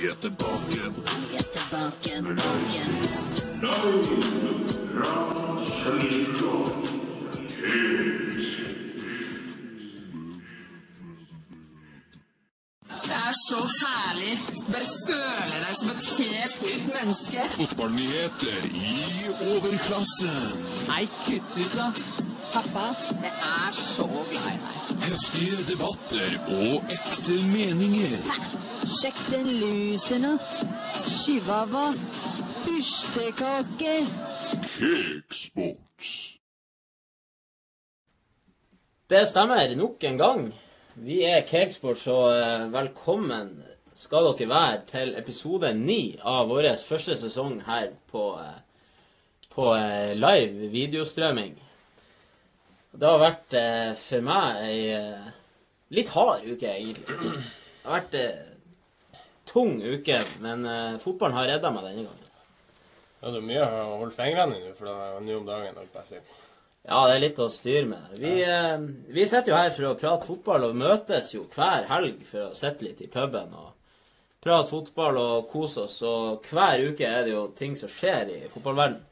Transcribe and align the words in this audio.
Vi 0.00 0.06
er 0.06 0.10
tilbake. 0.20 0.70
Vi 0.70 1.36
er 1.36 1.42
tilbake, 1.54 2.02
tilbake. 2.02 2.82
Det 13.04 13.14
er 13.14 13.34
så 13.48 13.60
herlig. 13.80 14.38
Bare 14.72 14.88
føle 15.06 15.56
deg 15.64 15.74
som 15.80 15.90
et 15.90 16.04
helt 16.18 16.62
nytt 16.62 16.86
menneske. 16.94 17.48
Fotballnyheter 17.56 18.70
i 18.70 18.94
overklassen. 19.50 20.62
Nei, 20.92 21.08
kutt 21.24 21.58
ut, 21.58 21.74
da. 21.74 21.90
Pappa, 22.52 22.86
jeg 23.22 23.34
er 23.50 23.72
så 23.82 24.06
glad 24.06 24.32
i 24.32 24.46
deg. 24.46 24.58
Heftige 25.08 25.58
debatter 25.72 26.38
og 26.46 26.94
ekte 26.94 27.42
meninger. 27.50 28.18
Sjekk 28.98 29.18
den 29.30 29.46
lusen 29.60 30.24
og 30.26 30.38
Chihuahua. 31.06 31.92
Fyrstekake. 32.64 33.92
Cakesports. 34.64 36.38
Det 39.10 39.20
stemmer 39.30 39.76
nok 39.78 40.02
en 40.04 40.18
gang. 40.18 40.42
Vi 40.94 41.20
er 41.22 41.46
Cakesports, 41.46 42.08
og 42.10 42.32
eh, 42.40 42.66
velkommen 42.72 43.62
skal 43.94 44.32
dere 44.32 44.50
være 44.50 44.82
til 44.90 45.14
episode 45.20 45.70
ni 45.78 46.18
av 46.18 46.50
vår 46.50 46.72
første 46.82 47.14
sesong 47.22 47.62
her 47.70 47.92
på, 48.10 48.34
eh, 48.42 48.58
på 49.54 49.70
eh, 49.76 50.16
live 50.18 50.72
videostrømming. 50.74 51.54
Det 52.98 53.06
har 53.06 53.22
vært 53.22 53.58
for 54.02 54.26
meg 54.26 54.62
ei 54.66 54.92
litt 55.94 56.08
hard 56.18 56.48
uke, 56.50 56.66
egentlig. 56.66 57.34
Det 57.38 57.84
har 57.86 58.00
vært 58.00 58.47
tung 59.48 59.78
uke, 59.82 60.20
men 60.44 60.66
uh, 60.68 60.98
fotballen 61.02 61.36
har 61.38 61.48
redda 61.54 61.72
meg 61.74 61.88
denne 61.88 62.04
gangen. 62.08 62.34
Ja, 63.18 63.32
det 63.32 63.40
er 63.40 63.48
mye 63.48 63.64
å 63.66 63.96
holde 64.02 64.14
fingrene 64.14 64.58
i 64.58 64.62
nå, 64.62 64.74
for 64.78 64.86
det 64.86 64.94
er 65.06 65.24
nå 65.26 65.40
om 65.40 65.48
dagen. 65.48 65.80
holdt 65.80 66.12
jeg 66.12 66.22
på. 66.26 66.36
Ja, 66.88 67.00
det 67.04 67.16
er 67.16 67.24
litt 67.24 67.40
å 67.42 67.48
styre 67.52 67.86
med. 67.90 68.12
Vi, 68.16 68.34
eh, 68.44 68.76
vi 69.12 69.24
sitter 69.26 69.52
jo 69.52 69.58
her 69.58 69.72
for 69.74 69.88
å 69.90 69.96
prate 69.98 70.28
fotball, 70.28 70.68
og 70.68 70.78
møtes 70.78 71.34
jo 71.34 71.42
hver 71.52 71.88
helg 71.90 72.22
for 72.28 72.46
å 72.46 72.54
sitte 72.56 72.86
litt 72.86 73.02
i 73.04 73.10
puben 73.12 73.50
og 73.52 73.74
prate 74.44 74.70
fotball 74.70 75.18
og 75.20 75.50
kose 75.50 75.84
oss. 75.84 75.98
Og 76.06 76.46
hver 76.48 76.86
uke 76.88 77.04
er 77.04 77.26
det 77.26 77.34
jo 77.34 77.48
ting 77.58 77.76
som 77.76 77.90
skjer 77.92 78.32
i 78.36 78.38
fotballverden. 78.52 79.02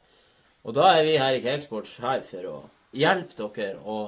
Og 0.65 0.73
da 0.75 0.87
er 0.95 1.03
vi 1.05 1.19
her 1.21 1.37
i 1.37 1.43
Cakesports 1.43 1.99
her 2.03 2.23
for 2.25 2.49
å 2.49 2.55
hjelpe 2.97 3.37
dere 3.53 3.77
å 3.85 3.99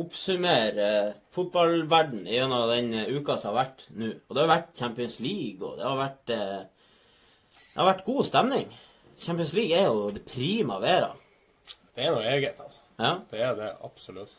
oppsummere 0.00 0.86
eh, 0.90 1.10
fotballverden 1.34 2.24
gjennom 2.26 2.68
den 2.70 2.92
eh, 2.98 3.10
uka 3.14 3.36
som 3.38 3.52
har 3.52 3.60
vært 3.64 3.84
nå. 3.94 4.12
Og 4.28 4.36
det 4.36 4.42
har 4.42 4.50
vært 4.50 4.72
Champions 4.78 5.18
League, 5.22 5.60
og 5.62 5.78
det 5.78 5.86
har 5.86 6.00
vært, 6.00 6.32
eh, 6.34 7.60
det 7.60 7.80
har 7.80 7.90
vært 7.92 8.06
god 8.08 8.24
stemning. 8.30 8.72
Champions 9.22 9.54
League 9.54 9.76
er 9.76 9.86
jo 9.86 10.08
det 10.14 10.24
prima 10.26 10.80
vera. 10.82 11.12
Det 11.94 12.06
er 12.06 12.16
noe 12.16 12.26
eget, 12.26 12.58
altså. 12.58 12.82
Ja. 12.98 13.12
Det 13.30 13.42
er 13.42 13.54
det 13.58 13.70
absolutt. 13.86 14.34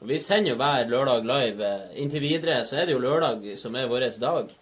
Vi 0.00 0.16
sender 0.18 0.54
jo 0.54 0.56
hver 0.56 0.88
lørdag 0.88 1.26
live. 1.28 1.70
Inntil 2.00 2.22
videre 2.24 2.62
så 2.64 2.78
er 2.80 2.86
det 2.88 2.94
jo 2.94 3.02
lørdag 3.02 3.44
som 3.60 3.74
er 3.76 3.90
vår 3.90 4.06
dag. 4.20 4.54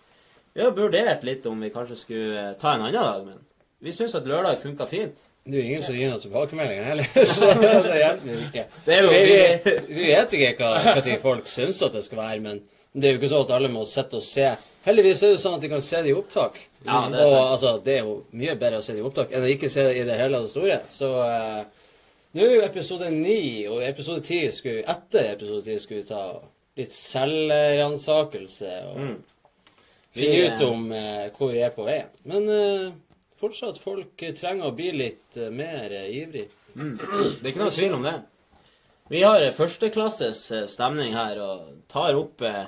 Vi 0.54 0.64
har 0.64 0.72
vurdert 0.74 1.22
litt 1.22 1.44
om 1.46 1.60
vi 1.62 1.70
kanskje 1.70 1.96
skulle 2.00 2.40
eh, 2.40 2.54
ta 2.58 2.72
en 2.74 2.82
annen 2.82 2.96
dag, 2.96 3.26
men 3.26 3.44
vi 3.84 3.92
syns 3.94 4.16
at 4.18 4.26
lørdag 4.26 4.58
funka 4.58 4.88
fint. 4.90 5.20
Det 5.48 5.56
er 5.56 5.62
jo 5.62 5.68
ingen 5.70 5.84
som 5.84 5.94
gir 5.96 6.10
noen 6.12 6.20
tilbakemeldinger 6.20 6.88
heller, 6.90 7.06
så 7.38 7.46
det 7.56 8.00
hjelper 8.02 8.32
jo 8.34 8.40
ikke. 8.46 8.64
Vi, 8.84 9.76
vi, 9.88 10.02
vet 10.10 10.34
jo 10.34 10.40
ikke 10.44 10.66
hva, 10.68 10.96
hva 10.98 11.14
folk 11.22 11.48
syns 11.48 11.78
at 11.86 11.94
det 11.96 12.02
skal 12.04 12.20
være, 12.20 12.42
men 12.44 12.58
det 12.92 13.08
er 13.08 13.14
jo 13.14 13.20
ikke 13.22 13.30
sånn 13.32 13.46
at 13.46 13.54
alle 13.56 13.70
må 13.72 13.86
sitte 13.88 14.18
og 14.20 14.24
se. 14.26 14.50
Heldigvis 14.84 15.22
er 15.24 15.32
det 15.34 15.40
sånn 15.40 15.56
at 15.56 15.64
de 15.64 15.70
kan 15.72 15.82
se 15.84 16.02
det 16.04 16.12
i 16.12 16.16
opptak. 16.16 16.60
Ja, 16.84 17.00
det 17.12 17.18
er 17.20 17.24
og 17.24 17.32
sant. 17.32 17.48
altså, 17.54 17.72
det 17.84 17.94
er 17.96 18.06
jo 18.06 18.14
mye 18.40 18.54
bedre 18.60 18.80
å 18.80 18.84
se 18.84 18.92
det 18.96 19.02
i 19.02 19.06
opptak 19.08 19.32
enn 19.32 19.44
å 19.44 19.50
ikke 19.54 19.70
se 19.72 19.84
det 19.88 19.96
i 20.00 20.04
det 20.08 20.16
hele 20.20 20.38
og 20.40 20.46
det 20.46 20.52
store. 20.52 20.78
Så 20.92 21.10
uh, 21.16 21.64
nå 22.36 22.44
er 22.44 22.54
jo 22.58 22.62
episode 22.68 23.10
ni, 23.14 23.40
og 23.72 23.82
episode 23.88 24.24
ti 24.28 24.40
skulle 24.52 24.84
etter 24.88 25.32
episode 25.34 25.64
ti 25.66 25.76
skulle 25.80 26.04
vi 26.04 26.08
ta 26.12 26.22
litt 26.78 26.92
selvransakelse 26.94 28.72
og 28.92 29.02
Mm. 29.02 29.18
finne 30.14 30.46
ut 30.48 30.62
om 30.68 30.88
uh, 30.92 31.28
hvor 31.36 31.52
vi 31.52 31.60
er 31.62 31.70
på 31.74 31.84
vei. 31.86 32.00
Men 32.26 32.48
eh, 32.50 32.88
fortsatt 33.40 33.78
folk 33.82 34.22
eh, 34.22 34.34
trenger 34.36 34.70
å 34.70 34.74
bli 34.76 34.90
litt 34.96 35.38
eh, 35.38 35.52
mer 35.54 35.92
ivrig. 36.08 36.48
Mm. 36.74 36.96
Det 36.98 37.44
er 37.44 37.52
ikke 37.52 37.64
noe 37.64 37.74
tvil 37.74 37.96
om 37.98 38.06
det. 38.06 38.16
Vi 39.08 39.22
har 39.24 39.42
eh, 39.42 39.54
førsteklasses 39.56 40.42
eh, 40.52 40.66
stemning 40.70 41.14
her 41.16 41.38
og 41.40 41.68
tar 41.90 42.18
opp 42.18 42.42
eh, 42.44 42.66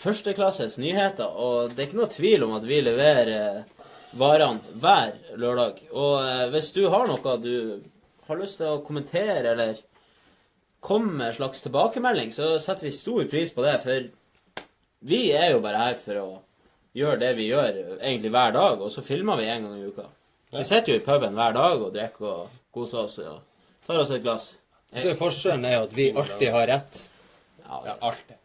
førsteklasses 0.00 0.78
nyheter. 0.80 1.30
Og 1.32 1.72
det 1.72 1.84
er 1.84 1.88
ikke 1.88 2.00
noe 2.02 2.12
tvil 2.12 2.46
om 2.46 2.56
at 2.58 2.66
vi 2.68 2.82
leverer 2.84 3.32
eh, 3.36 3.86
varene 4.20 4.76
hver 4.82 5.14
lørdag. 5.40 5.84
Og 5.94 6.16
eh, 6.26 6.46
hvis 6.54 6.72
du 6.76 6.84
har 6.92 7.08
noe 7.08 7.36
du 7.40 7.54
har 8.28 8.38
lyst 8.38 8.60
til 8.60 8.68
å 8.68 8.82
kommentere 8.86 9.54
eller 9.54 9.80
komme 10.80 11.16
med 11.16 11.30
en 11.30 11.38
slags 11.40 11.64
tilbakemelding, 11.64 12.30
så 12.32 12.54
setter 12.62 12.88
vi 12.88 12.94
stor 12.94 13.24
pris 13.30 13.52
på 13.52 13.64
det. 13.64 13.74
For 13.82 14.06
vi 15.08 15.22
er 15.36 15.54
jo 15.54 15.64
bare 15.64 15.82
her 15.86 15.98
for 16.00 16.20
å 16.20 16.28
gjøre 16.96 17.20
det 17.20 17.34
vi 17.38 17.50
gjør 17.50 17.68
egentlig 18.00 18.32
hver 18.34 18.56
dag, 18.56 18.80
og 18.82 18.90
så 18.92 19.04
filmer 19.04 19.38
vi 19.40 19.46
en 19.50 19.68
gang 19.68 19.78
i 19.78 19.86
uka. 19.90 20.06
Vi 20.50 20.64
sitter 20.66 20.94
jo 20.94 20.98
i 20.98 21.04
puben 21.04 21.36
hver 21.38 21.54
dag 21.54 21.84
og 21.84 21.92
drikker 21.94 22.26
og 22.26 22.56
koser 22.74 23.04
oss 23.04 23.18
og 23.22 23.38
tar 23.86 24.02
oss 24.02 24.10
et 24.14 24.24
glass. 24.24 24.48
Så 24.90 25.14
forskjellen 25.18 25.64
er 25.68 25.76
jo 25.76 25.82
at 25.86 25.92
vi 25.94 26.08
alltid 26.10 26.50
har 26.50 26.66
rett. 26.66 27.02
Ja, 27.62 27.96
alltid. 28.00 28.36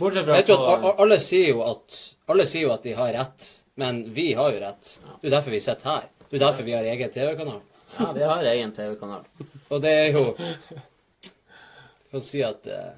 Bortsett 0.00 0.24
fra 0.24 0.38
Vet 0.38 0.48
du 0.48 0.54
at 0.56 0.80
på 0.80 0.92
alle 1.02 1.18
sier 1.20 1.50
jo 1.50 1.64
at 1.66 1.96
Alle 2.30 2.46
sier 2.48 2.62
jo 2.62 2.70
at 2.72 2.86
de 2.86 2.94
har 2.96 3.10
rett, 3.12 3.48
men 3.80 4.04
vi 4.14 4.30
har 4.38 4.52
jo 4.54 4.60
rett. 4.62 4.94
Det 5.20 5.28
er 5.28 5.34
derfor 5.34 5.52
vi 5.52 5.60
sitter 5.60 5.90
her. 5.90 6.06
Det 6.30 6.38
er 6.38 6.44
derfor 6.46 6.64
vi 6.64 6.76
har 6.76 6.86
egen 6.86 7.10
TV-kanal. 7.12 7.60
Ja, 7.98 8.12
vi 8.14 8.22
har 8.22 8.44
egen 8.52 8.72
TV-kanal. 8.72 9.24
Og 9.72 9.82
det 9.82 9.90
er 9.90 10.14
jo 10.14 10.22
Jeg 10.38 12.12
kan 12.14 12.24
si 12.24 12.40
at 12.46 12.66
eh, 12.70 12.92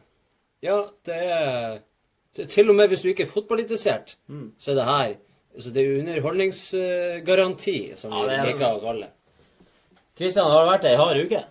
Ja, 0.63 0.77
det 1.09 1.17
er 1.17 1.81
til- 2.35 2.47
Til 2.49 2.71
og 2.71 2.75
med 2.77 2.89
hvis 2.89 3.03
du 3.03 3.09
ikke 3.09 3.23
er 3.23 3.33
fotballinteressert, 3.33 4.17
så 4.59 4.71
er 4.71 4.75
det 4.75 4.85
her 4.85 5.15
så 5.61 5.71
Det 5.71 5.83
er 5.85 5.99
underholdningsgaranti, 6.01 7.93
som 7.97 8.13
Ja, 8.13 8.23
vi 8.23 8.29
det 8.29 8.39
er 8.39 8.47
liker 8.47 8.67
å 8.77 8.81
kalle 8.81 9.01
det. 9.07 9.11
Kristian, 10.19 10.47
har 10.51 10.65
det 10.65 10.71
vært 10.73 10.85
ei 10.91 10.97
hard 10.97 11.17
uke? 11.27 11.45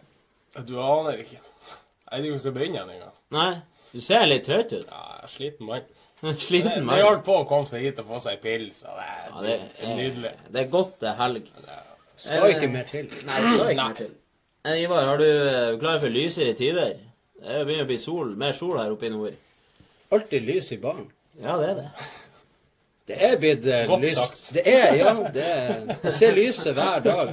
Du 0.67 0.79
aner 0.81 1.17
ikke. 1.21 1.37
Jeg 2.11 2.11
vet 2.11 2.25
ikke 2.25 2.31
hvordan 2.31 2.31
jeg 2.31 2.39
skal 2.39 2.51
begynne 2.55 2.81
engang. 2.81 3.11
Nei? 3.31 3.51
Du 3.93 3.99
ser 4.01 4.25
litt 4.25 4.45
trøtt 4.45 4.73
ut. 4.73 4.85
Ja, 4.91 5.27
sliten 5.27 5.65
mann. 5.67 5.81
Sliten 6.37 6.71
Det 6.75 6.83
mann. 6.85 6.97
hjalp 6.99 7.23
på 7.25 7.35
å 7.41 7.47
komme 7.49 7.67
seg 7.67 7.81
hit 7.81 7.99
og 7.99 8.05
få 8.07 8.19
seg 8.21 8.33
en 8.37 8.41
pils. 8.43 8.83
og 8.83 8.97
det, 8.97 9.07
Ja, 9.29 9.41
det, 9.41 9.59
det 9.79 9.89
er 9.89 9.95
nydelig. 9.95 10.33
det 10.53 10.61
er 10.65 10.69
godt 10.69 10.99
det 11.01 11.09
er 11.09 11.15
helg. 11.21 11.47
Skal 12.15 12.49
ikke 12.53 12.67
mer 12.71 12.83
til. 12.83 13.07
Nei, 13.25 13.39
det 13.41 13.49
skal 13.55 13.71
ikke 13.71 13.87
mer 13.87 13.95
til. 13.97 14.11
Eh, 14.65 14.81
Ivar, 14.83 15.05
har 15.09 15.17
du 15.17 15.23
eh, 15.25 15.79
klar 15.81 15.99
for 15.99 16.09
lysere 16.13 16.53
tider? 16.53 16.93
Det 17.41 17.63
begynner 17.65 17.83
å 17.87 17.89
bli 17.89 17.97
sol, 17.97 18.35
mer 18.37 18.53
sol 18.53 18.77
her 18.77 18.91
oppe 18.93 19.07
i 19.07 19.09
nord. 19.09 19.33
Alltid 20.11 20.43
lys 20.43 20.71
i 20.71 20.77
baren. 20.81 21.07
Ja, 21.41 21.55
det 21.57 21.69
er 21.71 21.75
det. 21.79 21.89
Det 23.11 23.17
er 23.27 23.37
blitt 23.39 23.65
eh, 23.65 23.85
Godt 23.89 24.03
lyst. 24.03 24.19
sagt. 24.19 24.49
Det 24.55 24.63
er, 24.67 24.91
ja, 24.99 25.13
det 25.33 25.45
er 25.45 25.87
Jeg 26.03 26.13
ser 26.15 26.35
lyset 26.37 26.75
hver 26.77 26.99
dag 27.03 27.31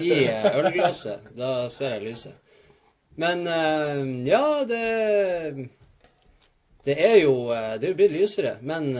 i 0.00 0.14
eh, 0.24 0.46
ølglasset. 0.58 1.26
Da 1.38 1.50
ser 1.70 1.96
jeg 1.96 2.06
lyset. 2.08 2.38
Men 3.20 3.44
eh, 3.50 4.00
ja, 4.30 4.44
det 4.64 5.68
Det 6.86 6.96
er 6.96 7.18
jo 7.20 7.34
Det 7.50 7.84
er 7.84 7.92
jo 7.92 7.98
blitt 7.98 8.14
lysere, 8.16 8.56
men 8.62 8.92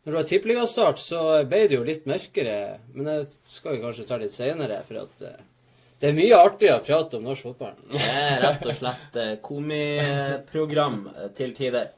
når 0.00 0.12
du 0.14 0.16
har 0.16 0.24
tippeligastart, 0.24 0.98
så 0.98 1.44
ble 1.44 1.66
det 1.68 1.76
jo 1.76 1.84
litt 1.84 2.06
mørkere. 2.08 2.78
Men 2.94 3.04
det 3.04 3.18
skal 3.44 3.76
vi 3.76 3.82
kanskje 3.82 4.06
ta 4.08 4.16
litt 4.16 4.32
senere, 4.32 4.80
for 4.88 5.02
at 5.02 5.26
det 6.00 6.08
er 6.08 6.14
mye 6.16 6.36
artigere 6.40 6.80
å 6.80 6.84
prate 6.84 7.18
om 7.18 7.24
norsk 7.28 7.42
fotball. 7.50 7.74
Det 7.92 8.00
er 8.00 8.38
rett 8.44 8.66
og 8.70 8.76
slett 8.78 9.16
eh, 9.20 9.32
komiprogram 9.44 11.02
eh, 11.14 11.26
til 11.36 11.52
tider. 11.56 11.90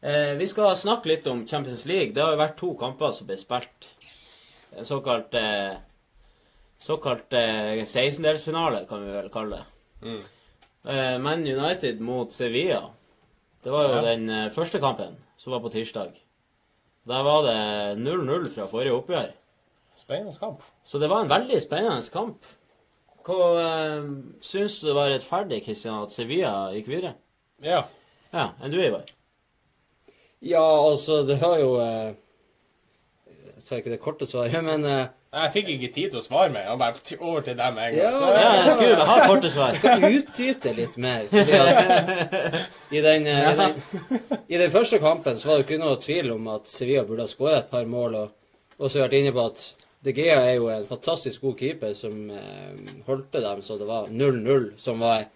Eh, 0.00 0.32
vi 0.38 0.46
skal 0.48 0.76
snakke 0.78 1.10
litt 1.10 1.26
om 1.28 1.42
Champions 1.48 1.84
League. 1.90 2.14
Det 2.16 2.22
har 2.24 2.32
jo 2.32 2.40
vært 2.40 2.56
to 2.60 2.70
kamper 2.80 3.12
som 3.12 3.28
ble 3.28 3.36
spilt. 3.40 3.90
En 4.78 4.84
såkalt 4.88 5.34
Såkalt 6.78 7.32
eh, 7.34 7.80
16-delsfinale, 7.82 8.84
kan 8.86 9.00
vi 9.02 9.10
vel 9.16 9.28
kalle 9.34 9.56
det. 9.58 9.64
Mm. 10.06 10.20
Man 11.24 11.40
United 11.42 11.98
mot 12.06 12.30
Sevilla. 12.32 12.84
Det 13.64 13.72
var 13.74 13.88
jo 13.88 13.96
Ja. 13.96 14.02
den 14.14 14.50
første 14.54 14.78
kampen, 14.80 15.16
som 15.36 15.52
var 15.52 15.60
på 15.64 15.72
tirsdag. 15.74 16.14
Der 17.08 17.24
var 17.26 17.42
det 17.42 17.98
0-0 17.98 18.46
fra 18.54 18.68
forrige 18.70 18.94
oppgjør. 18.94 19.32
Spennende 19.98 20.38
kamp. 20.38 20.62
Så 20.86 21.00
det 21.02 21.08
var 21.10 21.24
en 21.24 21.32
veldig 21.32 21.58
spennende 21.64 22.06
kamp. 22.14 22.46
Hva 23.26 23.44
eh, 23.60 24.08
syns 24.44 24.78
du 24.80 24.88
det 24.88 24.96
var 24.96 25.10
rettferdig, 25.12 25.62
Kristian, 25.66 26.02
at 26.06 26.14
Sevilla 26.14 26.70
gikk 26.76 26.88
videre? 26.92 27.14
Ja. 27.64 27.82
Ja, 28.32 28.50
enn 28.62 28.72
du, 28.72 28.78
Ivar? 28.82 29.06
Ja, 30.44 30.62
altså, 30.62 31.22
det 31.26 31.40
har 31.42 31.58
jo 31.58 31.70
eh, 31.82 32.12
Jeg 33.56 33.62
sa 33.64 33.78
ikke 33.80 33.90
det 33.90 34.00
korte 34.04 34.28
svaret, 34.28 34.54
men 34.64 34.84
eh, 34.86 35.08
Jeg 35.34 35.52
fikk 35.56 35.70
ikke 35.74 35.90
tid 35.96 36.12
til 36.12 36.20
å 36.20 36.24
svare 36.24 36.52
meg. 36.54 36.68
Han 36.70 36.78
bare 36.80 37.16
over 37.18 37.42
til 37.44 37.56
dem 37.58 37.74
med 37.74 37.88
en 37.88 37.96
gang. 37.96 38.04
Ja, 38.04 38.12
Så, 38.20 38.28
Ja, 38.38 38.52
jeg 38.62 38.74
skulle 38.76 39.08
ha 39.10 39.16
korte 39.26 39.50
svar. 39.52 39.78
Kan 39.82 40.04
du 40.04 40.08
utdype 40.20 40.62
det 40.68 40.74
litt 40.78 40.96
mer? 40.96 41.26
Fordi 41.32 41.58
at 41.58 41.74
i, 42.94 43.02
den, 43.04 43.26
eh, 43.26 43.50
i, 43.50 43.56
den, 43.58 44.38
I 44.46 44.62
den 44.62 44.72
første 44.72 45.02
kampen 45.02 45.40
så 45.40 45.50
var 45.50 45.58
det 45.58 45.66
ikke 45.66 45.82
noe 45.82 45.98
tvil 46.04 46.32
om 46.36 46.48
at 46.54 46.70
Sevilla 46.70 47.04
burde 47.08 47.26
ha 47.26 47.32
skåret 47.34 47.64
et 47.64 47.72
par 47.74 47.90
mål. 47.90 48.16
Og 48.22 48.86
også 48.88 49.02
vært 49.02 49.18
inne 49.18 49.34
på 49.34 49.48
at 49.50 49.64
De 50.04 50.14
Gea 50.14 50.36
er 50.44 50.54
jo 50.60 50.68
en 50.70 50.86
fantastisk 50.86 51.42
god 51.42 51.58
keeper 51.58 51.94
som 51.98 52.28
eh, 52.30 52.94
holdte 53.08 53.42
dem 53.42 53.64
så 53.66 53.78
det 53.80 53.88
var 53.88 54.06
0-0, 54.12 54.70
som 54.78 55.02
var 55.02 55.26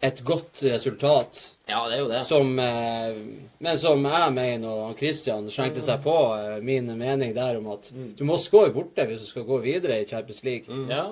et 0.00 0.20
godt 0.24 0.62
resultat. 0.64 1.38
Ja, 1.68 1.84
det 1.88 1.98
er 1.98 2.00
jo 2.00 2.08
det. 2.10 2.20
Som, 2.26 2.58
eh, 2.58 3.18
men 3.60 3.78
som 3.78 4.04
jeg 4.08 4.34
mener, 4.34 4.68
og 4.68 4.98
Christian 4.98 5.50
skjengte 5.52 5.84
seg 5.84 6.00
på 6.04 6.16
eh, 6.38 6.58
min 6.64 6.88
mening 6.98 7.34
der 7.36 7.60
om 7.60 7.68
at 7.74 7.90
du 7.92 8.24
må 8.26 8.38
skåre 8.40 8.72
borte 8.74 9.04
hvis 9.06 9.26
du 9.26 9.28
skal 9.28 9.46
gå 9.48 9.60
videre 9.64 10.00
i 10.00 10.08
Champions 10.08 10.42
League. 10.46 10.80
Ja. 10.90 11.10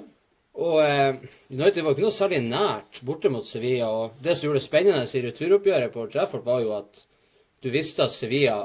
Og 0.59 0.81
eh, 0.83 1.21
United 1.53 1.85
var 1.85 1.95
ikke 1.95 2.06
noe 2.09 2.17
særlig 2.17 2.41
nært 2.49 3.03
borte 3.06 3.31
mot 3.31 3.47
Sevilla. 3.47 3.93
Og 3.93 4.19
det 4.25 4.35
som 4.35 4.49
gjorde 4.49 4.62
det 4.62 4.67
spennende 4.67 5.05
i 5.06 5.25
returoppgjøret 5.29 5.95
på 5.95 6.09
Trefford, 6.11 6.47
var 6.49 6.65
jo 6.65 6.75
at 6.81 7.05
du 7.62 7.71
visste 7.75 8.09
at 8.09 8.15
Sevilla 8.15 8.62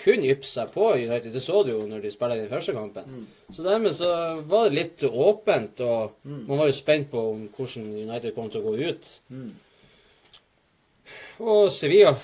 kunne 0.00 0.30
yppe 0.32 0.46
seg 0.48 0.70
på 0.74 0.88
United. 0.98 1.32
Det 1.34 1.42
så 1.42 1.62
du 1.64 1.72
jo 1.72 1.82
når 1.88 2.02
de 2.04 2.12
spilte 2.12 2.40
den 2.40 2.50
første 2.50 2.74
kampen. 2.76 3.26
Så 3.52 3.64
dermed 3.66 3.94
så 3.96 4.10
var 4.50 4.68
det 4.68 4.78
litt 4.78 5.04
åpent, 5.08 5.80
og 5.86 6.16
man 6.24 6.58
var 6.58 6.70
jo 6.70 6.76
spent 6.76 7.10
på 7.12 7.22
om 7.34 7.44
hvordan 7.56 7.90
United 8.04 8.34
kom 8.34 8.50
til 8.50 8.62
å 8.64 8.72
gå 8.72 8.90
ut. 8.90 9.12
Og 11.44 11.70
Sevilla 11.72 12.14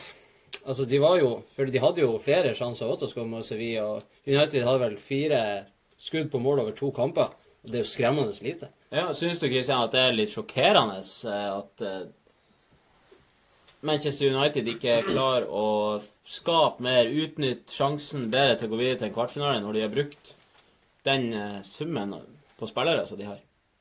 Altså, 0.61 0.85
de 0.85 0.99
var 1.01 1.17
jo 1.19 1.43
For 1.57 1.65
de 1.73 1.81
hadde 1.81 2.03
jo 2.03 2.19
flere 2.21 2.53
sjanser 2.55 2.87
også 2.87 2.99
til 3.01 3.09
å 3.09 3.11
skåre 3.15 3.31
mot 3.31 3.47
Sevilla. 3.47 3.87
Og 3.97 4.29
United 4.29 4.67
hadde 4.67 4.83
vel 4.83 4.97
fire 5.01 5.43
skudd 6.01 6.29
på 6.33 6.41
mål 6.43 6.65
over 6.65 6.77
to 6.77 6.91
kamper. 6.93 7.33
Og 7.65 7.71
det 7.73 7.81
er 7.81 7.85
jo 7.85 7.89
skremmende 7.93 8.35
lite. 8.45 8.69
Ja, 8.93 9.09
Syns 9.15 9.39
du 9.41 9.49
Kristian, 9.49 9.85
at 9.87 9.95
det 9.95 10.01
er 10.03 10.17
litt 10.17 10.33
sjokkerende 10.35 10.99
eh, 11.01 11.49
at 11.55 11.85
eh, 11.87 12.01
Manchester 13.87 14.33
United 14.35 14.69
ikke 14.69 14.97
klarer 15.09 15.47
å 15.49 15.67
skape 16.31 16.83
mer, 16.87 17.11
utnytte 17.11 17.75
sjansen 17.75 18.29
bedre 18.31 18.59
til 18.59 18.69
å 18.69 18.75
gå 18.75 18.81
videre 18.81 19.01
til 19.01 19.11
en 19.11 19.17
kvartfinale 19.17 19.63
når 19.65 19.77
de 19.77 19.83
har 19.85 19.95
brukt 19.95 20.35
den 21.09 21.33
eh, 21.35 21.59
summen 21.67 22.15
på 22.59 22.69
spillere 22.71 23.07
som 23.09 23.19
de 23.19 23.27
har? 23.27 23.41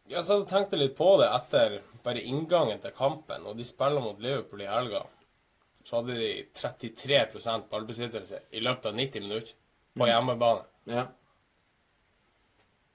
Ja, 0.10 0.24
så 0.25 0.40
jeg 0.40 0.50
tenkte 0.50 0.80
litt 0.80 0.96
på 0.98 1.12
det 1.22 1.30
etter 1.30 1.80
bare 2.01 2.24
inngangen 2.25 2.81
til 2.81 2.96
kampen, 2.98 3.46
og 3.46 3.57
de 3.60 3.68
spiller 3.68 4.01
mot 4.01 4.22
Liverpool 4.24 4.63
i 4.63 4.69
helga. 4.69 5.04
Så 5.86 6.00
hadde 6.00 6.18
de 6.18 6.31
33% 6.57 7.69
ballbesittelse 7.69 8.42
i 8.56 8.63
løpet 8.63 8.90
av 8.90 8.98
90 8.98 9.25
minutter 9.25 9.54
på 10.00 10.07
hjemmebane. 10.10 10.66
Ja. 10.90 11.06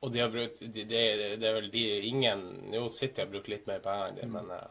Og 0.05 0.13
de 0.13 0.21
har 0.21 0.33
brukt 0.33 0.61
de, 0.61 0.85
det, 0.85 1.03
det 1.41 1.49
er 1.49 1.57
vel 1.57 1.71
de 1.73 1.85
ingen 2.11 2.43
Jo, 2.75 2.89
City 2.93 3.23
har 3.23 3.31
brukt 3.31 3.49
litt 3.49 3.69
mer 3.71 3.81
penger 3.85 4.11
enn 4.11 4.19
det, 4.19 4.29
men 4.35 4.51
eh, 4.53 4.67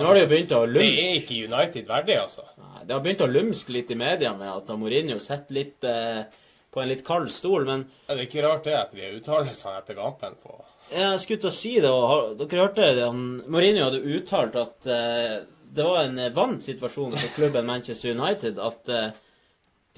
Nå 0.00 0.08
har 0.08 0.16
det 0.16 0.24
jo 0.24 0.30
begynt 0.32 0.56
å 0.56 0.62
det 0.72 0.86
er 0.88 1.18
ikke 1.20 1.42
United 1.46 1.90
verdig, 1.90 2.16
altså. 2.22 2.46
Det 2.80 2.96
har 2.96 3.02
begynt 3.04 3.22
å 3.26 3.30
lumske 3.30 3.74
litt 3.74 3.90
i 3.92 3.98
media 4.00 4.32
med 4.34 4.48
at 4.50 4.72
Mourinho 4.80 5.20
sitter 5.22 5.56
litt 5.58 5.86
eh, 5.86 6.24
på 6.72 6.82
en 6.82 6.90
litt 6.90 7.04
kald 7.06 7.30
stol, 7.32 7.68
men 7.68 7.84
Ja, 8.06 8.14
det 8.16 8.24
er 8.24 8.26
ikke 8.26 8.44
rart 8.46 8.66
det 8.66 8.74
etter 8.78 9.02
de 9.02 9.14
uttalelsene 9.20 9.78
etter 9.82 9.98
gapen 10.00 10.36
på 10.42 10.58
jeg 10.90 11.18
skulle 11.22 11.38
til 11.38 11.50
å 11.50 11.54
si 11.54 11.72
det, 11.78 11.90
og 11.90 12.32
dere 12.40 12.64
hørte 12.64 12.86
det, 12.98 13.04
Mourinho 13.14 13.84
hadde 13.86 14.00
uttalt 14.16 14.56
at 14.58 14.88
eh, 14.90 15.36
det 15.70 15.86
var 15.86 16.04
en 16.04 16.18
eh, 16.18 16.32
vant 16.34 16.62
situasjon 16.64 17.14
for 17.14 17.34
klubben 17.36 17.68
Manchester 17.68 18.10
United 18.16 18.58
at 18.58 18.90
eh, 18.90 19.10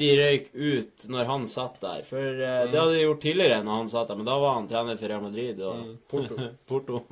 de 0.01 0.09
røyk 0.19 0.51
ut 0.53 1.07
når 1.13 1.29
han 1.29 1.49
satt 1.51 1.81
der. 1.83 2.05
For 2.09 2.21
eh, 2.21 2.65
det 2.69 2.79
hadde 2.79 2.97
de 2.97 3.05
gjort 3.07 3.23
tidligere 3.25 3.63
når 3.65 3.83
han 3.83 3.93
satt 3.93 4.13
der, 4.13 4.21
men 4.21 4.29
da 4.29 4.39
var 4.43 4.59
han 4.59 4.69
trener 4.71 5.01
for 5.01 5.13
Real 5.13 5.25
Madrid 5.25 5.63
og 5.65 5.95
Porto. 6.13 6.49
Porto. 6.69 7.03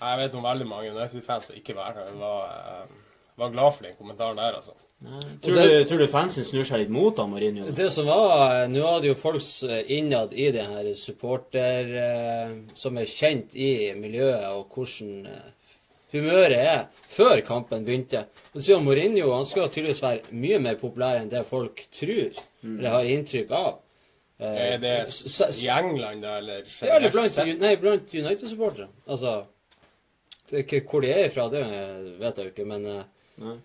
Jeg 0.00 0.18
vet 0.22 0.34
om 0.38 0.44
veldig 0.44 0.66
mange 0.68 0.92
United-fans 0.94 1.50
som 1.50 1.56
ikke 1.58 1.74
var, 1.76 1.96
var, 2.16 2.54
eh, 2.84 2.94
var 3.36 3.50
glad 3.52 3.74
for 3.76 3.84
den 3.84 3.96
kommentaren 3.98 4.36
der, 4.40 4.56
altså. 4.56 4.72
Tror, 5.00 5.54
du, 5.56 5.84
tror 5.88 5.98
du 6.02 6.06
fansen 6.12 6.44
snur 6.44 6.66
seg 6.68 6.82
litt 6.82 6.90
mot 6.92 7.14
da, 7.16 7.24
Mourinho? 7.24 7.70
Det 7.72 7.86
som 7.88 8.04
var 8.04 8.66
Nå 8.68 8.82
hadde 8.84 9.08
jo 9.08 9.14
folk 9.16 9.40
eh, 9.64 9.86
innad 9.96 10.34
i 10.36 10.50
det 10.52 10.66
her 10.68 10.90
supporter 10.92 11.88
eh, 11.96 12.50
Som 12.76 12.98
er 13.00 13.08
kjent 13.08 13.54
i 13.56 13.94
miljøet, 13.96 14.44
og 14.52 14.76
hvordan 14.76 15.24
eh, 15.30 15.78
humøret 16.12 16.58
er 16.58 16.82
før 17.08 17.40
kampen 17.46 17.86
begynte. 17.86 18.26
Og 18.52 18.60
så 18.66 18.76
Mourinho 18.82 19.30
han 19.32 19.48
skal 19.48 19.70
tydeligvis 19.72 20.02
være 20.04 20.36
mye 20.36 20.58
mer 20.66 20.76
populær 20.82 21.20
enn 21.22 21.30
det 21.32 21.46
folk 21.48 21.80
tror, 21.96 22.36
eller 22.66 22.90
har 22.98 23.08
inntrykk 23.14 23.54
av. 23.56 23.78
Eh, 24.40 24.58
Er 24.74 24.82
det 24.84 24.94
i 25.62 25.70
England, 25.70 26.26
da, 26.26 26.36
eller 26.42 26.68
Ja, 26.82 26.98
eller 26.98 27.14
blant, 27.14 27.40
nei, 27.62 27.72
blant 27.80 28.12
United-supportere. 28.12 28.90
Altså 29.08 29.38
det 29.40 29.59
ikke 30.52 30.82
Hvor 30.88 31.02
de 31.04 31.12
er 31.12 31.28
ifra, 31.28 31.48
det 31.50 31.62
vet 32.20 32.38
jeg 32.38 32.46
jo 32.46 32.52
ikke, 32.52 32.66
men 32.68 32.86
eh, 32.86 33.04
Nei. 33.40 33.56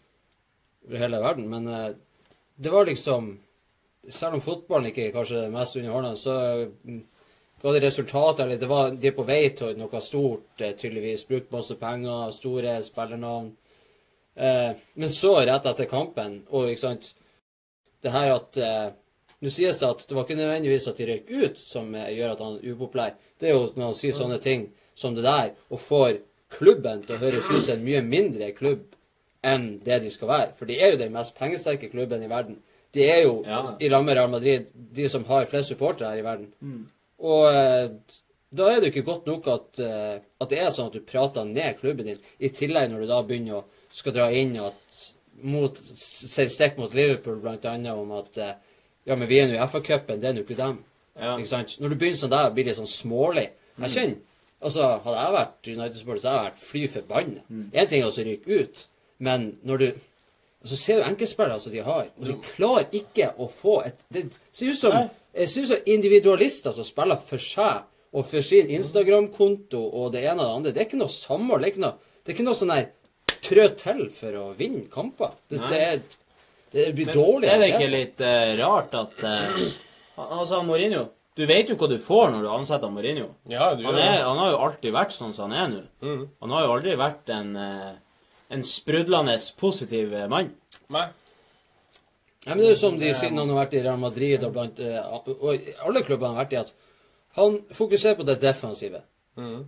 over 0.86 1.02
hele 1.02 1.22
verden. 1.24 1.50
Men 1.50 1.68
eh, 1.68 1.92
det 2.56 2.72
var 2.72 2.86
liksom 2.86 3.40
Selv 4.10 4.38
om 4.38 4.42
fotballen 4.42 4.92
ikke 4.92 5.08
er 5.08 5.14
kanskje 5.16 5.40
det 5.42 5.50
mest 5.50 5.76
underholdende, 5.80 6.18
så 6.22 6.34
mm, 6.86 7.00
ga 7.64 7.72
det 7.74 7.80
resultater. 7.82 8.44
Eller 8.44 8.60
det 8.62 8.68
var, 8.70 8.92
de 8.94 9.08
er 9.10 9.16
på 9.18 9.26
vei 9.26 9.48
til 9.58 9.72
noe 9.80 10.02
stort, 10.06 10.62
eh, 10.62 10.76
tydeligvis. 10.78 11.24
Brukt 11.26 11.50
masse 11.56 11.74
penger, 11.80 12.30
store 12.36 12.76
spillernavn. 12.86 13.48
Eh, 14.36 14.84
men 14.94 15.16
så, 15.16 15.32
rett 15.42 15.66
etter 15.66 15.90
kampen, 15.90 16.44
og 16.52 16.70
ikke 16.70 16.84
sant 16.84 17.14
Det 18.04 18.12
her 18.14 18.36
at 18.36 18.58
Nå 19.42 19.50
sies 19.50 19.80
det 19.80 19.88
at 19.88 20.04
det 20.06 20.16
var 20.16 20.28
ikke 20.28 20.38
nødvendigvis 20.38 20.86
at 20.88 21.00
de 21.00 21.08
røyk 21.10 21.32
ut 21.32 21.58
som 21.60 21.90
gjør 21.96 22.36
at 22.36 22.44
han 22.44 22.60
er 22.60 22.76
upopulær. 22.76 23.16
Det 23.42 23.50
er 23.50 23.56
jo 23.56 23.66
når 23.74 23.90
han 23.90 23.98
sier 23.98 24.16
sånne 24.16 24.38
ting 24.42 24.68
som 24.96 25.16
det 25.16 25.26
der, 25.26 25.52
og 25.70 25.82
får 25.82 26.20
klubben 26.50 27.02
til 27.06 27.16
å 27.16 27.20
høres 27.24 27.50
ut 27.52 27.64
som 27.66 27.76
en 27.78 27.84
mye 27.86 28.02
mindre 28.06 28.52
klubb 28.58 28.94
enn 29.46 29.80
det 29.86 30.02
de 30.04 30.10
skal 30.14 30.28
være. 30.28 30.54
For 30.58 30.66
de 30.70 30.80
er 30.82 30.94
jo 30.94 30.98
den 31.02 31.14
mest 31.14 31.36
pengesterke 31.38 31.90
klubben 31.92 32.24
i 32.26 32.30
verden. 32.32 32.60
De 32.96 33.04
er 33.04 33.24
jo, 33.24 33.44
Ja. 33.46 33.76
i 33.80 33.90
lag 33.90 34.06
med 34.06 34.16
Real 34.18 34.30
Madrid, 34.30 34.70
de 34.74 35.08
som 35.10 35.26
har 35.26 35.46
flest 35.46 35.70
supportere 35.70 36.10
her 36.10 36.18
i 36.20 36.24
verden. 36.26 36.54
Og 37.20 37.54
eh, 37.54 37.90
da 38.56 38.70
er 38.72 38.80
det 38.80 38.88
jo 38.94 39.02
ikke 39.02 39.06
godt 39.12 39.26
nok 39.28 39.48
at, 39.48 39.80
eh, 39.80 40.20
at 40.42 40.50
det 40.50 40.60
er 40.60 40.70
sånn 40.72 40.88
at 40.88 40.94
du 40.94 41.02
prater 41.02 41.44
ned 41.46 41.78
klubben 41.80 42.06
din, 42.06 42.20
i 42.40 42.50
tillegg 42.50 42.90
når 42.92 43.02
du 43.04 43.08
da 43.08 43.22
begynner 43.24 43.60
å 43.60 43.64
skal 43.92 44.14
dra 44.16 44.30
inn 44.32 44.56
at 44.60 45.02
mot, 45.44 45.76
stikk 45.78 46.78
mot 46.80 46.94
Liverpool, 46.96 47.42
blant 47.44 47.66
annet, 47.66 47.92
om 47.94 48.12
at 48.16 48.38
eh, 48.38 48.54
ja, 49.06 49.16
men 49.16 49.28
vi 49.28 49.40
er 49.40 49.48
nå 49.52 49.58
i 49.60 49.68
FA-cupen, 49.68 50.20
det 50.22 50.30
er 50.30 50.34
nå 50.38 50.46
ikke 50.46 50.58
dem. 50.58 50.80
Ja. 51.20 51.36
Ikke 51.38 51.52
sant? 51.52 51.76
Når 51.80 51.90
du 51.90 51.96
begynner 52.00 52.18
sånn 52.24 52.32
der, 52.34 52.50
blir 52.56 52.66
det 52.66 52.78
sånn 52.80 52.90
smålig. 52.90 53.50
Jeg 53.84 53.92
kjenner 53.92 54.16
Altså, 54.64 54.88
hadde 55.04 55.22
jeg 55.22 55.36
vært 55.36 55.70
United-supporter, 55.70 56.22
så 56.22 56.30
hadde 56.30 56.42
jeg 56.42 56.50
vært 56.50 56.66
fly 56.66 56.84
forbanna. 56.94 57.42
Én 57.76 57.90
ting 57.90 58.02
er 58.02 58.10
å 58.10 58.28
ryke 58.30 58.60
ut, 58.62 58.86
men 59.18 59.54
når 59.64 59.78
du 59.84 59.88
Så 60.66 60.78
ser 60.82 60.98
du 60.98 61.04
enkeltspillere 61.06 61.60
som 61.62 61.72
de 61.72 61.82
har, 61.86 62.08
og 62.18 62.26
de 62.26 62.34
klarer 62.42 62.88
ikke 62.92 63.28
å 63.38 63.46
få 63.46 63.84
et 63.86 64.00
Det 64.10 64.24
ser 64.52 64.72
ut 64.72 64.80
som, 64.80 64.96
ser 65.38 65.62
ut 65.62 65.68
som 65.70 65.84
individualister 65.86 66.74
som 66.74 66.88
spiller 66.88 67.20
for 67.22 67.38
seg 67.38 67.84
og 68.16 68.26
for 68.26 68.42
sin 68.42 68.72
Instagram-konto 68.74 69.78
og 69.78 70.14
det 70.16 70.24
ene 70.24 70.42
og 70.42 70.48
det 70.48 70.56
andre. 70.56 70.72
Det 70.74 70.82
er 70.82 70.88
ikke 70.88 71.02
noe 71.04 71.14
samhold. 71.14 71.62
Det 71.62 71.68
er 71.68 71.74
ikke 71.76 71.84
noe, 71.84 72.16
det 72.24 72.32
er 72.32 72.38
ikke 72.38 72.48
noe 72.48 72.58
sånn 72.58 72.74
der 72.74 72.88
trø 73.46 73.66
til 73.78 74.02
for 74.16 74.40
å 74.40 74.46
vinne 74.58 74.88
kamper. 74.90 75.36
Det, 75.52 75.60
det, 75.70 75.84
det 76.74 76.88
blir 76.98 77.12
dårlig. 77.14 77.52
Er 77.52 77.62
det 77.62 77.70
ikke 77.74 77.92
litt 77.92 78.24
uh, 78.26 78.56
rart 78.64 78.96
at 78.98 79.22
uh, 79.26 79.60
Altså, 80.16 80.62
Mourinho 80.64 81.10
Du 81.36 81.44
vet 81.50 81.68
jo 81.68 81.76
hva 81.76 81.90
du 81.92 81.98
får 82.00 82.30
når 82.32 82.46
du 82.46 82.50
ansetter 82.54 82.92
Mourinho. 82.92 83.28
Ja, 83.52 83.74
du 83.76 83.84
Han, 83.84 83.98
er, 84.00 84.22
han 84.24 84.40
har 84.40 84.54
jo 84.54 84.62
alltid 84.70 84.94
vært 84.96 85.12
sånn 85.12 85.34
som 85.36 85.52
han 85.52 85.58
er 85.60 85.72
nå. 85.74 85.82
Mm. 86.06 86.24
Han 86.46 86.56
har 86.56 86.64
jo 86.64 86.74
aldri 86.78 86.96
vært 87.00 87.32
en, 87.36 87.50
eh, 87.60 87.94
en 88.56 88.64
sprudlende 88.64 89.36
positiv 89.60 90.14
eh, 90.16 90.30
mann. 90.32 90.54
Nei. 90.96 91.10
Ja, 92.46 92.54
men 92.54 92.62
det 92.62 92.70
er 92.70 92.76
jo 92.76 92.80
som 92.80 93.00
de 93.02 93.12
siden 93.18 93.42
han 93.42 93.52
har 93.52 93.66
vært 93.66 93.76
i 93.76 93.82
Real 93.84 94.00
Madrid 94.00 94.44
og 94.46 94.54
blant 94.54 94.80
eh, 94.80 95.00
Og 95.34 95.72
alle 95.88 96.04
klubbene 96.06 96.30
han 96.30 96.38
har 96.38 96.46
vært 96.46 96.56
i, 96.56 96.62
at 96.62 96.74
han 97.36 97.58
fokuserer 97.76 98.16
på 98.20 98.28
det 98.30 98.38
defensive. 98.40 99.02
Mm. 99.36 99.66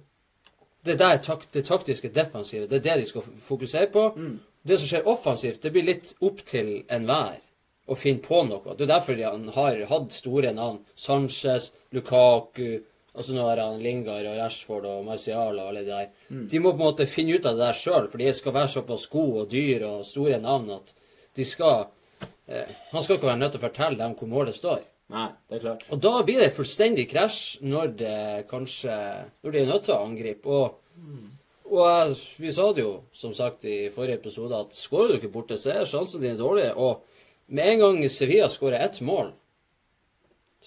Det 0.87 0.95
der 1.01 1.17
tak, 1.19 1.49
det 1.51 1.65
taktiske 1.67 2.13
defensive, 2.15 2.69
det 2.69 2.79
er 2.79 2.85
det 2.85 3.01
de 3.01 3.09
skal 3.09 3.25
fokusere 3.43 3.89
på. 3.91 4.05
Det 4.63 4.77
som 4.79 4.87
skjer 4.87 5.09
offensivt, 5.09 5.59
det 5.63 5.73
blir 5.75 5.83
litt 5.83 6.13
opp 6.23 6.39
til 6.47 6.77
enhver 6.87 7.41
å 7.87 7.95
finne 7.97 8.19
på 8.23 8.41
noe. 8.47 8.75
Det 8.75 8.85
er 8.87 8.93
derfor 8.97 9.19
han 9.23 9.47
har 9.55 9.79
hatt 9.89 10.11
store 10.15 10.51
navn. 10.53 10.79
Sanchez, 10.95 11.71
Lukaku 11.95 12.81
Altså 13.17 13.33
nå 13.33 13.41
har 13.47 13.57
han 13.57 13.79
Lingard 13.81 14.27
og 14.29 14.35
Rashford 14.37 14.83
og 14.85 15.05
Marcial 15.07 15.55
og 15.57 15.69
alle 15.71 15.81
de 15.81 15.89
der. 15.89 16.09
De 16.51 16.59
må 16.61 16.69
på 16.75 16.83
en 16.83 16.91
måte 16.91 17.07
finne 17.09 17.33
ut 17.39 17.47
av 17.49 17.55
det 17.57 17.63
der 17.65 17.73
sjøl, 17.79 18.05
for 18.11 18.21
de 18.21 18.27
skal 18.37 18.53
være 18.53 18.69
såpass 18.69 19.07
gode 19.09 19.39
og 19.41 19.47
dyre 19.49 19.87
og 19.89 20.03
store 20.05 20.37
navn 20.43 20.69
at 20.75 20.91
de 21.33 21.45
skal 21.49 21.87
eh, 22.45 22.69
Han 22.91 23.01
skal 23.01 23.17
ikke 23.17 23.31
være 23.31 23.39
nødt 23.41 23.55
til 23.55 23.61
å 23.63 23.65
fortelle 23.65 23.97
dem 23.97 24.13
hvor 24.19 24.29
målet 24.29 24.59
står. 24.59 24.83
Nei, 25.09 25.31
det 25.49 25.57
er 25.57 25.63
klart. 25.65 25.87
Og 25.89 26.03
da 26.05 26.11
blir 26.27 26.43
det 26.43 26.51
fullstendig 26.59 27.07
krasj 27.09 27.57
når 27.65 27.95
det 28.03 28.19
kanskje 28.51 28.99
Når 29.41 29.51
de 29.55 29.63
er 29.63 29.71
nødt 29.73 29.87
til 29.89 29.95
å 29.97 30.05
angripe. 30.05 30.45
Og, 30.45 30.77
og 31.71 31.81
jeg- 31.87 32.21
vi 32.45 32.51
sa 32.53 32.69
det 32.73 32.85
jo, 32.85 32.93
som 33.17 33.33
sagt, 33.33 33.65
i 33.65 33.89
forrige 33.89 34.19
episode, 34.21 34.53
at 34.61 34.77
skårer 34.77 35.15
du 35.15 35.17
ikke 35.23 35.33
borte, 35.33 35.57
så 35.57 35.73
er 35.73 35.89
sjansene 35.89 36.21
dine 36.21 36.37
dårlige. 36.37 36.75
Og 36.77 37.01
med 37.47 37.73
en 37.73 37.79
gang 37.83 37.99
Sevilla 38.11 38.49
skårer 38.49 38.85
ett 38.85 39.01
mål, 39.01 39.33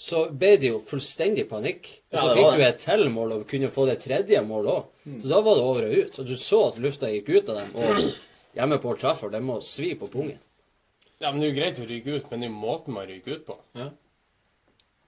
så 0.00 0.24
ble 0.32 0.54
det 0.56 0.70
jo 0.70 0.80
fullstendig 0.86 1.44
panikk. 1.50 1.88
Og 2.12 2.18
så 2.18 2.26
ja, 2.30 2.34
fikk 2.38 2.56
du 2.56 2.64
et 2.64 2.84
til 2.84 3.08
mål 3.12 3.34
og 3.36 3.48
kunne 3.50 3.72
få 3.72 3.84
det 3.90 3.98
tredje 4.04 4.40
målet 4.46 4.78
òg. 4.78 4.84
Så 5.20 5.32
da 5.32 5.40
var 5.44 5.58
det 5.58 5.64
over 5.66 5.88
og 5.88 5.96
ut. 5.98 6.20
Og 6.22 6.28
du 6.30 6.36
så 6.40 6.60
at 6.70 6.78
lufta 6.80 7.10
gikk 7.10 7.32
ut 7.34 7.50
av 7.52 7.58
dem. 7.60 7.74
Og 7.74 8.56
hjemme 8.56 8.78
på 8.80 8.92
Old 8.92 9.02
Trafford, 9.02 9.34
det 9.36 9.42
må 9.44 9.58
svi 9.64 9.92
på 9.98 10.08
pungen. 10.12 10.38
Ja, 11.20 11.32
men 11.32 11.42
Det 11.42 11.48
er 11.48 11.50
jo 11.50 11.58
greit 11.58 11.80
å 11.82 11.88
ryke 11.90 12.14
ut, 12.16 12.30
men 12.30 12.40
det 12.40 12.48
er 12.48 12.52
jo 12.54 12.60
måten 12.62 12.96
man 12.96 13.10
ryker 13.10 13.36
ut 13.36 13.44
på. 13.50 13.58
Ja. 13.76 13.90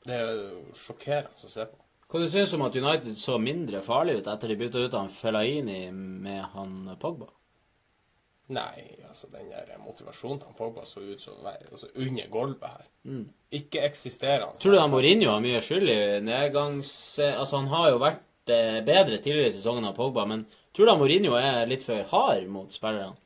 Det 0.04 0.18
er 0.18 0.32
jo 0.34 0.64
sjokkerende 0.76 1.48
å 1.48 1.52
se 1.54 1.64
på. 1.70 1.78
Hva 2.12 2.20
du 2.20 2.28
syns 2.28 2.52
om 2.52 2.66
at 2.66 2.74
United 2.76 3.16
så 3.16 3.38
mindre 3.40 3.80
farlig 3.80 4.18
ut 4.18 4.26
etter 4.28 4.50
de 4.50 4.58
bytta 4.60 4.82
ut 4.84 4.96
han 4.98 5.08
Fellaini 5.08 5.86
med 5.94 6.42
han 6.52 6.90
Pogba? 7.00 7.30
Nei, 8.52 8.84
altså 9.08 9.28
den 9.32 9.48
der 9.52 9.70
motivasjonen 9.80 10.40
til 10.42 10.56
Pogba 10.58 10.84
så 10.88 11.00
ut 11.00 11.22
som 11.22 11.38
altså, 11.46 11.88
under 11.94 12.28
gulvet 12.32 12.68
her. 12.68 12.88
Mm. 13.08 13.24
Ikke 13.58 13.84
eksisterende. 13.86 14.58
Tror 14.60 14.74
du 14.74 14.80
han 14.80 14.92
Mourinho 14.92 15.30
har 15.32 15.44
mye 15.44 15.62
skyld 15.64 15.90
i 15.92 16.00
nedgangs... 16.26 16.92
Altså, 17.24 17.62
han 17.62 17.70
har 17.72 17.90
jo 17.92 18.00
vært 18.02 18.52
eh, 18.52 18.80
bedre 18.84 19.18
tidligere 19.18 19.52
i 19.52 19.56
sesongen 19.56 19.88
av 19.88 19.96
Pogba, 19.96 20.26
men 20.28 20.44
tror 20.72 20.84
du 20.84 20.92
da 20.92 20.98
Mourinho 21.00 21.36
er 21.40 21.68
litt 21.70 21.86
for 21.86 22.04
hard 22.12 22.48
mot 22.52 22.72
spillerne? 22.74 23.16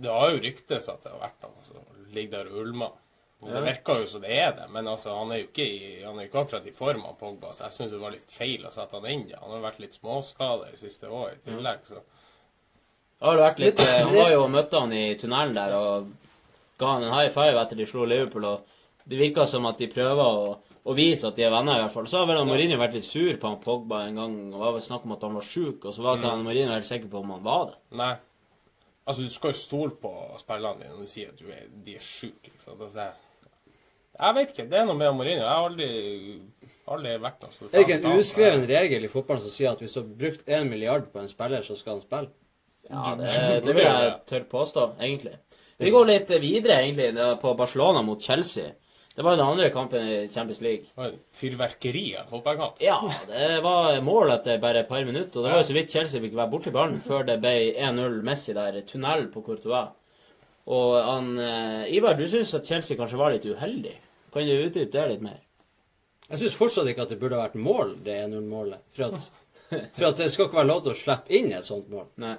Det 0.00 0.12
har 0.12 0.34
jo 0.34 0.42
ryktes 0.44 0.88
at 0.88 1.02
det 1.04 1.14
har 1.14 1.24
vært 1.24 1.48
han 1.48 1.56
som 1.68 2.06
ligger 2.14 2.38
der 2.38 2.52
og 2.52 2.62
ulmer. 2.66 2.96
Ja. 3.40 3.54
Det 3.54 3.60
virker 3.64 4.02
jo 4.02 4.08
som 4.12 4.20
det 4.20 4.36
er 4.36 4.50
det, 4.56 4.66
men 4.72 4.88
altså, 4.88 5.14
han 5.16 5.30
er 5.32 5.40
jo 5.40 5.48
ikke, 5.48 5.64
i, 5.64 5.90
han 6.04 6.18
er 6.20 6.28
ikke 6.28 6.42
akkurat 6.42 6.66
i 6.68 6.76
form 6.76 7.06
av 7.08 7.16
Pogba, 7.20 7.54
så 7.56 7.66
jeg 7.66 7.76
syns 7.78 7.94
det 7.94 8.00
var 8.02 8.12
litt 8.12 8.32
feil 8.32 8.66
å 8.68 8.72
sette 8.74 8.98
han 8.98 9.08
inn. 9.08 9.30
Han 9.40 9.54
har 9.56 9.62
vært 9.64 9.80
litt 9.80 9.96
småskada 9.96 10.68
i 10.68 10.80
siste 10.80 11.08
år 11.08 11.38
i 11.38 11.44
tillegg, 11.46 11.86
så 11.88 12.02
Det 13.20 13.28
har 13.28 13.36
vært 13.36 13.58
litt 13.60 13.80
eh, 13.84 13.98
Han 14.00 14.14
var 14.16 14.30
jo 14.32 14.42
og 14.46 14.50
møtte 14.54 14.80
han 14.80 14.92
i 14.96 15.04
tunnelen 15.20 15.56
der 15.56 15.74
og 15.76 16.10
ga 16.80 16.94
han 16.94 17.04
en 17.04 17.12
high 17.12 17.28
five 17.34 17.60
etter 17.60 17.76
de 17.76 17.86
slo 17.88 18.06
Liverpool, 18.08 18.46
og 18.48 18.78
det 19.10 19.18
virka 19.20 19.44
som 19.48 19.66
at 19.68 19.76
de 19.80 19.88
prøver 19.92 20.22
å, 20.24 20.54
å 20.88 20.94
vise 20.96 21.28
at 21.28 21.36
de 21.36 21.44
er 21.44 21.52
venner, 21.52 21.76
i 21.76 21.82
hvert 21.84 21.92
fall. 21.92 22.08
Så 22.08 22.22
har 22.22 22.28
vel 22.30 22.40
Mourinho 22.48 22.78
vært 22.80 22.96
litt 22.96 23.08
sur 23.08 23.36
på 23.36 23.50
han 23.50 23.60
Pogba 23.60 24.06
en 24.06 24.16
gang, 24.16 24.36
og 24.48 24.56
det 24.56 24.62
var 24.64 24.76
vel 24.78 24.84
snakk 24.86 25.04
om 25.04 25.12
at 25.16 25.26
han 25.26 25.36
var 25.36 25.44
sjuk, 25.44 25.84
og 25.84 25.92
så 25.96 26.04
var 26.06 26.16
ikke 26.16 26.32
han 26.32 26.44
Mourinho 26.46 26.72
helt 26.72 26.88
sikker 26.88 27.12
på 27.12 27.20
om 27.20 27.34
han 27.36 27.44
var 27.44 27.66
det. 27.72 27.78
nei. 28.00 28.14
Altså, 29.10 29.24
du 29.26 29.32
skal 29.32 29.50
jo 29.52 29.58
stole 29.58 29.96
på 29.98 30.10
spillerne 30.38 30.84
dine 30.84 30.94
når 30.94 31.06
de 31.08 31.10
sier 31.10 31.30
at 31.32 31.38
du 31.40 31.48
er, 31.50 31.64
de 31.84 31.94
er 31.98 32.04
sjuke, 32.04 32.52
liksom. 32.52 32.76
Det 32.78 33.04
er, 33.04 33.14
jeg 34.20 34.36
vet 34.36 34.52
ikke. 34.52 34.66
Det 34.70 34.76
er 34.78 34.84
noe 34.86 34.98
med 35.00 35.16
Mourinho. 35.16 35.40
Jeg 35.40 35.50
har 35.50 35.66
aldri, 35.66 35.88
aldri 36.94 37.14
vært 37.24 37.42
noe 37.42 37.56
stor 37.56 37.70
Er 37.70 37.72
det 37.74 37.86
ikke 37.86 37.96
en 37.98 38.20
uskreven 38.20 38.66
regel 38.70 39.08
i 39.08 39.10
fotballen 39.10 39.42
som 39.42 39.54
sier 39.54 39.72
at 39.72 39.82
hvis 39.82 39.96
du 39.96 40.02
har 40.02 40.12
brukt 40.20 40.52
én 40.52 40.68
milliard 40.70 41.08
på 41.10 41.20
en 41.20 41.32
spiller, 41.32 41.64
så 41.66 41.76
skal 41.80 41.96
han 41.98 42.04
spille? 42.04 42.30
Ja, 42.90 43.14
det, 43.18 43.32
det 43.64 43.74
vil 43.76 43.84
jeg 43.86 44.12
tørre 44.28 44.48
påstå, 44.50 44.86
egentlig. 45.00 45.36
Vi 45.80 45.90
går 45.94 46.08
litt 46.10 46.30
videre, 46.42 46.82
egentlig, 46.82 47.12
på 47.40 47.54
Barcelona 47.56 48.02
mot 48.04 48.20
Chelsea. 48.20 48.72
Det 49.14 49.24
var 49.24 49.34
jo 49.34 49.40
den 49.40 49.46
andre 49.52 49.68
kampen 49.74 50.06
i 50.06 50.18
Champions 50.32 50.60
League. 50.64 51.12
Fyrverkeri 51.40 52.04
av 52.20 52.28
fotballkamp. 52.30 52.78
Ja, 52.84 52.98
det 53.28 53.58
var 53.64 53.98
mål 54.06 54.30
etter 54.36 54.60
bare 54.62 54.84
et 54.84 54.88
par 54.88 55.04
minutter. 55.04 55.40
Og 55.40 55.46
det 55.46 55.50
var 55.52 55.62
jo 55.62 55.66
så 55.70 55.76
vidt 55.76 55.92
Chelsea 55.92 56.22
fikk 56.22 56.36
være 56.38 56.52
borti 56.52 56.72
ballen 56.74 57.00
før 57.04 57.26
det 57.28 57.40
ble 57.42 57.54
1-0 57.74 58.20
Messi 58.26 58.54
der. 58.56 58.78
Tunnel 58.88 59.26
på 59.34 59.42
Courtois. 59.46 59.90
Og 60.70 60.94
han, 61.02 61.32
eh, 61.42 61.90
Ivar, 61.96 62.14
du 62.14 62.28
syns 62.30 62.54
at 62.54 62.68
Chelsea 62.68 62.96
kanskje 62.96 63.18
var 63.18 63.34
litt 63.34 63.48
uheldig. 63.48 63.96
Kan 64.32 64.46
du 64.46 64.54
utdype 64.54 64.92
det 64.94 65.08
litt 65.10 65.24
mer? 65.26 65.40
Jeg 66.30 66.44
syns 66.44 66.54
fortsatt 66.54 66.86
ikke 66.92 67.02
at 67.08 67.10
det 67.10 67.18
burde 67.18 67.40
vært 67.40 67.58
mål, 67.58 67.96
det 68.06 68.20
1-0-målet. 68.28 68.84
For, 68.94 69.16
for 69.96 70.06
at 70.12 70.20
det 70.22 70.30
skal 70.30 70.46
ikke 70.46 70.60
være 70.60 70.70
lov 70.70 70.84
til 70.84 70.94
å 70.94 71.00
slippe 71.00 71.34
inn 71.34 71.50
et 71.56 71.66
sånt 71.66 71.90
mål. 71.90 72.06
Nei. 72.22 72.36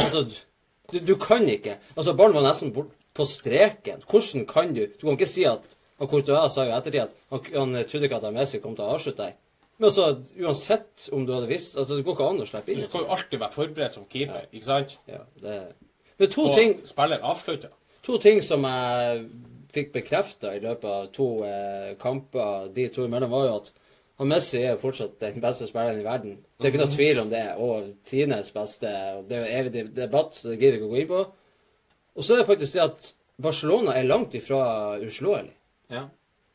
Altså, 0.00 0.24
du, 0.92 0.98
du 0.98 1.14
kan 1.20 1.44
ikke 1.48 1.78
Altså, 1.96 2.14
ballen 2.16 2.34
var 2.38 2.46
nesten 2.48 2.72
på 2.72 3.26
streken. 3.28 4.02
Hvordan 4.08 4.46
kan 4.48 4.74
du 4.74 4.86
Du 4.86 5.06
kan 5.06 5.18
ikke 5.18 5.28
si 5.30 5.44
at 5.48 5.78
og 6.02 6.08
Courtois 6.10 6.50
sa 6.50 6.64
jo 6.66 6.72
i 6.72 6.74
ettertid 6.74 7.04
at 7.04 7.12
han, 7.30 7.44
han 7.54 7.84
trodde 7.86 8.08
ikke 8.08 8.18
at 8.18 8.32
Messi 8.34 8.58
kom 8.58 8.74
til 8.74 8.82
å 8.82 8.96
avslutte 8.96 9.22
der. 9.22 9.36
Men 9.78 9.88
altså, 9.88 10.08
uansett 10.42 11.04
om 11.14 11.24
du 11.26 11.32
hadde 11.34 11.50
visst 11.50 11.76
altså 11.78 11.96
Det 11.98 12.04
går 12.06 12.16
ikke 12.16 12.26
an 12.32 12.42
å 12.42 12.48
slippe 12.48 12.72
inn. 12.72 12.80
Du 12.82 12.88
skal 12.88 13.04
jo 13.04 13.14
alltid 13.14 13.38
være 13.42 13.54
forberedt 13.56 13.96
som 13.96 14.08
keeper, 14.10 14.48
ikke 14.50 14.66
sant? 14.68 14.96
Ja, 15.10 15.22
det 15.42 15.60
Men 16.18 16.30
to 16.30 16.48
Og 16.48 16.56
ting, 16.58 16.74
spiller 16.86 17.22
avslutter. 17.22 17.70
to 18.02 18.18
ting 18.18 18.42
som 18.42 18.66
jeg 18.66 19.24
fikk 19.72 19.92
bekrefta 19.94 20.56
i 20.56 20.60
løpet 20.60 20.90
av 20.90 21.06
to 21.14 21.28
eh, 21.46 21.94
kamper 22.02 22.68
de 22.74 22.88
to 22.92 23.06
imellom, 23.06 23.30
var 23.30 23.46
jo 23.46 23.54
at 23.60 23.72
han 24.22 24.30
Messi 24.30 24.60
er 24.60 24.76
jo 24.76 24.82
fortsatt 24.84 25.16
den 25.18 25.42
beste 25.42 25.66
spilleren 25.66 25.98
i 25.98 26.06
verden. 26.06 26.36
Det 26.58 26.68
er 26.68 26.70
ikke 26.70 26.84
noe 26.84 26.94
tvil 26.94 27.20
om 27.24 27.30
det. 27.32 27.42
Og 27.58 27.88
Tines 28.06 28.52
beste. 28.54 28.90
og 29.16 29.24
Det 29.28 29.38
er 29.38 29.42
jo 29.42 29.58
evig 29.58 29.86
debatt, 29.96 30.36
så 30.36 30.52
det 30.52 30.60
gidder 30.60 30.76
vi 30.76 30.78
ikke 30.78 30.90
å 30.90 30.92
gå 30.92 31.00
inn 31.00 31.10
på. 31.10 31.22
Og 32.12 32.26
så 32.26 32.34
er 32.34 32.42
det 32.42 32.50
faktisk 32.50 32.76
det 32.76 32.84
at 32.84 33.08
Barcelona 33.42 33.96
er 33.98 34.06
langt 34.06 34.36
ifra 34.38 34.62
uslåelig. 35.02 35.50
Ja. 35.90 36.04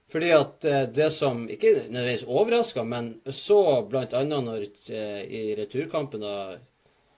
Fordi 0.07 0.29
at 0.31 0.65
eh, 0.65 0.85
det 0.95 1.09
som 1.11 1.43
ikke 1.51 1.73
nødvendigvis 1.89 2.23
overraska, 2.23 2.85
men 2.87 3.17
så 3.27 3.59
bl.a. 3.89 4.23
når 4.23 4.63
eh, 4.63 5.21
i 5.27 5.41
returkampen 5.59 6.23
da, 6.23 6.37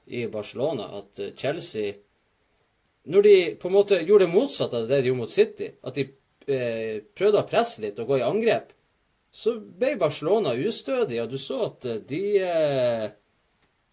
i 0.10 0.26
Barcelona 0.34 0.90
at 0.98 1.22
eh, 1.22 1.36
Chelsea 1.38 1.94
Når 3.10 3.22
de 3.22 3.36
på 3.62 3.70
en 3.70 3.74
måte 3.74 4.02
gjorde 4.02 4.26
det 4.26 4.34
motsatte 4.34 4.82
av 4.82 4.90
det 4.90 5.00
de 5.02 5.10
gjorde 5.10 5.22
mot 5.22 5.32
City, 5.32 5.70
at 5.82 5.96
de 5.96 6.10
eh, 6.50 7.06
prøvde 7.16 7.40
å 7.42 7.48
presse 7.48 7.82
litt 7.82 8.00
og 8.02 8.10
gå 8.10 8.20
i 8.20 8.26
angrep, 8.26 8.74
så 9.32 9.56
ble 9.60 9.94
Barcelona 10.00 10.56
ustødig, 10.58 11.22
og 11.22 11.30
du 11.32 11.38
så 11.38 11.64
at 11.68 11.86
eh, 11.86 12.02
de 12.10 12.24
eh, 12.44 13.10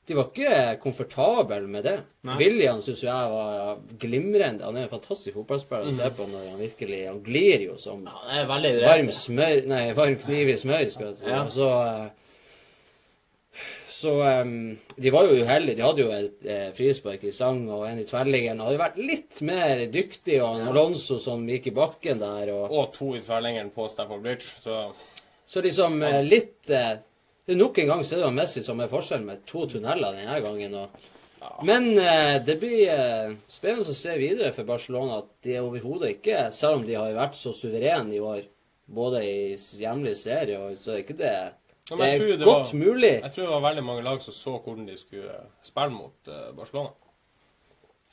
de 0.06 0.14
var 0.14 0.28
ikke 0.30 0.58
komfortable 0.82 1.64
med 1.66 1.82
det. 1.82 1.96
Nei. 2.26 2.36
William 2.38 2.78
syns 2.82 3.00
jeg 3.02 3.30
var 3.32 3.80
glimrende. 3.98 4.62
Han 4.62 4.76
er 4.78 4.86
en 4.86 4.92
fantastisk 4.92 5.34
fotballspiller 5.34 5.90
å 5.90 5.94
se 5.96 6.10
på 6.14 6.28
når 6.30 6.44
han 6.52 6.60
virkelig 6.60 7.00
Han 7.08 7.18
glir 7.26 7.64
jo 7.64 7.74
som 7.80 8.04
Ja, 8.06 8.44
varm 8.46 9.10
smør 9.14 9.66
Nei, 9.66 9.80
varm 9.98 10.14
kniv 10.22 10.52
i 10.52 10.54
smør, 10.60 10.84
skal 10.92 11.08
jeg 11.08 11.18
si. 11.18 11.26
Ja. 11.32 11.40
Så 11.50 11.72
eh, 11.80 13.64
Så 13.96 14.12
um, 14.22 14.76
De 14.94 15.10
var 15.10 15.26
jo 15.26 15.40
uheldige. 15.42 15.80
De 15.80 15.86
hadde 15.88 16.04
jo 16.04 16.14
et 16.14 16.46
eh, 16.54 16.70
frispark 16.76 17.26
i 17.26 17.34
stang 17.34 17.64
og 17.66 17.88
en 17.88 17.98
i 17.98 18.06
tverrliggeren. 18.06 18.62
Hadde 18.62 18.82
vært 18.84 19.02
litt 19.02 19.42
mer 19.48 19.82
dyktig, 19.90 20.38
og 20.44 20.68
Alonso 20.70 21.18
som 21.18 21.42
gikk 21.50 21.72
i 21.72 21.76
bakken 21.82 22.22
der, 22.22 22.54
og 22.54 22.70
Og 22.70 22.94
to 22.94 23.10
i 23.18 23.24
tverrlengeren 23.26 23.74
på 23.74 23.90
Stafford 23.90 24.22
Bridge, 24.22 24.54
så 24.62 24.84
Så 25.46 25.62
liksom 25.62 26.00
eh, 26.02 26.22
litt 26.26 26.70
eh, 26.74 26.96
Nok 27.54 27.76
en 27.78 27.86
gang 27.92 28.00
så 28.02 28.16
er 28.16 28.18
det 28.18 28.26
jo 28.26 28.34
Messi 28.34 28.62
som 28.66 28.80
er 28.82 28.88
forskjellen 28.90 29.26
med 29.28 29.44
to 29.46 29.66
tunneler 29.70 30.16
denne 30.18 30.40
gangen. 30.42 30.72
Og, 30.80 31.04
men 31.62 31.92
eh, 32.02 32.40
det 32.42 32.56
blir 32.58 32.88
eh, 32.90 33.36
spennende 33.46 33.86
å 33.92 33.94
se 33.94 34.16
videre 34.18 34.50
for 34.56 34.66
Barcelona 34.66 35.20
at 35.20 35.28
de 35.46 35.60
overhodet 35.62 36.16
ikke, 36.16 36.40
selv 36.50 36.80
om 36.80 36.86
de 36.88 36.96
har 36.98 37.14
vært 37.14 37.38
så 37.38 37.52
suverene 37.54 38.16
i 38.16 38.18
år, 38.18 38.40
både 38.90 39.22
i 39.22 39.54
hjemlig 39.78 40.16
serie 40.18 40.58
og 40.58 40.74
så 40.78 40.96
er 40.96 41.04
ikke 41.04 41.18
det 41.22 41.30
Ja, 41.86 41.94
Det 42.00 42.06
er 42.16 42.24
det 42.32 42.42
godt 42.42 42.72
var- 42.72 42.74
mulig. 42.82 43.12
Jeg 43.22 43.30
tror 43.36 43.44
det 43.46 43.52
var 43.54 43.64
veldig 43.68 43.84
mange 43.86 44.02
lag 44.02 44.22
som 44.26 44.34
så 44.34 44.56
hvordan 44.58 44.86
de 44.90 44.96
skulle 44.98 45.38
spille 45.62 45.94
mot 45.94 46.30
eh, 46.34 46.48
Barcelona. 46.58 46.90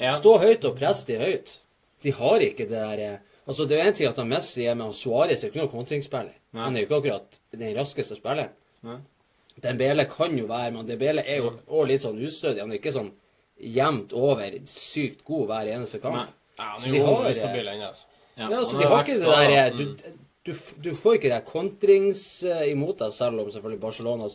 Ja. 0.01 0.13
Stå 0.19 0.37
høyt 0.41 0.65
og 0.69 0.77
presse 0.77 1.07
de 1.09 1.17
høyt. 1.17 1.55
De 2.05 2.11
har 2.13 2.37
ikke 2.45 2.67
det 2.69 2.77
der 2.77 3.01
eh, 3.07 3.17
Altså, 3.47 3.65
det 3.67 3.79
er 3.79 3.89
en 3.89 3.95
ting 3.97 4.07
at 4.07 4.19
han 4.21 4.29
Messi 4.31 4.65
er 4.65 4.75
med, 4.75 4.85
han 4.87 4.95
Suárez 4.95 5.41
er 5.43 5.49
ikke 5.51 5.59
noen 5.63 5.71
kontringsspiller. 5.73 6.37
Han 6.55 6.75
er 6.75 6.83
jo 6.83 6.87
ikke 6.87 6.99
akkurat 7.01 7.39
den 7.51 7.73
raskeste 7.77 8.15
spilleren. 8.15 8.53
Dembele 9.63 10.05
kan 10.09 10.33
jo 10.37 10.47
være, 10.49 10.71
men 10.73 10.87
Dembele 10.87 11.21
er 11.29 11.43
jo 11.43 11.51
også 11.67 11.85
litt 11.89 12.01
sånn 12.01 12.21
ustødig. 12.25 12.63
Han 12.63 12.71
er 12.73 12.79
ikke 12.79 12.95
sånn 12.95 13.11
jevnt 13.63 14.15
over 14.17 14.55
sykt 14.69 15.21
god 15.27 15.45
hver 15.51 15.69
eneste 15.75 15.99
kamp. 16.03 16.17
Nei. 16.17 16.25
Ja, 16.57 16.63
han 16.71 16.81
Så 16.81 16.87
er 16.87 16.91
de 16.91 16.97
jo 16.97 17.05
har, 17.05 17.13
og 17.19 17.31
ustabil 17.31 17.67
ennå. 17.73 17.87
altså. 17.91 18.05
Ja, 18.37 18.47
Ja, 18.49 18.57
altså, 18.57 18.77
de 18.79 18.85
har 18.89 19.03
ikke 19.03 19.19
det 19.19 19.27
der 19.29 19.51
eh, 19.53 19.77
du, 19.77 20.13
du, 20.45 20.53
du 20.83 20.95
får 20.97 21.17
ikke 21.19 21.29
det 21.29 21.35
der 21.35 21.45
kontrings 21.45 22.23
eh, 22.43 22.63
imot 22.71 22.97
deg, 23.03 23.13
selv 23.13 23.43
om 23.43 23.51
selvfølgelig 23.53 23.81
Barcelona 23.81 24.29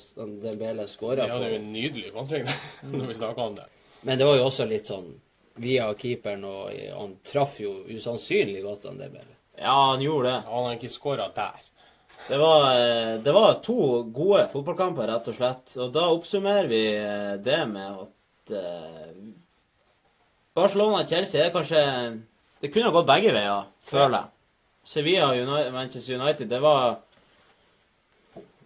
Dembele 0.44 0.84
Ja, 0.86 0.90
skåra 0.90 1.26
er 1.26 1.48
jo 1.48 1.58
en 1.58 1.72
nydelig 1.72 2.12
kontring 2.14 2.46
når 2.92 3.06
vi 3.10 3.14
snakker 3.18 3.42
om 3.42 3.56
det. 3.58 3.66
Men 4.06 4.18
det 4.20 4.26
var 4.28 4.38
jo 4.38 4.44
også 4.46 4.68
litt 4.70 4.86
sånn 4.86 5.10
via 5.58 5.88
keeperen, 5.98 6.44
og 6.46 6.72
eh, 6.72 6.92
han 6.94 7.16
traff 7.26 7.58
jo 7.62 7.72
usannsynlig 7.88 8.62
godt, 8.64 8.86
han 8.88 9.00
Dembele. 9.00 9.34
Ja, 9.58 9.74
han 9.90 10.02
gjorde 10.02 10.30
det. 10.30 10.42
Han 10.46 10.68
har 10.68 10.76
ikke 10.76 10.92
skåra 10.92 11.28
der. 11.34 11.64
Det 12.28 12.38
var, 12.38 12.64
eh, 12.76 13.14
det 13.24 13.34
var 13.34 13.58
to 13.64 14.02
gode 14.14 14.46
fotballkamper, 14.52 15.08
rett 15.10 15.30
og 15.30 15.38
slett. 15.38 15.74
Og 15.78 15.92
da 15.94 16.06
oppsummerer 16.12 16.70
vi 16.70 16.82
eh, 16.96 17.34
det 17.42 17.60
med 17.70 18.04
at 18.04 18.14
Barcelona-Chelsea 20.56 21.42
er 21.44 21.50
kanskje 21.52 21.80
Det 22.62 22.70
kunne 22.72 22.88
ha 22.88 22.94
gått 22.94 23.10
begge 23.10 23.34
veier, 23.36 23.66
føler 23.84 24.14
jeg. 24.16 24.30
Sevilla 24.88 25.26
og 25.34 25.72
Manchester 25.74 26.16
United, 26.16 26.48
det 26.48 26.62
var 26.64 26.96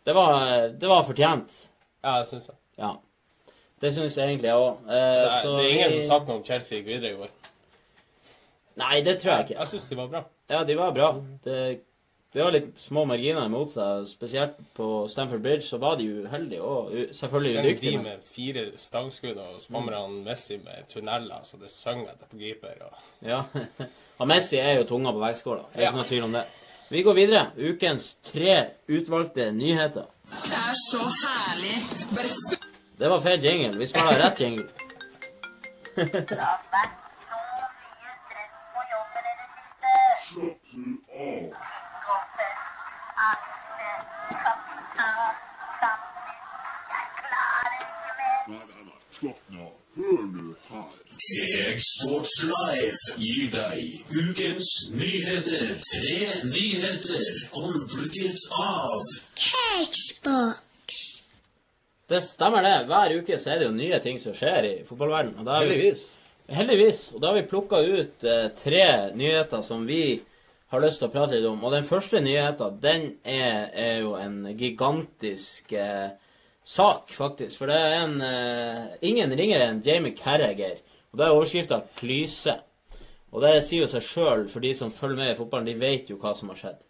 Det 0.06 0.14
var, 0.14 0.68
det 0.70 0.88
var 0.88 1.02
fortjent. 1.06 1.56
Ja, 2.02 2.20
det 2.20 2.30
syns 2.30 2.46
jeg. 2.52 2.56
Ja. 2.78 2.94
Det 3.82 3.90
syns 3.96 4.16
jeg 4.16 4.28
egentlig 4.30 4.48
jeg 4.52 4.62
òg. 4.62 4.82
Så 5.42 5.54
det 5.58 5.62
er 5.64 5.70
ingen 5.74 5.94
som 5.98 6.04
sagt 6.12 6.28
noe 6.30 6.38
om 6.40 6.44
Chelsea 6.46 6.78
gikk 6.78 6.86
videre 6.92 7.12
i 7.16 7.22
år. 7.26 7.32
Nei, 8.80 9.00
det 9.04 9.18
tror 9.20 9.32
jeg 9.34 9.48
ikke. 9.48 9.56
Jeg 9.58 9.68
syns 9.72 9.88
de 9.90 9.96
var 9.98 10.12
bra. 10.12 10.20
Ja, 10.52 10.60
de 10.68 10.76
var 10.78 10.92
bra. 10.96 11.08
Det, 11.44 11.56
det 12.32 12.40
var 12.44 12.54
litt 12.54 12.70
små 12.80 13.02
marginer 13.10 13.44
imot 13.50 13.74
seg. 13.74 14.06
Spesielt 14.08 14.54
på 14.78 14.86
Stamford 15.12 15.42
Bridge 15.44 15.66
så 15.66 15.80
var 15.82 15.98
de 16.00 16.06
uheldige 16.22 16.62
og 16.64 16.94
selvfølgelig 17.18 17.58
Trenger 17.58 17.82
de 17.82 17.92
med 18.06 18.22
fire 18.32 18.64
stangskudd, 18.80 19.36
og 19.42 19.58
så 19.60 19.74
kommer 19.74 19.98
han 19.98 20.16
Messi 20.24 20.56
med 20.62 20.88
tunneler, 20.94 21.42
så 21.44 21.60
det 21.60 21.68
synger 21.74 22.14
etter 22.14 22.30
på 22.32 22.40
griper. 22.40 22.80
Og... 22.88 23.04
Ja. 23.28 23.42
Og 24.22 24.28
Messi 24.30 24.56
er 24.62 24.76
jo 24.78 24.84
tunga 24.86 25.10
på 25.10 25.18
vektskåla. 25.18 25.64
Det 25.72 25.80
er 25.80 25.82
Ja. 25.82 25.88
ikke 25.90 25.98
noe 26.04 26.08
tvil 26.12 26.26
om 26.28 26.34
det. 26.36 26.42
Vi 26.92 27.00
går 27.02 27.14
videre. 27.16 27.40
Ukens 27.58 28.12
tre 28.22 28.52
utvalgte 28.88 29.48
nyheter. 29.56 30.06
Det 30.46 30.58
er 30.60 30.76
så 30.86 31.00
herlig. 31.24 31.80
Bare 32.14 32.60
Det 33.02 33.08
var 33.10 33.20
feil 33.20 33.44
jingle. 33.44 33.78
Vi 33.78 33.86
spiller 33.86 34.18
rett 34.18 34.40
jingle. 34.40 34.68
Live 52.42 53.14
gir 53.16 53.50
deg 53.50 54.04
ukens 54.10 54.70
nyheter. 54.94 55.74
Tre 55.90 56.18
nyheter 56.44 57.48
håndplukket 57.52 58.46
av 58.58 59.02
Det 62.12 62.20
stemmer, 62.26 62.66
det. 62.66 62.74
Hver 62.90 63.14
uke 63.22 63.38
så 63.40 63.54
er 63.54 63.62
det 63.62 63.70
jo 63.70 63.76
nye 63.76 63.98
ting 64.04 64.18
som 64.20 64.34
skjer 64.36 64.66
i 64.68 64.72
fotballverdenen. 64.84 65.46
Heldigvis. 65.48 66.02
Heldigvis. 66.52 67.06
Og 67.14 67.22
da 67.22 67.30
har 67.30 67.38
vi 67.38 67.48
plukka 67.48 67.78
ut 67.80 68.26
eh, 68.28 68.50
tre 68.58 68.84
nyheter 69.16 69.62
som 69.64 69.86
vi 69.88 70.20
har 70.72 70.82
lyst 70.84 71.00
til 71.00 71.08
å 71.08 71.12
prate 71.14 71.38
litt 71.38 71.48
om. 71.48 71.62
Og 71.64 71.72
den 71.72 71.88
første 71.88 72.20
nyheten, 72.20 72.76
den 72.82 73.06
er, 73.24 73.70
er 73.72 73.94
jo 74.02 74.12
en 74.20 74.42
gigantisk 74.58 75.72
eh, 75.72 76.12
sak, 76.64 77.14
faktisk. 77.16 77.56
For 77.62 77.72
det 77.72 77.80
er 77.80 77.96
en 78.02 78.20
eh, 78.26 79.00
ingen 79.08 79.32
ringer 79.38 79.64
enn 79.70 79.82
Jamie 79.84 80.16
Carragher. 80.18 80.82
Og 81.12 81.20
det 81.20 81.26
er 81.26 81.36
overskrifta 81.38 81.82
'Klyse'. 81.96 82.60
Og 83.32 83.40
det 83.40 83.58
sier 83.64 83.86
jo 83.86 83.88
seg 83.88 84.04
sjøl, 84.04 84.48
for 84.52 84.60
de 84.60 84.74
som 84.76 84.92
følger 84.92 85.16
med 85.16 85.32
i 85.32 85.36
fotballen, 85.38 85.72
de 85.72 85.80
vet 85.80 86.12
jo 86.12 86.20
hva 86.20 86.34
som 86.36 86.52
har 86.52 86.60
skjedd. 86.60 86.80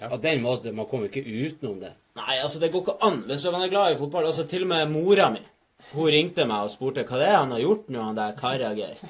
Av 0.00 0.20
den 0.20 0.42
måten, 0.44 0.76
man 0.76 0.88
kommer 0.90 1.08
ikke 1.08 1.24
utenom 1.24 1.78
det. 1.80 1.94
Nei, 2.18 2.38
altså, 2.42 2.60
det 2.60 2.68
går 2.72 2.82
ikke 2.84 3.06
an. 3.06 3.22
Hvis 3.28 3.44
man 3.48 3.62
er 3.64 3.72
glad 3.72 3.94
i 3.94 4.00
fotball 4.00 4.28
Altså, 4.28 4.44
til 4.48 4.66
og 4.66 4.72
med 4.72 4.90
mora 4.92 5.30
mi 5.32 5.40
Hun 5.92 6.10
ringte 6.12 6.44
meg 6.48 6.66
og 6.66 6.72
spurte 6.72 7.04
hva 7.06 7.20
det 7.20 7.30
er 7.30 7.38
han 7.38 7.54
har 7.54 7.62
gjort 7.62 7.88
nå, 7.92 8.02
han 8.02 8.18
der 8.18 8.36
Karjager. 8.36 9.00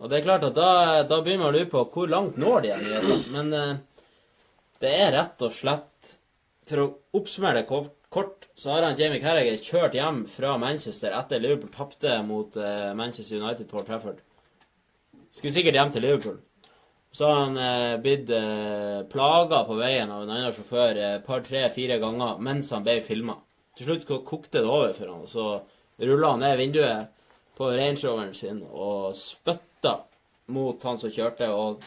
Og 0.00 0.08
det 0.08 0.20
er 0.20 0.24
klart 0.24 0.44
at 0.46 0.56
da, 0.56 0.70
da 1.04 1.20
begynner 1.20 1.44
man 1.44 1.50
å 1.50 1.56
lure 1.58 1.68
på 1.72 1.84
hvor 1.92 2.08
langt 2.08 2.38
når 2.40 2.62
de 2.64 2.70
er, 2.72 2.84
nyhetene. 2.84 3.32
Men 3.34 3.56
eh, 3.56 3.72
det 4.80 4.92
er 4.96 5.12
rett 5.16 5.42
og 5.44 5.52
slett 5.52 6.14
For 6.70 6.84
å 6.84 6.90
oppsummere 7.18 7.60
det 7.60 7.68
kort, 7.68 7.96
kort, 8.14 8.46
så 8.56 8.76
har 8.76 8.86
han 8.86 8.96
Jamie 8.96 9.20
Carragher 9.20 9.58
kjørt 9.60 9.96
hjem 9.98 10.22
fra 10.30 10.54
Manchester 10.62 11.16
etter 11.18 11.42
Liverpool 11.42 11.72
tapte 11.74 12.20
mot 12.24 12.56
eh, 12.56 12.92
Manchester 12.96 13.42
United 13.42 13.66
på 13.68 13.82
Trafford. 13.84 14.22
Skulle 15.34 15.54
sikkert 15.56 15.76
hjem 15.80 15.92
til 15.94 16.06
Liverpool. 16.06 16.38
Så 17.12 17.26
har 17.26 17.40
han 17.40 17.56
eh, 17.58 17.96
blitt 18.02 18.30
eh, 18.30 19.00
plaga 19.10 19.64
på 19.66 19.78
veien 19.80 20.10
av 20.14 20.22
en 20.22 20.30
annen 20.30 20.52
sjåfør 20.54 20.92
et 20.94 21.06
eh, 21.16 21.22
par, 21.26 21.42
tre, 21.46 21.64
fire 21.74 21.98
ganger 22.02 22.38
mens 22.42 22.70
han 22.70 22.86
ble 22.86 23.00
filma. 23.02 23.34
Til 23.74 23.88
slutt 23.88 24.06
kokte 24.26 24.60
det 24.60 24.68
over 24.68 24.92
for 24.94 25.10
han, 25.10 25.24
og 25.24 25.30
så 25.30 25.46
rulla 26.06 26.34
han 26.34 26.44
ned 26.44 26.58
vinduet 26.60 27.10
på 27.58 27.70
Range 27.74 28.34
sin 28.34 28.62
og 28.70 29.10
spytta 29.16 29.98
mot 30.54 30.82
han 30.86 30.98
som 30.98 31.10
kjørte. 31.12 31.50
og 31.50 31.82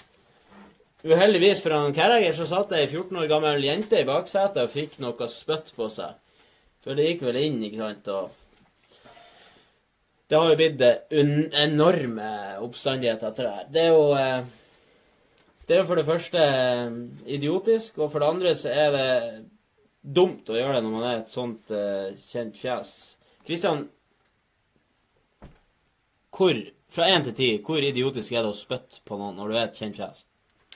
Uheldigvis 1.04 1.64
for 1.64 1.76
han 1.76 1.96
Carragher 1.96 2.36
så 2.36 2.46
satt 2.48 2.72
ei 2.76 2.86
14 2.86 3.18
år 3.20 3.30
gammel 3.32 3.64
jente 3.66 4.00
i 4.00 4.08
baksetet 4.08 4.62
og 4.64 4.72
fikk 4.72 5.00
noe 5.04 5.28
spytt 5.32 5.74
på 5.76 5.90
seg. 5.92 6.20
For 6.84 6.96
det 6.96 7.08
gikk 7.10 7.26
vel 7.28 7.40
inn, 7.42 7.62
ikke 7.64 7.80
sant, 7.80 8.08
og 8.12 8.40
Det 10.28 10.40
har 10.40 10.50
jo 10.50 10.58
blitt 10.58 10.82
eh, 10.82 11.18
enorme 11.62 12.28
oppstandigheter 12.64 13.28
etter 13.30 13.44
det 13.44 13.52
her. 13.54 13.66
Det 13.70 13.82
er 13.82 13.90
jo 13.92 14.06
eh, 14.18 14.46
Det 15.68 15.76
er 15.76 15.82
jo 15.82 15.88
for 15.88 15.96
det 16.00 16.06
første 16.08 16.44
idiotisk, 17.26 17.98
og 18.04 18.12
for 18.12 18.20
det 18.20 18.30
andre 18.34 18.54
så 18.60 18.72
er 18.74 18.90
det 18.96 19.10
dumt 20.04 20.50
å 20.52 20.58
gjøre 20.58 20.76
det 20.76 20.84
når 20.84 20.96
man 20.98 21.06
er 21.08 21.20
et 21.22 21.32
sånt 21.32 21.72
uh, 21.72 22.10
kjent 22.20 22.58
fjes. 22.60 22.90
Kristian, 23.48 23.86
hvor, 26.34 26.60
fra 26.92 27.08
én 27.14 27.24
til 27.28 27.36
ti, 27.38 27.50
hvor 27.64 27.80
idiotisk 27.84 28.36
er 28.36 28.44
det 28.44 28.52
å 28.52 28.58
spytte 28.58 29.00
på 29.08 29.20
noen 29.20 29.38
når 29.40 29.52
du 29.54 29.58
er 29.60 29.68
et 29.70 29.80
kjent 29.80 30.00
fjes? 30.02 30.26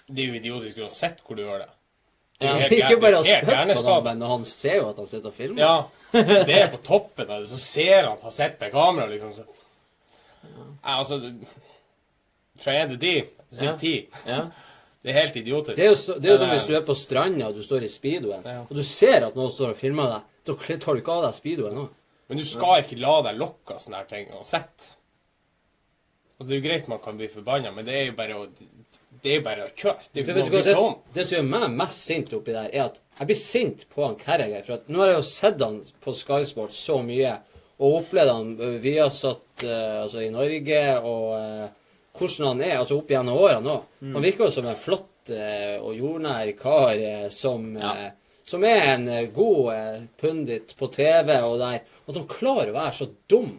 Det 0.07 0.23
er 0.23 0.31
jo 0.31 0.39
idiotisk 0.39 0.79
uansett 0.85 1.19
hvor 1.25 1.35
du 1.35 1.43
gjør 1.43 1.65
det. 1.65 1.69
Ja, 2.39 2.53
Det 2.53 2.61
helt- 2.61 2.77
Ikke 2.79 3.01
bare 3.01 3.19
å 3.19 3.25
spytte 3.25 3.75
på 3.75 3.83
noen, 3.89 4.03
men 4.07 4.27
han 4.31 4.45
ser 4.47 4.79
jo 4.79 4.89
at 4.91 5.01
han 5.01 5.09
sitter 5.09 5.33
og 5.33 5.35
filmer. 5.35 5.63
Ja, 5.63 6.23
det 6.47 6.59
er 6.61 6.71
på 6.71 6.79
toppen 6.85 7.27
av 7.27 7.41
det. 7.43 7.49
Så 7.51 7.59
ser 7.59 8.07
han 8.07 8.19
fasett 8.21 8.53
sett 8.55 8.61
med 8.61 8.71
kamera, 8.71 9.09
liksom. 9.11 9.33
Så. 9.35 9.43
Ja, 10.47 10.99
altså 11.01 11.19
Fra 12.57 12.73
én 12.73 12.89
til 12.93 12.99
ti, 13.01 13.15
så 13.51 13.63
Ja. 13.65 13.73
sier 13.73 13.77
ti. 13.81 13.95
Ja. 14.25 14.45
Det 15.03 15.13
er 15.13 15.19
helt 15.21 15.37
idiotisk. 15.39 15.75
Det 15.77 15.85
er 15.85 15.91
jo, 15.91 15.95
så, 15.99 16.17
det 16.19 16.29
er 16.29 16.33
jo 16.35 16.41
som 16.41 16.51
hvis 16.51 16.67
du 16.67 16.73
er 16.75 16.83
på 16.87 16.95
stranda 16.97 17.47
og 17.47 17.55
du 17.55 17.63
står 17.63 17.85
i 17.85 17.91
speedoen, 17.91 18.43
Ja. 18.43 18.63
og 18.65 18.73
du 18.75 18.83
ser 18.83 19.27
at 19.27 19.37
noen 19.37 19.53
står 19.53 19.75
og 19.75 19.79
filmer 19.79 20.09
deg. 20.15 20.21
Da 20.47 20.55
tar 20.57 20.97
du 20.97 21.01
ikke 21.03 21.15
av 21.15 21.27
deg 21.27 21.37
speedoen 21.37 21.75
nå. 21.77 21.87
Men 22.27 22.41
du 22.41 22.45
skal 22.47 22.81
ikke 22.83 22.99
la 22.99 23.21
deg 23.29 23.37
lokke 23.39 23.75
av 23.75 23.83
sånne 23.83 24.01
her 24.01 24.09
ting 24.09 24.31
uansett. 24.35 24.87
Altså, 26.37 26.49
det 26.49 26.55
er 26.57 26.59
jo 26.59 26.65
greit 26.67 26.89
man 26.91 26.99
kan 27.03 27.17
bli 27.17 27.29
forbanna, 27.31 27.71
men 27.73 27.87
det 27.87 27.95
er 27.95 28.05
jo 28.11 28.17
bare 28.17 28.41
å 28.41 28.47
Det 29.17 29.31
er 29.33 29.41
bare 29.41 29.63
å 29.65 29.71
kjøre. 29.73 30.03
Det 30.13 30.23
det, 30.27 30.75
om. 30.77 30.99
det 31.13 31.23
som 31.25 31.39
gjør 31.39 31.47
meg 31.49 31.71
mest 31.73 32.03
sint 32.05 32.33
oppi 32.37 32.53
der, 32.53 32.67
er 32.69 32.83
at 32.91 32.99
jeg 33.17 33.27
blir 33.31 33.39
sint 33.41 33.85
på 33.89 34.03
han 34.05 34.17
Carragher. 34.19 34.61
For 34.63 34.75
at 34.77 34.91
nå 34.93 35.01
har 35.01 35.09
jeg 35.09 35.17
jo 35.17 35.23
sett 35.25 35.63
han 35.65 35.79
på 36.03 36.13
Sky 36.13 36.43
Sport 36.45 36.75
så 36.77 36.99
mye, 37.03 37.31
og 37.81 37.95
opplevd 38.03 38.29
han 38.29 38.51
vi 38.59 38.69
via 38.83 39.07
satt 39.13 39.65
uh, 39.65 40.03
altså 40.03 40.21
i 40.21 40.29
Norge, 40.33 40.83
og 41.01 41.33
øh, 41.39 41.65
hvordan 42.17 42.47
han 42.47 42.61
er 42.61 42.77
altså 42.79 42.97
opp 42.99 43.09
gjennom 43.13 43.37
årene 43.37 43.73
òg. 43.73 43.83
Han 44.13 44.23
virker 44.23 44.45
jo 44.47 44.51
som 44.51 44.65
en 44.69 44.75
flott 44.81 45.29
eh, 45.33 45.77
og 45.81 45.95
jordnær 45.97 46.51
kar 46.59 46.93
eh, 46.97 47.27
som, 47.29 47.75
Ja. 47.77 47.91
eh, 48.07 48.11
som 48.47 48.63
er 48.63 48.81
en 48.93 49.07
øh, 49.09 49.27
god 49.35 49.73
øh, 49.73 50.01
pundit 50.21 50.75
på 50.79 50.87
TV 50.93 51.29
og 51.43 51.57
der. 51.59 51.79
At 52.07 52.15
han 52.15 52.27
klarer 52.27 52.71
å 52.71 52.77
være 52.77 52.93
så 52.93 53.09
dum 53.29 53.57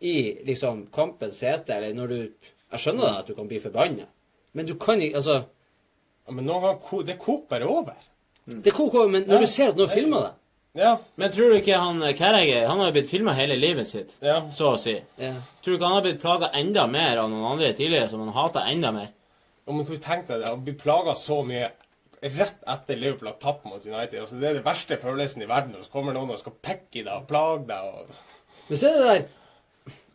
i 0.00 0.38
liksom 0.46 0.86
kampens 0.94 1.40
hete, 1.42 1.74
eller 1.74 1.94
når 1.94 2.08
du 2.08 2.18
Jeg 2.70 2.80
skjønner 2.82 3.06
da 3.08 3.18
at 3.22 3.26
du 3.26 3.34
kan 3.34 3.46
bli 3.48 3.58
forbanna, 3.60 4.04
men 4.52 4.66
du 4.66 4.74
kan 4.76 5.00
ikke 5.00 5.16
Altså 5.16 5.38
Ja, 6.28 6.32
men 6.36 6.44
noen 6.44 6.60
ganger 6.62 6.80
ko- 6.84 7.02
det 7.02 7.18
koker 7.18 7.62
over. 7.64 7.78
over. 7.78 7.94
Det 8.62 8.72
koker 8.72 8.98
over, 8.98 9.08
men 9.08 9.22
når 9.24 9.34
Ja. 9.34 9.40
du 9.40 9.46
ser 9.46 9.68
at 9.68 9.76
noen 9.76 9.88
filmer 9.88 10.20
det 10.20 10.32
Ja. 10.78 10.92
Men 11.18 11.32
tror 11.34 11.50
du 11.50 11.58
ikke 11.58 11.78
han 11.80 12.04
Carragher 12.14 12.68
Han 12.70 12.78
har 12.78 12.92
jo 12.92 12.94
blitt 12.94 13.10
filma 13.10 13.32
hele 13.34 13.56
livet 13.58 13.88
sitt, 13.90 14.12
ja. 14.22 14.44
så 14.54 14.76
å 14.76 14.80
si. 14.80 14.94
ja. 15.18 15.32
Tror 15.58 15.74
du 15.74 15.78
ikke 15.78 15.90
han 15.90 15.98
har 15.98 16.04
blitt 16.06 16.20
plaga 16.22 16.52
enda 16.54 16.86
mer 16.90 17.18
av 17.24 17.32
noen 17.32 17.48
andre 17.56 17.72
tidligere, 17.74 18.06
som 18.12 18.22
han 18.22 18.36
hater 18.36 18.70
enda 18.70 18.94
mer? 18.94 19.10
men 19.68 19.82
man 19.82 19.88
du 19.88 19.98
tenkte 20.00 20.38
deg 20.38 20.46
det, 20.46 20.52
å 20.54 20.60
bli 20.64 20.72
plaga 20.80 21.12
så 21.18 21.42
mye 21.44 21.66
rett 22.22 22.62
etter 22.72 22.96
Liverpool 22.96 23.28
har 23.28 23.40
tapt 23.42 23.66
mot 23.68 23.84
United. 23.84 24.16
Altså, 24.22 24.38
det 24.40 24.48
er 24.48 24.54
det 24.56 24.64
verste 24.64 24.96
følelsen 25.02 25.44
i 25.44 25.48
verden. 25.50 25.74
når 25.76 25.84
så 25.86 25.92
kommer 25.92 26.16
noen 26.16 26.32
og 26.32 26.40
skal 26.40 26.56
pekke 26.64 27.02
i 27.02 27.04
deg 27.04 27.12
og 27.12 27.26
plage 27.28 27.66
deg. 27.68 27.90
Og... 27.92 28.54
Men 28.70 28.80
så 28.80 28.88
er 28.88 28.96
det 28.96 29.10
der 29.10 29.26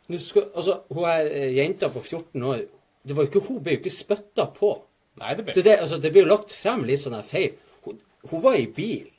du 0.10 0.18
skal, 0.20 0.50
Altså, 0.52 0.80
hun 0.92 1.06
er 1.08 1.30
eh, 1.30 1.54
jenta 1.56 1.88
på 1.94 2.02
14 2.02 2.44
år 2.44 2.66
det 3.04 3.16
var 3.16 3.26
jo 3.26 3.30
ikke, 3.30 3.48
Hun 3.48 3.62
ble 3.64 3.76
jo 3.76 3.82
ikke 3.82 3.92
spytta 3.92 4.46
på. 4.56 4.74
Nei, 5.20 5.36
det 5.36 5.46
Det, 5.46 5.54
blir 5.54 5.64
det, 5.64 5.78
altså, 5.86 5.98
det 6.00 6.12
blir 6.12 6.24
jo 6.24 6.32
lagt 6.34 6.54
frem 6.56 6.84
litt 6.88 7.04
sånn 7.04 7.18
feil. 7.28 7.58
Hun, 7.86 8.00
hun 8.32 8.44
var 8.44 8.56
i 8.58 8.68
bil. 8.68 9.10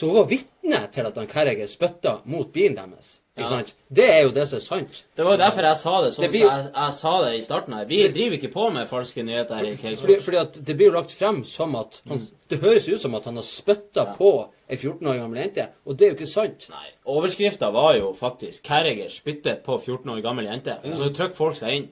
Så 0.00 0.08
hun 0.08 0.16
var 0.16 0.28
vitne 0.30 0.78
til 0.94 1.04
at 1.10 1.16
han 1.20 1.26
Carragher 1.28 1.66
spytta 1.68 2.20
mot 2.24 2.48
bilen 2.54 2.76
deres. 2.78 3.18
Ikke 3.36 3.42
Ja. 3.50 3.56
sant? 3.58 3.74
Det 3.92 4.04
er 4.10 4.22
jo 4.22 4.30
det 4.32 4.46
som 4.48 4.56
er 4.56 4.60
sant. 4.64 5.04
Det 5.16 5.24
var 5.24 5.32
jo 5.32 5.38
derfor 5.38 5.60
jeg 5.66 5.76
sa 5.76 5.92
det 6.02 6.12
sånn 6.12 6.24
som 6.24 6.32
blir- 6.32 6.40
jeg, 6.40 6.70
jeg 6.74 6.94
sa 6.94 7.12
det 7.24 7.34
i 7.38 7.42
starten 7.42 7.72
her. 7.74 7.84
Vi 7.84 8.08
driver 8.08 8.36
ikke 8.38 8.52
på 8.52 8.72
med 8.72 8.88
falske 8.88 9.22
nyheter 9.24 9.54
her 9.54 9.64
i 9.64 9.76
Fordi, 9.76 10.16
fordi 10.20 10.36
at 10.40 10.52
det 10.64 10.76
blir 10.76 10.86
jo 10.90 10.92
lagt 10.96 11.12
frem 11.12 11.44
som 11.44 11.74
at 11.76 12.00
han, 12.08 12.20
Det 12.50 12.58
høres 12.60 12.88
ut 12.88 13.00
som 13.00 13.14
at 13.14 13.24
han 13.24 13.34
har 13.36 13.42
spytta 13.42 14.06
Ja. 14.06 14.14
på 14.14 14.48
ei 14.70 14.76
14 14.76 15.06
år 15.06 15.18
gammel 15.20 15.38
jente, 15.42 15.68
og 15.86 15.96
det 15.96 16.06
er 16.06 16.10
jo 16.10 16.16
ikke 16.16 16.26
sant. 16.28 16.66
Nei, 16.70 16.90
overskrifta 17.06 17.70
var 17.72 17.94
jo 17.96 18.12
faktisk 18.14 18.62
'Carragher 18.62 19.08
spyttet 19.10 19.62
på 19.64 19.78
14 19.80 20.08
år 20.10 20.22
gammel 20.22 20.46
jente'. 20.46 20.78
Og 20.84 20.96
så 20.98 21.14
trykker 21.14 21.34
folk 21.36 21.56
seg 21.56 21.68
inn. 21.76 21.88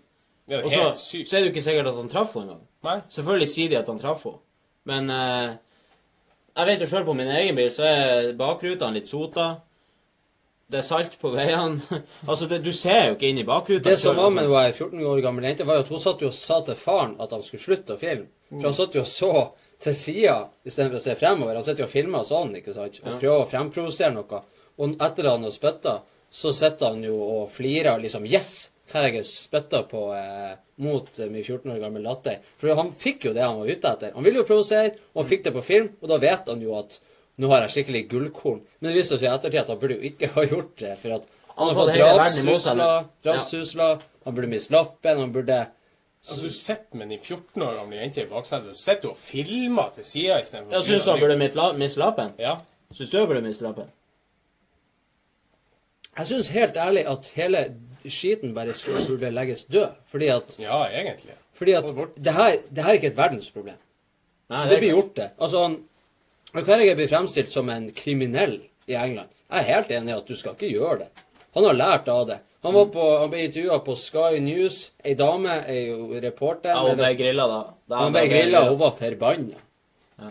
Og 0.50 0.70
så, 0.70 0.92
så 1.26 1.36
er 1.36 1.40
det 1.44 1.52
jo 1.54 1.60
ikke 1.60 1.62
sikkert 1.62 1.86
at 1.88 1.94
han 1.94 2.08
traff 2.08 2.32
henne 2.34 2.56
engang. 2.82 3.02
Selvfølgelig 3.10 3.48
sier 3.48 3.68
de 3.68 3.76
at 3.78 3.86
han 3.86 3.98
traff 3.98 4.24
henne. 4.24 4.38
Men 4.86 5.10
eh, 5.10 5.54
jeg 6.58 6.66
vet 6.66 6.82
jo 6.82 6.90
sjøl 6.90 7.06
på 7.06 7.14
min 7.16 7.30
egen 7.30 7.56
bil, 7.58 7.70
så 7.74 7.86
er 7.86 8.32
bakrutene 8.38 8.98
litt 8.98 9.08
sota. 9.10 9.48
Det 10.68 10.82
er 10.82 10.84
salt 10.84 11.14
på 11.20 11.30
veiene. 11.32 11.80
altså, 12.30 12.48
det, 12.50 12.58
du 12.64 12.74
ser 12.76 13.06
jo 13.06 13.14
ikke 13.16 13.30
inn 13.30 13.40
i 13.40 13.46
bakruta. 13.48 13.88
Det 13.88 14.00
som 14.00 14.18
var 14.18 14.34
med 14.34 14.50
altså. 14.50 14.88
hun 14.90 14.98
14 14.98 15.06
år 15.12 15.22
gammel 15.24 15.46
jente, 15.48 15.64
var 15.68 15.78
jo 15.78 15.86
at 15.86 15.92
hun 15.94 16.02
satt 16.02 16.24
jo 16.24 16.28
og 16.28 16.36
sa 16.36 16.58
til 16.66 16.76
faren 16.76 17.14
at 17.22 17.32
han 17.32 17.44
skulle 17.46 17.64
slutte 17.64 17.96
å 17.96 18.00
filme. 18.02 18.28
For 18.50 18.68
han 18.68 18.76
satt 18.76 18.98
jo 18.98 19.04
og 19.06 19.08
så 19.08 19.32
til 19.78 19.94
sida 19.96 20.36
istedenfor 20.66 20.98
å 20.98 21.04
se 21.06 21.16
fremover. 21.16 21.56
Han 21.56 21.64
sitter 21.64 21.84
jo 21.84 21.88
og 21.88 21.94
filmer 21.94 22.28
sånn, 22.28 22.52
ikke 22.58 22.74
sant, 22.76 23.00
og 23.04 23.12
Ja. 23.12 23.18
prøver 23.22 23.44
å 23.44 23.48
fremprovosere 23.48 24.12
noe. 24.18 24.42
Og 24.78 24.96
etter 25.08 25.30
han 25.30 25.46
har 25.46 25.54
spytta, 25.54 25.94
så 26.30 26.52
sitter 26.52 26.92
han 26.92 27.02
jo 27.06 27.16
og 27.16 27.50
flirer 27.54 28.02
liksom 28.02 28.26
Yes! 28.28 28.70
Her 28.92 29.02
har 29.04 29.16
jeg 29.18 29.28
spytta 29.28 29.82
på 29.88 30.02
eh, 30.16 30.56
mot 30.82 31.08
eh, 31.18 31.30
min 31.30 31.44
14 31.44 31.72
år 31.74 31.80
gamle 31.82 32.02
latter. 32.04 32.40
For 32.60 32.74
han 32.78 32.92
fikk 33.00 33.28
jo 33.28 33.34
det 33.36 33.44
han 33.44 33.58
var 33.60 33.70
ute 33.70 33.92
etter. 33.92 34.14
Han 34.14 34.26
ville 34.26 34.42
jo 34.42 34.48
provosere, 34.48 34.94
og 35.14 35.22
han 35.22 35.30
fikk 35.32 35.46
det 35.48 35.54
på 35.56 35.64
film, 35.66 35.88
og 36.02 36.12
da 36.12 36.20
vet 36.22 36.50
han 36.50 36.62
jo 36.64 36.76
at 36.78 37.00
nå 37.38 37.50
har 37.52 37.64
jeg 37.66 37.74
skikkelig 37.76 38.04
gullkorn. 38.10 38.62
Men 38.80 38.90
det 38.90 38.98
viser 38.98 39.18
seg 39.20 39.28
i 39.28 39.32
ettertid 39.34 39.62
at 39.62 39.72
han 39.72 39.80
burde 39.82 39.98
jo 39.98 40.10
ikke 40.10 40.30
ha 40.34 40.46
gjort 40.46 40.72
det. 40.82 40.94
For 41.02 41.16
at 41.18 41.26
han 41.26 41.34
Han 41.58 41.68
har 41.68 41.74
fått 41.80 41.96
drapstrusler. 41.98 42.84
Ja. 42.84 43.02
drapstrusler, 43.26 44.06
han 44.24 44.34
burde 44.34 44.50
miste 44.50 44.74
lappen, 44.74 45.18
han 45.24 45.34
burde 45.34 45.66
Altså, 46.18 46.42
du 46.42 46.50
sitter 46.50 46.98
med 46.98 47.08
den 47.08 47.20
14 47.22 47.62
år 47.62 47.76
gamle 47.78 47.96
jente 47.96 48.20
i 48.24 48.26
baksetet, 48.28 48.74
så 48.74 48.82
sitter 48.90 49.06
du 49.06 49.12
og 49.12 49.20
filmer 49.22 49.92
til 49.94 50.04
sida 50.04 50.40
istedenfor 50.42 50.74
Ja, 50.74 50.80
Syns 50.82 51.04
du 51.06 51.10
han 51.12 51.20
burde 51.22 51.36
mist 51.38 51.54
miste 51.78 52.00
lappen? 52.02 52.32
Ja. 52.42 52.56
Syns 52.92 53.12
du 53.12 53.18
han 53.20 53.28
burde 53.30 53.42
miste 53.46 53.64
lappen? 53.64 53.86
Jeg 56.18 56.26
syns 56.26 56.50
helt 56.50 56.76
ærlig 56.76 57.04
at 57.06 57.30
hele 57.38 57.62
skiten 58.12 58.54
bare 58.56 58.74
skulle, 58.74 59.04
burde 59.08 59.30
legges 59.34 59.64
død. 59.64 59.94
Fordi 60.12 60.30
at, 60.34 60.56
ja, 60.62 60.80
egentlig. 60.88 61.36
fordi 61.52 61.76
at 61.78 61.92
det 62.16 62.34
her, 62.34 62.56
det 62.70 62.84
her 62.84 62.90
er 62.90 63.00
ikke 63.00 63.12
et 63.12 63.16
verdensproblem. 63.20 63.78
Nei, 64.48 64.64
Det 64.64 64.70
det 64.70 64.80
blir 64.80 64.94
gjort, 64.94 65.14
det. 65.16 65.30
Altså, 65.38 65.62
han 65.62 66.64
Carragher 66.64 66.96
blir 66.96 67.08
fremstilt 67.08 67.52
som 67.52 67.68
en 67.68 67.90
kriminell 67.92 68.60
i 68.88 68.94
England. 68.96 69.28
Jeg 69.50 69.58
er 69.58 69.74
helt 69.74 69.90
enig 69.92 70.12
i 70.12 70.16
at 70.16 70.28
du 70.28 70.36
skal 70.36 70.54
ikke 70.56 70.70
gjøre 70.72 70.98
det. 71.04 71.08
Han 71.56 71.64
har 71.64 71.76
lært 71.76 72.08
av 72.08 72.26
det. 72.28 72.38
Han, 72.64 72.74
var 72.74 72.88
på, 72.92 73.04
han 73.20 73.30
ble 73.30 73.44
intervjua 73.46 73.78
på 73.84 73.94
Sky 73.96 74.40
News. 74.42 74.78
Ei 75.04 75.14
dame, 75.14 75.60
ei 75.70 76.20
reporter 76.24 76.72
Ja, 76.74 76.82
hun 76.88 76.98
ble 76.98 77.12
grilla 77.18 77.46
da. 77.48 77.58
da 77.88 78.02
Han 78.02 78.16
ble 78.16 78.24
grilla, 78.30 78.64
hun 78.68 78.80
var 78.80 78.96
forbanna. 78.98 79.60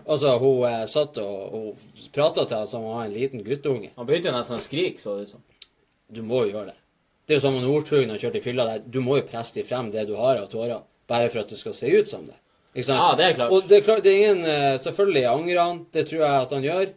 Altså, 0.04 0.34
hun 0.42 0.66
eh, 0.68 0.84
satt 0.92 1.18
og 1.24 1.54
og 1.56 2.10
prata 2.13 2.44
til 2.44 2.58
han 2.58 2.68
som 2.68 2.84
om 2.84 2.90
han 2.92 2.98
var 2.98 3.06
en 3.06 3.16
liten 3.16 3.44
guttunge. 3.46 3.94
Han 3.96 4.10
begynte 4.10 4.28
jo 4.32 4.36
nesten 4.36 4.58
å 4.58 4.63
skrike, 4.63 5.00
så 5.00 5.16
det 5.16 5.30
ut 5.30 5.36
som. 5.38 5.46
Du 6.12 6.20
må 6.24 6.44
jo 6.46 6.52
gjøre 6.58 6.74
det. 6.74 6.78
Det 7.28 7.36
er 7.36 7.42
jo 7.42 7.44
som 7.44 7.58
om 7.60 7.63
Northug 7.66 8.08
har 8.08 8.22
kjørt 8.22 8.38
i 8.40 8.44
fylla 8.44 8.66
der. 8.70 8.84
Du 8.88 9.02
må 9.04 9.18
jo 9.20 9.26
presse 9.28 9.58
dem 9.60 9.68
frem 9.68 9.90
det 9.92 10.06
du 10.08 10.16
har 10.16 10.40
av 10.40 10.48
tårer, 10.52 10.86
bare 11.12 11.32
for 11.34 11.44
at 11.44 11.50
du 11.52 11.58
skal 11.60 11.76
se 11.76 11.90
ut 11.92 12.10
som 12.10 12.24
det. 12.28 12.38
Ikke 12.74 12.88
sant? 12.88 13.02
Ja, 13.02 13.18
det 13.20 13.26
er 13.26 13.36
klart. 13.40 13.52
Og 13.52 13.68
det 13.68 13.80
er 13.80 13.84
klart, 13.84 14.04
det 14.06 14.13
er 14.13 14.22
ingen 14.22 14.46
eh, 14.46 14.78
Selvfølgelig 14.84 15.26
angrer 15.26 15.60
han, 15.63 15.84
det 15.92 16.06
tror 16.08 16.22
jeg 16.24 16.46
at 16.46 16.56
han 16.56 16.66
gjør. 16.68 16.88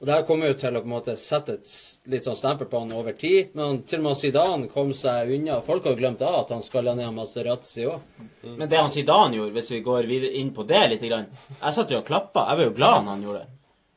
Og 0.00 0.08
det 0.08 0.14
her 0.14 0.24
kommer 0.28 0.50
jo 0.50 0.56
til 0.60 0.76
å 0.76 0.80
på 0.82 0.88
en 0.88 0.92
måte 0.92 1.14
sette 1.16 1.54
et 1.56 1.70
litt 2.12 2.26
sånn 2.26 2.36
stempel 2.36 2.68
på 2.68 2.80
han 2.82 2.90
over 2.92 3.14
tid. 3.16 3.54
Men 3.56 3.82
til 3.88 4.02
og 4.02 4.08
med 4.08 4.18
Zidane 4.20 4.68
kom 4.72 4.90
seg 4.96 5.30
unna. 5.32 5.60
Folk 5.64 5.86
har 5.88 5.96
glemt 5.96 6.24
av 6.24 6.40
at 6.42 6.50
han 6.52 6.64
skalla 6.66 6.92
ned 6.98 7.14
Maserazzi 7.16 7.86
òg. 7.88 8.02
Men 8.44 8.68
det 8.68 8.80
han 8.80 8.92
Zidane 8.92 9.38
gjorde, 9.38 9.54
hvis 9.56 9.70
vi 9.72 9.80
går 9.86 10.08
videre 10.10 10.34
inn 10.42 10.50
på 10.56 10.66
det 10.68 10.82
litt 10.92 11.06
grann. 11.08 11.30
Jeg 11.54 11.76
satt 11.76 11.94
jo 11.94 12.02
og 12.02 12.08
klappa. 12.08 12.48
Jeg 12.50 12.60
var 12.60 12.68
jo 12.68 12.74
glad 12.76 12.98
når 13.06 13.14
han 13.14 13.24
gjorde 13.28 13.44
det. 13.44 13.50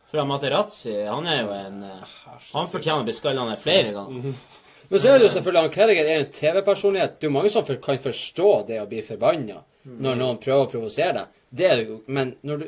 For 0.08 0.30
Materazzi, 0.32 0.94
han 1.04 1.28
er 1.28 1.42
jo 1.42 1.52
en 1.52 1.82
eh, 1.84 2.16
Han 2.54 2.70
fortjener 2.72 3.04
å 3.04 3.08
bli 3.10 3.18
skalla 3.18 3.44
ned 3.50 3.60
flere 3.60 3.92
ganger. 3.98 4.38
Men 4.88 5.02
så 5.02 5.10
er 5.12 5.18
det 5.18 5.28
jo 5.28 5.34
selvfølgelig 5.34 5.64
han 5.66 5.74
Kerriger 5.74 6.12
er 6.12 6.22
en 6.22 6.30
TV-personlighet. 6.32 7.18
Det 7.18 7.28
er 7.28 7.32
jo 7.32 7.38
mange 7.38 7.52
som 7.54 7.66
kan 7.68 8.00
forstå 8.04 8.52
det 8.70 8.80
å 8.82 8.88
bli 8.90 9.02
forbanna 9.06 9.64
når 9.88 10.20
noen 10.20 10.40
prøver 10.44 10.66
å 10.66 10.72
provosere 10.72 11.16
deg. 11.16 11.34
Det 11.58 11.68
er 11.68 11.82
jo, 11.88 12.02
men 12.12 12.34
du, 12.44 12.66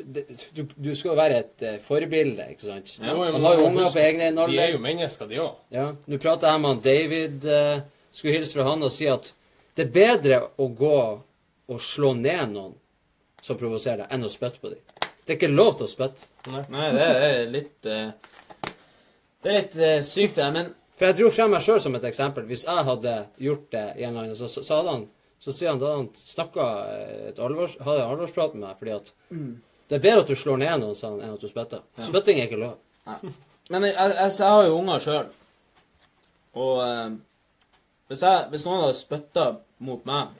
du, 0.56 0.62
du 0.72 0.94
skal 0.96 1.10
jo 1.10 1.16
være 1.18 1.40
et 1.42 1.64
uh, 1.68 1.74
forbilde, 1.84 2.46
ikke 2.54 2.64
sant? 2.64 2.94
Ja, 2.96 3.12
jo, 3.12 3.26
Han 3.26 3.44
har 3.44 3.58
jo 3.58 3.66
unger 3.68 3.90
på 3.92 4.00
egne 4.00 4.30
nåler. 4.32 4.54
De 4.54 4.62
er 4.62 4.72
jo 4.72 4.80
mennesker, 4.80 5.28
de 5.28 5.40
òg. 5.42 5.58
Ja. 5.74 5.90
Nå 6.08 6.20
prater 6.22 6.48
jeg 6.48 6.62
med 6.62 6.72
han 6.72 6.80
David. 6.86 7.44
Uh, 7.44 7.82
skulle 8.10 8.38
hilse 8.38 8.56
fra 8.56 8.66
han 8.70 8.86
og 8.86 8.94
si 8.94 9.08
at 9.10 9.34
det 9.76 9.84
er 9.84 9.92
bedre 9.94 10.40
å 10.56 10.70
gå 10.76 10.96
og 11.70 11.82
slå 11.84 12.14
ned 12.18 12.54
noen 12.54 12.72
som 13.44 13.58
provoserer 13.60 14.02
deg, 14.02 14.14
enn 14.16 14.26
å 14.26 14.32
spytte 14.32 14.64
på 14.64 14.72
dem. 14.72 14.80
Det 15.24 15.34
er 15.34 15.38
ikke 15.38 15.52
lov 15.52 15.76
til 15.78 15.86
å 15.86 15.92
spytte. 15.92 16.30
Nei, 16.72 16.88
det 16.96 17.06
er 17.06 17.38
litt 17.52 17.86
uh, 17.86 18.72
Det 19.44 19.52
er 19.52 19.58
litt 19.60 19.76
uh, 19.76 20.00
sykt, 20.08 20.40
det. 20.40 20.48
Men 20.56 20.72
For 21.00 21.08
jeg 21.08 21.16
dro 21.16 21.30
frem 21.32 21.54
meg 21.54 21.64
sjøl 21.64 21.78
som 21.80 21.94
et 21.96 22.04
eksempel. 22.04 22.44
Hvis 22.44 22.66
jeg 22.68 22.84
hadde 22.84 23.14
gjort 23.40 23.70
det 23.72 23.86
i 23.96 24.04
en 24.04 24.10
eller 24.12 24.26
annen, 24.26 24.36
så, 24.36 24.50
så, 24.52 24.60
så 24.66 24.82
hadde 24.82 24.96
han 24.98 25.06
så 25.40 25.54
sier 25.56 25.70
han 25.72 25.78
da 25.80 25.94
han 25.94 26.08
snakka 26.20 26.64
et 27.30 27.38
alvors, 27.40 27.78
hadde 27.80 28.02
en 28.02 28.10
alvorsprat 28.12 28.52
med 28.52 28.66
meg, 28.66 28.74
fordi 28.76 28.92
at 28.92 29.06
det 29.88 29.96
er 29.96 30.02
bedre 30.04 30.24
at 30.26 30.28
du 30.28 30.36
slår 30.36 30.58
ned 30.60 30.82
noen 30.82 30.98
sånn, 30.98 31.22
enn 31.24 31.32
at 31.32 31.40
du 31.40 31.48
spytter. 31.48 31.80
Spytting 32.04 32.42
er 32.42 32.50
ikke 32.50 32.58
lov. 32.60 32.74
Nei. 33.08 33.32
Men 33.72 33.86
jeg, 33.88 33.94
jeg, 33.96 34.12
jeg, 34.18 34.34
jeg 34.36 34.52
har 34.52 34.66
jo 34.66 34.76
unger 34.76 35.06
sjøl. 35.06 35.30
Og 36.60 36.82
eh, 36.84 37.08
hvis, 38.12 38.26
hvis 38.52 38.66
noen 38.68 38.84
hadde 38.84 38.98
spytta 39.00 39.46
mot 39.88 40.04
meg 40.04 40.36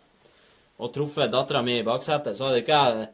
og 0.81 0.93
truffet 0.93 1.33
dattera 1.33 1.65
mi 1.65 1.79
i 1.81 1.87
baksetet, 1.87 2.37
så 2.37 2.51
hadde 2.51 2.61
ikke 2.61 2.85
jeg 2.85 3.09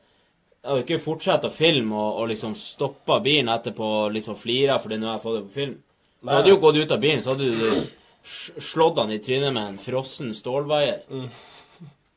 jeg 0.67 0.73
hadde 0.73 0.83
ikke 0.83 1.05
fortsatt 1.05 1.45
å 1.47 1.55
filme 1.55 1.95
og, 1.95 2.23
og 2.25 2.31
liksom 2.33 2.57
stoppa 2.59 3.21
bilen 3.23 3.53
etterpå 3.53 3.91
og 4.01 4.15
liksom 4.17 4.35
flira 4.35 4.81
fordi 4.83 4.97
nå 4.99 5.07
har 5.07 5.21
jeg 5.21 5.23
fått 5.23 5.37
det 5.37 5.43
på 5.45 5.55
film. 5.61 5.77
Så 6.27 6.35
hadde 6.35 6.49
du 6.49 6.55
jo 6.55 6.63
gått 6.63 6.77
ut 6.77 6.93
av 6.93 7.03
bilen, 7.03 7.23
så 7.23 7.35
hadde 7.35 7.51
du 7.51 8.63
slått 8.63 8.99
han 8.99 9.13
i 9.15 9.21
trynet 9.23 9.55
med 9.55 9.63
en 9.63 9.79
frossen 9.79 10.33
stålvaier. 10.35 11.05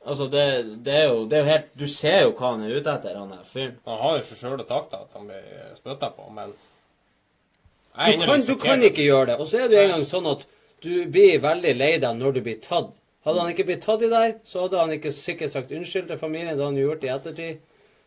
Altså, 0.05 0.25
det, 0.31 0.45
det, 0.85 0.95
er 0.95 1.09
jo, 1.11 1.25
det 1.29 1.37
er 1.37 1.43
jo 1.43 1.49
helt 1.49 1.73
Du 1.77 1.83
ser 1.91 2.21
jo 2.23 2.31
hva 2.31 2.53
han 2.53 2.63
er 2.65 2.77
ute 2.79 2.93
etter, 2.93 3.17
han 3.19 3.33
der 3.33 3.43
fyren. 3.45 3.75
Han 3.85 3.99
har 4.01 4.15
jo 4.17 4.23
for 4.29 4.39
sjøl 4.39 4.63
takta 4.63 5.03
at 5.03 5.17
han 5.17 5.27
blir 5.29 5.75
spytta 5.77 6.09
på, 6.15 6.29
men 6.33 6.55
Du 7.99 8.23
kan, 8.25 8.45
du 8.47 8.55
kan 8.55 8.85
ikke 8.85 9.03
gjøre 9.03 9.33
det. 9.33 9.37
Og 9.43 9.49
så 9.49 9.59
er 9.59 9.69
det 9.69 9.77
jo 9.77 9.83
engang 9.83 10.07
sånn 10.07 10.29
at 10.31 10.47
du 10.81 10.93
blir 11.11 11.41
veldig 11.43 11.75
lei 11.75 11.91
deg 11.99 12.17
når 12.17 12.37
du 12.37 12.41
blir 12.45 12.61
tatt. 12.63 12.93
Hadde 13.27 13.43
han 13.43 13.51
ikke 13.51 13.67
blitt 13.67 13.83
tatt 13.83 14.01
i 14.05 14.09
der, 14.09 14.37
så 14.47 14.63
hadde 14.63 14.79
han 14.79 14.93
ikke 14.95 15.11
sikkert 15.13 15.51
sagt 15.51 15.73
unnskyld 15.75 16.07
til 16.07 16.21
familien. 16.21 16.53
Det 16.53 16.63
hadde 16.63 16.69
han 16.71 16.79
gjort 16.79 17.03
i 17.03 17.11
ettertid. 17.13 17.59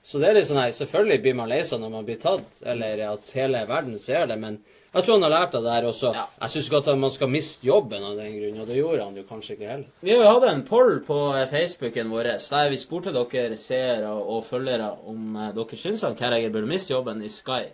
Så 0.03 0.19
det 0.19 0.31
er 0.31 0.38
litt 0.41 0.49
sånn 0.49 0.59
her, 0.59 0.73
Selvfølgelig 0.75 1.23
blir 1.23 1.37
man 1.38 1.53
lei 1.53 1.61
seg 1.67 1.83
når 1.83 1.93
man 1.93 2.07
blir 2.09 2.19
tatt, 2.23 2.57
eller 2.67 3.05
at 3.12 3.35
hele 3.37 3.61
verden 3.69 4.01
ser 4.03 4.25
det, 4.31 4.38
men 4.41 4.57
jeg 4.93 5.05
tror 5.07 5.15
han 5.17 5.25
har 5.25 5.33
lært 5.33 5.55
av 5.57 5.63
det 5.65 5.73
der 5.73 5.87
også. 5.89 6.11
Ja. 6.13 6.25
Jeg 6.43 6.53
syns 6.53 6.67
ikke 6.69 6.81
at 6.83 6.99
man 7.01 7.13
skal 7.15 7.31
miste 7.33 7.65
jobben 7.65 8.03
av 8.05 8.19
den 8.21 8.35
grunn, 8.37 8.59
og 8.61 8.67
det 8.69 8.77
gjorde 8.77 9.07
han 9.07 9.15
jo 9.17 9.25
kanskje 9.29 9.55
ikke 9.55 9.71
heller. 9.71 9.87
Vi 10.05 10.13
har 10.13 10.21
jo 10.21 10.33
hatt 10.35 10.49
en 10.51 10.65
poll 10.69 10.99
på 11.07 11.21
Facebooken 11.49 12.13
vår 12.13 12.29
der 12.37 12.69
vi 12.69 12.81
spurte 12.81 13.15
dere 13.17 13.57
seere 13.57 14.11
og 14.13 14.45
følgere 14.45 14.91
om 15.09 15.39
eh, 15.39 15.55
dere 15.57 15.81
syns 15.81 16.05
han 16.05 16.19
Carriager 16.19 16.53
burde 16.53 16.69
miste 16.69 16.93
jobben 16.93 17.25
i 17.25 17.33
Sky. 17.33 17.71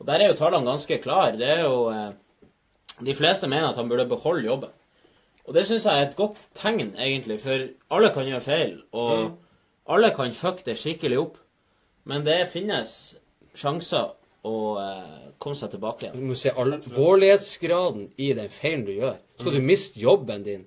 Og 0.00 0.08
Der 0.08 0.24
er 0.24 0.32
jo 0.32 0.38
tallene 0.40 0.66
ganske 0.66 0.98
klare. 0.98 1.38
Det 1.38 1.48
er 1.54 1.62
jo 1.68 1.88
eh, 1.94 2.10
De 3.00 3.14
fleste 3.14 3.46
mener 3.48 3.70
at 3.70 3.78
han 3.78 3.88
burde 3.88 4.08
beholde 4.10 4.44
jobben. 4.44 4.74
Og 5.46 5.54
det 5.54 5.66
syns 5.66 5.86
jeg 5.86 5.96
er 5.98 6.08
et 6.08 6.16
godt 6.18 6.48
tegn, 6.54 6.96
egentlig, 6.98 7.38
for 7.40 7.62
alle 7.90 8.10
kan 8.12 8.26
gjøre 8.28 8.44
feil, 8.44 8.74
og 8.92 9.38
alle 9.88 10.10
kan 10.14 10.34
fucke 10.36 10.66
det 10.66 10.76
skikkelig 10.78 11.18
opp. 11.18 11.38
Men 12.04 12.26
det 12.26 12.50
finnes 12.52 13.16
sjanser 13.56 14.12
å 14.46 14.54
uh, 14.80 15.32
komme 15.38 15.56
seg 15.58 15.72
tilbake 15.74 16.06
igjen. 16.06 16.16
Du 16.16 16.28
må 16.30 16.36
se 16.38 16.52
alvorlighetsgraden 16.56 18.06
i 18.16 18.30
den 18.36 18.48
feilen 18.52 18.86
du 18.86 18.92
gjør. 18.94 19.18
Skal 19.40 19.56
du 19.56 19.60
miste 19.64 20.00
jobben 20.00 20.42
din, 20.46 20.66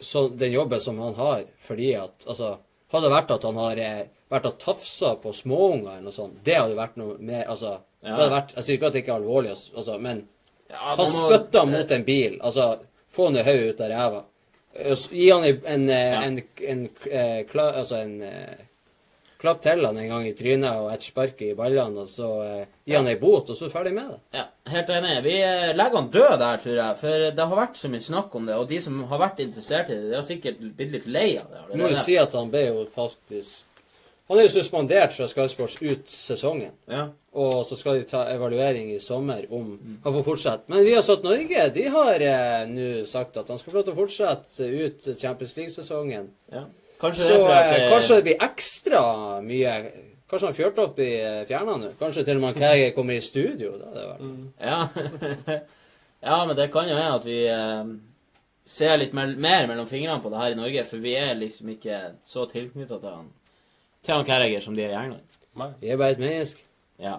så 0.00 0.28
den 0.28 0.52
jobben 0.52 0.80
som 0.80 0.98
han 0.98 1.14
har, 1.14 1.44
fordi 1.60 1.92
at 1.94 2.24
Altså, 2.26 2.56
hadde 2.90 3.06
det 3.06 3.12
vært 3.14 3.30
at 3.36 3.44
han 3.46 3.58
har 3.60 3.80
eh, 3.84 4.02
vært 4.32 4.48
og 4.48 4.58
tafsa 4.62 5.14
på 5.20 5.32
småunger 5.36 5.98
eller 5.98 6.06
noe 6.08 6.14
sånt, 6.16 6.38
det 6.46 6.56
hadde 6.56 6.78
vært 6.78 6.96
noe 6.98 7.18
mer 7.18 7.44
Altså, 7.52 7.76
det 8.00 8.14
hadde 8.14 8.30
vært 8.32 8.54
Jeg 8.56 8.64
sier 8.66 8.78
ikke 8.78 8.88
at 8.88 8.96
det 8.96 9.02
ikke 9.04 9.12
er 9.14 9.20
alvorlig, 9.20 9.52
altså, 9.76 9.98
men 10.00 10.24
Ja, 10.70 10.80
han 10.96 11.04
må- 11.12 11.28
spytta 11.28 11.64
mot 11.66 11.90
en 11.92 12.04
bil. 12.06 12.38
Altså, 12.40 12.78
få 13.10 13.26
han 13.28 13.36
i 13.36 13.42
hodet 13.46 13.74
ut 13.74 13.80
av 13.84 13.90
ræva. 13.90 14.24
Eh, 14.74 14.96
Gi 15.10 15.30
han 15.30 15.44
en, 15.44 15.60
en, 15.66 15.88
en, 15.90 16.42
en, 16.72 17.44
kla, 17.50 17.72
altså 17.82 17.96
en 18.00 18.16
klapp 19.40 19.62
til 19.64 19.84
han 19.86 19.96
en 19.96 20.10
gang 20.10 20.26
i 20.28 20.34
trynet 20.36 20.82
og 20.82 20.90
et 20.92 21.04
spark 21.04 21.40
i 21.46 21.54
ballene, 21.56 22.04
og 22.04 22.10
så 22.10 22.28
eh, 22.44 22.66
gi 22.88 22.96
han 22.96 23.08
ei 23.08 23.16
bot, 23.20 23.48
og 23.48 23.56
så 23.56 23.66
er 23.66 23.70
du 23.70 23.74
ferdig 23.74 23.94
med 23.96 24.10
det. 24.12 24.18
Ja, 24.36 24.44
helt 24.74 24.92
enig. 24.96 25.14
Vi 25.24 25.36
eh, 25.46 25.70
legger 25.76 26.00
han 26.00 26.10
død 26.12 26.34
der, 26.42 26.60
tror 26.64 26.76
jeg. 26.82 26.98
For 27.00 27.24
det 27.38 27.46
har 27.52 27.60
vært 27.62 27.80
så 27.80 27.90
mye 27.92 28.04
snakk 28.04 28.36
om 28.36 28.50
det, 28.50 28.58
og 28.60 28.68
de 28.70 28.82
som 28.84 29.00
har 29.10 29.22
vært 29.24 29.42
interessert 29.44 29.90
i 29.92 29.96
det, 29.96 30.10
de 30.12 30.18
har 30.18 30.26
sikkert 30.26 30.60
blitt 30.76 30.94
litt 30.98 31.08
lei 31.10 31.26
av 31.40 31.48
det. 31.54 31.64
Må 31.80 31.90
jo 31.92 32.04
si 32.04 32.18
at 32.20 32.36
han 32.36 32.52
ble 32.52 32.68
jo 32.68 32.86
faktisk 32.94 33.66
Han 34.30 34.38
er 34.38 34.44
jo 34.44 34.50
suspendert 34.60 35.10
fra 35.10 35.26
Sky 35.26 35.48
Sports 35.50 35.80
ut 35.82 36.12
sesongen. 36.14 36.76
Ja. 36.86 37.08
Og 37.34 37.64
så 37.66 37.74
skal 37.74 37.96
de 37.98 38.04
ta 38.06 38.20
evaluering 38.30 38.92
i 38.94 39.00
sommer 39.02 39.42
om 39.50 39.72
han 40.04 40.14
får 40.14 40.22
fortsette. 40.28 40.70
Men 40.70 40.84
vi 40.86 40.92
har 40.94 41.02
satt 41.02 41.26
Norge. 41.26 41.64
De 41.74 41.86
har 41.90 42.22
eh, 42.22 42.60
nå 42.70 42.90
sagt 43.10 43.40
at 43.40 43.50
han 43.50 43.58
skal 43.58 43.72
få 43.72 43.80
lov 43.80 43.88
til 43.88 43.96
å 43.96 43.98
fortsette 43.98 44.68
ut 44.70 45.08
Champions 45.18 45.56
League-sesongen. 45.58 46.30
ja. 46.54 46.68
Kanskje 47.00 47.24
Så 47.24 47.38
det 47.38 47.54
er 47.54 47.58
at 47.58 47.72
eh, 47.72 47.82
eh, 47.84 47.90
kanskje 47.94 48.16
det 48.18 48.26
blir 48.28 48.44
ekstra 48.44 49.02
mye 49.44 49.74
Kanskje 50.30 50.46
han 50.46 50.54
Fjørtoft 50.54 50.94
blir 50.98 51.46
fjerna 51.48 51.74
nå? 51.80 51.94
Kanskje 51.98 52.24
til 52.26 52.38
og 52.38 52.44
med 52.44 52.60
Kæge 52.60 52.92
kommer 52.94 53.16
i 53.16 53.24
studio? 53.24 53.72
Da, 53.80 53.88
det 53.96 54.04
vært. 54.12 54.28
Ja. 54.62 55.56
ja, 56.28 56.36
men 56.46 56.54
det 56.56 56.68
kan 56.70 56.86
jo 56.86 56.94
hende 56.94 57.16
at 57.16 57.26
vi 57.26 57.40
eh, 57.50 57.90
ser 58.62 59.00
litt 59.00 59.16
mer, 59.16 59.32
mer 59.34 59.66
mellom 59.66 59.88
fingrene 59.90 60.22
på 60.22 60.30
det 60.30 60.38
her 60.38 60.54
i 60.54 60.60
Norge, 60.60 60.84
for 60.86 61.02
vi 61.02 61.16
er 61.18 61.34
liksom 61.34 61.72
ikke 61.74 61.98
så 62.22 62.46
tilknytta 62.52 63.00
til 63.00 63.16
han 63.16 63.32
til 64.06 64.14
han 64.14 64.24
Carragher 64.24 64.62
som 64.64 64.76
de 64.76 64.86
er 64.86 64.94
i 64.94 65.00
England. 65.00 65.26
Vi 65.80 65.90
er 65.90 65.98
bare 66.00 66.14
et 66.14 66.22
menneske. 66.22 66.62
Ja. 67.00 67.18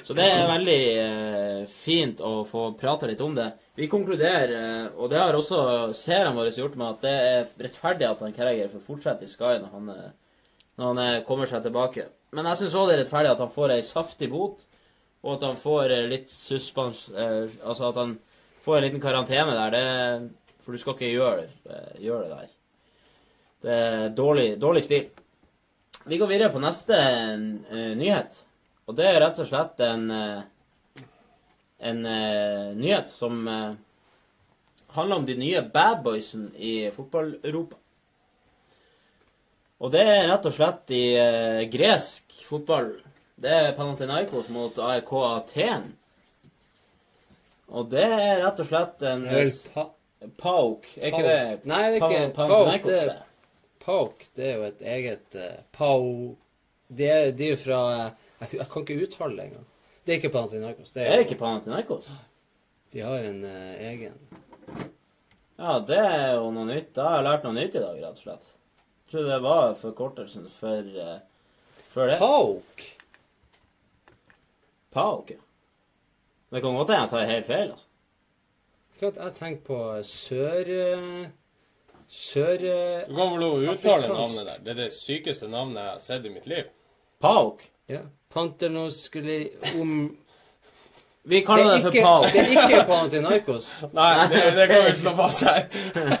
Så 0.00 0.14
det 0.16 0.24
er 0.24 0.48
veldig 0.48 0.78
eh, 0.98 1.60
fint 1.70 2.20
å 2.24 2.42
få 2.48 2.72
prate 2.80 3.10
litt 3.10 3.20
om 3.22 3.34
det. 3.36 3.50
Vi 3.78 3.90
konkluderer, 3.92 4.52
eh, 4.56 4.88
og 4.96 5.12
det 5.12 5.20
har 5.20 5.36
også 5.36 5.92
seerne 5.96 6.32
våre 6.34 6.50
gjort 6.54 6.78
med, 6.80 6.96
at 6.96 7.04
det 7.04 7.12
er 7.12 7.68
rettferdig 7.68 8.08
at 8.08 8.24
han 8.24 8.34
Carragher 8.34 8.72
får 8.72 8.84
fortsette 8.86 9.28
i 9.28 9.30
Sky 9.30 9.60
når 9.60 9.70
han, 9.76 9.92
eh, 9.92 10.10
når 10.80 10.90
han 10.90 11.24
kommer 11.28 11.50
seg 11.50 11.62
tilbake. 11.66 12.08
Men 12.32 12.48
jeg 12.50 12.62
syns 12.62 12.76
òg 12.80 12.88
det 12.88 12.96
er 12.96 13.02
rettferdig 13.04 13.34
at 13.34 13.44
han 13.44 13.52
får 13.52 13.76
ei 13.76 13.80
saftig 13.86 14.30
bot, 14.32 14.64
og 15.22 15.34
at 15.36 15.48
han 15.50 15.58
får 15.60 15.96
litt 16.10 16.32
suspens... 16.34 17.04
Altså 17.12 17.90
at 17.92 17.98
han 18.00 18.16
får 18.64 18.78
en 18.78 18.86
liten 18.88 19.02
karantene 19.02 19.54
der. 19.54 19.76
Det, 19.76 20.56
for 20.64 20.74
du 20.74 20.80
skal 20.82 20.96
ikke 20.96 21.12
gjøre, 21.12 21.44
gjøre 22.02 22.24
det 22.24 22.38
der. 22.40 22.54
Det 23.62 23.76
er 23.76 24.08
dårlig, 24.18 24.48
dårlig 24.58 24.82
stil. 24.82 25.12
Vi 26.10 26.18
går 26.18 26.32
videre 26.32 26.50
på 26.50 26.62
neste 26.64 26.98
nyhet. 27.94 28.40
Og 28.90 28.96
det 28.98 29.06
er 29.06 29.20
rett 29.22 29.38
og 29.38 29.48
slett 29.48 29.80
en 29.86 30.10
eh, 30.10 30.42
en 31.82 32.06
eh, 32.06 32.74
nyhet 32.78 33.08
som 33.10 33.48
eh, 33.48 33.72
handler 34.86 35.16
om 35.16 35.26
de 35.26 35.34
nye 35.34 35.62
bad 35.62 36.02
boysen 36.02 36.52
i 36.56 36.90
fotball-Europa. 36.94 37.76
Og 39.82 39.90
det 39.90 40.02
er 40.06 40.28
rett 40.30 40.46
og 40.46 40.54
slett 40.54 40.92
i 40.94 41.02
gresk 41.72 42.36
fotball. 42.46 42.92
Det 43.34 43.50
er 43.50 43.74
Panathinaikos 43.74 44.46
mot 44.54 44.78
AEK 44.78 45.10
Aten. 45.26 45.88
Og 47.74 47.90
det 47.90 48.04
er 48.06 48.44
rett 48.44 48.62
og 48.62 48.68
slett 48.68 49.02
en 49.10 49.26
Det 49.26 49.48
pa 49.74 49.88
Pauk, 50.38 50.86
er 51.00 51.08
ikke 51.08 51.22
det? 51.26 51.38
Nei, 51.66 51.80
det 51.90 51.98
er 51.98 52.12
ikke 52.12 52.34
Panathinaikos. 52.36 53.08
Pauk, 53.82 54.22
det 54.38 54.46
er 54.46 54.54
jo 54.54 54.68
et 54.68 54.84
eget 54.86 55.38
Pau 55.74 56.36
De 56.86 57.08
er, 57.10 57.32
jo 57.34 57.56
fra 57.58 57.80
jeg, 58.42 58.52
jeg 58.60 58.68
kan 58.72 58.84
ikke 58.86 58.98
uttale 59.06 59.36
det 59.38 59.46
engang. 59.48 59.66
Det 60.02 60.12
er 60.14 60.18
ikke 60.20 60.32
Panathinaikos. 60.34 60.90
Det 60.92 61.02
Det 61.02 61.10
er, 61.14 61.24
ikke 61.24 61.38
Panathinaikos. 61.40 62.08
De 62.92 63.00
har 63.06 63.24
en 63.28 63.44
eh, 63.48 63.84
egen 63.92 64.16
Ja, 65.62 65.76
det 65.86 65.98
er 66.00 66.32
jo 66.40 66.48
noe 66.52 66.66
nytt. 66.68 66.90
Da 66.96 67.04
har 67.08 67.20
jeg 67.20 67.26
lært 67.28 67.44
noe 67.46 67.54
nytt 67.56 67.76
i 67.78 67.82
dag, 67.84 68.00
rett 68.02 68.18
og 68.18 68.24
slett. 68.24 68.50
Jeg 69.06 69.12
tror 69.12 69.28
det 69.28 69.38
var 69.44 69.74
forkortelsen 69.78 70.46
for, 70.50 70.88
uh, 70.96 71.18
for 71.92 72.08
det. 72.10 72.18
Pauk! 72.18 72.82
Pauk, 74.92 75.30
ja. 75.30 75.36
Det 76.52 76.60
kan 76.60 76.74
godt 76.76 76.90
hende 76.92 77.02
jeg 77.06 77.10
tar 77.12 77.30
helt 77.30 77.46
feil, 77.48 77.70
altså. 77.72 77.86
Klart 78.98 79.16
jeg 79.22 79.34
tenker 79.38 79.62
på 79.66 79.78
sør... 80.04 80.68
eh, 80.68 81.28
Sør... 82.12 82.60
eh, 82.68 83.06
Du 83.08 83.14
kan 83.16 83.30
vel 83.32 83.40
lov 83.40 83.54
å 83.56 83.62
uttale 83.72 84.04
Afrikansk. 84.04 84.18
navnet 84.18 84.50
der. 84.50 84.58
Det 84.66 84.74
er 84.74 84.80
det 84.82 84.90
sykeste 84.92 85.48
navnet 85.48 85.80
jeg 85.80 85.92
har 85.94 86.02
sett 86.04 86.26
i 86.28 86.32
mitt 86.34 86.46
liv. 86.50 86.68
Pauk. 87.24 87.64
Ja. 87.92 88.00
Panternoskuli 88.32 89.52
om 89.80 90.16
Vi 91.22 91.40
kaller 91.46 91.74
det, 91.74 91.80
for 91.82 91.94
ikke, 91.94 92.02
Pauk. 92.02 92.32
det 92.32 92.40
er 92.40 92.52
ikke 92.52 92.84
Panathinaikos. 92.88 93.66
Nei, 93.98 94.28
det, 94.32 94.40
det 94.56 94.68
kan 94.70 94.86
vi 94.86 94.92
slå 94.98 95.12
fast 95.18 95.44
her. 95.46 95.66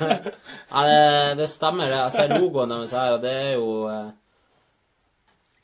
Ja, 0.72 0.82
det, 0.86 1.38
det 1.40 1.48
stemmer, 1.50 1.88
det. 1.90 1.96
Jeg 1.98 2.12
ser 2.14 2.34
logoen 2.38 2.70
deres 2.70 2.92
her, 2.94 3.16
og 3.16 3.24
det 3.24 3.32
er 3.32 3.50
jo 3.56 3.70
eh, 3.90 4.12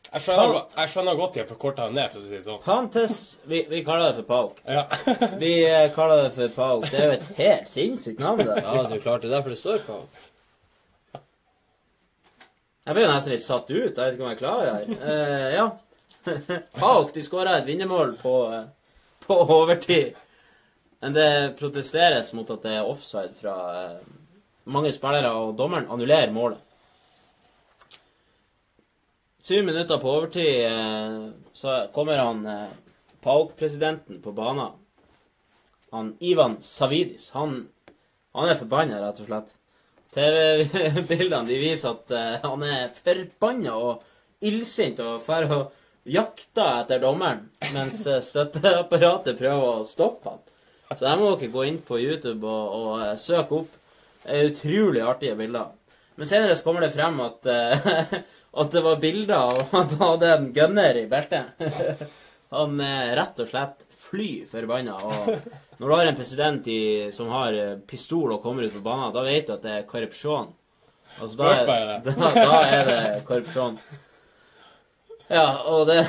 Jeg 0.08 0.24
skjønner, 0.24 0.58
jeg 0.80 0.92
skjønner 0.94 1.20
godt 1.20 1.36
de 1.36 1.42
har 1.44 1.48
forkorta 1.52 1.86
den 1.86 1.98
ned, 2.00 2.10
for 2.10 2.18
å 2.18 2.24
si 2.24 2.34
det 2.34 2.42
sånn. 2.48 2.62
Pantes 2.64 3.18
vi, 3.44 3.62
vi 3.70 3.82
kaller 3.86 4.08
det 4.10 4.18
for 4.22 4.28
Pauk. 4.32 4.62
Ja. 4.66 4.86
Vi 5.44 5.52
eh, 5.68 5.90
kaller 5.94 6.24
det 6.24 6.32
for 6.36 6.56
Pauk. 6.56 6.88
Det 6.88 6.98
er 6.98 7.12
jo 7.12 7.18
et 7.20 7.28
helt 7.38 7.70
sinnssykt 7.70 8.24
navn, 8.24 8.42
det. 8.42 8.58
Ja, 8.64 8.86
du 8.88 8.96
klarte 8.96 9.28
det. 9.28 9.36
Derfor 9.36 9.54
det 9.54 9.60
står 9.60 9.84
Pauk. 9.86 10.24
Jeg 12.88 12.96
ble 12.96 13.04
jo 13.04 13.12
nesten 13.12 13.34
litt 13.34 13.44
satt 13.44 13.68
ut. 13.68 13.76
Jeg 13.76 14.00
vet 14.00 14.14
ikke 14.16 14.24
om 14.24 14.30
jeg 14.32 14.40
klarer 14.40 14.64
det 14.64 14.74
her. 14.74 15.00
Uh, 15.04 15.48
ja. 15.52 15.66
Pauk 16.72 17.12
de 17.14 17.22
skåra 17.22 17.58
et 17.58 17.66
vinnermål 17.66 18.16
på, 18.22 18.34
eh, 18.54 18.64
på 19.26 19.34
overtid. 19.34 20.14
Men 21.00 21.14
det 21.14 21.58
protesteres 21.58 22.32
mot 22.34 22.48
at 22.50 22.64
det 22.64 22.74
er 22.78 22.88
offside 22.88 23.34
fra 23.38 23.54
eh, 23.82 24.00
mange 24.68 24.92
spillere, 24.92 25.30
og 25.32 25.56
dommeren 25.58 25.88
annullerer 25.90 26.34
målet. 26.34 26.64
Syv 29.42 29.64
minutter 29.64 30.00
på 30.00 30.12
overtid 30.18 30.66
eh, 30.66 31.30
så 31.56 31.80
kommer 31.94 32.20
han 32.20 32.44
Pauk-presidenten 33.24 34.20
på 34.22 34.32
banen. 34.32 34.76
Han 35.90 36.12
Ivan 36.20 36.58
Savidis. 36.62 37.30
Han, 37.34 37.62
han 38.36 38.50
er 38.50 38.58
forbanna, 38.60 39.00
rett 39.02 39.22
og 39.22 39.30
slett. 39.30 39.54
TV-bildene 40.12 41.48
de 41.48 41.56
viser 41.60 41.92
at 41.92 42.44
han 42.44 42.62
er 42.64 42.92
forbanna 42.96 43.74
og 43.76 44.04
illsint 44.44 45.00
og 45.04 45.24
drar 45.26 45.48
og 45.52 45.66
jakter 46.08 46.82
etter 46.82 47.00
dommeren, 47.02 47.48
mens 47.74 48.04
eh, 48.06 48.22
støtteapparatet 48.24 49.38
prøver 49.38 49.80
å 49.80 49.88
stoppe 49.88 50.32
han. 50.32 50.44
Så 50.94 51.04
der 51.04 51.18
må 51.20 51.34
dere 51.34 51.52
gå 51.52 51.64
inn 51.68 51.80
på 51.84 52.00
YouTube 52.00 52.48
og, 52.48 52.76
og 52.78 53.02
eh, 53.04 53.16
søke 53.20 53.62
opp. 53.62 53.74
Det 54.24 54.36
er 54.36 54.50
utrolig 54.50 55.04
artige 55.04 55.36
bilder. 55.38 55.74
Men 56.18 56.30
senere 56.30 56.56
så 56.58 56.66
kommer 56.66 56.84
det 56.84 56.94
frem 56.96 57.20
at, 57.24 57.50
eh, 57.52 57.90
at 58.62 58.72
det 58.74 58.84
var 58.86 59.02
bilder 59.02 59.36
av 59.36 59.60
at 59.60 59.74
han 59.74 59.92
hadde 60.00 60.32
en 60.36 60.48
gunner 60.56 61.02
i 61.02 61.06
beltet. 61.10 61.60
Han 62.48 62.78
er 62.80 63.10
rett 63.12 63.40
og 63.44 63.50
slett 63.50 63.82
fly 64.00 64.46
forbanna. 64.48 64.94
Og 65.04 65.26
når 65.76 65.82
du 65.82 65.92
har 65.92 66.08
en 66.08 66.16
president 66.16 66.70
i, 66.72 66.80
som 67.12 67.28
har 67.28 67.58
pistol 67.84 68.32
og 68.32 68.40
kommer 68.40 68.64
ut 68.64 68.72
på 68.72 68.80
banen, 68.80 69.12
da 69.12 69.20
vet 69.26 69.50
du 69.50 69.52
at 69.52 69.66
det 69.66 69.74
er 69.74 69.84
korrupsjon. 69.90 70.54
Altså, 71.18 71.36
da, 71.36 71.50
er, 71.52 71.92
da, 72.06 72.30
da 72.38 72.62
er 72.64 72.88
det 72.88 73.02
korrupsjon. 73.28 73.76
Ja, 75.28 75.46
og 75.68 75.86
det 75.90 76.02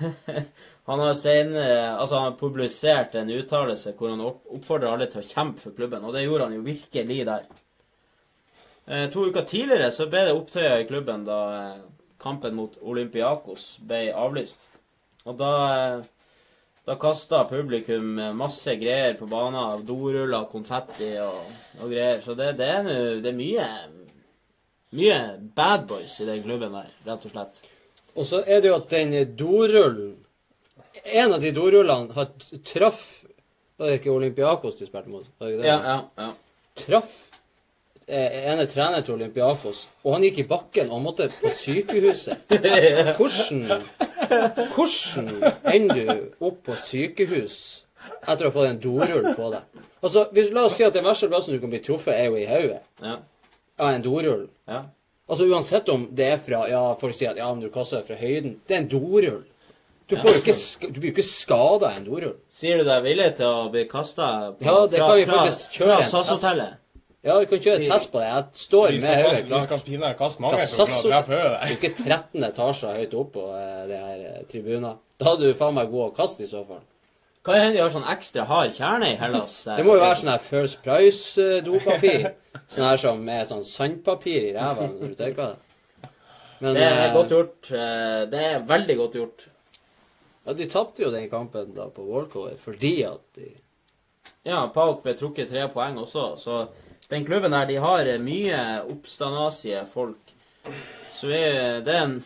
Han 0.88 1.00
har 1.00 1.14
senere 1.16 1.94
Altså, 1.94 2.18
han 2.18 2.24
har 2.32 2.38
publisert 2.38 3.14
en 3.16 3.30
uttalelse 3.32 3.94
hvor 3.96 4.10
han 4.12 4.20
opp- 4.20 4.50
oppfordrer 4.58 4.90
alle 4.92 5.06
til 5.08 5.22
å 5.22 5.28
kjempe 5.28 5.62
for 5.62 5.76
klubben, 5.76 6.04
og 6.04 6.12
det 6.12 6.24
gjorde 6.26 6.48
han 6.50 6.56
jo 6.58 6.64
virkelig 6.66 7.20
der. 7.28 7.46
Eh, 8.84 9.06
to 9.14 9.24
uker 9.30 9.46
tidligere 9.48 9.88
så 9.94 10.10
ble 10.12 10.26
det 10.26 10.34
opptøyer 10.36 10.82
i 10.82 10.88
klubben 10.90 11.24
da 11.24 11.38
eh, 11.56 11.78
kampen 12.20 12.56
mot 12.58 12.76
Olympiakos 12.84 13.78
ble 13.88 14.10
avlyst. 14.12 14.60
Og 15.24 15.38
da 15.40 15.52
eh, 15.72 16.04
da 16.84 16.98
kasta 17.00 17.46
publikum 17.48 18.18
masse 18.36 18.74
greier 18.76 19.14
på 19.16 19.24
banen. 19.30 19.86
Doruller, 19.88 20.44
konfetti 20.52 21.14
og, 21.24 21.46
og 21.80 21.88
greier. 21.88 22.20
Så 22.20 22.34
det, 22.36 22.50
det 22.60 22.66
er 22.74 22.84
nå 22.84 23.32
mye 23.38 23.68
Mye 24.94 25.16
bad 25.56 25.88
boys 25.90 26.20
i 26.22 26.26
den 26.28 26.44
klubben 26.44 26.76
der, 26.76 26.92
rett 27.08 27.24
og 27.26 27.32
slett. 27.32 27.56
Og 28.14 28.26
så 28.26 28.42
er 28.46 28.62
det 28.62 28.70
jo 28.70 28.78
at 28.78 28.90
den 28.90 29.14
dorullen 29.36 30.16
En 31.04 31.34
av 31.34 31.42
de 31.42 31.50
dorullene 31.54 32.14
har 32.14 32.30
traff 32.64 33.24
Var 33.76 33.90
det 33.90 34.00
ikke 34.00 34.14
Olympiakos 34.14 34.78
de 34.78 34.86
spilte 34.86 35.10
mot? 35.10 35.26
Var 35.38 35.48
det 35.48 35.54
ikke 35.54 35.62
det? 35.62 35.68
Ja, 35.68 35.78
ja, 35.82 36.00
ja. 36.22 36.30
Traff 36.78 37.14
eh, 38.06 38.50
ene 38.52 38.66
trener 38.70 39.02
til 39.02 39.14
Olympiakos, 39.14 39.88
og 40.04 40.16
han 40.16 40.24
gikk 40.26 40.40
i 40.42 40.46
bakken 40.48 40.90
og 40.90 40.98
han 40.98 41.04
måtte 41.06 41.28
på 41.40 41.50
sykehuset. 41.54 42.50
Hvordan 43.18 43.84
Hvordan 44.74 45.30
ender 45.72 46.02
du 46.10 46.46
opp 46.48 46.62
på 46.66 46.76
sykehus 46.80 47.58
etter 48.24 48.46
å 48.46 48.50
ha 48.50 48.54
fått 48.54 48.70
en 48.70 48.82
dorull 48.82 49.30
på 49.36 49.50
deg? 49.54 49.84
Altså, 50.04 50.26
hvis, 50.36 50.50
La 50.52 50.66
oss 50.68 50.76
si 50.78 50.84
at 50.84 50.96
den 50.96 51.06
verste 51.06 51.30
plassen 51.30 51.56
du 51.56 51.62
kan 51.62 51.72
bli 51.72 51.80
truffet, 51.84 52.16
er 52.16 52.28
jo 52.28 52.40
i 52.40 52.48
hodet 52.48 52.82
ja, 53.02 53.16
av 53.80 53.94
en 53.94 54.04
dorull. 54.04 54.46
ja. 54.68 54.84
Altså 55.28 55.46
Uansett 55.48 55.88
om 55.88 56.08
det 56.12 56.26
er 56.34 56.40
fra 56.44 56.66
Ja, 56.68 56.82
folk 57.00 57.16
sier 57.16 57.32
at 57.32 57.38
ja, 57.40 57.48
men 57.54 57.64
du 57.64 57.70
kaster 57.72 58.02
det 58.02 58.10
fra 58.10 58.18
høyden. 58.20 58.58
Det 58.68 58.76
er 58.76 58.82
en 58.84 58.88
dorull. 58.92 59.42
Du, 60.04 60.18
får 60.20 60.34
jo 60.36 60.40
ikke, 60.42 60.54
du 60.92 60.98
blir 61.00 61.08
jo 61.08 61.14
ikke 61.14 61.24
skada 61.24 61.88
av 61.88 61.96
en 61.96 62.04
dorull. 62.04 62.34
Sier 62.52 62.76
du 62.82 62.84
deg 62.84 63.04
villig 63.06 63.30
til 63.38 63.48
å 63.48 63.68
bli 63.72 63.86
kasta 63.88 64.26
Ja, 64.60 64.74
det 64.86 65.00
kan 65.00 65.16
vi 65.16 65.24
faktisk 65.30 65.78
kjøre 65.78 65.94
fra 65.94 66.02
en 66.04 66.10
SAS-hotellet? 66.12 66.80
Ja, 67.24 67.38
vi 67.40 67.46
kan 67.48 67.62
kjøre 67.64 67.86
test 67.88 68.10
på 68.12 68.20
det. 68.20 68.26
Jeg 68.28 68.60
står 68.66 68.90
Vi 68.92 68.98
med 69.00 69.14
hodet 69.16 69.30
kaste, 69.38 69.54
vi 69.54 69.60
skal 69.64 69.80
pinadø 69.86 70.16
kaste 70.18 70.44
mange 70.44 70.58
Fra 70.58 70.66
for 70.66 70.82
å 70.82 70.88
SAS-hotel- 70.90 71.14
treffe 71.14 71.38
Det 71.40 71.60
er 71.64 71.72
ikke 71.78 71.92
13 72.02 72.48
etasjer 72.50 72.98
høyt 73.00 73.14
opp 73.22 73.30
på 73.38 73.44
eh, 73.56 73.78
det 73.88 74.00
her 74.02 74.42
tribunen. 74.50 74.98
Da 75.16 75.30
hadde 75.30 75.48
du 75.48 75.56
faen 75.56 75.78
meg 75.78 75.88
god 75.94 76.10
å 76.10 76.16
kaste 76.18 76.44
i 76.44 76.50
så 76.50 76.60
fall. 76.68 76.84
Kan 77.44 77.58
hende 77.60 77.76
de 77.76 77.82
har 77.82 77.90
sånn 77.92 78.06
ekstra 78.08 78.44
hard 78.48 78.72
kjerne 78.72 79.10
i 79.12 79.16
Hellas. 79.20 79.56
Det 79.68 79.84
må 79.84 79.98
jo 79.98 80.00
være 80.00 80.16
sånn 80.22 80.30
her 80.32 80.44
First 80.44 80.78
Price-dopapir. 80.84 82.30
Sånn 82.72 82.86
her 82.86 83.00
som 83.02 83.26
er 83.28 83.42
sånn 83.48 83.64
sandpapir 83.68 84.46
i 84.48 84.52
ræva 84.56 84.86
når 84.88 85.10
du 85.10 85.18
tørker 85.18 85.50
det. 85.50 86.08
Men 86.62 86.78
Det 86.78 86.84
er 86.86 87.02
eh, 87.08 87.12
godt 87.12 87.34
gjort. 87.34 87.68
eh, 87.76 88.22
Det 88.32 88.40
er 88.48 88.64
veldig 88.70 88.96
godt 89.02 89.18
gjort. 89.18 89.44
ja, 90.46 90.52
de 90.56 90.66
tapte 90.72 91.02
jo 91.04 91.10
den 91.12 91.28
kampen 91.28 91.74
da 91.76 91.88
på 91.92 92.04
Walkover 92.08 92.56
fordi 92.60 92.94
at 93.04 93.20
de 93.36 93.50
Ja, 94.44 94.66
Pauk 94.68 95.02
ble 95.02 95.14
trukket 95.16 95.48
tre 95.50 95.66
poeng 95.72 95.96
også, 96.00 96.24
så 96.38 96.68
den 97.10 97.24
klubben 97.24 97.52
der, 97.52 97.66
de 97.68 97.76
har 97.80 98.06
eh, 98.08 98.18
mye 98.18 98.80
oppstandasige 98.88 99.84
folk. 99.86 100.32
Så 101.12 101.26
vi, 101.28 101.40
det, 101.84 101.92
er 101.94 102.02
en, 102.08 102.18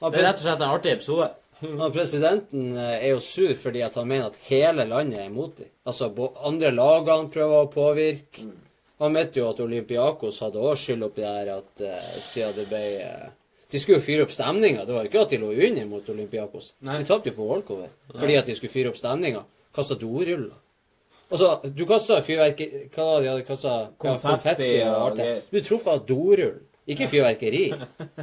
det 0.00 0.18
er 0.18 0.26
rett 0.28 0.38
og 0.38 0.46
slett 0.46 0.62
en 0.62 0.74
artig 0.74 0.92
episode. 0.92 1.28
Ja, 1.60 1.90
presidenten 1.92 2.76
eh, 2.76 3.04
er 3.04 3.10
jo 3.14 3.20
sur 3.24 3.52
fordi 3.60 3.82
at 3.84 3.96
han 3.98 4.08
mener 4.08 4.30
at 4.30 4.38
hele 4.48 4.86
landet 4.88 5.20
er 5.20 5.28
imot 5.28 5.58
dem. 5.58 5.68
Altså, 5.88 6.08
andre 6.46 6.72
lagene 6.72 7.30
prøver 7.32 7.64
å 7.64 7.70
påvirke. 7.72 8.46
Han 9.00 9.14
mente 9.16 9.40
jo 9.40 9.48
at 9.48 9.60
Olympiakos 9.64 10.40
hadde 10.44 10.60
også 10.60 10.90
skyld 10.90 11.06
oppi 11.06 11.22
det 11.24 11.28
her 11.32 11.52
at 11.54 11.84
uh, 11.86 12.16
siden 12.20 12.56
det 12.58 12.66
ble 12.68 12.80
uh, 13.00 13.30
De 13.72 13.80
skulle 13.80 13.96
jo 13.96 14.04
fyre 14.04 14.26
opp 14.26 14.34
stemninga. 14.36 14.84
Det 14.84 14.92
var 14.92 15.06
jo 15.06 15.08
ikke 15.08 15.22
at 15.24 15.32
de 15.32 15.38
lå 15.40 15.52
under 15.54 15.86
mot 15.88 16.10
Olympiakos. 16.12 16.74
Nei. 16.84 16.98
De 17.00 17.08
tapte 17.08 17.32
jo 17.32 17.38
på 17.38 17.46
walkover 17.48 17.88
fordi 18.12 18.36
at 18.36 18.50
de 18.50 18.56
skulle 18.58 18.74
fyre 18.74 18.92
opp 18.92 19.00
stemninga. 19.00 19.46
Kasta 19.76 19.96
doruller. 19.96 20.58
Altså, 21.30 21.52
du 21.64 21.84
kasta 21.86 22.18
fyrverkeri 22.26 22.88
Hva 22.90 23.06
var 23.06 23.16
det 23.16 23.24
de 23.24 23.30
hadde 23.30 23.46
kasta? 23.46 23.76
Konfetti 24.02 24.70
og 24.82 24.96
alt 24.98 25.20
det. 25.22 25.30
Du 25.48 25.60
truffet 25.62 25.94
av 25.94 26.04
dorull. 26.08 26.58
Ikke 26.90 27.08
fyrverkeri. 27.08 27.64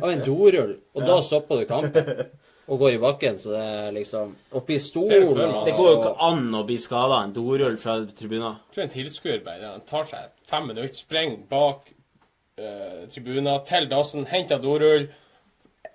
Av 0.03 0.09
en 0.11 0.25
dorull. 0.27 0.75
Og 0.93 1.07
da 1.07 1.17
stoppa 1.25 1.57
du 1.57 1.65
kampen. 1.69 2.27
Og 2.67 2.81
går 2.81 2.97
i 2.97 2.99
bakken, 2.99 3.37
så 3.39 3.53
det 3.53 3.61
er 3.63 3.93
liksom 3.95 4.33
Og 4.51 4.71
stolen, 4.83 5.39
og 5.39 5.65
Det 5.65 5.75
går 5.77 5.91
jo 5.91 5.99
ikke 6.01 6.15
an 6.27 6.55
å 6.55 6.65
bli 6.67 6.77
skada 6.83 7.21
en 7.23 7.33
dorull 7.35 7.77
fra 7.79 8.01
tribunen. 8.11 8.57
Jeg 8.67 8.75
tror 8.75 8.83
en 8.83 8.95
tilskuer 8.95 9.39
bare 9.45 9.71
han 9.71 9.85
tar 9.87 10.09
seg 10.09 10.33
fem 10.47 10.67
minutter, 10.67 10.95
springer 10.95 11.45
bak 11.49 11.93
uh, 12.59 13.07
tribunen, 13.13 13.53
til 13.67 13.87
dassen, 13.91 14.27
henter 14.27 14.59
dorull. 14.59 15.07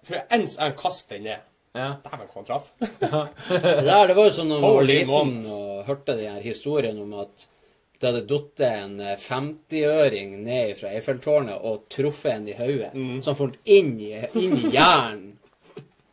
For 0.08 0.24
ens 0.32 0.56
en 0.58 0.72
kaster 0.78 1.20
den 1.20 1.28
ned. 1.28 1.48
Ja. 1.76 1.94
Dæven, 2.04 2.26
hvor 2.28 2.40
han 2.40 2.48
traff. 2.48 2.72
Det 3.48 3.84
der, 3.84 4.06
det 4.08 4.16
var 4.16 4.28
jo 4.28 4.34
sånn 4.34 4.50
når 4.52 4.60
man 4.60 4.74
var 4.76 4.88
liten 4.88 5.38
og 5.48 5.84
hørte 5.86 6.16
den 6.18 6.34
her 6.34 6.44
historien 6.44 6.98
om 7.00 7.14
at 7.22 7.46
det 8.02 8.10
hadde 8.10 8.26
falt 8.26 8.60
en 8.66 8.96
eh, 9.00 9.20
50-øring 9.20 10.32
ned 10.42 10.72
fra 10.80 10.90
Eiffeltårnet 10.96 11.62
og 11.62 11.84
truffet 11.92 12.32
en 12.34 12.48
i 12.50 12.56
hodet, 12.58 12.90
som 13.22 13.38
falt 13.38 13.60
inn 13.62 13.94
i, 14.02 14.10
inn 14.40 14.56
i 14.58 14.72
hjernen, 14.74 15.36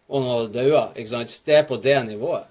og 0.09 0.23
noen 0.25 0.51
dauer. 0.53 0.91
Ikke 0.97 1.13
sant? 1.13 1.35
Det 1.45 1.55
er 1.59 1.67
på 1.69 1.77
det 1.83 1.97
nivået. 2.07 2.47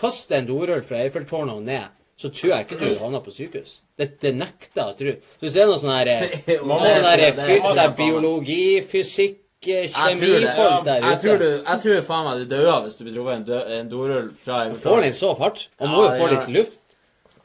Kast 0.00 0.32
en 0.32 0.46
dorull 0.48 0.82
fra 0.86 1.02
Eiffeltårnet 1.04 1.58
og 1.58 1.62
ned, 1.66 1.90
så 2.20 2.30
tror 2.32 2.52
jeg 2.54 2.66
ikke 2.66 2.78
du 2.80 2.98
havner 3.00 3.22
på 3.24 3.32
sykehus. 3.34 3.78
Det, 3.98 4.14
det 4.22 4.32
nekter 4.36 4.80
jeg 4.80 4.94
å 4.94 4.96
tro. 4.96 5.12
Så 5.36 5.44
hvis 5.44 5.56
det 5.56 5.62
er 5.62 5.68
noe 5.68 5.80
sånn 5.82 5.92
her 5.92 6.10
eh, 6.14 6.58
noe 6.64 6.90
sånn 6.94 7.76
sånn 7.76 7.94
biologi, 7.98 8.64
fysikk, 8.88 9.38
eh, 9.66 9.88
Jeg 9.90 10.18
tror 10.20 10.36
det. 10.40 10.52
ja. 10.56 10.68
der 10.86 11.04
Jeg 11.04 11.20
tror, 11.24 11.40
du, 11.42 11.48
jeg 11.58 11.82
tror 11.84 12.04
faen 12.08 12.28
meg 12.28 12.42
du 12.42 12.54
dør 12.54 12.70
hvis 12.86 12.96
du 12.96 13.04
blir 13.04 13.16
truffet 13.18 13.36
en, 13.36 13.46
dø- 13.50 13.64
en 13.78 13.90
dorull 13.92 14.30
fra 14.44 14.62
en 14.68 14.76
Får 14.80 15.04
den 15.04 15.16
så 15.16 15.34
hardt? 15.40 15.66
Han 15.82 15.92
må 15.92 16.04
jo 16.06 16.12
få 16.22 16.30
litt 16.34 16.52
luft. 16.58 16.78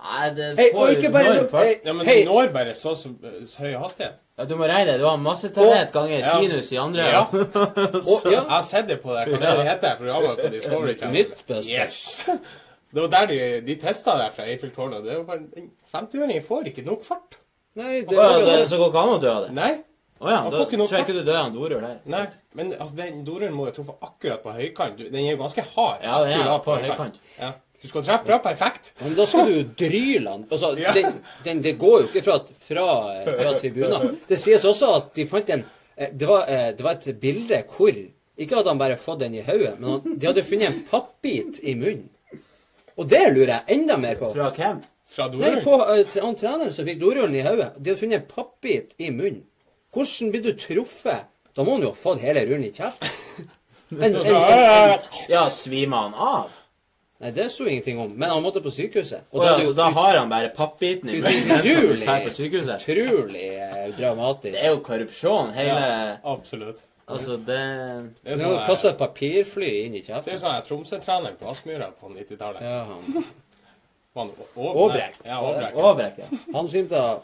Nei, 0.05 0.29
det 0.37 0.51
får 0.59 0.85
hey, 0.85 0.95
ikke 0.99 1.11
bare 1.15 1.31
enorm 1.33 1.49
fart. 1.49 1.87
Ja, 1.87 1.93
men 1.97 2.07
hei, 2.07 2.19
når 2.27 2.51
bare 2.53 2.75
så, 2.77 2.93
så, 2.99 3.11
så 3.49 3.63
høy 3.65 3.73
hastighet. 3.81 4.21
Ja, 4.35 4.45
du 4.49 4.55
må 4.59 4.67
regne 4.67 4.91
det. 4.91 4.97
Du 4.99 5.05
har 5.07 5.17
massetetthet 5.21 5.93
ganger 5.95 6.19
Ja. 6.19 6.33
sinus 6.41 6.71
i 6.75 6.77
andre. 6.81 7.05
Ja. 7.07 7.21
og, 7.31 8.25
ja. 8.27 8.31
Jeg 8.31 8.43
har 8.49 8.61
sett 8.67 8.87
det 8.89 8.97
på 9.03 9.13
det, 9.15 9.25
hva 9.31 9.53
det 9.61 9.65
heter 9.69 9.95
programmet 10.01 10.41
på 10.43 10.51
Discovery 10.51 10.95
Channel. 10.99 11.33
Yes! 11.63 12.21
Det 12.95 13.01
var 13.03 13.09
der 13.11 13.25
de, 13.27 13.37
de 13.65 13.73
testa 13.75 14.13
det 14.15 14.29
fra 14.37 14.45
Eiffeltårnet. 14.47 15.01
Det 15.03 15.17
var 15.17 15.23
bare, 15.27 15.41
den 15.51 15.65
50-åringen 15.91 16.45
får 16.47 16.69
ikke 16.69 16.83
nok 16.85 17.01
fart. 17.03 17.35
Nei, 17.75 18.05
det 18.07 18.15
jo 18.15 18.45
det, 18.47 18.53
så 18.71 18.77
går 18.79 18.87
ikke 18.87 19.01
an 19.01 19.11
å 19.11 19.17
dø 19.19 19.31
av 19.33 19.41
det? 19.43 19.49
Nei. 19.57 19.71
Å 20.23 20.29
ja, 20.31 20.37
da 20.47 20.61
tror 20.63 20.93
jeg 20.93 21.03
ikke 21.03 21.15
du 21.17 21.25
dør 21.27 21.39
av 21.41 21.49
en 21.49 21.55
dorull 21.57 21.81
der. 21.83 21.97
nei. 22.07 22.21
Men 22.55 22.71
altså, 22.77 22.95
den 22.95 23.17
dorullen 23.27 23.51
må 23.57 23.65
jo 23.67 23.73
truffe 23.75 23.97
akkurat 23.99 24.39
på 24.45 24.53
høykant. 24.55 25.01
Den 25.11 25.17
er 25.25 25.33
jo 25.33 25.41
ganske 25.41 25.65
hard. 25.73 26.05
Ja, 26.07 26.21
den 26.23 26.39
er 26.39 26.53
på, 26.55 26.69
på 26.69 26.77
høykant. 26.85 27.19
Ja. 27.41 27.51
Du 27.85 27.89
skal 27.91 28.01
treffe 28.07 28.25
bra 28.25 28.39
perfekt. 28.41 28.91
Men 29.03 29.13
da 29.17 29.27
skal 29.29 29.45
du 29.45 29.53
jo 29.59 29.63
dryle 29.77 30.31
han. 30.31 30.45
Altså, 30.49 30.71
Ja. 30.81 30.93
den, 30.95 31.19
den, 31.45 31.59
det 31.61 31.75
går 31.77 31.99
jo 32.01 32.07
ikke 32.09 32.23
fra, 32.25 32.39
fra, 32.65 32.85
fra 33.37 33.51
tribunen. 33.61 34.15
Det 34.27 34.39
sies 34.41 34.65
også 34.65 34.89
at 34.95 35.11
de 35.19 35.27
fant 35.29 35.51
en 35.53 35.61
eh, 35.97 36.09
det 36.11 36.27
var, 36.29 36.47
eh, 36.49 36.71
det 36.73 36.83
var 36.87 36.97
et 36.97 37.19
bilde 37.21 37.61
hvor 37.75 37.93
Ikke 38.37 38.57
hadde 38.57 38.67
han 38.73 38.79
bare 38.81 38.97
fått 38.99 39.19
den 39.21 39.35
i 39.37 39.43
hodet, 39.45 39.77
men 39.79 39.89
han, 39.93 40.17
de 40.19 40.27
hadde 40.27 40.43
funnet 40.43 40.67
en 40.67 40.81
pappbit 40.89 41.61
i 41.63 41.75
munnen. 41.79 42.09
Og 42.97 43.07
det 43.11 43.21
lurer 43.35 43.53
jeg 43.53 43.77
enda 43.77 43.95
mer 44.01 44.17
på. 44.19 44.33
Fra 44.33 44.49
hvem? 44.57 44.81
Fra 45.15 45.27
Nei, 45.29 45.37
dorullen. 45.37 45.61
på 45.63 45.77
eh, 45.93 46.01
tre- 46.11 46.33
treneren 46.41 46.73
som 46.75 46.89
fikk 46.89 46.99
dorullen 46.99 47.35
i 47.37 47.45
hodet. 47.45 47.69
De 47.77 47.91
hadde 47.93 48.01
funnet 48.01 48.17
en 48.23 48.27
pappbit 48.33 48.91
i 48.99 49.11
munnen. 49.13 49.43
Hvordan 49.95 50.33
blir 50.33 50.43
du 50.43 50.51
truffet? 50.59 51.29
Da 51.55 51.63
må 51.63 51.77
han 51.77 51.85
jo 51.85 51.93
ha 51.93 51.95
fått 52.01 52.19
hele 52.25 52.43
rullen 52.49 52.65
i 52.67 52.73
kjeften. 52.75 53.47
En, 53.95 54.01
en, 54.01 54.15
en, 54.17 54.35
en, 54.35 55.03
Ja, 55.29 55.43
svimer 55.53 56.07
han 56.07 56.15
av? 56.17 56.55
Nei, 57.21 57.31
det 57.31 57.45
sto 57.51 57.65
ingenting 57.67 57.99
om. 57.99 58.11
Men 58.13 58.29
han 58.29 58.43
måtte 58.43 58.61
på 58.63 58.71
sykehuset. 58.73 59.27
Og 59.31 59.43
da 59.43 59.53
ja, 59.59 59.65
så 59.65 59.75
da 59.77 59.89
har 59.95 60.17
han 60.19 60.29
bare 60.31 60.49
pappbiten 60.55 61.09
i 61.09 61.21
munnen 61.21 61.61
Utrolig. 61.61 62.01
drar 62.05 62.25
på 62.25 62.33
sykehuset? 62.35 62.83
utrolig 62.89 63.47
eh, 63.55 63.87
dramatisk. 63.97 64.57
Det 64.57 64.65
er 64.65 64.75
jo 64.75 64.81
korrupsjon, 64.83 65.53
hele 65.55 66.19
Absolutt. 66.23 66.83
Altså, 67.05 67.37
det 67.37 67.57
Det 68.23 68.31
er 68.31 68.37
jo 68.37 68.37
sånn 68.41 68.61
kasta 68.65 68.89
et 68.89 68.97
papirfly 68.97 69.67
inn 69.85 69.93
i 69.99 70.01
det 70.01 70.09
er 70.15 70.31
jo 70.31 70.39
sånn 70.41 70.55
her 70.55 70.63
Tromsø-trener 70.65 71.35
på 71.37 71.49
Aspmyra 71.51 71.91
på 71.99 72.09
90-tallet. 72.09 72.63
Ja, 72.65 72.79
han, 72.89 73.25
Var 74.15 74.23
han 74.23 74.31
Å- 74.55 74.71
Aabrek. 74.85 75.19
Ja. 75.25 75.37
Åbrek, 75.91 76.17
ja. 76.23 76.39
han 76.55 76.67
svimte 76.71 76.97
av. 76.97 77.21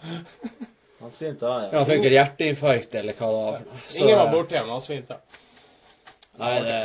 Han 1.02 1.12
svimte 1.12 1.48
av, 1.50 1.62
Ja, 1.64 1.70
ja. 1.72 1.78
han 1.80 1.88
fikk 1.90 2.06
hjerteinfarkt, 2.14 2.96
eller 3.00 3.18
hva 3.18 3.30
det 3.32 3.42
var. 3.42 3.62
Så- 3.88 4.04
Ingen 4.04 4.18
var 4.20 4.32
borte 4.36 4.54
igjen, 4.56 4.70
han 4.70 4.82
svimte. 4.86 5.18
av. 5.18 5.40
Nei, 6.38 6.56
det 6.62 6.80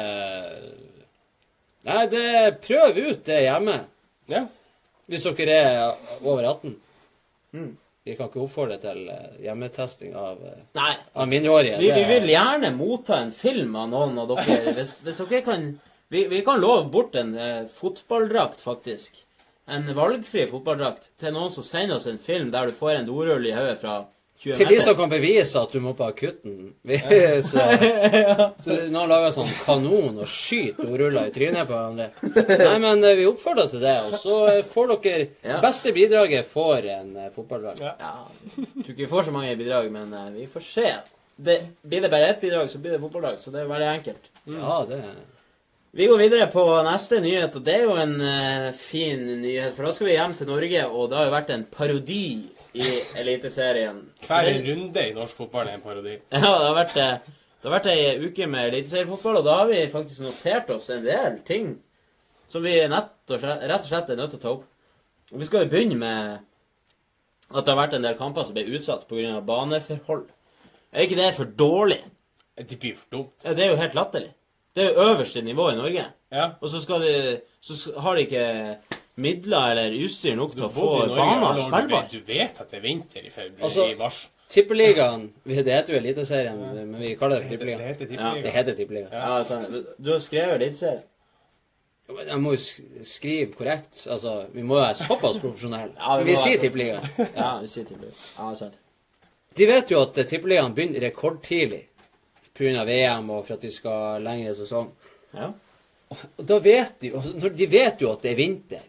Nei, 1.86 2.04
det 2.10 2.28
prøv 2.64 2.96
ut 2.98 3.24
det 3.26 3.40
hjemme. 3.46 3.80
Ja. 4.30 4.46
Hvis 5.06 5.26
dere 5.38 5.58
er 5.62 6.22
over 6.24 6.42
18. 6.42 6.76
Mm. 7.54 7.74
Vi 8.06 8.14
kan 8.14 8.28
ikke 8.30 8.42
oppfordre 8.44 8.78
til 8.78 9.06
eh, 9.10 9.38
hjemmetesting 9.42 10.14
av, 10.18 10.38
eh, 10.46 10.62
Nei. 10.78 10.92
av 11.14 11.28
mindreårige. 11.30 11.78
Vi, 11.82 11.90
vi 11.94 12.04
vil 12.10 12.28
gjerne 12.30 12.70
motta 12.74 13.20
en 13.22 13.32
film 13.34 13.74
av 13.78 13.88
noen 13.90 14.18
av 14.22 14.30
dere. 14.30 14.74
Hvis, 14.78 15.00
hvis 15.02 15.22
dere 15.24 15.42
kan 15.46 15.70
vi, 16.08 16.26
vi 16.30 16.42
kan 16.46 16.60
love 16.62 16.84
bort 16.90 17.14
en 17.18 17.34
eh, 17.34 17.64
fotballdrakt, 17.66 18.60
faktisk. 18.62 19.24
En 19.66 19.88
valgfri 19.94 20.44
fotballdrakt 20.46 21.10
til 21.18 21.34
noen 21.34 21.50
som 21.54 21.66
sender 21.66 21.98
oss 21.98 22.06
en 22.06 22.22
film 22.22 22.52
der 22.54 22.70
du 22.70 22.76
får 22.76 23.00
en 23.00 23.08
dorull 23.08 23.46
i 23.46 23.54
hodet 23.56 23.80
fra 23.80 23.96
20 24.04 24.15
Til 24.36 24.68
de 24.68 24.76
som 24.84 24.96
kan 24.98 25.08
bevise 25.10 25.58
at 25.58 25.72
du 25.72 25.80
må 25.80 25.94
på 25.96 26.04
akutten. 26.06 26.56
Vi, 26.88 26.98
så, 27.44 27.62
så 28.64 28.78
Noen 28.92 29.10
lager 29.10 29.32
sånn 29.34 29.52
kanon 29.64 30.20
og 30.20 30.30
skyter 30.30 30.84
ordruller 30.84 31.30
i 31.30 31.34
trynet 31.34 31.68
på 31.68 31.72
hverandre. 31.72 32.10
Nei, 32.60 32.76
men 32.82 33.04
eh, 33.04 33.16
vi 33.18 33.26
oppfordrer 33.28 33.70
til 33.72 33.84
det. 33.84 33.96
Og 34.10 34.18
så 34.20 34.40
eh, 34.52 34.62
får 34.68 34.92
dere 34.92 35.28
Ja. 35.46 35.60
Beste 35.62 35.92
bidraget 35.94 36.48
får 36.50 36.88
en 36.92 37.12
uh, 37.16 37.28
fotballdrakt. 37.34 37.80
Ja. 37.84 37.94
Ja, 38.00 38.56
tror 38.56 38.90
ikke 38.92 39.04
vi 39.04 39.10
får 39.10 39.28
så 39.28 39.34
mange 39.34 39.54
bidrag, 39.58 39.88
men 39.92 40.12
eh, 40.12 40.32
vi 40.34 40.48
får 40.50 40.66
se. 40.66 40.90
Det, 41.36 41.56
blir 41.82 42.04
det 42.04 42.10
bare 42.12 42.28
ett 42.32 42.40
bidrag, 42.40 42.68
så 42.70 42.80
blir 42.82 42.96
det 42.96 43.00
fotballdrag. 43.00 43.40
Så 43.40 43.54
det 43.54 43.62
er 43.62 43.70
veldig 43.70 43.88
enkelt. 43.94 44.30
Ja, 44.44 44.76
det 44.88 45.00
Vi 45.96 46.06
går 46.06 46.18
videre 46.20 46.50
på 46.52 46.62
neste 46.84 47.22
nyhet, 47.24 47.56
og 47.56 47.64
det 47.64 47.78
er 47.78 47.86
jo 47.86 47.96
en 47.96 48.18
uh, 48.20 48.68
fin 48.76 49.22
nyhet. 49.40 49.72
For 49.76 49.88
da 49.88 49.94
skal 49.96 50.10
vi 50.10 50.18
hjem 50.18 50.36
til 50.36 50.50
Norge, 50.50 50.84
og 50.90 51.08
det 51.08 51.18
har 51.20 51.30
jo 51.30 51.36
vært 51.38 51.54
en 51.54 51.64
parodi 51.72 52.26
i 52.76 52.90
Eliteserien. 53.20 54.02
Hver 54.26 54.44
Det- 54.44 54.62
runde 54.68 55.02
i 55.08 55.14
norsk 55.16 55.36
fotball 55.36 55.68
er 55.68 55.74
en 55.78 55.80
parodi. 55.84 56.18
Ja, 56.32 56.38
det 56.40 56.66
har 56.68 56.74
vært, 56.78 56.96
eh, 56.96 57.18
det 57.62 57.70
har 57.70 57.78
vært 57.80 57.90
ei 57.92 58.26
uke 58.26 58.46
med 58.46 58.68
eliteseriefotball, 58.72 59.36
og 59.40 59.44
da 59.44 59.56
har 59.62 59.66
vi 59.70 59.86
faktisk 59.92 60.20
notert 60.26 60.70
oss 60.70 60.90
en 60.90 61.04
del 61.04 61.38
ting 61.46 61.78
som 62.48 62.62
vi 62.62 62.76
og 62.84 62.90
slett, 63.26 63.62
rett 63.66 63.80
og 63.80 63.88
slett 63.88 64.10
er 64.10 64.16
nødt 64.20 64.30
til 64.36 64.38
å 64.38 64.42
ta 64.42 64.50
opp. 64.54 64.64
Og 65.32 65.38
Vi 65.40 65.44
skal 65.48 65.64
jo 65.64 65.70
begynne 65.72 65.96
med 65.98 66.38
at 67.54 67.64
det 67.64 67.74
har 67.74 67.80
vært 67.86 67.94
en 67.94 68.02
del 68.02 68.14
kamper 68.18 68.44
som 68.44 68.54
ble 68.54 68.64
utsatt 68.78 69.08
pga. 69.08 69.40
baneforhold. 69.40 70.28
Er 70.92 71.02
ikke 71.06 71.16
det 71.16 71.34
for 71.34 71.44
dårlig? 71.44 72.02
Det 72.56 72.78
blir 72.80 72.94
for 72.96 73.06
dumt. 73.12 73.32
Ja, 73.44 73.52
Det 73.54 73.64
er 73.64 73.70
jo 73.70 73.76
helt 73.76 73.94
latterlig. 73.94 74.30
Det 74.74 74.84
er 74.84 74.92
jo 74.92 75.00
øverste 75.10 75.42
nivå 75.42 75.70
i 75.72 75.76
Norge. 75.76 76.04
Ja. 76.32 76.50
Og 76.60 76.68
så, 76.70 76.80
skal 76.82 77.00
de, 77.00 77.40
så 77.60 77.98
har 78.00 78.14
de 78.16 78.26
ikke 78.26 78.78
midler 79.16 79.70
eller 79.72 79.94
utstyr 80.06 80.36
nok 80.36 80.54
til 80.56 80.66
å 80.66 80.70
få 80.72 80.86
Bodde 81.06 81.62
spillbar. 81.64 82.08
Du 82.12 82.20
vet- 82.28 82.60
at 82.60 82.70
det 82.70 82.78
er 82.78 82.82
vinter 82.84 83.24
i 83.26 83.30
februar 83.30 83.64
Altså- 83.70 83.90
i 83.90 83.94
mars. 83.94 84.28
Tippeligaen 84.48 85.32
Det 85.44 85.56
heter 85.64 85.94
jo 85.94 85.98
Eliteserien, 85.98 86.58
men 86.58 87.00
vi 87.00 87.14
kaller 87.16 87.40
det 87.40 87.48
Tippeligaen. 87.50 88.42
Det 88.42 88.52
heter 88.52 88.74
Tippeligaen. 88.76 89.10
Ja, 89.12 89.38
altså, 89.38 89.84
du 89.98 90.12
har 90.12 90.18
skrevet 90.20 90.60
Eliteserien. 90.60 91.02
Jeg 92.28 92.38
må 92.38 92.52
jo 92.54 92.60
skrive 93.02 93.52
korrekt. 93.52 94.06
Altså, 94.06 94.46
vi 94.54 94.62
må 94.62 94.76
jo 94.76 94.82
være 94.84 94.94
såpass 95.00 95.40
profesjonelle. 95.42 95.92
Ja, 95.98 96.16
vi 96.20 96.24
vi 96.30 96.36
sier 96.36 96.60
Tippeligaen. 96.62 97.08
Ja, 97.36 97.58
vi 97.60 97.66
sier 97.66 97.84
Tippeligaen. 97.88 98.14
Ja, 98.38 98.54
sant. 98.54 98.74
De 99.56 99.66
vet 99.66 99.90
jo 99.90 100.00
at 100.04 100.14
Tippeligaen 100.14 100.74
begynner 100.76 101.00
rekordtidlig 101.00 101.82
pga. 102.54 102.84
VM 102.86 103.30
og 103.30 103.46
for 103.46 103.54
at 103.54 103.60
de 103.66 103.70
skal 103.74 104.22
lengre 104.22 104.54
sesong. 104.54 104.92
Ja. 105.34 105.50
Og 106.12 106.46
da 106.46 106.58
vet 106.62 107.00
de, 107.00 107.10
altså, 107.16 107.34
når 107.42 107.56
de 107.56 107.66
vet 107.66 108.00
jo 108.00 108.12
at 108.12 108.22
det 108.22 108.30
er 108.30 108.36
vinter, 108.38 108.86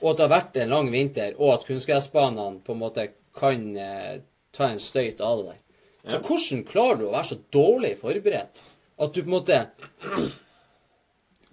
og 0.00 0.08
at 0.10 0.16
det 0.18 0.24
har 0.24 0.32
vært 0.32 0.56
en 0.62 0.72
lang 0.72 0.88
vinter, 0.92 1.34
og 1.38 1.54
at 1.54 1.66
kunstgressbanene 1.68 2.62
på 2.64 2.74
en 2.74 2.80
måte 2.80 3.08
kan 3.36 3.66
eh, 3.76 4.22
ta 4.54 4.70
en 4.70 4.80
støyt 4.82 5.20
av 5.24 5.42
det 5.42 5.52
der. 5.52 5.60
Så 6.04 6.20
hvordan 6.20 6.64
klarer 6.68 6.98
du 7.00 7.04
å 7.08 7.14
være 7.14 7.30
så 7.30 7.38
dårlig 7.54 7.94
forberedt 8.02 8.64
at 9.00 9.14
du 9.14 9.22
på 9.22 9.26
en 9.26 9.34
måte 9.38 9.60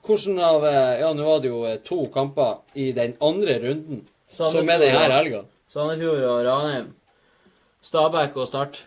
Hvordan 0.01 0.39
av 0.41 0.65
eh, 0.65 0.99
Ja, 1.01 1.11
nå 1.13 1.25
var 1.25 1.41
det 1.41 1.51
jo 1.51 1.61
eh, 1.69 1.79
to 1.85 2.03
kamper 2.13 2.61
i 2.73 2.91
den 2.97 3.13
andre 3.21 3.59
runden, 3.61 4.05
som 4.31 4.57
er 4.65 4.81
denne 4.81 4.97
her 4.97 5.13
helga. 5.13 5.43
Sandefjord 5.71 6.23
og 6.25 6.39
Ranheim. 6.45 6.87
Stabæk 7.85 8.37
og 8.37 8.47
Start. 8.49 8.81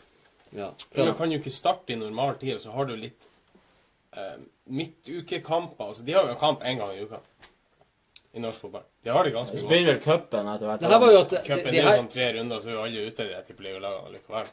Ja. 0.55 0.73
Men 0.95 1.07
Du 1.07 1.15
kan 1.19 1.33
jo 1.33 1.39
ikke 1.39 1.55
starte 1.55 1.95
i 1.95 1.99
normal 1.99 2.37
tid, 2.39 2.57
og 2.57 2.61
så 2.63 2.75
har 2.75 2.91
du 2.91 2.97
litt 2.99 3.29
eh, 4.17 4.43
midtukekamper. 4.67 5.87
Altså, 5.87 6.03
de 6.03 6.15
har 6.15 6.27
jo 6.27 6.35
en 6.35 6.43
kamp 6.43 6.67
én 6.67 6.83
gang 6.83 6.93
i 6.95 7.07
uka 7.07 7.23
i 8.35 8.43
norsk 8.43 8.67
fotball. 8.67 8.87
De 9.05 9.13
har 9.13 9.25
det 9.25 9.35
ganske 9.35 9.57
godt. 9.59 9.67
Spiller 9.69 9.99
cupen 10.01 10.49
etter 10.49 10.69
hvert. 10.71 10.81
Det 10.81 10.91
her 10.91 11.01
var 11.03 11.13
jo 11.13 11.19
at 11.21 11.33
de, 11.35 11.41
Cupen 11.45 11.69
er 11.69 11.77
jo 11.77 11.85
her, 11.85 11.99
sånn 12.01 12.13
tre 12.15 12.29
runder, 12.39 12.63
så 12.63 12.71
er 12.71 12.75
jo 12.75 12.85
alle 12.87 13.03
ute 13.11 13.27
i 13.27 13.33
de 13.35 13.43
tippeligalagene 13.51 14.15
likevel. 14.15 14.49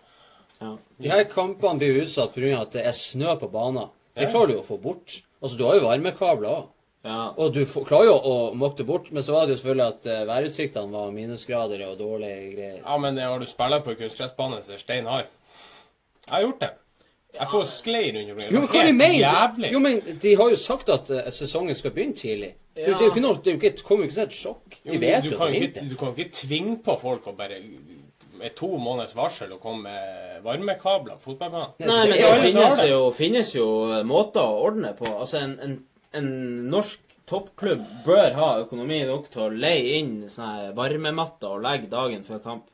Ja. 0.62 0.76
de 1.02 1.10
her 1.10 1.24
kampene 1.32 1.82
blir 1.82 2.04
utsatt 2.04 2.36
pga. 2.36 2.52
at 2.60 2.76
det 2.76 2.84
er 2.86 2.94
snø 2.94 3.34
på 3.42 3.48
banen. 3.50 3.90
Det 4.14 4.28
klarer 4.30 4.52
du 4.52 4.54
jo 4.58 4.62
å 4.62 4.68
få 4.68 4.78
bort. 4.84 5.22
Altså, 5.42 5.58
du 5.58 5.64
har 5.66 5.80
jo 5.80 5.88
varmekabler 5.88 6.50
òg. 6.52 6.68
ja. 7.08 7.22
Og 7.38 7.56
du 7.56 7.64
får, 7.66 7.88
klarer 7.88 8.12
jo 8.12 8.18
å 8.20 8.36
måke 8.54 8.82
det 8.82 8.86
bort, 8.92 9.08
men 9.16 9.24
så 9.24 9.34
var 9.34 9.48
det 9.48 9.56
jo 9.56 9.62
selvfølgelig 9.64 9.88
at 9.88 10.10
uh, 10.12 10.28
værutsiktene 10.30 10.94
var 10.94 11.16
minusgrader 11.16 11.86
og 11.88 11.98
dårlige 11.98 12.52
greier. 12.52 12.78
Ja, 12.84 12.98
men 13.02 13.18
når 13.18 13.42
du 13.42 13.50
spiller 13.50 13.82
på 13.88 13.96
kunstgressbane 13.98 14.62
som 14.62 14.76
er 14.76 14.84
stein 14.84 15.10
hard 15.10 15.32
Jeg 16.28 16.36
har 16.36 16.44
gjort 16.46 16.60
det. 16.62 16.74
Jeg 17.38 17.48
får 17.52 17.64
sklei 17.72 18.04
rundt 18.16 18.32
omkring. 18.34 18.52
Jo, 18.54 18.64
hva 18.68 18.84
mener 18.92 19.20
Jævlig. 19.22 19.72
Jo, 19.72 19.80
men 19.80 20.02
de 20.24 20.34
har 20.42 20.52
jo 20.52 20.60
sagt 20.60 20.92
at 20.92 21.12
uh, 21.14 21.30
sesongen 21.34 21.78
skal 21.78 21.94
begynne 21.96 22.18
tidlig. 22.18 22.54
Det, 22.76 22.86
det 22.88 22.96
er 22.96 23.06
jo 23.08 23.12
ikke 23.12 23.24
noe, 23.24 23.40
det 23.44 23.56
ikke, 23.58 23.74
det 23.78 23.86
kommer 23.88 24.06
jo 24.06 24.10
ikke 24.10 24.18
som 24.18 24.30
et 24.30 24.38
sjokk. 24.38 24.78
De 24.84 24.94
jo, 24.96 25.00
vet 25.02 25.26
du 25.26 25.32
jo 25.32 25.40
kan 25.40 25.48
at 25.48 25.54
det 25.54 25.58
jo 25.58 25.64
er 25.64 25.68
ikke, 25.70 25.88
du 25.90 25.98
kan 26.00 26.12
jo 26.12 26.16
ikke 26.16 26.38
tvinge 26.38 26.78
på 26.86 26.96
folk 27.02 27.28
å 27.28 27.36
bare 27.36 27.60
med 28.42 28.56
to 28.58 28.70
måneders 28.82 29.14
varsel 29.16 29.54
å 29.54 29.60
komme 29.62 29.92
med 29.92 30.42
varmekabler 30.46 31.20
på 31.20 31.32
fotballbanen. 31.32 31.76
Nei, 31.84 32.02
men 32.10 32.18
det 32.18 32.30
det 32.32 32.50
finnes 32.50 32.84
jo, 32.90 33.00
finnes 33.16 33.54
jo 33.56 33.68
måter 34.08 34.42
å 34.42 34.64
ordne 34.66 34.96
på. 34.98 35.08
Altså, 35.12 35.44
en, 35.44 35.58
en, 35.62 35.76
en 36.18 36.32
norsk 36.72 37.18
toppklubb 37.30 37.84
bør 38.06 38.36
ha 38.40 38.50
økonomi 38.64 39.04
nok 39.08 39.30
til 39.32 39.46
å 39.46 39.52
leie 39.54 40.00
inn 40.02 40.16
sånne 40.32 40.74
varmematter 40.78 41.54
og 41.54 41.64
legge 41.68 41.92
dagen 41.92 42.26
før 42.28 42.42
kamp. 42.44 42.66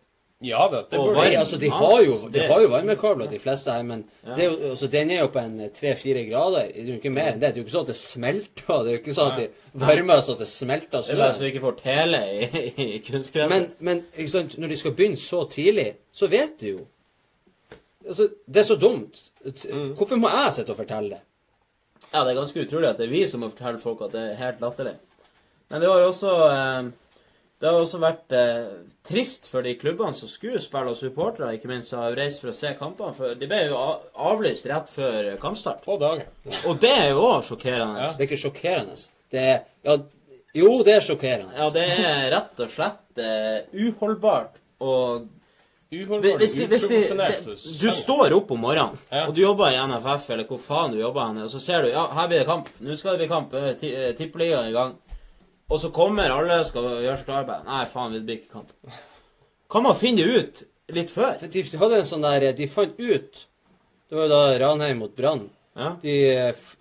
Ja 0.45 0.67
da, 0.69 0.83
det 0.85 0.99
burde 0.99 1.15
varm- 1.17 1.39
altså, 1.39 1.57
de 1.57 1.69
har 1.73 2.01
jo, 2.05 2.13
de 2.27 2.29
det- 2.35 2.43
har 2.51 2.59
jo 2.61 2.67
varmekabler, 2.69 3.25
de 3.31 3.39
fleste 3.41 3.71
her, 3.73 3.81
men 3.83 4.03
det 4.35 4.43
er 4.45 4.49
jo, 4.51 4.69
altså, 4.69 4.87
den 4.93 5.09
er 5.09 5.19
jo 5.23 5.27
på 5.33 5.39
en 5.41 5.55
tre-fire 5.73 6.21
grader. 6.29 6.67
Det 6.75 6.83
er 6.83 6.91
jo 6.91 6.97
ikke 6.99 7.09
mer 7.15 7.31
enn 7.31 7.39
det. 7.41 7.55
Det 7.55 7.57
er 7.57 7.63
jo 7.63 7.65
ikke 7.65 7.73
sånn 7.77 7.87
at 7.87 7.87
det 7.87 7.95
smelter. 7.95 8.83
Det 8.83 8.91
er 8.91 8.91
jo 8.91 9.01
ikke 9.01 9.15
sånn 9.17 9.31
at 9.31 9.39
de 9.39 9.47
varmer 9.85 10.21
så 10.21 10.35
at 10.35 10.43
det 10.43 10.47
smelter 10.51 11.01
Det 11.01 11.09
er 11.15 11.17
bare 11.23 11.33
så 11.33 11.39
du 11.39 11.45
ikke 11.49 11.63
får 11.63 11.77
tele 11.81 12.19
i, 12.35 12.73
i 12.85 12.99
kunstgresset. 13.07 13.49
Men, 13.49 13.65
men 13.79 14.03
ikke 14.17 14.29
sant, 14.35 14.57
når 14.61 14.67
de 14.69 14.75
skal 14.83 14.91
begynne 14.99 15.17
så 15.17 15.41
tidlig, 15.49 15.87
så 16.13 16.29
vet 16.29 16.59
de 16.61 16.69
jo. 16.75 16.85
Altså, 18.07 18.29
det 18.47 18.61
er 18.61 18.69
så 18.69 18.75
dumt. 18.79 19.23
Hvorfor 19.97 20.15
må 20.21 20.29
jeg 20.29 20.53
sitte 20.53 20.71
og 20.75 20.77
fortelle 20.83 21.09
det? 21.17 21.21
Ja, 22.13 22.21
det 22.23 22.31
er 22.35 22.39
ganske 22.43 22.61
utrolig 22.61 22.87
at 22.93 22.97
det 23.01 23.07
er 23.09 23.11
vi 23.11 23.25
som 23.27 23.41
må 23.41 23.49
fortelle 23.49 23.81
folk 23.81 24.05
at 24.05 24.13
det 24.13 24.21
er 24.21 24.39
helt 24.45 24.61
latterlig. 24.61 24.93
Men 25.69 25.81
det 25.81 25.89
var 25.89 25.99
jo 25.99 26.11
også 26.13 26.35
eh, 26.53 26.91
Det 27.59 27.65
har 27.65 27.73
også 27.81 27.97
vært 27.97 28.33
eh, 28.37 28.65
trist 29.07 29.47
for 29.49 29.65
de 29.65 29.71
klubbene 29.81 30.13
som 30.13 30.29
skulle 30.29 30.59
spille, 30.61 30.91
og 30.93 30.97
supportere, 30.99 31.55
ikke 31.57 31.71
minst, 31.71 31.89
som 31.89 32.03
har 32.03 32.13
reist 32.19 32.43
for 32.43 32.51
å 32.51 32.53
se 32.57 32.69
kampene. 32.77 33.15
For 33.17 33.33
de 33.39 33.47
ble 33.49 33.63
jo 33.71 33.79
avlyst 34.29 34.67
rett 34.69 34.91
før 34.93 35.31
kampstart. 35.41 35.81
På 35.87 35.95
dagen. 36.01 36.27
Og 36.69 36.77
det 36.83 36.91
er 36.93 37.09
jo 37.15 37.23
òg 37.31 37.47
sjokkerende. 37.47 38.03
Ja. 38.03 38.11
Det 38.13 38.21
er 38.25 38.29
ikke 38.29 38.43
sjokkerende. 38.43 38.99
Det 39.33 39.41
er 39.47 39.57
Ja, 39.87 39.97
jo, 40.57 40.69
det 40.85 40.93
er 40.99 41.01
sjokkerende. 41.07 41.57
Ja, 41.57 41.71
det 41.73 41.87
er 41.97 42.29
rett 42.35 42.61
og 42.67 42.69
slett 42.75 43.23
eh, 43.25 43.65
uholdbart. 43.87 44.61
Og 44.85 45.25
Uholdbart, 45.87 46.41
hvis 46.41 46.51
de, 46.51 46.65
hvis 46.67 46.83
de, 46.91 46.97
de, 47.15 47.53
du 47.55 47.85
står 47.95 48.33
opp 48.35 48.49
om 48.51 48.59
morgenen, 48.59 48.97
Ja. 49.07 49.21
og 49.29 49.33
du 49.37 49.39
jobber 49.39 49.69
i 49.71 49.77
NFF, 49.87 50.25
eller 50.35 50.43
hvor 50.49 50.59
faen 50.59 50.91
du 50.91 50.97
jobber 50.99 51.29
henne, 51.29 51.45
og 51.47 51.53
så 51.53 51.61
ser 51.63 51.85
du 51.85 51.93
ja, 51.93 52.03
her 52.11 52.27
blir 52.27 52.41
det 52.41 52.47
kamp. 52.49 52.67
Nå 52.83 52.97
skal 52.99 53.15
det 53.15 53.21
bli 53.23 53.29
kamp. 53.31 53.53
eh, 53.55 53.69
eh, 53.87 54.09
Tippeligaen 54.19 54.67
i 54.67 54.73
gang. 54.75 54.97
Og 55.67 55.81
så 55.83 55.91
kommer 55.91 56.31
alle 56.31 56.61
og 56.61 56.69
skal 56.69 56.87
gjøre 57.03 57.17
seg 57.19 57.27
klare. 57.27 57.59
Nei, 57.67 57.83
faen, 57.91 58.15
det 58.15 58.23
blir 58.27 58.39
ikke 58.39 58.55
kamp. 58.55 58.71
Kan 59.71 59.83
man 59.83 59.97
finne 59.99 60.23
det 60.23 60.39
ut 60.39 60.63
litt 60.95 61.11
før? 61.11 61.43
De 61.43 61.63
hadde 61.81 61.99
en 61.99 62.07
sånn 62.07 62.23
der 62.23 62.53
De 62.55 62.69
fant 62.71 62.93
ut 62.95 63.41
Det 64.07 64.15
var 64.15 64.23
jo 64.23 64.31
da 64.31 64.43
Ranheim 64.61 65.01
mot 65.03 65.15
Brann. 65.15 65.49
Ja. 65.77 65.89
De, 66.01 66.13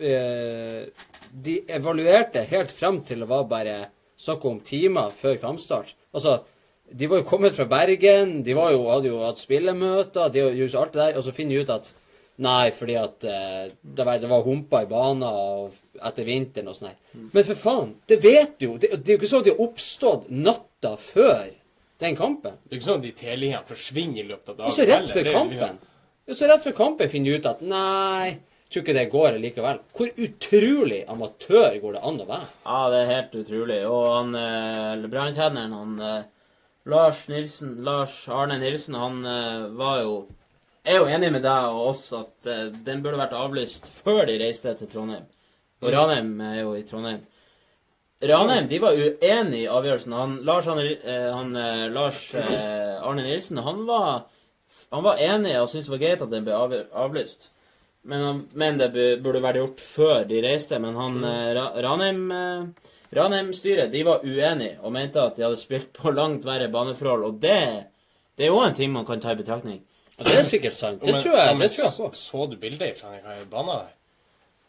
eh, 0.09 1.09
de 1.45 1.57
evaluerte 1.68 2.47
helt 2.49 2.70
frem 2.72 3.03
til 3.05 3.24
det 3.24 3.28
var 3.28 3.49
bare 3.51 3.76
snakk 4.16 4.45
om 4.49 4.61
timer 4.64 5.11
før 5.18 5.34
kampstart. 5.43 5.93
Altså, 6.14 6.39
de 6.87 7.09
var 7.11 7.20
jo 7.20 7.28
kommet 7.28 7.57
fra 7.57 7.66
Bergen, 7.68 8.39
de 8.47 8.55
var 8.57 8.70
jo, 8.72 8.87
hadde 8.89 9.11
jo 9.11 9.18
hatt 9.24 9.43
spillemøter, 9.43 10.30
de 10.30 10.47
hadde 10.47 10.61
gjort 10.62 10.78
alt 10.80 10.95
det 10.95 11.03
der, 11.03 11.18
og 11.18 11.26
så 11.26 11.34
finner 11.34 11.59
de 11.59 11.66
ut 11.66 11.74
at 11.74 11.91
Nei, 12.45 12.70
fordi 12.76 12.97
at 13.01 13.24
eh, 13.24 13.68
det, 13.80 14.05
var, 14.05 14.18
det 14.20 14.28
var 14.28 14.43
humper 14.45 14.84
i 14.84 14.89
banen 14.91 15.22
etter 16.05 16.26
vinteren 16.26 16.68
og 16.68 16.76
sånn 16.76 16.91
her. 16.91 16.99
Men 17.32 17.47
for 17.49 17.61
faen, 17.61 17.95
det 18.11 18.18
vet 18.24 18.59
du 18.61 18.66
jo. 18.66 18.72
Det, 18.80 18.91
det 19.01 19.12
er 19.12 19.16
jo 19.16 19.20
ikke 19.22 19.30
sånn 19.30 19.45
at 19.45 19.49
de 19.49 19.55
har 19.55 19.64
oppstått 19.64 20.26
natta 20.32 20.97
før 21.01 21.47
den 22.05 22.18
kampen. 22.18 22.59
Det 22.64 22.74
er 22.74 22.80
ikke 22.80 22.89
sånn 22.91 23.01
at 23.01 23.07
de 23.07 23.14
telingene 23.16 23.68
forsvinner 23.68 24.20
i 24.20 24.26
løpet 24.28 24.53
av 24.53 24.59
dagen. 24.59 24.68
Og 24.68 24.76
så 24.76 24.89
rett 24.91 25.14
før 25.16 25.32
kampen. 25.32 25.80
Ja, 26.26 26.37
så 26.37 26.51
rett 26.51 26.66
før 26.66 26.76
kampen 26.76 27.11
finner 27.12 27.32
du 27.32 27.41
ut 27.41 27.49
at 27.49 27.64
nei, 27.64 28.37
tror 28.68 28.84
ikke 28.84 28.97
det 28.99 29.09
går 29.12 29.41
likevel. 29.41 29.82
Hvor 29.97 30.12
utrolig 30.28 31.03
amatør 31.09 31.76
går 31.82 31.97
det 31.97 32.07
an 32.11 32.22
å 32.22 32.28
være? 32.28 32.49
Ja, 32.66 32.80
det 32.93 33.03
er 33.03 33.12
helt 33.14 33.37
utrolig. 33.41 33.82
Og 33.89 34.07
han 34.12 34.41
eh, 34.41 35.07
branntenneren, 35.12 35.76
han 35.80 36.01
eh, 36.05 36.32
Lars 36.93 37.24
Nilsen, 37.30 37.78
Lars 37.87 38.24
Arne 38.28 38.59
Nilsen, 38.61 38.99
han 39.01 39.22
eh, 39.24 39.68
var 39.78 40.03
jo 40.05 40.18
er 40.87 41.01
jo 41.01 41.09
enig 41.11 41.32
med 41.34 41.43
deg 41.45 41.70
og 41.72 41.89
oss 41.91 42.05
at 42.16 42.49
uh, 42.49 42.68
den 42.87 43.03
burde 43.05 43.18
vært 43.20 43.34
avlyst 43.37 43.89
før 43.91 44.24
de 44.28 44.39
reiste 44.41 44.72
til 44.78 44.91
Trondheim. 44.93 45.26
Og 45.84 45.93
Ranheim 45.93 46.39
er 46.41 46.61
jo 46.62 46.76
i 46.76 46.84
Trondheim. 46.89 47.24
Ranheim 48.24 48.68
de 48.68 48.78
var 48.80 48.97
uenig 48.97 49.64
i 49.64 49.68
avgjørelsen. 49.68 50.14
Han, 50.16 50.39
Lars, 50.45 50.66
eh, 50.66 51.26
han, 51.34 51.57
eh, 51.57 51.84
Lars 51.93 52.30
Arne 52.34 53.22
Nilsen 53.22 53.59
han 53.59 53.82
var, 53.87 54.22
han 54.91 55.05
var 55.05 55.20
enig 55.20 55.53
og 55.61 55.68
syntes 55.68 55.91
det 55.91 55.93
var 55.93 56.03
greit 56.05 56.24
at 56.24 56.32
den 56.32 56.47
ble 56.47 56.87
avlyst. 56.97 57.51
Men, 58.07 58.22
han, 58.22 58.41
men 58.55 58.78
det 58.80 58.93
burde 58.95 59.43
vært 59.45 59.61
gjort 59.61 59.82
før 59.84 60.24
de 60.30 60.41
reiste. 60.47 60.78
Men 60.80 60.97
han 60.97 61.20
eh, 61.28 61.61
Ranheim 61.84 62.22
Ranheim-styret 63.16 63.93
de 63.93 64.03
var 64.07 64.24
uenige 64.24 64.80
og 64.80 64.95
mente 64.97 65.20
at 65.20 65.37
de 65.37 65.45
hadde 65.45 65.61
spilt 65.61 65.93
på 65.95 66.14
langt 66.14 66.47
verre 66.47 66.70
baneforhold. 66.72 67.28
Og 67.28 67.37
det, 67.43 67.61
det 68.39 68.49
er 68.49 68.55
jo 68.55 68.64
en 68.64 68.74
ting 68.74 68.97
man 68.97 69.07
kan 69.07 69.20
ta 69.20 69.37
i 69.37 69.39
betraktning. 69.39 69.82
Og 70.19 70.25
det 70.25 70.35
er 70.39 70.43
sikkert 70.49 70.75
sant. 70.75 71.01
Det 71.03 71.12
Men- 71.12 71.23
tror 71.23 71.37
jeg, 71.37 71.47
ja, 71.47 71.53
men 71.53 71.61
det 71.69 71.71
tror 71.77 71.85
jeg 71.85 71.93
på. 71.97 72.11
Så, 72.14 72.31
så 72.33 72.51
du 72.51 72.57
bildet 72.57 72.99
fra 72.99 73.11
den 73.12 73.49
banen 73.51 73.73
der? 73.77 73.91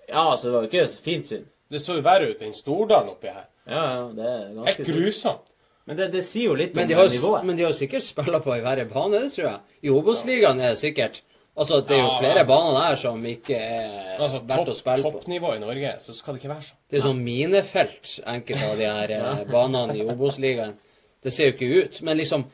Ja, 0.09 0.31
altså, 0.31 0.47
det 0.47 0.53
var 0.53 0.61
jo 0.61 0.67
ikke 0.67 0.81
et 0.83 0.97
fint 1.03 1.27
syn. 1.27 1.45
Det 1.71 1.81
så 1.81 1.95
jo 1.97 2.01
verre 2.01 2.29
ut 2.31 2.41
enn 2.41 2.53
Stordalen 2.55 3.09
oppi 3.11 3.27
her. 3.27 3.45
Ja, 3.67 3.83
ja, 3.95 4.03
det 4.15 4.25
er 4.25 4.43
ganske... 4.55 4.65
Helt 4.77 4.79
er 4.79 4.93
grusomt. 4.93 5.45
Men 5.87 5.97
det, 5.97 6.11
det 6.11 6.23
sier 6.27 6.49
jo 6.49 6.55
litt 6.59 6.75
Men 6.75 6.83
om 6.83 6.87
de 6.89 6.95
har, 6.95 7.07
nivået. 7.09 7.45
men 7.47 7.55
de 7.57 7.63
har 7.63 7.71
sikkert 7.75 8.03
spilla 8.03 8.39
på 8.43 8.53
ei 8.55 8.61
verre 8.61 8.85
bane, 8.91 9.19
det 9.23 9.31
tror 9.33 9.47
jeg. 9.49 9.59
I 9.83 9.89
Obos-ligaen 9.89 10.59
er 10.61 10.75
det 10.75 10.79
sikkert 10.83 11.21
Altså, 11.57 11.79
det 11.81 11.95
er 11.95 12.03
jo 12.03 12.09
Ja. 12.11 12.17
flere 12.19 12.43
baner 12.45 12.75
der 12.89 12.95
som 13.01 13.23
ikke 13.25 13.55
er 13.57 14.17
Altså, 14.19 14.41
verdt 14.45 14.69
å 14.69 14.75
spille 14.77 15.01
på. 15.03 15.11
toppnivå 15.15 15.55
i 15.55 15.59
Norge, 15.59 15.95
så 16.03 16.13
skal 16.13 16.35
det 16.35 16.43
ikke 16.43 16.51
være 16.53 16.61
sånn. 16.67 16.77
Det 16.91 16.97
er 16.99 17.01
sånn 17.07 17.23
minefelt, 17.23 18.19
enkelte 18.27 18.67
av 18.71 18.77
de 18.77 18.85
her 18.85 19.11
eh, 19.15 19.43
banene 19.51 19.95
i 19.97 20.03
Obos-ligaen. 20.05 20.75
Det 21.23 21.33
ser 21.33 21.49
jo 21.49 21.55
ikke 21.57 21.83
ut. 21.85 22.01
Men 22.03 22.17
liksom 22.17 22.45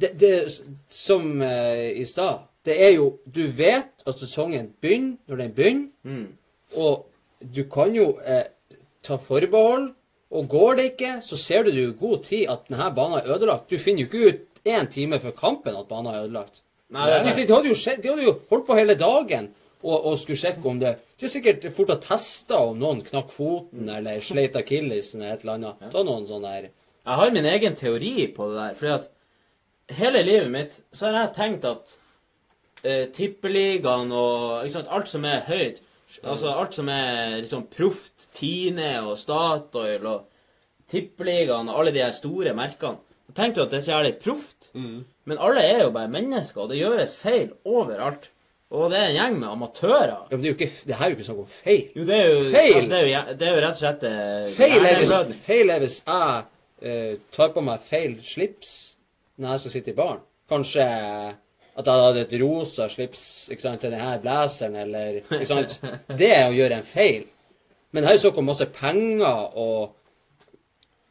Det, 0.00 0.12
det 0.20 0.60
som 0.88 1.42
eh, 1.42 1.90
i 1.98 2.04
stad 2.06 2.44
Det 2.64 2.76
er 2.86 2.92
jo 2.94 3.18
Du 3.26 3.46
vet 3.50 4.04
at 4.06 4.18
sesongen 4.20 4.68
begynner 4.80 5.16
når 5.28 5.36
den 5.42 5.52
begynner, 5.56 5.88
Mm. 6.04 6.26
og 6.76 7.06
du 7.54 7.64
kan 7.64 7.94
jo 7.94 8.18
eh, 8.26 8.44
ta 9.02 9.16
forbehold. 9.16 9.92
Og 10.30 10.48
går 10.48 10.74
det 10.76 10.84
ikke, 10.92 11.12
så 11.24 11.36
ser 11.40 11.62
du 11.64 11.70
jo 11.70 11.90
i 11.90 11.96
god 12.00 12.24
tid 12.24 12.46
at 12.52 12.66
denne 12.68 12.90
banen 12.94 13.18
er 13.18 13.30
ødelagt. 13.34 13.70
Du 13.70 13.78
finner 13.78 14.02
jo 14.02 14.06
ikke 14.10 14.28
ut 14.28 14.60
én 14.68 14.86
time 14.92 15.18
før 15.20 15.30
kampen 15.32 15.76
at 15.76 15.88
banen 15.88 16.12
er 16.14 16.24
ødelagt. 16.26 16.60
Nei, 16.90 17.06
nei, 17.10 17.22
De, 17.34 17.46
de, 17.46 17.52
hadde 17.54 17.68
jo, 17.68 17.74
de 18.02 18.08
hadde 18.10 18.22
jo 18.26 18.34
holdt 18.50 18.66
på 18.66 18.76
hele 18.76 18.94
dagen 18.94 19.48
og, 19.82 20.04
og 20.06 20.18
skulle 20.18 20.38
sjekke 20.40 20.64
om 20.68 20.78
det 20.80 20.94
De 21.20 21.26
har 21.26 21.32
sikkert 21.32 21.64
fort 21.76 21.90
ha 21.92 21.96
testa 22.00 22.58
om 22.64 22.78
noen 22.80 23.00
knakk 23.04 23.30
foten 23.34 23.88
eller 23.92 24.20
sleit 24.24 24.56
akillesen 24.56 25.20
eller 25.22 25.34
et 25.34 25.40
eller 25.44 25.54
annet. 25.58 25.88
Ta 25.92 26.02
noen 26.04 26.26
sånne 26.28 26.52
der 26.54 26.68
Jeg 26.70 27.16
har 27.22 27.30
min 27.34 27.44
egen 27.46 27.76
teori 27.76 28.26
på 28.36 28.48
det 28.52 28.56
der. 28.60 28.74
fordi 28.74 28.92
at 28.92 29.08
hele 29.96 30.22
livet 30.26 30.50
mitt 30.52 30.78
så 30.92 31.08
har 31.08 31.20
jeg 31.22 31.34
tenkt 31.38 31.66
at 31.68 31.92
eh, 32.84 33.06
tippeligaen 33.14 34.12
og 34.12 34.66
sant, 34.72 34.90
alt 34.90 35.10
som 35.10 35.24
er 35.28 35.46
høyt 35.48 35.84
Altså 36.24 36.48
alt 36.56 36.72
som 36.72 36.88
er 36.88 37.34
liksom 37.42 37.66
proft, 37.68 38.30
Tine 38.32 38.94
og 39.04 39.18
Statoil 39.20 40.06
og 40.08 40.24
tippeligaen 40.88 41.68
og 41.68 41.82
alle 41.82 41.92
de 41.92 42.00
her 42.00 42.14
store 42.16 42.54
merkene 42.56 42.96
Jeg 43.28 43.36
tenkte 43.36 43.60
jo 43.60 43.66
at 43.66 43.74
det 43.74 43.78
er 43.78 43.84
så 43.84 43.92
jævlig 43.92 44.14
proft. 44.24 44.70
Men 45.28 45.36
alle 45.44 45.60
er 45.60 45.82
jo 45.82 45.90
bare 45.92 46.08
mennesker, 46.08 46.62
og 46.62 46.70
det 46.72 46.78
gjøres 46.80 47.12
feil 47.20 47.50
overalt. 47.68 48.30
Og 48.72 48.90
det 48.92 48.98
er 48.98 49.10
en 49.10 49.16
gjeng 49.18 49.36
med 49.40 49.48
amatører. 49.48 50.14
Ja, 50.30 50.36
men 50.36 50.40
det 50.42 50.48
er 50.48 50.54
jo 50.54 50.56
ikke, 50.56 50.86
det 50.88 50.96
her 50.96 51.04
er 51.04 51.12
jo 51.12 51.16
ikke 51.18 51.26
snakk 51.28 51.42
om 51.44 51.52
feil. 51.52 51.84
Jo, 51.96 52.06
det 52.08 52.16
er 52.16 52.26
jo, 52.28 52.40
Feil! 52.52 52.74
Altså, 52.78 52.90
det, 52.90 52.98
er 52.98 53.04
jo, 53.04 53.36
det 53.42 53.48
er 53.48 53.52
jo 53.54 53.62
rett 53.64 53.76
og 53.76 53.82
slett 53.82 54.06
eh, 54.08 54.48
Feil 54.56 54.88
er 54.88 54.98
hvis, 55.02 55.14
feil 55.44 55.72
er 55.72 55.84
hvis 55.84 55.98
jeg 56.00 56.42
eh, 56.88 57.14
tar 57.36 57.52
på 57.54 57.64
meg 57.68 57.84
feil 57.88 58.16
slips 58.24 58.74
når 59.38 59.54
jeg 59.54 59.62
skal 59.64 59.74
sitte 59.76 59.92
i 59.92 59.98
baren. 59.98 60.22
Kanskje 60.50 60.84
at 61.78 61.86
jeg 61.86 62.04
hadde 62.04 62.22
et 62.24 62.32
rosa 62.42 62.88
slips 62.90 63.20
sant, 63.62 63.80
til 63.80 63.92
denne 63.92 64.16
blazeren, 64.22 64.76
eller 64.82 65.20
ikke 65.22 65.46
sant? 65.46 65.76
Det 66.20 66.30
er 66.34 66.48
å 66.48 66.56
gjøre 66.56 66.80
en 66.80 66.88
feil. 66.88 67.28
Men 67.94 68.04
det 68.04 68.10
er 68.10 68.16
jo 68.18 68.24
snakk 68.26 68.40
om 68.42 68.50
masse 68.50 68.66
penger 68.74 69.54
og 69.56 69.94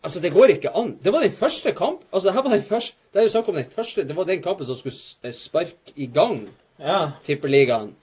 Altså, 0.05 0.19
det 0.21 0.29
går 0.31 0.51
ikke 0.53 0.69
an. 0.77 0.91
Det 1.03 1.11
var 1.11 1.23
den 1.25 1.33
første 1.33 1.71
kamp. 1.75 2.03
Altså, 2.13 2.29
det 2.29 2.35
var 2.35 2.51
den 2.53 2.61
første 2.63 2.93
Det 3.11 3.19
er 3.19 3.23
jo 3.25 3.31
snakk 3.33 3.47
om 3.49 3.55
den 3.57 3.71
første 3.75 4.03
Det 4.07 4.15
var 4.15 4.27
den 4.29 4.43
kampen 4.43 4.67
som 4.69 4.77
skulle 4.77 4.95
eh, 5.25 5.33
sparke 5.33 5.95
i 5.95 6.05
gang 6.05 6.43
Ja, 6.79 6.99
Tippeligaen. 7.25 7.95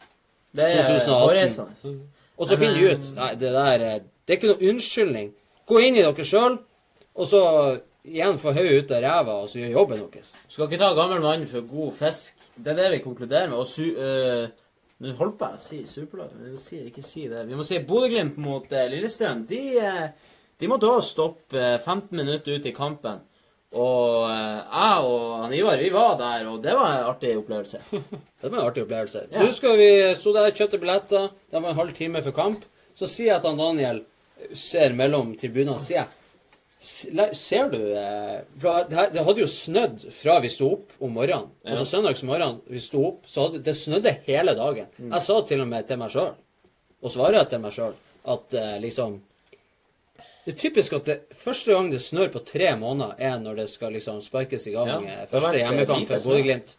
det 0.56 0.64
er 0.64 0.88
2018. 0.88 1.14
hårreisende. 1.22 1.94
Og 2.36 2.48
så 2.50 2.58
finner 2.58 2.74
de 2.80 2.90
ut 2.90 3.06
Nei, 3.14 3.30
det 3.38 3.52
der 3.54 3.86
eh, 3.86 4.00
Det 4.26 4.34
er 4.34 4.40
ikke 4.40 4.50
noe 4.50 4.70
unnskyldning. 4.72 5.30
Gå 5.70 5.78
inn 5.86 5.96
i 5.96 6.02
dere 6.02 6.26
sjøl, 6.26 6.58
og 7.14 7.26
så 7.30 7.40
igjen 8.04 8.38
få 8.38 8.52
hodet 8.56 8.84
ut 8.84 8.92
av 8.96 9.02
ræva, 9.04 9.34
og 9.44 9.48
så 9.50 9.58
gjør 9.62 9.72
jobben 9.78 10.02
deres. 10.12 10.32
Skal 10.48 10.68
ikke 10.68 10.80
ta 10.82 10.90
gammel 10.96 11.22
mann 11.24 11.46
for 11.50 11.64
god 11.68 11.92
fisk. 11.98 12.34
Det 12.56 12.72
er 12.74 12.78
det 12.82 12.90
vi 12.98 13.02
konkluderer 13.06 13.48
med. 13.50 13.58
Og 13.58 13.66
su... 13.70 13.82
Uh, 13.96 14.46
Nå 15.02 15.10
holdt 15.18 15.34
på 15.40 15.46
å 15.50 15.58
si 15.58 15.80
superlag. 15.90 16.30
Vi 16.38 16.52
må 16.52 16.58
si, 16.62 16.76
ikke 16.86 17.02
si 17.02 17.24
det. 17.28 17.40
Vi 17.48 17.56
må 17.58 17.64
si 17.66 17.80
Bodø-Glimt 17.82 18.36
mot 18.40 18.68
uh, 18.70 18.84
Lillestrøm. 18.92 19.40
De, 19.50 19.62
uh, 19.82 20.34
de 20.62 20.68
måtte 20.70 20.86
også 20.86 21.10
stoppe 21.16 21.58
eh, 21.58 21.80
15 21.82 22.14
minutter 22.20 22.54
ut 22.60 22.68
i 22.70 22.72
kampen. 22.76 23.18
Og 23.74 24.28
jeg 24.30 25.06
og 25.10 25.40
han 25.42 25.52
Ivar, 25.58 25.80
vi 25.82 25.88
var 25.90 26.12
der, 26.20 26.44
og 26.46 26.60
det 26.62 26.76
var 26.78 26.92
en 26.94 27.08
artig 27.10 27.32
opplevelse. 27.40 27.80
Det 28.44 28.50
var 28.52 28.60
en 28.60 28.66
artig 28.68 28.82
opplevelse. 28.84 29.22
Ja. 29.32 29.40
Nå 29.42 29.50
skal 29.56 29.74
vi 29.80 29.88
stå 30.20 30.32
der, 30.36 30.50
kjøpte 30.54 30.78
billetter. 30.82 31.30
Det 31.50 31.58
var 31.64 31.70
en 31.72 31.78
halv 31.80 31.94
time 31.96 32.20
før 32.22 32.34
kamp. 32.36 32.66
Så 32.94 33.08
sier 33.10 33.32
jeg 33.32 33.38
at 33.40 33.46
han 33.48 33.58
Daniel 33.58 34.02
ser 34.54 34.92
mellom 34.94 35.32
tribunene, 35.40 35.80
sier 35.82 36.02
jeg 36.04 36.06
"S- 36.06 36.12
la- 36.12 36.23
Ser 36.84 37.70
du 37.72 37.78
eh, 37.96 38.40
det, 38.90 39.20
hadde 39.24 39.40
jo 39.40 39.46
snødd 39.48 40.02
fra 40.12 40.36
vi 40.44 40.50
sto 40.52 40.68
opp 40.74 40.90
om 41.00 41.14
morgenen. 41.16 41.48
Altså 41.64 41.86
søndagsmorgen 41.88 42.58
vi 42.68 42.80
sto 42.82 43.00
opp, 43.08 43.22
så 43.30 43.46
hadde 43.46 43.62
det 43.64 43.72
snødde 43.78 44.12
hele 44.26 44.52
dagen. 44.58 44.90
Mm. 44.98 45.14
Jeg 45.14 45.24
sa 45.24 45.38
til 45.48 45.62
og 45.64 45.70
med 45.70 45.86
til 45.88 46.00
meg 46.02 46.12
sjøl, 46.12 46.34
og 47.00 47.14
svarer 47.14 47.48
til 47.48 47.62
meg 47.62 47.72
sjøl, 47.76 47.94
at 48.34 48.56
eh, 48.60 48.74
liksom 48.84 49.22
Det 50.44 50.52
er 50.52 50.60
typisk 50.60 50.92
at 50.92 51.06
det 51.08 51.18
første 51.40 51.72
gang 51.72 51.86
det 51.88 52.02
snør 52.04 52.28
på 52.34 52.42
tre 52.44 52.74
måneder, 52.76 53.14
er 53.16 53.38
når 53.40 53.62
det 53.62 53.68
skal 53.72 53.94
liksom 53.96 54.20
sparkes 54.20 54.66
i 54.68 54.74
gang 54.74 54.90
Ja, 54.92 54.98
eh, 55.00 55.28
første 55.30 55.56
hjemmekamp 55.56 56.10
for. 56.10 56.26
Bodø-Glimt. 56.26 56.74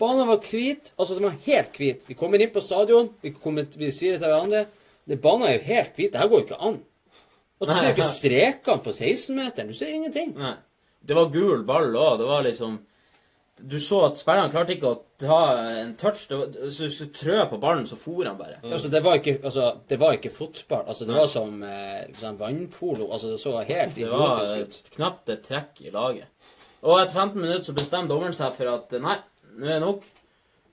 Banen 0.00 0.30
var 0.30 0.40
hvit. 0.48 0.94
Altså, 0.96 1.18
den 1.18 1.28
var 1.28 1.36
helt 1.44 1.76
hvit. 1.76 2.08
Vi 2.08 2.16
kommer 2.16 2.40
inn 2.40 2.50
på 2.50 2.64
stadion, 2.64 3.12
vi, 3.20 3.34
kommer, 3.36 3.68
vi 3.76 3.92
sier 3.92 4.16
det 4.16 4.24
til 4.24 4.32
hverandre. 4.32 4.64
Det 5.04 5.20
Banen 5.20 5.44
er 5.50 5.58
jo 5.58 5.66
helt 5.68 5.92
hvit. 5.98 6.14
Det 6.14 6.22
her 6.22 6.32
går 6.32 6.40
jo 6.40 6.46
ikke 6.48 6.62
an. 6.70 6.80
Og 7.62 7.68
så 7.70 7.76
ser 7.78 7.92
du 7.92 7.94
ikke 7.94 8.08
strekene 8.10 8.82
på 8.82 8.92
16-meteren. 8.96 9.68
Du 9.70 9.76
ser 9.78 9.92
ingenting. 9.94 10.32
Nei. 10.38 10.56
Det 11.02 11.14
var 11.18 11.30
gul 11.34 11.62
ball 11.66 11.94
òg. 11.94 12.18
Det 12.20 12.26
var 12.28 12.42
liksom 12.46 12.80
Du 13.62 13.76
så 13.78 13.98
at 14.08 14.16
spillerne 14.18 14.50
klarte 14.50 14.72
ikke 14.74 14.88
å 14.90 14.96
ta 15.22 15.36
en 15.78 15.92
touch. 16.00 16.24
Det 16.26 16.34
var, 16.38 16.54
så 16.72 16.86
hvis 16.88 16.96
du 16.98 17.10
trø 17.14 17.36
på 17.46 17.58
ballen, 17.62 17.84
så 17.86 17.94
for 18.00 18.24
han 18.26 18.38
bare. 18.38 18.56
Altså, 18.64 18.88
det 18.90 19.02
var 19.04 19.20
ikke, 19.20 19.36
altså, 19.44 19.66
det 19.88 19.98
var 20.00 20.16
ikke 20.16 20.32
fotball. 20.34 20.82
Altså, 20.88 21.06
det 21.06 21.14
var 21.14 21.28
som 21.30 21.60
eh, 21.62 22.08
sånn 22.18 22.40
vannpolo. 22.40 23.06
Altså, 23.12 23.30
det 23.30 23.38
så 23.42 23.52
helt 23.60 23.94
Det 23.94 24.08
var 24.10 24.40
idiotisk 24.40 24.56
ut. 24.56 24.80
et, 24.80 24.90
knapt 24.96 25.30
et 25.36 25.44
trekk 25.46 25.84
i 25.84 25.92
laget. 25.94 26.26
Og 26.82 26.98
etter 26.98 27.14
15 27.14 27.38
minutter 27.38 27.68
så 27.68 27.76
bestemte 27.76 28.10
dommeren 28.10 28.34
seg 28.34 28.56
for 28.56 28.72
at 28.72 28.96
nei, 29.04 29.14
nå 29.54 29.68
er 29.68 29.76
det 29.76 29.84
nok. 29.84 30.08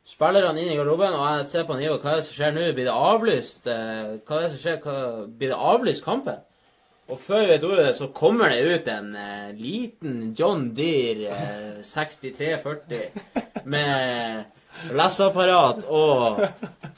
Spillerne 0.09 0.57
inn 0.63 0.71
i 0.73 0.77
garderoben, 0.79 1.13
og 1.13 1.27
jeg 1.37 1.47
ser 1.51 1.67
på 1.67 1.75
han 1.77 1.83
hva 1.85 1.99
er 2.15 2.21
det 2.23 2.25
som 2.25 2.33
skjer 2.39 2.55
nå? 2.55 2.63
Blir 2.73 2.87
det 2.89 2.95
avlyst? 2.95 3.67
Eh, 3.69 4.15
Hva 4.25 4.39
er 4.39 4.47
det 4.47 4.53
som 4.55 4.61
skjer? 4.63 4.79
Hva, 4.81 4.95
blir 5.29 5.51
det 5.53 5.59
avlyst 5.75 6.05
kampen? 6.07 6.39
Og 7.09 7.17
før 7.17 7.41
vi 7.41 7.49
vet 7.49 7.63
ordet, 7.65 7.95
så 7.97 8.07
kommer 8.13 8.51
det 8.53 8.61
ut 8.69 8.89
en 8.93 9.15
eh, 9.17 9.49
liten 9.57 10.17
John 10.37 10.67
Deere 10.77 11.31
eh, 11.33 11.79
6340 11.81 13.65
med 13.65 14.91
leseapparat 14.93 15.87
og 15.89 16.43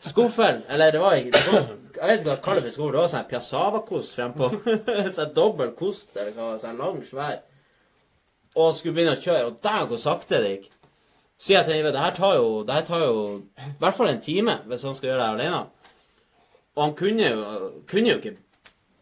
skuffel. 0.03 0.66
Eller 0.68 0.91
det 0.91 0.99
var 1.03 1.16
ikke 1.16 1.32
det 1.38 1.62
Jeg 1.95 2.07
vet 2.09 2.20
ikke 2.20 2.28
hva 2.28 2.36
jeg 2.36 2.43
kaller 2.43 2.62
det 2.62 2.68
for 2.68 2.76
skuffel. 2.76 2.91
Det 2.91 2.99
var 2.99 3.14
sånn 3.14 3.24
her 3.32 4.12
frempå. 4.18 4.51
sånn 5.18 5.34
dobbel 5.38 5.74
kost, 5.80 6.12
eller 6.18 6.36
hva. 6.36 6.51
Sånn 6.59 6.84
lang, 6.84 6.99
svær. 7.07 7.39
Og 8.59 8.76
skulle 8.76 8.97
begynne 8.97 9.16
å 9.16 9.24
kjøre. 9.24 9.47
Og 9.47 9.59
der 9.64 9.88
hvor 9.88 10.01
sakte 10.01 10.43
det 10.43 10.53
gikk. 10.57 10.70
Sier 11.41 11.62
jeg 11.62 11.72
til 11.72 11.88
det 11.88 11.97
her 12.03 12.14
tar 12.14 12.36
jo 12.38 12.49
Det 12.68 12.76
her 12.76 12.84
tar 12.86 12.99
jo 13.01 13.22
i 13.57 13.72
hvert 13.82 13.95
fall 13.97 14.12
en 14.12 14.20
time 14.22 14.59
hvis 14.70 14.84
han 14.86 14.93
skal 14.93 15.14
gjøre 15.14 15.24
det 15.24 15.30
alene. 15.38 15.62
Og 16.76 16.84
han 16.84 16.97
kunne 16.99 17.32
jo, 17.32 17.70
kunne 17.89 18.12
jo 18.12 18.20
ikke 18.20 18.36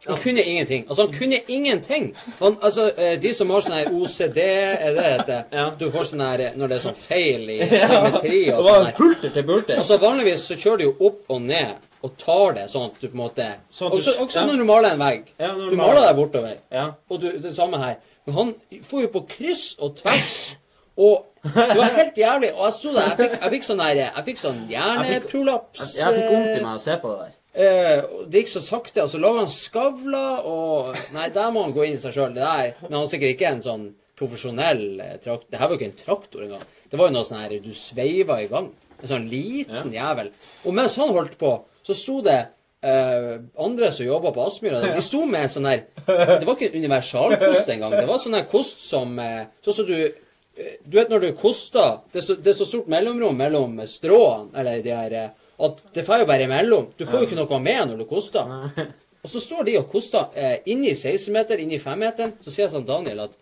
Han 0.08 0.18
kunne 0.18 0.42
ingenting. 0.48 0.86
Altså, 0.88 1.02
han 1.06 1.14
kunne 1.14 1.40
ingenting. 1.48 2.16
Han, 2.40 2.58
altså, 2.64 2.86
eh, 2.98 3.18
de 3.20 3.34
som 3.36 3.50
har 3.50 3.62
sånn 3.66 3.74
her 3.76 3.90
OCD, 3.92 4.38
er 4.46 4.94
det 4.96 5.26
det? 5.28 5.40
Ja. 5.52 5.66
Du 5.80 5.90
får 5.92 6.06
sånn 6.14 6.22
her 6.24 6.44
Når 6.56 6.68
det 6.72 6.78
er 6.78 6.84
sånn 6.86 6.96
feil 6.96 7.50
i 7.50 7.58
symmetri 7.92 8.40
og 8.54 8.64
sånn 8.64 8.86
her. 8.86 8.94
hulter 8.98 9.34
til 9.36 9.44
bulter. 9.50 9.78
Altså, 9.82 9.98
vanligvis 10.00 10.46
så 10.48 10.56
kjører 10.56 10.78
du 10.78 10.84
jo 10.88 10.96
opp 11.10 11.26
og 11.36 11.42
ned 11.42 11.76
og 12.02 12.14
tar 12.18 12.54
det 12.56 12.70
sånn 12.72 12.86
at 12.94 13.02
du 13.02 13.10
på 13.10 13.18
en 13.18 13.24
måte 13.26 13.50
Sånn 13.76 13.92
du- 13.92 13.98
Også, 13.98 14.14
også 14.24 14.40
ja. 14.40 14.46
når 14.48 14.58
du 14.62 14.64
maler 14.70 14.94
en 14.96 15.00
vegg. 15.04 15.26
Ja, 15.40 15.50
du 15.52 15.76
maler. 15.76 16.00
deg 16.08 16.16
bortover. 16.16 16.54
Ja. 16.72 16.86
Og 17.12 17.20
du, 17.20 17.28
det 17.44 17.52
samme 17.58 17.78
her. 17.84 17.98
Men 18.26 18.36
han 18.36 18.54
får 18.88 19.02
jo 19.02 19.08
på 19.18 19.26
kryss 19.28 19.66
og 19.84 19.98
tvers. 20.00 20.56
Og 21.00 21.26
det 21.44 21.76
var 21.76 21.92
helt 22.00 22.16
jævlig. 22.20 22.54
Og 22.56 22.64
jeg 22.70 22.74
sto 22.78 22.94
der, 22.96 23.02
jeg 23.10 23.18
fikk, 23.20 23.36
jeg 23.42 23.52
fikk 23.58 23.68
sånn 23.68 23.84
der 23.84 24.00
Jeg 24.00 24.24
fikk 24.32 24.40
sånn 24.46 24.64
hjerneprolaps. 24.72 25.92
Jeg 26.00 26.16
fikk 26.22 26.32
vondt 26.32 26.56
i 26.58 26.64
meg 26.64 26.74
å 26.80 26.82
se 26.84 26.96
på 27.04 27.12
det 27.14 27.20
der. 27.26 27.36
Eh, 27.54 28.04
det 28.30 28.44
gikk 28.44 28.52
så 28.54 28.62
sakte, 28.62 29.04
og 29.04 29.10
så 29.12 29.22
lå 29.22 29.32
han 29.40 29.50
skavla, 29.50 30.26
og 30.46 30.94
Nei, 31.16 31.30
der 31.34 31.50
må 31.54 31.64
han 31.66 31.74
gå 31.76 31.88
inn 31.88 31.98
i 31.98 32.02
seg 32.02 32.14
sjøl. 32.16 32.36
Men 32.38 32.92
han 32.92 33.02
er 33.02 33.10
sikkert 33.10 33.36
ikke 33.36 33.50
en 33.54 33.66
sånn 33.66 33.88
profesjonell 34.20 34.86
eh, 35.02 35.18
traktor. 35.24 35.48
Det 35.50 35.60
her 35.60 35.68
var 35.68 35.76
jo 35.76 35.80
ikke 35.80 35.90
en 35.92 36.04
traktor 36.04 36.46
engang. 36.46 36.68
Det 36.90 37.00
var 37.00 37.10
jo 37.10 37.16
noe 37.18 37.28
sånn 37.28 37.42
her 37.42 37.58
du 37.64 37.74
sveiva 37.78 38.40
i 38.44 38.48
gang. 38.52 38.70
En 39.00 39.12
sånn 39.14 39.28
liten 39.32 39.94
jævel. 39.96 40.32
Og 40.68 40.76
mens 40.76 40.98
han 41.00 41.14
holdt 41.16 41.38
på, 41.40 41.54
så 41.88 41.96
sto 41.96 42.20
det 42.26 42.40
eh, 42.86 43.36
andre 43.60 43.92
som 43.96 44.08
jobba 44.08 44.34
på 44.36 44.46
Aspmyra. 44.46 44.82
De 44.94 45.04
sto 45.06 45.24
med 45.26 45.48
en 45.48 45.54
sånn 45.56 45.70
her 45.70 45.86
Det 46.06 46.46
var 46.46 46.56
ikke 46.56 46.70
en 46.72 46.82
universalkost 46.84 47.72
engang. 47.72 47.96
Det 47.96 48.08
var 48.10 48.22
sånn 48.22 48.38
her 48.38 48.50
kost 48.52 48.84
som 48.86 49.16
eh, 49.24 49.46
Sånn 49.66 49.78
som 49.82 49.88
du 49.90 49.96
eh, 50.04 50.76
Du 50.84 51.00
vet 51.00 51.12
når 51.12 51.24
du 51.24 51.30
koster 51.40 52.02
Det 52.12 52.22
er 52.22 52.28
så, 52.28 52.36
det 52.36 52.52
er 52.54 52.60
så 52.60 52.68
stort 52.68 52.92
mellomrom 52.92 53.40
mellom 53.40 53.80
stråene, 53.88 54.52
eller 54.60 54.84
de 54.84 54.96
her 54.96 55.16
eh, 55.24 55.32
At 55.60 55.84
det 55.96 56.06
får 56.08 56.24
jo 56.24 56.30
bare 56.30 56.48
imellom. 56.48 56.90
Du 56.98 57.06
får 57.06 57.24
jo 57.24 57.28
ikke 57.28 57.40
noe 57.40 57.60
med 57.64 57.92
når 57.92 58.02
du 58.02 58.08
koster. 58.10 58.48
Og 59.24 59.28
så 59.28 59.42
står 59.44 59.66
de 59.68 59.76
og 59.82 59.90
koster 59.92 60.32
eh, 60.40 60.62
inni 60.72 60.94
16-meter, 60.96 61.60
inni 61.60 61.80
5-meteren. 61.84 62.38
Så 62.40 62.54
sier 62.54 62.66
jeg 62.66 62.72
sånn 62.72 62.88
Daniel 62.88 63.26
at 63.26 63.34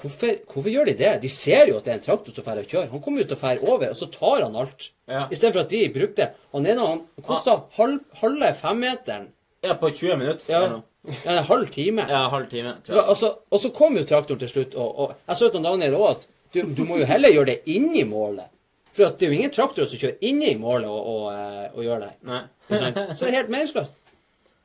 hvorfor, 0.00 0.40
hvorfor 0.50 0.72
gjør 0.72 0.90
de 0.90 0.96
det? 0.98 1.12
De 1.22 1.30
ser 1.30 1.70
jo 1.70 1.76
at 1.78 1.86
det 1.86 1.92
er 1.92 1.98
en 2.00 2.06
traktor 2.08 2.34
som 2.34 2.46
drar 2.46 2.62
og 2.62 2.66
kjører. 2.66 2.90
Han 2.90 3.04
kommer 3.04 3.22
jo 3.22 3.28
til 3.30 3.38
å 3.38 3.40
dra 3.44 3.74
over, 3.76 3.92
og 3.92 4.00
så 4.00 4.08
tar 4.10 4.42
han 4.42 4.58
alt. 4.58 4.88
Ja. 5.06 5.26
I 5.30 5.38
stedet 5.38 5.54
for 5.54 5.62
at 5.62 5.70
de 5.70 5.84
brukte 5.94 6.30
Han 6.54 6.66
ene 6.66 6.86
han 6.86 7.04
kosta 7.26 7.60
halv, 7.78 8.02
halve 8.22 8.52
femmeteren. 8.58 9.30
Ja, 9.62 9.76
på 9.78 9.90
20 9.92 10.18
minutter. 10.18 10.50
Ja. 10.50 10.64
eller. 10.64 10.86
Ja, 11.24 11.38
en 11.38 11.44
halv 11.48 11.70
time. 11.72 12.04
Ja, 12.10 12.26
halv 12.28 12.50
time. 12.50 12.74
Var, 12.86 13.06
altså, 13.08 13.30
og 13.48 13.60
så 13.62 13.70
kom 13.72 13.96
jo 13.96 14.04
traktoren 14.08 14.40
til 14.42 14.50
slutt, 14.50 14.74
og, 14.76 14.98
og 15.00 15.14
jeg 15.30 15.38
sa 15.38 15.48
til 15.48 15.62
Daniel 15.64 15.96
òg 15.96 16.08
at 16.10 16.26
du, 16.52 16.60
du 16.76 16.82
må 16.84 16.98
jo 17.00 17.06
heller 17.08 17.32
gjøre 17.32 17.54
det 17.54 17.60
inni 17.72 18.02
målet. 18.08 18.50
For 18.96 19.06
at 19.06 19.18
det 19.20 19.26
er 19.26 19.32
jo 19.32 19.38
ingen 19.38 19.52
traktorer 19.54 19.90
som 19.90 20.00
kjører 20.00 20.24
inni 20.26 20.54
målet 20.58 20.90
og, 20.90 21.10
og, 21.12 21.26
eh, 21.34 21.66
og 21.74 21.84
gjør 21.86 22.00
det 22.02 22.08
her. 22.12 22.16
Nei. 22.30 22.40
Så 22.70 23.20
det 23.20 23.28
er 23.28 23.36
helt 23.40 23.52
meningsløst. 23.52 23.94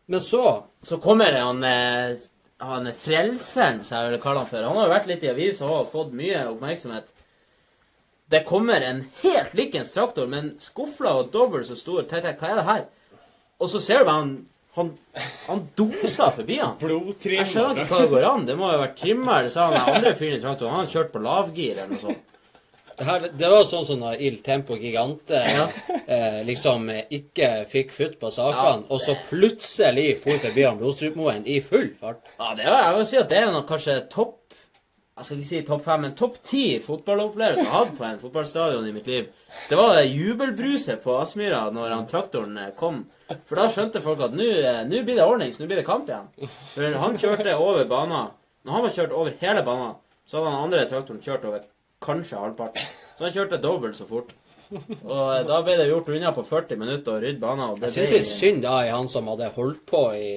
Men 0.05 0.21
så 0.21 0.45
Så 0.86 0.97
kommer 1.01 1.34
det 1.34 1.41
han 1.41 1.63
eh, 1.65 2.17
han 2.65 2.88
er 2.88 2.95
frelseren, 2.95 3.82
som 3.84 3.97
jeg 3.97 4.13
vil 4.13 4.21
kalle 4.23 4.43
han 4.43 4.49
for. 4.49 4.63
Han 4.63 4.78
har 4.80 4.88
jo 4.88 4.93
vært 4.93 5.09
litt 5.09 5.23
i 5.26 5.32
avisa 5.32 5.67
og 5.67 5.89
fått 5.91 6.13
mye 6.15 6.45
oppmerksomhet. 6.53 7.09
Det 8.32 8.45
kommer 8.47 8.82
en 8.82 9.03
helt 9.21 9.53
likens 9.57 9.91
traktor, 9.93 10.30
men 10.32 10.53
skufla 10.63 11.17
og 11.19 11.34
dobbelt 11.34 11.67
så 11.67 11.76
stor. 11.78 12.05
Tenk, 12.09 12.39
hva 12.39 12.53
er 12.53 12.61
det 12.61 12.67
her? 12.69 12.86
Og 13.59 13.69
så 13.69 13.82
ser 13.84 14.01
du 14.01 14.07
bare 14.09 14.21
han 14.23 14.36
han, 14.76 14.89
han 15.47 15.61
doser 15.80 16.34
forbi 16.36 16.57
han. 16.59 16.73
Jeg 16.84 17.47
skjønner 17.47 17.86
ikke 17.86 17.93
hva 17.93 17.99
det 18.01 18.11
går 18.11 18.26
an. 18.28 18.41
Det 18.43 18.57
må 18.59 18.67
jo 18.67 18.76
ha 18.76 18.82
vært 18.82 18.97
trimmer. 18.99 19.38
eller 19.38 19.53
så 19.53 19.69
han 19.69 19.78
den 19.78 19.93
andre 19.93 20.11
fyren 20.19 20.36
i 20.36 20.41
traktoren. 20.43 20.73
Han 20.73 20.84
har 20.84 20.91
kjørt 20.91 21.13
på 21.13 21.21
lavgir 21.23 21.78
eller 21.78 21.93
noe 21.93 22.01
sånt. 22.01 22.34
Det, 22.98 23.04
her, 23.04 23.26
det 23.36 23.50
var 23.52 23.66
sånn 23.68 23.84
som 23.88 24.00
når 24.00 24.22
Il 24.24 24.38
Tempo 24.43 24.78
Gigante 24.80 25.41
eh, 25.41 26.39
liksom 26.48 26.88
eh, 26.93 27.04
ikke 27.18 27.50
fikk 27.68 27.91
futt 27.91 28.16
på 28.22 28.32
sakene, 28.32 28.86
Ja, 28.86 28.93
og 28.93 29.02
så 29.04 29.18
plutselig 29.28 30.14
for 30.24 30.39
forbi 30.43 30.64
han 30.64 30.80
Blodstrupmoen 30.80 31.43
i 31.48 31.60
full 31.66 31.89
fart. 32.00 32.22
Ja, 32.38 32.54
det 32.56 32.70
var, 32.70 32.86
jeg 32.86 32.98
vil 33.00 33.10
si 33.10 33.20
at 33.20 33.34
det 33.34 33.41
er 33.41 33.52
noe, 33.52 33.66
kanskje 33.68 33.98
topp 34.14 34.39
Jeg 35.16 35.28
skal 35.28 35.41
ikke 35.41 35.50
si 35.50 35.60
topp 35.68 35.84
fem, 35.84 36.06
men 36.06 36.16
topp 36.20 36.39
ti 36.43 36.64
fotballopplevelser 36.84 37.64
jeg 37.64 37.72
har 37.72 37.86
hatt 37.86 37.93
på 38.00 38.08
en 38.08 38.24
fotballstadion 38.24 38.88
i 38.88 38.96
mitt 38.96 39.06
liv. 39.08 39.30
Det 39.70 39.78
var 39.80 39.93
det 39.96 40.10
jubelbruset 40.12 41.04
på 41.04 41.16
Aspmyra 41.22 41.62
når 41.76 41.93
han 41.96 42.10
traktoren 42.10 42.58
eh, 42.60 42.74
kom. 42.80 43.06
For 43.48 43.60
da 43.60 43.70
skjønte 43.72 44.04
folk 44.04 44.24
at 44.28 44.36
nå 44.36 44.50
eh, 44.56 44.82
blir 44.88 45.16
det 45.16 45.24
ordnings, 45.24 45.60
nå 45.60 45.68
blir 45.70 45.80
det 45.80 45.88
kamp 45.88 46.12
igjen. 46.12 46.28
For 46.74 47.00
han 47.04 47.16
kjørte 47.20 47.56
over 47.60 47.88
banen. 47.91 48.36
Når 48.66 48.76
han 48.76 48.84
var 48.88 48.98
kjørt 48.98 49.16
over 49.16 49.39
hele 49.39 49.64
banen, 49.64 49.96
så 50.26 50.39
hadde 50.39 50.52
han 50.52 50.68
andre 50.68 50.84
traktoren 50.89 51.24
kjørt 51.24 51.48
over 51.48 51.64
kanskje 52.06 52.39
halvparten. 52.39 52.86
Så 53.18 53.26
han 53.28 53.34
kjørte 53.36 53.60
dobbelt 53.64 53.97
så 53.97 54.06
fort. 54.10 54.34
Og 54.72 55.28
eh, 55.36 55.43
da 55.47 55.60
ble 55.66 55.76
det 55.80 55.88
gjort 55.91 56.10
unna 56.16 56.32
på 56.36 56.43
40 56.47 56.80
minutter 56.82 57.18
og 57.18 57.24
rydde 57.26 57.41
banen. 57.41 57.76
Jeg 57.86 57.93
syns 57.95 58.10
det 58.14 58.20
litt 58.20 58.30
synd 58.32 58.64
da 58.66 58.80
i 58.86 58.93
han 58.93 59.10
som 59.12 59.28
hadde 59.32 59.49
holdt 59.56 59.84
på 59.89 60.01
i, 60.18 60.32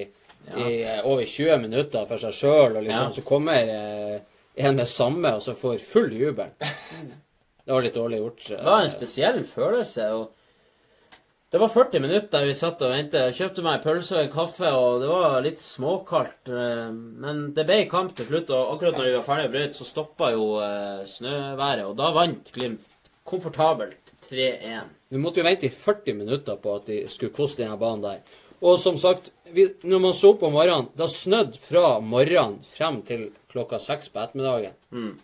i 0.55 0.67
eh, 0.83 0.99
over 1.05 1.25
20 1.25 1.57
minutter 1.65 2.05
for 2.09 2.21
seg 2.21 2.35
sjøl, 2.37 2.77
og 2.77 2.83
liksom, 2.85 3.09
Ja. 3.09 3.15
så 3.17 3.25
kommer 3.25 3.73
eh, 3.73 4.19
en 4.59 4.75
med 4.77 4.87
samme, 4.91 5.33
og 5.37 5.41
så 5.45 5.55
får 5.57 5.79
full 5.81 6.13
jubel. 6.13 6.51
Det 7.69 7.75
var 7.75 7.83
litt 7.85 7.93
dårlig 7.99 8.17
gjort. 8.23 8.45
Det 8.49 8.63
var 8.65 8.81
en 8.81 8.89
spesiell 8.89 9.43
følelse. 9.45 10.05
og 10.17 10.31
Det 11.49 11.57
var 11.57 11.67
40 11.73 11.99
minutter 12.03 12.29
der 12.29 12.45
vi 12.45 12.53
satt 12.53 12.81
og 12.85 12.91
ventet. 12.93 13.23
Jeg 13.31 13.37
kjøpte 13.39 13.63
meg 13.65 13.79
en 13.79 13.83
pølse 13.87 14.13
og 14.13 14.19
en 14.21 14.33
kaffe, 14.33 14.69
og 14.69 14.99
det 15.01 15.07
var 15.09 15.39
litt 15.41 15.61
småkaldt. 15.63 16.49
eh, 16.53 16.91
Men 16.93 17.53
det 17.57 17.65
ble 17.65 17.79
kamp 17.89 18.11
til 18.15 18.27
slutt, 18.27 18.51
og 18.53 18.75
akkurat 18.75 18.97
når 18.99 19.07
vi 19.07 19.15
var 19.15 19.25
ferdig 19.25 19.47
å 19.49 19.53
brøyte, 19.55 19.73
så 19.79 19.87
stoppa 19.87 20.29
jo 20.35 20.43
eh, 20.61 21.07
snøværet, 21.09 21.85
og 21.87 21.95
da 21.97 22.11
vant 22.13 22.51
Glimt 22.53 22.85
komfortabelt 23.25 24.13
3-1. 24.29 24.93
Vi 25.09 25.17
måtte 25.17 25.41
jo 25.41 25.47
vente 25.47 25.65
i 25.65 25.69
40 25.73 26.13
minutter 26.19 26.55
på 26.61 26.75
at 26.75 26.85
de 26.85 26.99
skulle 27.09 27.33
koste 27.33 27.63
denne 27.63 27.77
banen 27.81 28.01
der. 28.05 28.21
Og 28.61 28.77
som 28.77 28.97
sagt, 28.97 29.31
vi, 29.53 29.65
når 29.83 29.99
man 30.03 30.13
så 30.13 30.33
opp 30.35 30.43
om 30.43 30.53
morgenen, 30.53 30.89
da 30.97 31.07
snødde 31.09 31.57
fra 31.63 31.99
morgenen 32.03 32.59
frem 32.75 33.01
til 33.07 33.31
klokka 33.49 33.79
seks 33.81 34.09
på 34.13 34.21
ettermiddagen. 34.21 34.75
Er 34.93 34.97
så, 34.99 35.15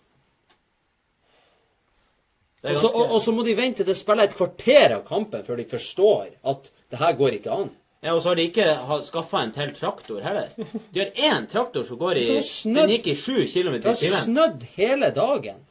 ganske- 2.73 2.95
og, 3.11 3.21
så 3.21 3.31
må 3.31 3.43
de 3.45 3.53
vente 3.57 3.77
til 3.83 3.85
det 3.85 3.97
spiller 3.97 4.23
et 4.23 4.35
kvarter 4.35 4.95
av 4.95 5.03
kampen 5.07 5.43
før 5.43 5.57
de 5.57 5.65
forstår 5.65 6.27
at 6.45 6.71
det 6.91 6.99
her 6.99 7.13
går 7.13 7.31
ikke 7.39 7.51
an. 7.51 7.69
Ja, 8.03 8.13
Og 8.13 8.21
så 8.21 8.29
har 8.29 8.35
de 8.35 8.43
ikke 8.49 8.65
skaffa 9.03 9.41
en 9.43 9.51
til 9.51 9.71
traktor 9.73 10.21
heller. 10.21 10.49
De 10.93 10.99
har 10.99 11.11
én 11.17 11.47
traktor 11.49 11.83
som 11.83 11.97
går 11.97 12.17
i. 12.21 12.25
Den 12.63 12.89
gikk 12.89 13.07
i 13.07 13.15
7 13.15 13.45
km 13.49 13.73
Det 13.81 13.85
har 13.85 14.21
snødd 14.21 14.63
hele 14.75 15.09
dagen. 15.11 15.63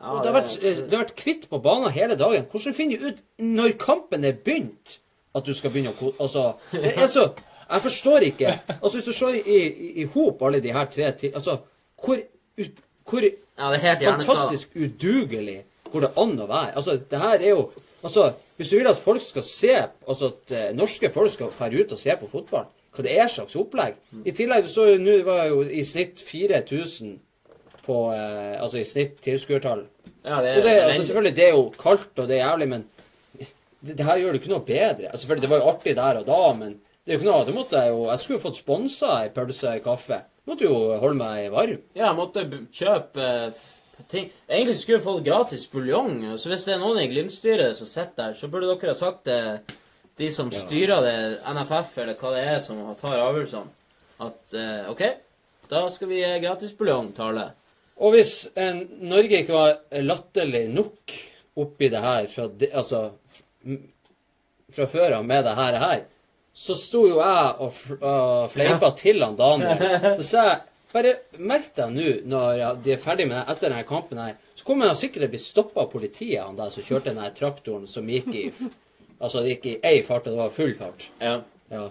Ja, 0.00 0.10
Og 0.10 0.22
det 0.24 0.32
har 0.32 0.40
vært, 0.40 0.54
eh, 0.64 0.76
det 0.88 0.92
har 0.92 1.04
vært 1.04 1.16
kvitt 1.16 1.48
på 1.50 1.58
banen 1.62 1.92
hele 1.92 2.16
dagen. 2.16 2.46
Hvordan 2.50 2.74
finner 2.74 2.98
du 2.98 3.06
ut 3.08 3.20
når 3.38 3.76
kampen 3.78 4.24
er 4.24 4.32
begynt, 4.32 4.98
at 5.34 5.44
du 5.44 5.52
skal 5.54 5.70
begynne 5.70 5.92
å 5.92 6.14
Altså, 6.20 6.54
det 6.72 6.96
er 6.96 7.06
så 7.06 7.32
Jeg 7.70 7.82
forstår 7.82 8.20
ikke. 8.22 8.60
Altså, 8.82 8.98
Hvis 8.98 9.04
du 9.04 9.12
ser 9.12 9.28
i, 9.28 9.42
i, 9.46 9.92
i 10.02 10.04
hop 10.04 10.42
alle 10.42 10.60
de 10.60 10.72
her 10.72 10.84
tre 10.86 11.12
ti... 11.12 11.30
Altså, 11.34 11.58
hvor, 12.04 12.16
ut- 12.58 12.82
hvor 13.08 13.22
Ja, 13.22 13.70
fantastisk 14.16 14.68
udugelig 14.76 15.64
går 15.94 16.06
det 16.08 16.12
an 16.20 16.36
å 16.42 16.46
være? 16.50 16.74
Altså, 16.76 16.98
det 17.10 17.24
her 17.24 17.40
er 17.40 17.50
jo 17.54 17.64
Altså, 18.04 18.34
hvis 18.58 18.68
du 18.68 18.74
vil 18.76 18.88
at 18.90 18.98
folk 19.00 19.22
skal 19.24 19.44
se 19.48 19.74
Altså, 19.80 20.28
at 20.34 20.52
eh, 20.52 20.72
norske 20.76 21.08
folk 21.14 21.32
skal 21.32 21.52
dra 21.56 21.70
ut 21.72 21.94
og 21.96 22.00
se 22.00 22.16
på 22.20 22.28
fotball, 22.28 22.66
hva 22.94 23.04
det 23.06 23.14
er 23.18 23.30
slags 23.32 23.56
opplegg. 23.58 23.96
I 24.28 24.34
tillegg 24.36 24.68
så 24.70 24.84
jo 24.92 24.98
nå 25.02 25.16
var 25.26 25.46
jo 25.48 25.62
i 25.64 25.82
snitt 25.88 26.20
4000 26.22 27.16
på 27.86 27.96
eh, 28.12 28.60
Altså 28.60 28.82
i 28.82 28.86
snitt 28.88 29.16
tilskuertall. 29.24 29.86
Ja, 30.24 30.42
det 30.44 30.58
Og 30.58 30.66
det, 30.68 30.74
altså 30.82 31.02
selvfølgelig, 31.02 31.36
det 31.36 31.46
er 31.48 31.56
jo 31.56 31.64
kaldt, 31.80 32.12
og 32.18 32.28
det 32.28 32.38
er 32.38 32.46
jævlig, 32.46 32.68
men 32.68 32.84
det, 33.40 33.96
det 33.96 34.06
her 34.06 34.20
gjør 34.20 34.32
det 34.32 34.40
ikke 34.40 34.52
noe 34.54 34.66
bedre. 34.68 35.08
Altså, 35.10 35.24
selvfølgelig, 35.24 35.46
det 35.46 35.52
var 35.54 35.62
jo 35.62 35.72
artig 35.72 35.96
der 35.98 36.20
og 36.20 36.28
da, 36.28 36.42
men 36.60 36.78
det 37.04 37.12
er 37.12 37.16
jo 37.16 37.20
ikke 37.20 37.30
noe, 37.30 37.44
det 37.44 37.56
måtte 37.56 37.80
jeg 37.82 37.92
jo 37.92 38.06
Jeg 38.08 38.22
skulle 38.22 38.38
jo 38.38 38.44
fått 38.46 38.60
sponsa 38.60 39.10
ei 39.22 39.32
pølse 39.34 39.74
og 39.78 39.84
kaffe. 39.84 40.22
Måtte 40.48 40.64
jo 40.68 40.76
holde 41.00 41.18
meg 41.18 41.50
varm. 41.52 41.80
Ja, 41.96 42.10
jeg 42.10 42.16
måtte 42.20 42.44
kjøpe 42.72 43.24
eh, 43.24 43.68
ting. 44.10 44.28
Egentlig 44.48 44.78
skulle 44.80 44.98
vi 44.98 45.04
fått 45.04 45.24
gratis 45.26 45.64
buljong. 45.70 46.20
Så 46.38 46.50
hvis 46.50 46.66
det 46.66 46.76
er 46.76 46.82
noen 46.82 47.00
i 47.02 47.08
Glimt-styret 47.10 47.78
som 47.78 47.88
sitter 47.88 48.20
der, 48.20 48.38
så 48.38 48.50
burde 48.52 48.70
dere 48.70 48.94
ha 48.94 48.98
sagt 48.98 49.26
det 49.28 49.40
de 50.16 50.30
som 50.30 50.50
styrer 50.54 51.02
det, 51.02 51.16
NFF 51.42 51.98
eller 52.02 52.18
hva 52.18 52.32
det 52.34 52.42
er 52.46 52.60
som 52.62 52.82
tar 53.00 53.18
avgjørelsene, 53.18 53.70
at 54.22 54.54
eh, 54.54 54.90
OK, 54.92 55.02
da 55.70 55.84
skal 55.90 56.10
vi 56.10 56.20
gi 56.20 56.32
gratis 56.44 56.74
buljong 56.78 57.10
til 57.16 57.32
alle. 57.32 57.48
Og 57.98 58.14
hvis 58.14 58.34
eh, 58.54 58.84
Norge 59.02 59.42
ikke 59.42 59.56
var 59.56 60.02
latterlig 60.04 60.68
nok 60.70 61.16
oppi 61.64 61.90
det 61.90 62.02
her 62.02 62.28
fra, 62.30 62.46
de, 62.46 62.70
altså, 62.74 63.02
fra 64.74 64.86
før 64.90 65.18
av 65.18 65.26
med 65.26 65.46
det 65.46 65.56
her, 65.58 65.80
her, 65.82 66.04
så 66.54 66.76
sto 66.78 67.02
jo 67.08 67.18
jeg 67.18 67.66
og, 67.66 67.78
og 67.98 68.52
fleipa 68.54 68.92
til 68.98 69.22
han 69.24 69.34
Daniel. 69.38 69.80
Så 70.22 70.28
sa 70.28 70.44
jeg 70.46 70.60
bare 70.94 71.16
merk 71.42 71.72
deg 71.76 71.90
nå, 71.92 72.06
når 72.30 72.62
de 72.84 72.94
er 72.94 73.02
ferdig 73.02 73.26
med 73.28 73.40
det 73.40 73.44
etter 73.52 73.68
denne 73.68 73.88
kampen 73.88 74.20
her, 74.22 74.38
så 74.54 74.66
kommer 74.66 74.90
han 74.90 74.98
sikkert 74.98 75.24
til 75.24 75.28
å 75.28 75.34
bli 75.34 75.42
stoppa 75.42 75.84
av 75.84 75.90
politiet, 75.92 76.40
han 76.40 76.58
der 76.58 76.70
som 76.72 76.86
kjørte 76.86 77.14
den 77.14 77.36
traktoren 77.36 77.86
som 77.90 78.08
gikk 78.10 78.32
i 78.34 78.48
Altså, 79.24 79.40
det 79.40 79.54
gikk 79.54 79.66
i 79.70 79.74
ei 79.88 80.00
fart, 80.04 80.26
og 80.26 80.34
det 80.34 80.40
var 80.40 80.50
full 80.52 80.72
fart. 80.76 81.04
Ja. 81.22 81.36
Ja. 81.72 81.84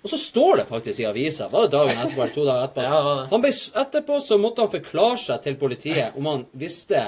Og 0.00 0.08
så 0.10 0.16
står 0.18 0.62
det 0.62 0.64
faktisk 0.70 1.02
i 1.02 1.06
avisa, 1.06 1.48
var 1.52 1.66
det 1.66 1.74
dagen 1.74 1.98
etterpå 2.00 2.22
eller 2.24 2.34
to 2.34 2.44
dager 2.48 2.64
etterpå, 2.64 2.84
Ja, 2.88 3.26
han 3.30 3.42
ble, 3.44 3.50
etterpå 3.82 4.20
så 4.24 4.38
måtte 4.40 4.64
han 4.64 4.72
forklare 4.72 5.18
seg 5.20 5.42
til 5.44 5.58
politiet 5.60 6.16
om 6.18 6.28
han 6.30 6.46
visste 6.56 7.02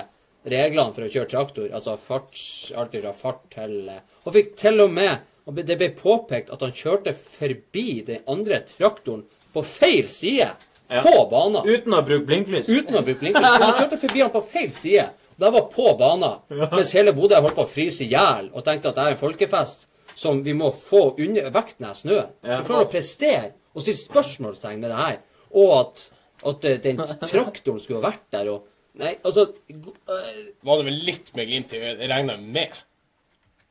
reglene 0.45 0.93
for 0.93 1.07
å 1.07 1.11
kjøre 1.11 1.31
traktor, 1.31 1.69
altså 1.73 1.97
farts, 2.01 2.45
alt 2.77 2.97
fra 2.99 3.15
fart 3.17 3.47
til 3.55 3.77
eh, 3.89 4.03
Han 4.27 4.37
fikk 4.37 4.53
til 4.61 4.85
og 4.85 4.93
med 4.93 5.23
Det 5.63 5.79
ble 5.79 5.89
påpekt 5.97 6.53
at 6.55 6.63
han 6.63 6.75
kjørte 6.77 7.15
forbi 7.17 8.03
den 8.07 8.23
andre 8.31 8.61
traktoren 8.69 9.25
på 9.55 9.65
feil 9.67 10.07
side 10.11 10.53
Ja. 10.93 11.03
på 11.07 11.25
banen. 11.31 11.65
Uten 11.67 11.97
å 11.97 12.03
bruke 12.07 12.27
blinklys. 12.29 12.69
Uten 12.69 12.99
å 12.99 13.03
bruke 13.07 13.23
blinklys. 13.23 13.47
Han 13.63 13.77
kjørte 13.79 13.99
forbi 14.03 14.25
han 14.25 14.33
på 14.35 14.43
feil 14.53 14.71
side. 14.75 15.09
Da 15.41 15.51
var 15.51 15.69
på 15.73 15.95
banen. 15.99 16.43
Mens 16.53 16.93
hele 16.97 17.15
Bodø 17.17 17.41
holdt 17.41 17.57
på 17.57 17.65
å 17.65 17.71
fryse 17.71 18.05
i 18.05 18.11
hjel 18.13 18.51
og 18.53 18.65
tenkte 18.67 18.93
at 18.93 18.99
det 18.99 19.07
er 19.07 19.17
en 19.17 19.23
folkefest 19.23 19.89
som 20.19 20.43
vi 20.45 20.53
må 20.57 20.69
få 20.77 21.15
under 21.17 21.49
vekk 21.55 21.77
den 21.79 21.95
snøen. 21.97 22.35
Ja. 22.45 22.61
For 22.61 22.69
klarer 22.69 22.87
å 22.87 22.91
prestere 22.93 23.55
og 23.73 23.85
stille 23.85 24.01
spørsmålstegn 24.03 24.83
med 24.83 24.93
det 24.93 25.01
her. 25.01 25.17
Og 25.57 25.73
at, 25.79 26.05
at 26.53 26.69
eh, 26.69 26.79
den 26.85 27.01
traktoren 27.01 27.81
skulle 27.81 28.03
ha 28.03 28.11
vært 28.13 28.29
der 28.35 28.53
og 28.53 28.69
Nei, 29.01 29.15
altså 29.25 29.47
Var 29.73 30.81
det 30.83 30.85
vel 30.85 30.97
litt 31.07 31.31
med 31.33 31.47
glimt 31.49 31.71
i 31.73 31.79
øyet? 31.81 31.95
Det 32.03 32.09
regner 32.11 32.37
jeg 32.37 32.51
med. 32.59 32.75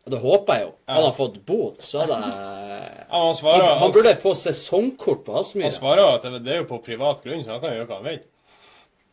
Det 0.10 0.18
håper 0.18 0.54
jeg 0.58 0.64
jo. 0.66 0.72
Hadde 0.90 1.04
han 1.06 1.14
fått 1.14 1.36
bot, 1.46 1.82
så 1.86 2.00
hadde 2.02 2.18
jeg 2.18 3.08
Ja, 3.12 3.20
han 3.28 3.36
svarer, 3.36 3.66
Han, 3.68 3.78
han 3.84 3.92
burde 3.92 4.16
få 4.24 4.34
sesongkort 4.36 5.26
på 5.26 5.34
han 5.36 5.44
Aspmyra. 5.44 5.72
svarer 5.76 6.16
at 6.16 6.24
det, 6.24 6.44
det 6.46 6.54
er 6.56 6.62
jo 6.64 6.70
på 6.72 6.80
privat 6.84 7.22
grunn, 7.24 7.44
så 7.46 7.52
han 7.58 7.62
kan 7.62 7.76
gjøre 7.76 7.88
hva 7.88 8.00
han 8.00 8.08
vil. 8.10 8.22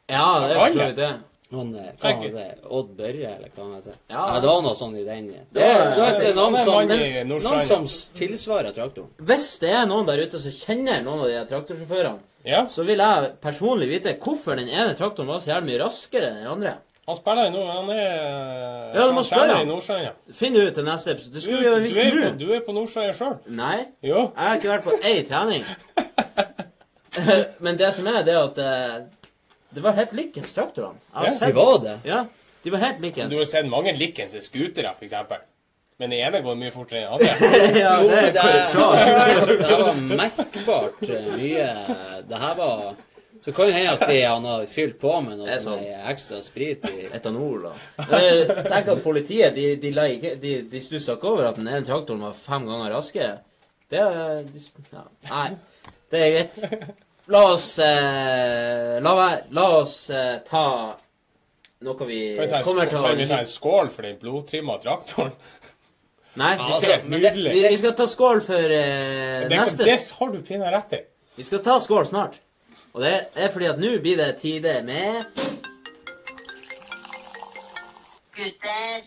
Ja, 0.08 0.28
det 0.48 0.54
er 0.56 0.60
for 0.62 0.78
så 0.78 0.86
vidt 0.86 0.96
det. 0.96 1.10
Han, 1.50 1.68
eh, 1.80 1.92
hva 2.00 2.10
han 2.12 2.22
heter 2.22 2.72
Odd 2.78 2.88
Børre, 2.96 3.28
eller 3.36 3.52
hva 3.56 3.62
han 3.64 3.74
heter? 3.78 3.94
Ja. 4.12 4.24
Ja, 4.34 4.40
det 4.40 4.48
var 4.50 4.62
noe 4.64 4.74
sånn 4.76 4.96
i 5.00 5.04
den. 5.04 5.28
Det, 5.28 5.44
Det 5.52 5.68
var- 5.68 6.18
det 6.20 6.26
er 6.30 6.34
noen 6.36 6.56
er 6.56 6.64
som, 6.64 6.74
mann 6.74 7.28
noen 7.28 7.62
som 7.68 7.84
tilsvarer 8.18 8.72
traktoren. 8.76 9.08
Hvis 9.20 9.58
det 9.60 9.70
er 9.70 9.86
noen 9.86 10.06
der 10.06 10.20
ute 10.24 10.40
som 10.40 10.50
kjenner 10.52 11.02
noen 11.04 11.20
av 11.24 11.28
de 11.28 11.54
traktorsjåførene, 11.54 12.18
Ja, 12.44 12.64
så 12.66 12.84
vil 12.86 12.98
jeg 12.98 13.32
personlig 13.42 13.88
vite 13.88 14.18
hvorfor 14.18 14.56
den 14.56 14.68
ene 14.68 14.94
traktoren 14.94 15.26
var 15.26 15.40
så 15.40 15.50
jævlig 15.56 15.72
mye 15.72 15.84
raskere 15.84 16.28
enn 16.30 16.36
den 16.44 16.46
andre. 16.52 16.74
Han 17.08 17.16
spiller 17.16 17.48
i 17.48 17.52
nord... 17.54 17.68
Han 17.72 17.90
er 17.94 18.94
Ja, 18.94 19.06
du 19.08 19.12
må 19.16 19.22
spørre 19.24 19.54
han. 19.56 19.66
i 19.66 19.70
Nordstrand, 19.70 20.02
ja. 20.04 20.12
Finn 20.36 20.56
ut 20.60 20.74
til 20.76 20.84
neste 20.86 21.14
episode. 21.16 21.34
Det 21.34 21.44
Du, 21.48 21.74
vi 21.78 21.86
visst 21.88 22.02
nå. 22.04 22.30
du 22.40 22.46
er 22.52 22.60
på 22.66 22.74
Nordstrand 22.76 23.14
sjøl. 23.16 23.36
Nei, 23.58 23.78
Jo. 24.04 24.26
jeg 24.36 24.48
har 24.48 24.58
ikke 24.60 24.72
vært 24.74 24.84
på 24.88 24.96
ei 25.08 25.22
trening. 25.28 25.64
Men 27.64 27.78
det 27.80 27.92
som 27.96 28.06
er, 28.10 28.20
det 28.26 28.34
er 28.36 28.42
at 28.44 28.58
eh, 28.62 28.96
det 29.74 29.82
var 29.84 29.96
helt 29.98 30.12
likens 30.16 30.52
traktorene. 30.54 31.00
Jeg 31.14 31.32
har 31.32 31.38
Ja, 31.40 31.46
De 31.48 31.54
var 31.56 31.78
det. 31.84 31.96
Ja, 32.08 32.20
de 32.64 32.72
var 32.74 32.78
helt 32.84 33.00
likens. 33.04 33.30
Du 33.32 33.38
har 33.40 33.48
sett 33.48 33.68
mange 33.68 33.92
likens 33.96 34.36
scootere, 34.46 34.92
eksempel. 35.02 35.40
Men 35.98 36.12
den 36.12 36.20
ene 36.22 36.38
går 36.44 36.54
mye 36.60 36.70
fortere 36.70 37.08
enn 37.08 37.18
den 37.18 37.28
andre. 37.34 37.80
ja, 37.84 37.94
det, 38.02 38.20
det 38.36 38.42
er 38.44 38.52
det, 38.54 38.68
klart. 38.70 38.98
det 39.48 39.66
her 39.66 39.82
var 39.82 39.94
merkbart 40.20 41.08
eh, 41.08 41.30
mye 41.34 41.68
Det 42.28 42.38
her 42.44 42.54
var 42.60 42.84
Så 43.44 43.52
kan 43.54 43.66
det 43.70 43.74
hende 43.76 43.92
at 43.94 44.02
de, 44.08 44.16
han 44.24 44.44
har 44.44 44.64
fylt 44.70 44.96
på 45.00 45.12
med 45.24 45.38
noe 45.40 45.58
sånn 45.62 45.82
ekstra 46.10 46.40
sprit 46.44 46.84
i 46.90 47.08
Etanol 47.14 47.68
da. 47.68 47.72
Jeg 48.18 48.46
tenker 48.66 48.94
at 48.96 49.02
politiet 49.04 49.54
de, 49.56 49.66
de, 49.80 49.92
like, 49.94 50.34
de, 50.42 50.54
de 50.72 50.80
stussa 50.84 51.14
ikke 51.16 51.30
over 51.32 51.50
at 51.50 51.60
den 51.60 51.68
ene 51.70 51.84
traktoren 51.86 52.24
var 52.26 52.34
fem 52.36 52.66
ganger 52.68 52.94
raskere. 52.96 53.36
Det 53.88 54.02
de, 54.52 54.62
ja, 54.92 55.04
Nei, 55.30 55.48
det 56.12 56.24
er 56.24 56.32
greit. 56.34 56.96
La 57.28 57.42
oss 57.54 57.68
eh, 57.84 58.98
La. 59.04 59.14
La 59.52 59.66
oss 59.82 59.98
eh, 60.10 60.38
ta 60.48 60.64
noe 61.84 62.08
vi 62.08 62.20
kommer 62.64 62.88
til 62.88 62.96
til 62.96 63.04
kan 63.04 63.20
vi 63.20 63.28
ta 63.30 63.38
en 63.44 63.48
skål 63.48 63.90
for 63.94 64.02
den 64.08 64.16
blodtrimma 64.20 64.78
traktoren? 64.82 65.32
Nei, 66.38 66.52
vi 66.56 66.64
Altså, 66.68 66.82
skal, 66.82 67.06
men 67.10 67.22
det- 67.22 67.34
vi, 67.36 67.62
vi 67.68 67.76
skal 67.80 67.94
ta 67.98 68.06
skål 68.06 68.40
for 68.46 68.74
eh, 68.74 69.46
Det, 69.48 69.54
neste 69.54 69.84
det 69.86 69.98
har 70.18 70.32
du 70.34 70.42
pinadø 70.42 70.74
rett 70.76 70.92
i. 70.98 71.00
Vi 71.38 71.46
skal 71.46 71.62
ta 71.64 71.78
skål 71.80 72.06
snart. 72.10 72.38
Og 72.92 73.02
det 73.04 73.14
er 73.34 73.52
fordi 73.52 73.64
at 73.64 73.78
nå 73.78 73.90
blir 74.00 74.16
det 74.16 74.36
tide 74.40 74.82
med 74.82 75.24
Gutter, 78.38 79.06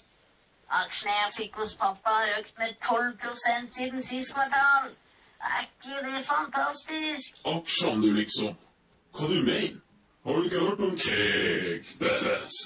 aksjene 0.81 1.13
jeg 1.17 1.31
fikk 1.37 1.61
hos 1.61 1.73
pappa 1.79 2.17
har 2.17 2.39
økt 2.39 2.57
med 2.59 2.73
12 2.83 3.15
siden 3.77 4.03
sist 4.03 4.33
kvartal. 4.35 4.91
Er 5.41 5.61
ikke 5.67 6.01
det 6.07 6.25
fantastisk? 6.27 7.39
Aksjene, 7.45 8.01
du, 8.01 8.13
liksom. 8.13 8.57
Hva 9.15 9.27
du 9.27 9.39
mener? 9.47 9.79
Har 10.25 10.35
du 10.35 10.43
ikke 10.43 10.59
hørt 10.59 10.79
om 10.79 10.97
Kegbet? 10.97 12.57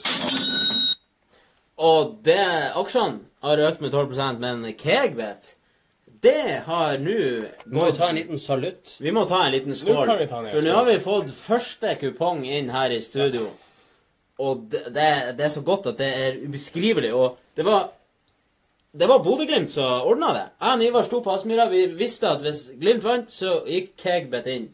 Og 1.78 2.18
det 2.26 2.42
aksjene 2.82 3.20
har 3.44 3.64
økt 3.68 3.82
med 3.82 3.94
12% 3.94 4.42
men 4.42 4.66
Kegbet, 4.80 5.56
det 6.26 6.62
har 6.66 6.98
nå 7.02 7.18
Må 7.74 7.86
vi 7.88 7.98
ta 7.98 8.10
en 8.10 8.18
liten 8.20 8.42
salutt? 8.42 8.96
Vi 9.00 9.14
må 9.14 9.26
ta 9.30 9.44
en 9.46 9.54
liten 9.54 9.78
skål. 9.78 10.10
en 10.10 10.32
For 10.50 10.66
nå 10.66 10.74
har 10.74 10.88
vi 10.90 10.98
fått 11.04 11.30
første 11.38 11.96
kupong 12.02 12.44
inn 12.50 12.72
her 12.74 12.94
i 12.94 13.02
studio. 13.06 13.52
Og 14.44 14.66
det, 14.72 14.88
det, 14.96 15.10
det 15.38 15.46
er 15.48 15.54
så 15.54 15.64
godt 15.64 15.94
at 15.94 16.02
det 16.02 16.10
er 16.26 16.42
ubeskrivelig. 16.44 17.14
Og 17.16 17.38
det 17.56 17.68
var 17.68 17.92
det 18.96 19.08
var 19.12 19.20
Bodø-Glimt 19.20 19.72
som 19.72 20.08
ordna 20.08 20.30
det. 20.32 20.44
Jeg 20.62 20.78
og 20.78 20.84
Ivar 20.86 21.04
sto 21.04 21.18
på 21.24 21.32
Aspmyra. 21.34 21.68
Vi 21.68 21.82
visste 22.00 22.30
at 22.32 22.44
hvis 22.46 22.70
Glimt 22.80 23.04
vant, 23.04 23.32
så 23.32 23.58
gikk 23.68 23.92
Kegbet 24.00 24.48
inn. 24.48 24.70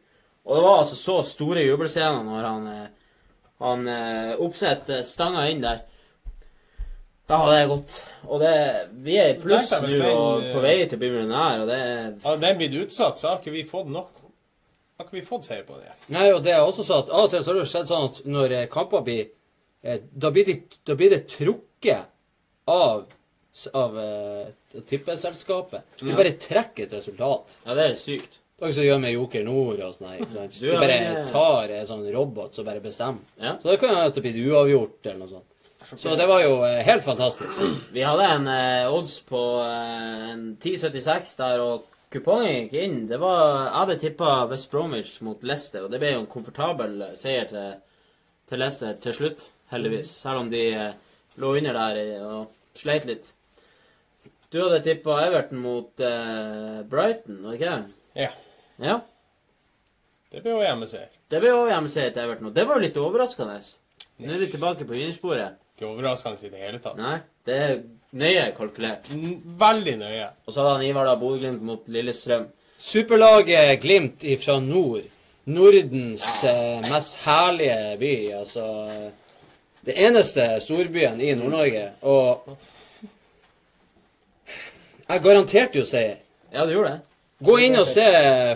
Og 0.45 0.57
det 0.57 0.65
var 0.65 0.81
altså 0.83 0.97
så 0.97 1.15
store 1.25 1.63
jubelscener 1.65 2.21
når 2.27 2.45
han, 2.45 2.67
eh, 2.69 3.15
han 3.65 3.87
eh, 3.89 4.35
Oppsett 4.41 4.89
eh, 4.93 5.01
stanga 5.05 5.47
inn 5.49 5.63
der. 5.65 5.81
Ja, 7.31 7.39
det 7.47 7.59
er 7.61 7.69
godt. 7.71 7.93
Og 8.27 8.41
det, 8.43 8.55
vi 9.05 9.15
er 9.21 9.29
i 9.31 9.37
pluss 9.39 9.69
nå 9.71 10.09
og 10.11 10.47
på 10.51 10.63
vei 10.63 10.75
til 10.83 10.97
å 10.97 11.01
bli 11.01 11.11
millionær, 11.13 11.63
og 11.63 11.69
det 11.71 11.77
er 11.79 12.09
Hadde 12.25 12.41
den 12.43 12.59
blitt 12.59 12.75
utsatt, 12.81 13.21
så 13.21 13.29
har 13.29 13.39
ikke 13.39 13.53
vi 13.55 13.63
fått 13.69 13.87
nok 13.91 14.09
Har 14.99 15.07
ikke 15.07 15.17
vi 15.17 15.23
fått 15.25 15.47
seier 15.47 15.63
på 15.67 15.79
det. 15.79 15.95
Nei, 16.13 16.27
og 16.35 16.43
det 16.45 16.53
er 16.57 16.65
også 16.65 16.85
sånn 16.85 17.05
at 17.05 17.13
av 17.13 17.29
og 17.29 17.31
til 17.31 17.45
så 17.45 17.53
har 17.53 17.61
det 17.61 17.71
skjedd 17.71 17.89
sånn 17.89 18.09
at 18.09 18.19
når 18.35 18.57
eh, 18.59 18.67
kamper 18.73 19.05
blir 19.07 19.23
eh, 19.81 20.03
Da 20.11 20.33
blir 20.35 20.49
det, 20.49 20.57
da 20.87 20.97
blir 20.99 21.15
det 21.15 21.23
trukket 21.31 22.11
av, 22.71 23.07
av 23.75 23.95
uh, 23.97 24.81
tippeselskapet. 24.87 25.97
De 25.99 26.13
bare 26.15 26.35
trekker 26.39 26.85
et 26.85 26.93
resultat. 26.99 27.57
Ja, 27.65 27.73
det 27.75 27.87
er 27.87 27.95
sykt. 27.99 28.37
Det 28.61 28.67
er 28.67 28.69
ikke 28.69 28.77
som 28.77 28.85
gjør 28.85 28.99
med 29.01 29.15
Joker 29.15 29.45
Nord 29.47 29.79
og 29.81 29.95
sånn. 29.95 30.11
ikke 30.19 30.33
sant? 30.35 30.59
Du 30.61 30.67
Du 30.69 30.75
bare 30.77 31.23
tar 31.31 31.73
en 31.79 31.87
sånn 31.89 32.03
robot 32.13 32.55
som 32.55 32.67
bare 32.67 32.83
bestemmer. 32.83 33.25
Ja. 33.41 33.55
Så 33.63 33.71
det 33.71 33.79
kan 33.81 33.95
jo 33.95 34.03
at 34.05 34.19
det 34.19 34.23
blir 34.27 34.51
uavgjort 34.51 35.09
eller 35.09 35.23
noe 35.23 35.31
sånt. 35.31 35.47
Så 35.81 36.15
det 36.15 36.27
var 36.29 36.41
jo 36.43 36.59
eh, 36.65 36.81
helt 36.85 37.03
fantastisk. 37.03 37.61
Vi 37.95 38.03
hadde 38.05 38.27
en 38.35 38.47
eh, 38.47 38.93
odds 38.93 39.19
på 39.27 39.41
eh, 39.65 40.29
en 40.31 40.43
10,76 40.61 41.33
der, 41.39 41.63
og 41.63 41.87
kupongen 42.13 42.65
gikk 42.67 42.75
inn. 42.83 42.97
Det 43.09 43.17
var, 43.21 43.65
Jeg 43.65 43.77
hadde 43.79 43.99
tippa 44.03 44.31
West 44.51 44.71
Bromwich 44.71 45.17
mot 45.25 45.43
Leicester, 45.43 45.85
og 45.85 45.93
det 45.93 46.01
ble 46.03 46.13
jo 46.13 46.23
en 46.23 46.31
komfortabel 46.31 46.97
eh, 47.07 47.15
seier 47.19 47.49
til, 47.49 47.77
til 48.51 48.61
Leicester 48.61 48.97
til 49.03 49.15
slutt, 49.17 49.45
heldigvis. 49.73 50.11
Selv 50.21 50.43
om 50.43 50.51
de 50.53 50.65
eh, 50.69 50.97
lå 51.41 51.53
under 51.57 51.77
der 51.79 52.01
eh, 52.01 52.25
og 52.27 52.77
sleit 52.77 53.07
litt. 53.09 53.31
Du 54.51 54.59
hadde 54.59 54.81
tippa 54.83 55.15
Everton 55.23 55.61
mot 55.63 56.01
Brighton, 56.91 57.37
var 57.39 57.53
det 57.53 57.55
ikke 57.55 57.69
det? 57.71 57.99
Ja. 58.19 58.31
Ja. 58.83 58.97
Det 60.31 60.41
blir 60.43 60.57
jo 60.57 60.65
hjemmeseier. 60.65 61.07
Det 61.31 61.39
ble 61.39 61.53
jo 61.53 61.61
hjemmeseier 61.69 62.11
til 62.11 62.25
Everton, 62.25 62.49
og 62.49 62.57
det 62.57 62.65
var 62.67 62.75
jo 62.75 62.83
litt 62.83 62.99
overraskende. 62.99 63.55
Nå 64.19 64.33
er 64.35 64.43
de 64.43 64.49
tilbake 64.51 64.83
på 64.83 64.91
vinnersporet. 64.97 65.55
Ikke 65.81 65.89
overraskende 65.89 66.45
i 66.45 66.49
det 66.53 66.59
hele 66.61 66.77
tatt. 66.77 66.97
Nei, 67.01 67.15
det 67.49 67.55
er 67.57 67.71
nøye 68.21 68.43
kalkulert. 68.53 69.07
N- 69.15 69.39
Veldig 69.57 69.95
nøye. 69.97 70.27
Og 70.45 70.53
så 70.53 70.61
hadde 70.61 70.75
han 70.75 70.83
Ivar 70.85 71.07
da 71.09 71.15
Bodø-Glimt 71.17 71.63
mot 71.65 71.87
Lillestrøm. 71.89 72.43
Superlaget 72.77 73.79
Glimt 73.81 74.21
fra 74.43 74.59
nord. 74.61 75.07
Nordens 75.49 76.21
eh, 76.45 76.85
mest 76.85 77.17
herlige 77.25 77.97
by. 77.97 78.11
Altså 78.43 78.65
Det 79.85 79.95
eneste 80.05 80.45
storbyen 80.61 81.17
i 81.21 81.33
Nord-Norge. 81.33 81.87
Og 82.05 82.57
jeg 85.09 85.21
garanterte 85.25 85.79
jo 85.81 85.85
seier. 85.89 86.19
Ja, 86.53 86.65
du 86.65 86.75
gjorde 86.75 86.91
det. 86.93 86.99
Gå 87.41 87.57
inn 87.65 87.77
og 87.79 87.87
se 87.89 88.03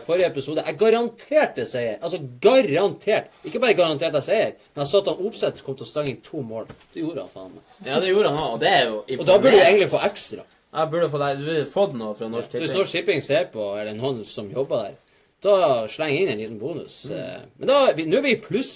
forrige 0.06 0.28
episode. 0.30 0.64
Jeg 0.68 0.78
garanterte 0.78 1.66
seier. 1.70 1.96
Altså 2.06 2.20
garantert. 2.42 3.32
Ikke 3.46 3.62
bare 3.64 3.78
garanterte 3.78 4.22
jeg 4.22 4.28
seier, 4.28 4.52
men 4.74 4.84
jeg 4.84 4.92
sa 4.92 5.02
at 5.02 5.10
han 5.10 5.24
Opseth 5.26 5.64
kom 5.66 5.78
til 5.78 5.88
å 5.88 5.90
stange 5.90 6.14
inn 6.14 6.20
to 6.26 6.44
mål. 6.46 6.68
Det 6.94 7.02
gjorde 7.02 7.26
han 7.26 7.32
faen 7.34 7.56
meg. 7.56 7.64
Ja, 7.88 8.02
det 8.04 8.12
gjorde 8.12 8.34
han 8.34 8.44
òg, 8.44 8.52
og 8.58 8.60
det 8.62 8.74
er 8.74 8.84
jo 8.90 9.00
Og 9.02 9.26
da 9.26 9.40
burde 9.40 9.56
du 9.56 9.64
egentlig 9.64 9.90
få 9.94 10.04
ekstra. 10.06 10.46
Jeg 10.76 10.92
burde 10.92 11.10
få 11.10 11.22
deg, 11.22 11.40
Du 11.40 11.46
burde 11.50 11.66
fått 11.72 11.96
noe 11.96 12.14
fra 12.20 12.30
Norsk 12.30 12.52
Så 12.52 12.62
hvis 12.62 12.76
Norsk 12.76 12.92
Shipping 12.92 13.24
ser 13.24 13.48
på, 13.54 13.72
eller 13.80 13.96
noen 13.98 14.22
som 14.28 14.52
jobber 14.52 14.90
der, 14.90 15.00
da 15.46 15.56
sleng 15.92 16.14
inn 16.18 16.30
en 16.34 16.42
liten 16.42 16.60
bonus. 16.60 17.06
Mm. 17.10 17.50
Men 17.62 17.70
da, 17.72 17.80
nå 17.96 18.20
er 18.20 18.26
vi 18.26 18.36
i 18.36 18.42
pluss. 18.42 18.74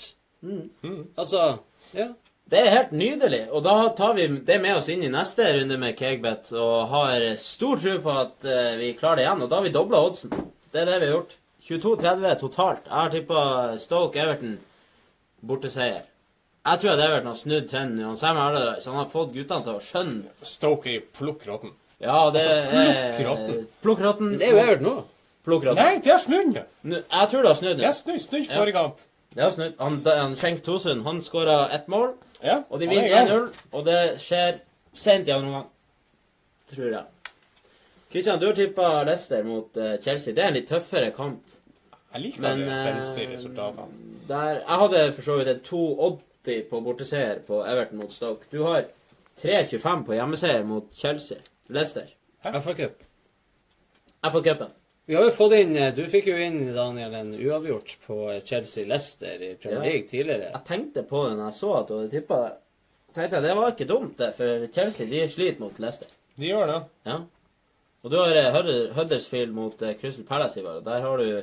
Altså, 1.19 1.45
ja. 1.97 2.11
Det 2.49 2.59
er 2.63 2.71
helt 2.73 2.93
nydelig, 2.97 3.43
og 3.53 3.61
da 3.65 3.75
tar 3.97 4.15
vi 4.17 4.23
det 4.47 4.55
med 4.63 4.79
oss 4.79 4.87
inn 4.89 5.03
i 5.05 5.09
neste 5.13 5.45
runde 5.53 5.75
med 5.77 5.97
Kegbet 5.99 6.49
og 6.57 6.87
har 6.89 7.25
stor 7.37 7.77
tro 7.77 7.97
på 8.01 8.15
at 8.23 8.47
eh, 8.49 8.71
vi 8.79 8.87
klarer 8.97 9.19
det 9.19 9.25
igjen. 9.27 9.43
Og 9.45 9.51
da 9.51 9.59
har 9.59 9.67
vi 9.67 9.73
dobla 9.75 9.99
oddsen. 10.07 10.31
Det 10.73 10.81
er 10.81 10.87
det 10.89 10.95
vi 11.03 11.09
har 11.11 11.13
gjort. 11.19 11.35
22-30 11.69 12.39
totalt. 12.41 12.87
Jeg 12.87 12.95
har 12.95 13.11
tippa 13.13 13.43
Stoke 13.77 14.21
Everton 14.23 14.55
borteseier. 15.45 16.07
Jeg 16.65 16.81
tror 16.81 16.95
at 16.95 17.03
Everton 17.05 17.29
har 17.31 17.37
snudd 17.37 17.69
trenden 17.69 18.01
nå. 18.01 18.15
Sam 18.17 18.39
Allardyce 18.41 18.89
han 18.89 18.97
har 18.97 19.11
fått 19.13 19.35
guttene 19.35 19.65
til 19.67 19.77
å 19.77 19.83
skjønne 19.83 20.49
Stoke 20.55 20.89
er 20.89 20.97
i 20.97 21.03
plukk 21.19 21.45
råtten. 21.49 21.75
Ja, 22.01 22.29
det 22.33 22.47
er 22.49 23.13
Plukk 23.83 24.01
råtten. 24.01 24.33
Det 24.39 24.47
er 24.49 24.55
jo 24.55 24.63
Everton 24.63 24.87
nå. 24.89 24.95
Plukkrotten. 25.45 25.79
Nei, 25.83 25.99
det 26.03 26.11
har 26.11 26.19
snudd 26.21 26.57
Jeg 26.57 27.29
tror 27.31 27.45
det 27.45 27.51
har 27.51 27.59
snudd. 27.61 27.77
Det 27.77 27.83
Ja. 27.85 27.91
har 27.93 27.97
snudd 27.97 28.21
snudd 28.25 28.49
forrige 28.51 28.73
kamp. 28.75 28.97
Det 29.35 29.43
har 29.43 29.51
snudd. 29.51 29.75
Han, 29.79 30.01
han 30.05 30.35
Schenk 30.35 30.63
Tosund 30.65 31.05
han 31.05 31.21
skåra 31.21 31.69
ett 31.71 31.87
mål. 31.87 32.13
Ja, 32.43 32.61
Og 32.69 32.79
de 32.79 32.85
er 32.85 32.89
vinner 32.89 33.25
1-0, 33.25 33.47
og 33.71 33.85
det 33.85 34.01
skjer 34.21 34.61
sent 34.93 35.27
i 35.27 35.31
andre 35.31 35.47
omgang. 35.47 35.69
Tror 36.71 36.91
jeg. 36.93 37.03
Kristian, 38.11 38.39
du 38.39 38.45
har 38.45 38.55
tippa 38.57 39.03
Leicester 39.03 39.43
mot 39.43 39.77
uh, 39.77 39.95
Chelsea. 40.01 40.33
Det 40.33 40.43
er 40.43 40.53
en 40.53 40.57
litt 40.57 40.69
tøffere 40.69 41.11
kamp. 41.15 41.43
Jeg 42.13 42.21
liker 42.21 42.41
Men, 42.41 42.63
de 42.65 42.73
spenstige 42.73 43.27
eh, 43.27 43.33
resultatene. 43.35 44.07
Der, 44.29 44.61
jeg 44.61 44.79
hadde 44.83 45.03
for 45.13 45.27
så 45.27 45.35
vidt 45.37 45.51
en 45.51 45.59
2,80 45.67 46.63
på 46.69 46.81
borteseier 46.85 47.43
på 47.45 47.59
Everton 47.65 48.01
mot 48.01 48.13
Stoke. 48.13 48.47
Du 48.51 48.63
har 48.65 48.87
3,25 49.41 50.05
på 50.07 50.17
hjemmeseier 50.17 50.65
mot 50.65 50.89
Chelsea. 50.95 51.37
Leicester. 51.67 52.09
FA 52.41 52.73
Cup. 52.73 53.03
FA-cupen. 54.23 54.73
Vi 55.09 55.15
har 55.17 55.23
jo 55.25 55.31
fått 55.33 55.55
inn 55.57 55.71
eh, 55.79 55.89
Du 55.97 56.03
fikk 56.11 56.27
jo 56.29 56.35
inn, 56.37 56.59
Daniel, 56.75 57.13
en 57.17 57.31
uavgjort 57.33 57.95
på 58.05 58.17
Chelsea-Leicester 58.45 59.41
i 59.41 59.55
Premier 59.57 59.79
Ja. 59.79 59.85
League 59.89 60.07
tidligere. 60.11 60.51
Jeg 60.53 60.65
tenkte 60.67 61.01
på 61.09 61.23
det 61.25 61.37
når 61.39 61.47
jeg 61.49 61.57
så 61.57 61.71
at 61.79 61.87
du 61.89 61.95
hadde 61.97 62.11
tippa 62.13 62.37
det. 62.43 62.51
tenkte 63.17 63.39
jeg, 63.39 63.43
Det 63.47 63.55
var 63.57 63.71
ikke 63.73 63.87
dumt, 63.89 64.13
det, 64.21 64.27
for 64.37 64.67
Chelsea 64.75 65.07
de 65.09 65.23
sliter 65.33 65.63
mot 65.65 65.79
Leicester. 65.81 66.11
De 66.37 66.51
gjør 66.51 66.69
det. 66.69 66.77
Ja. 67.09 67.17
Og 68.03 68.13
du 68.13 68.17
har 68.21 68.37
eh, 68.43 68.59
Huddersfield 68.99 69.51
mot 69.57 69.81
eh, 69.81 69.95
Crystal 69.99 70.27
Palace 70.29 70.61
i 70.61 70.63
år. 70.63 70.83
Der 70.85 71.01
har 71.07 71.17
du 71.17 71.41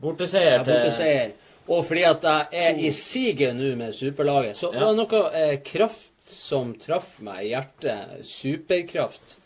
borteseier 0.00 0.60
Jeg 0.60 0.64
borteseier. 0.70 1.34
Og 1.70 1.84
fordi 1.90 2.06
at 2.06 2.22
jeg 2.24 2.62
er 2.70 2.78
i 2.86 2.94
siget 2.94 3.58
nå 3.58 3.74
med 3.82 3.92
superlaget, 3.94 4.56
så 4.56 4.70
Ja. 4.72 4.80
var 4.86 4.94
det 4.94 5.02
noe 5.02 5.26
eh, 5.42 5.56
kraft 5.66 6.06
som 6.30 6.70
traff 6.78 7.18
meg 7.18 7.44
i 7.48 7.50
hjertet. 7.50 8.22
Superkraft. 8.26 9.39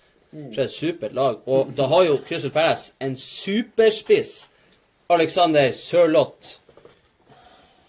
Fra 0.55 0.63
et 0.67 0.71
supert 0.75 1.13
lag. 1.15 1.37
Og 1.47 1.71
da 1.77 1.87
har 1.87 2.05
jo 2.09 2.19
Crystal 2.27 2.51
Palace 2.51 2.93
en 3.01 3.17
superspiss. 3.17 4.49
Alexander 5.11 5.73
Sørloth. 5.73 6.59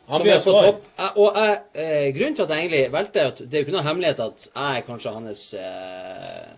Han 0.08 0.20
Som 0.20 0.24
blir 0.24 0.34
er 0.36 0.44
på 0.44 0.52
topp. 0.52 0.84
Og 1.16 1.38
jeg, 1.40 1.60
eh, 1.74 2.14
grunnen 2.14 2.36
til 2.36 2.44
at 2.44 2.50
jeg 2.50 2.60
egentlig 2.60 2.92
valgte 2.92 3.22
at 3.22 3.38
Det 3.38 3.54
er 3.54 3.58
jo 3.58 3.66
ikke 3.66 3.78
noe 3.78 3.88
hemmelighet 3.88 4.20
at 4.20 4.48
jeg 4.56 4.78
er 4.78 4.82
kanskje 4.86 5.14
hans 5.14 5.54
eh, 5.54 6.52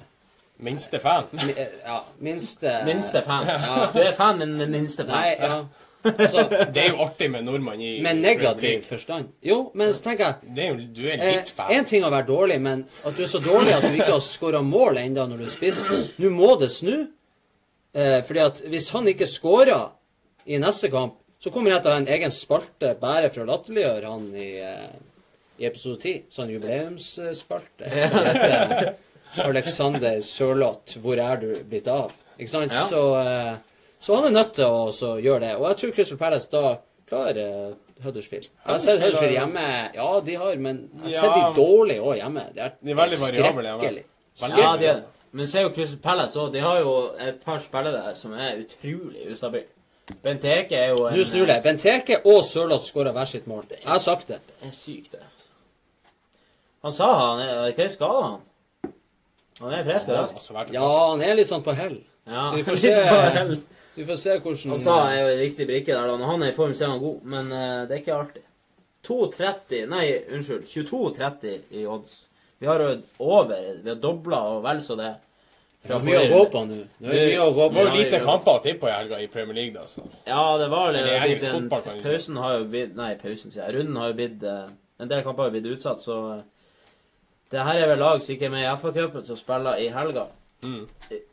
Minste 0.60 1.00
fan. 1.00 1.24
mi, 1.32 1.52
eh, 1.52 1.68
Ja, 1.86 2.00
minste 2.20 2.74
Minste 2.86 3.22
fan. 3.24 3.46
Du 3.94 4.00
er 4.02 4.14
fan, 4.18 4.40
men 4.40 4.72
minste 4.72 5.06
fan. 5.06 5.16
Nei, 5.16 5.36
ja. 5.40 5.62
Altså, 6.18 6.44
Det 6.74 6.84
er 6.84 6.90
jo 6.94 7.02
artig 7.06 7.30
med 7.32 7.46
nordmann 7.48 7.82
i 7.82 7.92
med 8.04 8.22
negativ 8.22 8.84
forstand. 8.88 9.30
Jo, 9.44 9.72
men 9.78 9.94
så 9.94 10.04
tenker 10.08 10.26
jeg 10.26 10.56
Det 10.56 10.64
er 10.66 10.70
jo, 10.72 10.88
du 10.96 11.04
er 11.08 11.18
Eh, 11.18 11.36
litt 11.40 11.50
fan. 11.58 11.72
en 11.74 11.86
ting 11.86 12.04
å 12.08 12.12
være 12.14 12.28
dårlig, 12.28 12.60
men 12.62 12.86
at 13.06 13.16
du 13.18 13.24
er 13.24 13.32
så 13.32 13.42
dårlig 13.44 13.74
at 13.76 13.86
du 13.88 13.96
ikke 13.98 14.12
har 14.14 14.24
skåra 14.26 14.62
mål 14.66 14.98
ennå 15.04 15.28
når 15.32 15.44
du 15.46 15.50
spiser 15.52 15.84
spiss 15.88 16.20
Nå 16.24 16.32
må 16.34 16.54
det 16.60 16.72
snu. 16.72 17.08
Eh, 17.98 18.20
fordi 18.28 18.44
at 18.46 18.62
hvis 18.70 18.90
han 18.94 19.08
ikke 19.10 19.28
skårer 19.30 19.90
i 20.48 20.60
neste 20.62 20.90
kamp, 20.94 21.16
så 21.40 21.52
kommer 21.54 21.72
jeg 21.72 21.84
til 21.84 21.92
å 21.92 21.96
ha 21.96 22.02
en 22.02 22.08
egen 22.18 22.34
spalte 22.34 22.94
bare 23.02 23.30
for 23.34 23.44
å 23.44 23.50
latterliggjøre 23.50 24.12
han 24.12 24.28
i, 24.36 24.48
eh, 24.62 24.88
i 25.62 25.66
episode 25.70 26.00
10. 26.02 26.24
Sånn 26.34 26.50
jubileumsspalte. 26.54 27.90
Som 27.90 28.26
heter 28.26 28.96
Alexander 29.44 30.22
Sørloth, 30.26 30.98
'Hvor 30.98 31.20
er 31.20 31.38
du 31.42 31.64
blitt 31.64 31.88
av?' 31.88 32.12
Ikke 32.40 32.50
sant? 32.50 32.72
Ja. 32.74 32.86
Så, 32.88 33.02
eh, 33.22 33.56
så 34.00 34.16
han 34.16 34.28
er 34.30 34.36
nødt 34.38 34.54
til 34.58 34.66
å 34.70 34.92
så 34.94 35.16
gjøre 35.22 35.40
det. 35.46 35.54
Og 35.58 35.68
jeg 35.72 35.78
tror 35.82 35.92
Crystal 35.98 36.18
Palace 36.22 36.50
da 36.52 36.76
klarer 37.10 37.38
eh, 37.44 37.76
Huddersfield. 38.04 38.50
Jeg 38.52 38.72
har 38.72 38.80
sett 38.84 39.02
Huddersfield 39.02 39.34
hjemme. 39.34 39.68
Ja, 39.96 40.10
de 40.26 40.36
har, 40.38 40.56
men 40.62 40.84
jeg 41.04 41.04
har 41.08 41.16
sett 41.18 41.38
de 41.38 41.62
dårlig 41.62 42.00
òg 42.04 42.20
hjemme. 42.20 42.44
De 42.54 42.62
er, 42.66 42.76
De 42.82 42.94
er 42.94 43.00
veldig 43.00 43.20
variable 43.22 43.64
hjemme. 43.72 44.04
Veldig. 44.42 44.60
Ja, 44.62 44.76
de 44.78 44.92
er. 44.92 45.00
Men 45.38 45.48
se 45.50 45.62
jo 45.66 45.72
Crystal 45.76 46.00
Palace 46.04 46.40
òg. 46.40 46.52
De 46.54 46.62
har 46.64 46.80
jo 46.84 46.94
et 47.26 47.42
par 47.46 47.58
spillere 47.64 48.04
der 48.06 48.14
som 48.20 48.36
er 48.38 48.62
utrolig 48.64 49.26
ustabile. 49.34 49.66
Benteke 50.24 50.78
er 50.80 50.94
jo 50.96 51.08
en 51.10 51.18
Nå 51.18 51.24
snur 51.28 51.50
det. 51.50 51.58
Benteke 51.66 52.22
og 52.32 52.46
Sørloth 52.48 52.86
skåra 52.88 53.12
hver 53.12 53.28
sitt 53.28 53.48
mål. 53.50 53.66
Jeg 53.74 53.84
har 53.90 54.00
sagt 54.00 54.30
det. 54.32 54.38
Det 54.62 54.70
er 54.70 54.76
sykt, 54.76 55.18
det. 55.18 55.26
Han 56.86 56.94
sa 56.96 57.10
han 57.18 57.42
er 57.44 57.74
Hva 57.76 57.84
er 57.84 57.90
skada, 57.92 58.22
han? 58.30 58.94
Han 59.60 59.74
er 59.74 59.84
frisk 59.84 60.08
og 60.08 60.16
rask. 60.16 60.72
Ja, 60.72 60.86
han 61.10 61.24
er 61.26 61.34
litt 61.36 61.50
sånn 61.50 61.64
på 61.66 61.74
hell. 61.76 61.98
Ja, 62.30 62.46
Så 62.52 62.56
vi 62.60 62.64
får 62.70 62.80
se, 62.80 62.94
på 63.10 63.18
hell. 63.36 63.52
så 63.58 63.77
vi 63.98 64.06
får 64.06 64.20
se 64.22 64.38
hvordan 64.38 64.74
Han 64.76 64.82
sa 64.84 64.98
er 65.10 65.20
jo 65.24 65.30
en 65.34 65.40
riktig 65.42 65.66
brikke 65.70 65.94
der, 65.94 66.06
da. 66.06 66.18
Når 66.22 66.32
han 66.32 66.44
er 66.46 66.52
i 66.54 66.58
form, 66.58 66.74
så 66.78 66.86
er 66.86 66.94
han 66.94 67.02
god. 67.02 67.22
Men 67.36 67.52
uh, 67.52 67.84
det 67.90 67.96
er 67.96 68.02
ikke 68.04 68.18
alltid. 68.18 68.44
2,30 69.08 69.86
Nei, 69.90 70.04
unnskyld. 70.36 70.66
22,30 70.70 71.80
i 71.80 71.86
odds. 71.90 72.18
Vi 72.60 72.68
har 72.70 72.82
jo 72.82 72.92
over. 73.20 73.80
Vi 73.84 73.90
har 73.90 73.98
dobla 74.02 74.42
og 74.54 74.62
vel 74.66 74.84
så 74.86 74.98
det. 75.00 75.14
Det 75.88 75.96
er 75.96 76.04
mye 76.04 76.20
å 76.20 76.30
gå 76.32 76.42
på 76.52 76.64
nå. 76.68 76.78
Det 77.00 77.14
er 77.14 77.30
mye 77.32 77.44
å 77.46 77.52
gå 77.56 77.68
Det 77.70 77.78
var 77.78 77.88
jo 77.88 78.02
lite 78.02 78.20
kamper 78.26 78.60
å 78.60 78.64
tippe 78.64 78.82
på 78.82 78.90
i 78.90 78.96
helga 78.96 79.20
i 79.24 79.30
Premier 79.32 79.56
League, 79.56 79.74
da. 79.76 79.86
Så. 79.88 80.04
Ja, 80.28 80.42
det 80.60 80.68
var 80.74 80.92
Det 80.96 81.04
er 81.06 81.24
blitt 81.24 81.46
en. 81.48 81.70
Pausen 82.04 82.40
har 82.42 82.58
jo 82.58 82.66
blitt 82.74 82.98
Nei, 82.98 83.14
pausen, 83.22 83.54
sier 83.54 83.64
jeg. 83.64 83.78
Runden 83.78 84.02
har 84.02 84.12
jo 84.12 84.18
blitt 84.18 84.44
eh, 84.44 84.66
En 85.00 85.12
del 85.12 85.24
kamper 85.24 85.46
har 85.46 85.52
jo 85.52 85.56
blitt 85.56 85.78
utsatt, 85.78 86.04
så 86.04 86.18
eh, 86.34 86.44
Det 87.54 87.64
her 87.70 87.84
er 87.84 87.92
vel 87.94 88.04
lag 88.04 88.26
sikkert 88.26 88.52
med 88.52 88.66
i 88.66 88.74
FA-cupen 88.82 89.24
som 89.30 89.40
spiller 89.40 89.80
i 89.80 89.88
helga. 89.94 90.28
Mm. 90.66 90.88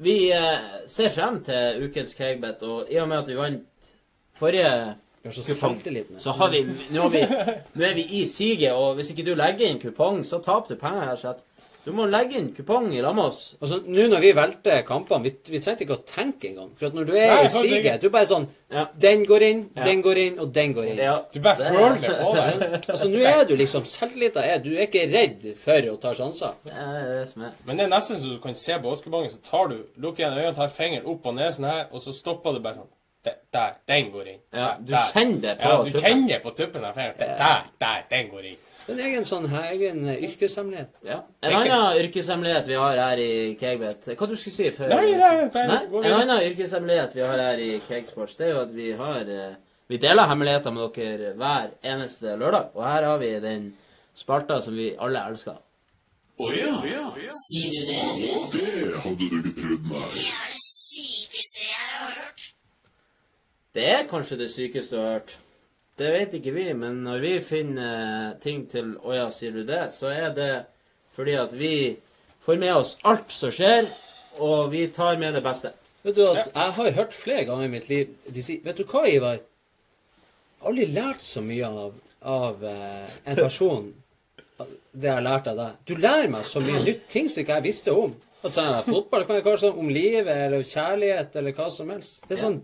Vi 0.05 0.17
eh, 0.33 0.67
ser 0.91 1.13
frem 1.15 1.41
til 1.45 1.87
ukens 1.87 2.15
Cagbet, 2.19 2.63
og 2.63 2.91
i 2.93 2.99
og 3.01 3.09
med 3.09 3.23
at 3.23 3.31
vi 3.31 3.39
vant 3.39 3.95
forrige 4.37 4.95
kupong, 5.25 5.81
så 6.21 6.35
har 6.37 6.51
vi 6.51 6.61
Nå, 6.91 7.01
har 7.01 7.09
vi, 7.09 7.23
nå 7.75 7.85
er 7.85 7.95
vi 7.95 8.05
i 8.21 8.27
siget, 8.27 8.73
og 8.73 8.95
hvis 8.95 9.11
ikke 9.11 9.25
du 9.31 9.35
legger 9.39 9.71
inn 9.71 9.81
kupong, 9.81 10.21
så 10.27 10.43
taper 10.45 10.75
du 10.75 10.81
penger. 10.81 11.15
her, 11.15 11.41
så 11.85 11.91
Du 11.91 11.93
må 11.93 12.07
legge 12.09 12.39
inn 12.41 12.47
kupong 12.57 12.87
i 12.97 13.01
lag 13.05 13.15
med 13.15 13.25
oss. 13.29 13.55
Altså, 13.61 13.83
Nå 13.87 14.07
når 14.09 14.21
vi 14.25 14.33
valgte 14.33 14.79
kampene, 14.89 15.23
vi, 15.27 15.33
vi 15.53 15.61
trengte 15.61 15.85
ikke 15.85 15.99
å 15.99 16.05
tenke 16.09 16.49
engang. 16.49 16.71
For 16.79 16.87
at 16.89 16.95
når 16.97 17.05
du 17.11 17.13
er 17.13 17.29
Nei, 17.35 17.43
i 17.45 17.51
siget, 17.53 18.01
du 18.01 18.07
er 18.09 18.15
bare 18.15 18.27
sånn 18.31 18.47
Ja. 18.75 18.87
Den 18.99 19.23
går 19.29 19.43
inn, 19.47 19.61
Ja. 19.77 19.85
den 19.85 20.01
går 20.03 20.17
inn, 20.19 20.39
og 20.41 20.49
den 20.53 20.73
går 20.75 20.85
inn. 20.91 20.97
Ja, 20.99 21.19
Du 21.33 21.39
bare 21.41 21.57
føler 21.69 22.01
det 22.01 22.15
på 22.19 22.33
deg. 22.35 22.65
Altså, 22.89 23.09
nå 23.13 23.21
er 23.23 23.45
du 23.45 23.55
liksom 23.57 23.85
Selvtilliten 23.85 24.43
er 24.43 24.59
Du 24.65 24.71
er 24.75 24.87
ikke 24.89 25.05
redd 25.13 25.45
for 25.63 25.91
å 25.93 25.97
ta 26.01 26.15
sjanser. 26.15 26.57
Det 26.65 26.73
er 26.73 27.07
det 27.21 27.29
som 27.31 27.43
er. 27.43 27.53
Men 27.67 27.77
det 27.77 27.85
er 27.85 27.93
nesten 27.95 28.19
så 28.19 28.33
du 28.33 28.39
kan 28.41 28.55
se 28.55 28.73
på 28.81 28.91
oddskupongen, 28.97 29.31
så 29.31 29.39
tar 29.51 29.69
du, 29.69 29.77
lukker 30.01 30.25
igjen 30.25 30.39
øynene, 30.41 30.55
tar 30.57 30.73
fingeren 30.75 31.07
opp 31.07 31.27
og 31.27 31.35
ned 31.37 31.53
sånn 31.55 31.69
her, 31.71 31.87
og 31.93 32.01
så 32.03 32.13
stopper 32.17 32.53
du 32.57 32.61
bare 32.65 32.81
sånn. 32.83 32.91
Der, 33.25 33.37
der 33.57 33.71
den 33.89 34.11
går 34.13 34.27
inn. 34.35 34.41
Ja, 34.53 34.67
Der, 34.75 34.81
du 34.85 34.91
der. 34.93 35.07
kjenner 35.15 35.41
det 35.41 35.53
på 35.61 35.69
Ja, 35.71 35.77
du 35.85 35.91
tuppen. 35.95 36.03
kjenner 36.05 36.41
på 36.43 36.51
tuppen. 36.59 36.83
Der, 36.83 37.63
der, 37.81 38.03
den 38.11 38.27
går 38.33 38.45
inn. 38.51 38.59
En 38.93 38.99
egen 39.01 39.25
sånn 39.25 39.47
her, 39.49 39.71
egen 39.73 40.03
eh, 40.13 40.19
yrkeshemmelighet. 40.29 40.91
Ja. 41.07 41.23
En 41.41 41.55
annen 41.57 42.01
yrkeshemmelighet 42.03 42.67
vi 42.69 42.77
har 42.77 42.99
her 43.01 43.21
i 43.23 43.29
Kegbet 43.61 44.11
Hva 44.13 44.29
du 44.29 44.35
skulle 44.37 44.57
si 44.59 44.67
før? 44.77 44.91
Nei, 44.93 45.15
nei, 45.17 45.31
nei, 45.55 45.63
Nei, 45.71 45.79
En 46.03 46.17
annen 46.19 46.43
yrkeshemmelighet 46.51 47.15
vi 47.17 47.25
har 47.25 47.41
her 47.41 47.63
i 47.65 47.71
Kegsports, 47.87 48.37
det 48.37 48.51
er 48.51 48.53
jo 48.53 48.61
at 48.67 48.75
vi 48.77 48.91
har 48.99 49.31
eh, 49.37 49.55
Vi 49.89 50.01
deler 50.03 50.29
hemmeligheter 50.29 50.75
med 50.77 50.93
dere 50.97 51.33
hver 51.41 51.71
eneste 51.95 52.37
lørdag. 52.41 52.71
Og 52.77 52.85
her 52.85 53.09
har 53.09 53.19
vi 53.21 53.31
den 53.41 53.71
spalta 54.17 54.61
som 54.65 54.77
vi 54.77 54.91
alle 55.01 55.23
elsker. 55.31 55.57
Å 56.41 56.51
ja, 56.51 56.71
ja, 56.89 57.03
ja. 57.25 57.35
Sier 57.47 57.75
du 57.75 57.83
det? 57.89 58.39
Det 58.55 59.03
hadde 59.05 59.29
du 59.31 59.37
ikke 59.39 59.55
trodd, 59.61 59.91
nei. 59.93 60.09
Det 60.17 60.25
er 60.27 60.49
det 60.51 60.63
sykeste 60.65 61.61
jeg 61.63 61.85
har 61.93 62.15
hørt. 62.19 62.47
Det 63.75 63.85
er 63.93 64.09
kanskje 64.11 64.39
det 64.41 64.49
sykeste 64.55 64.97
du 64.97 65.01
har 65.03 65.13
hørt. 65.19 65.37
Det 65.99 66.11
vet 66.11 66.33
ikke 66.39 66.55
vi, 66.57 66.67
men 66.75 67.03
når 67.07 67.21
vi 67.23 67.33
finner 67.45 68.35
ting 68.43 68.65
til 68.71 68.97
Å 68.99 69.15
ja, 69.15 69.27
sier 69.31 69.55
du 69.55 69.63
det? 69.67 69.93
Så 69.95 70.11
er 70.11 70.33
det 70.35 70.53
fordi 71.15 71.37
at 71.39 71.53
vi 71.55 71.75
får 72.43 72.59
med 72.59 72.75
oss 72.75 72.97
alt 73.07 73.31
som 73.31 73.53
skjer, 73.55 73.87
og 74.43 74.73
vi 74.73 74.89
tar 74.91 75.21
med 75.21 75.37
det 75.39 75.45
beste. 75.45 75.71
Vet 76.03 76.17
du 76.19 76.25
at 76.27 76.49
Jeg 76.51 76.73
har 76.79 76.97
hørt 76.99 77.15
flere 77.15 77.45
ganger 77.47 77.69
i 77.69 77.75
mitt 77.77 77.87
liv 77.89 78.11
de 78.27 78.43
sier 78.43 78.65
Vet 78.67 78.83
du 78.83 78.89
hva, 78.91 79.05
Ivar? 79.07 79.39
Jeg 79.39 80.65
har 80.65 80.73
aldri 80.73 80.89
lært 80.97 81.23
så 81.23 81.45
mye 81.45 81.71
av, 81.85 81.95
av 82.35 82.67
eh, 82.67 83.15
en 83.31 83.39
person 83.39 83.93
det 84.59 85.09
jeg 85.09 85.17
har 85.17 85.25
lært 85.25 85.49
av 85.51 85.59
deg. 85.59 85.79
Du 85.89 85.97
lærer 85.99 86.31
meg 86.31 86.47
så 86.47 86.63
mye 86.63 86.83
nytt, 86.85 87.09
ting 87.11 87.27
som 87.31 87.43
ikke 87.43 87.59
jeg 87.59 87.67
visste 87.67 87.95
om. 87.99 88.15
At 88.45 88.55
sånn, 88.57 88.77
fotball 88.87 89.25
kan 89.27 89.39
jeg 89.39 89.47
kanskje 89.47 89.71
om 89.73 89.91
livet 89.91 90.31
eller 90.31 90.67
kjærlighet 90.69 91.37
eller 91.41 91.57
hva 91.57 91.69
som 91.73 91.91
helst. 91.91 92.21
Det 92.29 92.37
er 92.37 92.43
sånn 92.43 92.59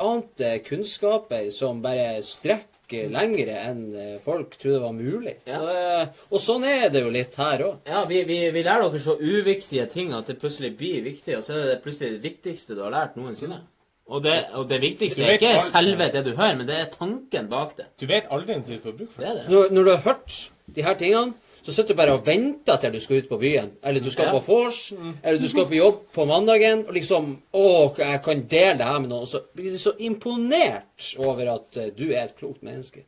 uante 0.00 0.58
kunnskaper 0.66 1.50
som 1.54 1.78
bare 1.84 2.18
strekker 2.22 3.08
lengre 3.10 3.56
enn 3.66 3.80
eh, 3.98 4.16
folk 4.22 4.54
trodde 4.60 4.80
var 4.84 4.92
mulig. 4.94 5.36
Så, 5.46 5.62
eh, 5.72 6.04
og 6.30 6.42
sånn 6.42 6.66
er 6.68 6.88
det 6.94 7.02
jo 7.02 7.10
litt 7.14 7.34
her 7.40 7.64
òg. 7.66 7.78
Ja, 7.90 8.04
vi, 8.06 8.20
vi, 8.28 8.36
vi 8.54 8.62
lærer 8.66 8.86
dere 8.92 9.00
så 9.02 9.16
uviktige 9.18 9.86
ting 9.90 10.12
at 10.14 10.28
det 10.30 10.38
plutselig 10.42 10.74
blir 10.78 11.00
viktig, 11.06 11.38
og 11.38 11.42
så 11.46 11.56
er 11.58 11.72
det 11.72 11.80
plutselig 11.82 12.12
det 12.18 12.22
viktigste 12.28 12.76
du 12.78 12.84
har 12.84 12.94
lært 12.94 13.16
noensinne. 13.18 13.62
Og 14.06 14.22
det, 14.22 14.36
og 14.54 14.68
det 14.70 14.76
viktigste 14.84 15.24
er 15.26 15.34
ikke 15.34 15.56
alt. 15.56 15.72
selve 15.72 16.06
det 16.14 16.20
du 16.28 16.36
hører, 16.36 16.54
men 16.60 16.68
det 16.68 16.76
er 16.78 16.92
tanken 16.92 17.48
bak 17.50 17.72
det. 17.80 17.88
Du 17.98 18.06
vet 18.06 18.28
aldri 18.30 18.60
tid 18.62 18.76
du 18.78 18.84
får 18.84 18.94
bruk 19.00 19.10
for 19.16 19.24
Det 19.24 19.32
det. 19.32 19.32
er 19.32 19.40
det. 19.42 19.50
Når, 19.50 19.72
når 19.74 19.82
du 19.88 19.90
har 19.96 20.04
hørt 20.04 20.36
de 20.76 20.84
her 20.86 20.94
tingene, 21.00 21.34
så 21.66 21.72
sitter 21.74 21.96
du 21.96 21.98
bare 21.98 22.14
og 22.14 22.22
venter 22.26 22.76
til 22.78 22.92
du 22.94 23.00
skal 23.02 23.18
ut 23.24 23.28
på 23.28 23.38
byen. 23.42 23.72
Eller 23.82 24.00
du 24.04 24.06
skal 24.14 24.28
Ja. 24.28 24.36
på 24.38 24.44
vors, 24.46 24.92
eller 25.24 25.38
du 25.42 25.48
skal 25.50 25.66
på 25.66 25.74
jobb 25.74 25.96
på 26.14 26.24
mandagen, 26.30 26.84
og 26.86 26.94
liksom 26.94 27.32
Å, 27.52 27.96
jeg 27.98 28.22
kan 28.22 28.42
dele 28.46 28.76
det 28.78 28.86
her 28.86 29.00
med 29.02 29.10
noen. 29.10 29.22
Og 29.26 29.28
så 29.28 29.40
blir 29.56 29.72
du 29.74 29.78
så 29.82 29.96
imponert 29.98 31.08
over 31.18 31.50
at 31.56 31.76
eh, 31.82 31.90
du 31.96 32.04
er 32.12 32.28
et 32.28 32.36
klokt 32.38 32.62
menneske. 32.62 33.02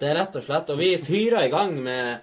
Det 0.00 0.08
er 0.10 0.16
rett 0.18 0.34
og 0.36 0.42
slett. 0.42 0.70
Og 0.74 0.78
vi 0.82 0.96
fyrer 0.98 1.46
i 1.46 1.52
gang 1.52 1.76
med 1.84 2.18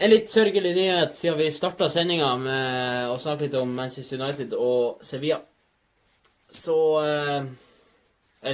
en 0.00 0.10
litt 0.10 0.30
sørgelig 0.32 0.72
nyhet 0.74 1.16
siden 1.18 1.36
vi 1.38 1.50
starta 1.52 1.90
sendinga 1.92 2.30
med 2.40 3.10
å 3.12 3.18
snakke 3.20 3.44
litt 3.48 3.58
om 3.60 3.74
Manchester 3.76 4.16
United 4.22 4.54
og 4.56 5.02
Sevilla. 5.04 5.40
Så 6.48 6.78
eh, 7.04 7.42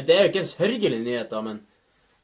det 0.03 0.17
er 0.17 0.25
jo 0.25 0.33
ikke 0.33 0.43
en 0.43 0.51
sørgelig 0.51 1.01
nyhet, 1.05 1.31
da, 1.31 1.45
men 1.47 1.63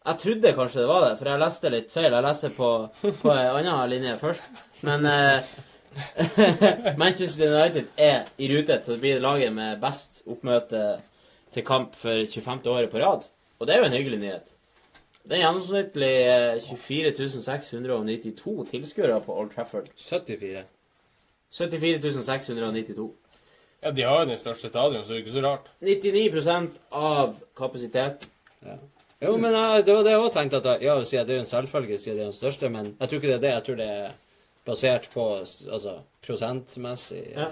jeg 0.06 0.18
trodde 0.22 0.52
kanskje 0.56 0.80
det 0.80 0.88
var 0.88 1.02
det, 1.04 1.16
for 1.18 1.28
jeg 1.28 1.42
leste 1.42 1.72
litt 1.74 1.90
feil. 1.92 2.12
Jeg 2.14 2.24
leste 2.24 2.50
på, 2.56 2.68
på 3.02 3.32
en 3.34 3.66
annen 3.66 3.90
linje 3.92 4.14
først. 4.20 4.62
Men 4.86 5.04
eh, 5.08 5.50
Manchester 7.02 7.52
United 7.52 7.90
er 8.00 8.30
i 8.40 8.48
rute 8.52 8.78
til 8.84 8.96
å 8.96 9.02
bli 9.02 9.12
laget 9.20 9.52
med 9.52 9.80
best 9.82 10.22
oppmøte 10.30 10.84
til 11.52 11.66
kamp 11.66 11.98
for 11.98 12.24
25. 12.24 12.64
året 12.72 12.90
på 12.92 13.02
rad. 13.02 13.26
Og 13.60 13.68
det 13.68 13.74
er 13.74 13.82
jo 13.82 13.90
en 13.90 13.96
hyggelig 13.98 14.20
nyhet. 14.22 14.54
Det 15.20 15.36
er 15.36 15.42
gjennomsnittlig 15.44 16.12
eh, 16.32 16.62
24 16.64 17.42
692 17.44 18.54
tilskuere 18.70 19.20
på 19.26 19.36
Old 19.36 19.52
Trafford. 19.52 19.90
74. 20.00 20.64
74 21.52 22.22
692. 22.24 23.10
Ja, 23.82 23.90
De 23.92 24.02
har 24.04 24.22
jo 24.22 24.30
den 24.32 24.40
største 24.40 24.68
stadion, 24.72 25.04
så 25.04 25.12
det 25.12 25.18
er 25.18 25.22
ikke 25.26 25.36
så 25.36 25.44
rart. 25.44 25.68
99% 25.84 26.80
av 26.96 27.36
kapasitet. 27.56 28.26
Jo, 29.20 29.36
men 29.36 29.52
jeg, 29.52 29.84
det 29.86 29.94
var 29.94 30.04
det 30.06 30.12
jeg 30.14 30.20
òg 30.24 30.32
tenkte. 30.32 30.56
at 30.56 30.66
jeg, 30.66 30.82
Ja, 30.88 31.04
siden 31.04 31.26
det 31.26 31.32
er 31.34 31.40
jo 31.40 31.44
en 31.44 31.50
selvfølge, 31.50 31.98
siden 31.98 32.16
det 32.16 32.22
er 32.22 32.30
den 32.30 32.36
største, 32.38 32.68
men 32.68 32.96
jeg 33.00 33.08
tror 33.08 33.18
ikke 33.18 33.28
det 33.28 33.34
er 33.36 33.40
det. 33.40 33.50
Jeg 33.50 33.64
tror 33.64 33.76
det 33.80 33.88
er 33.90 34.12
basert 34.64 35.08
på 35.12 35.26
altså, 35.36 35.98
prosentmessig. 36.26 37.24
Ja. 37.34 37.50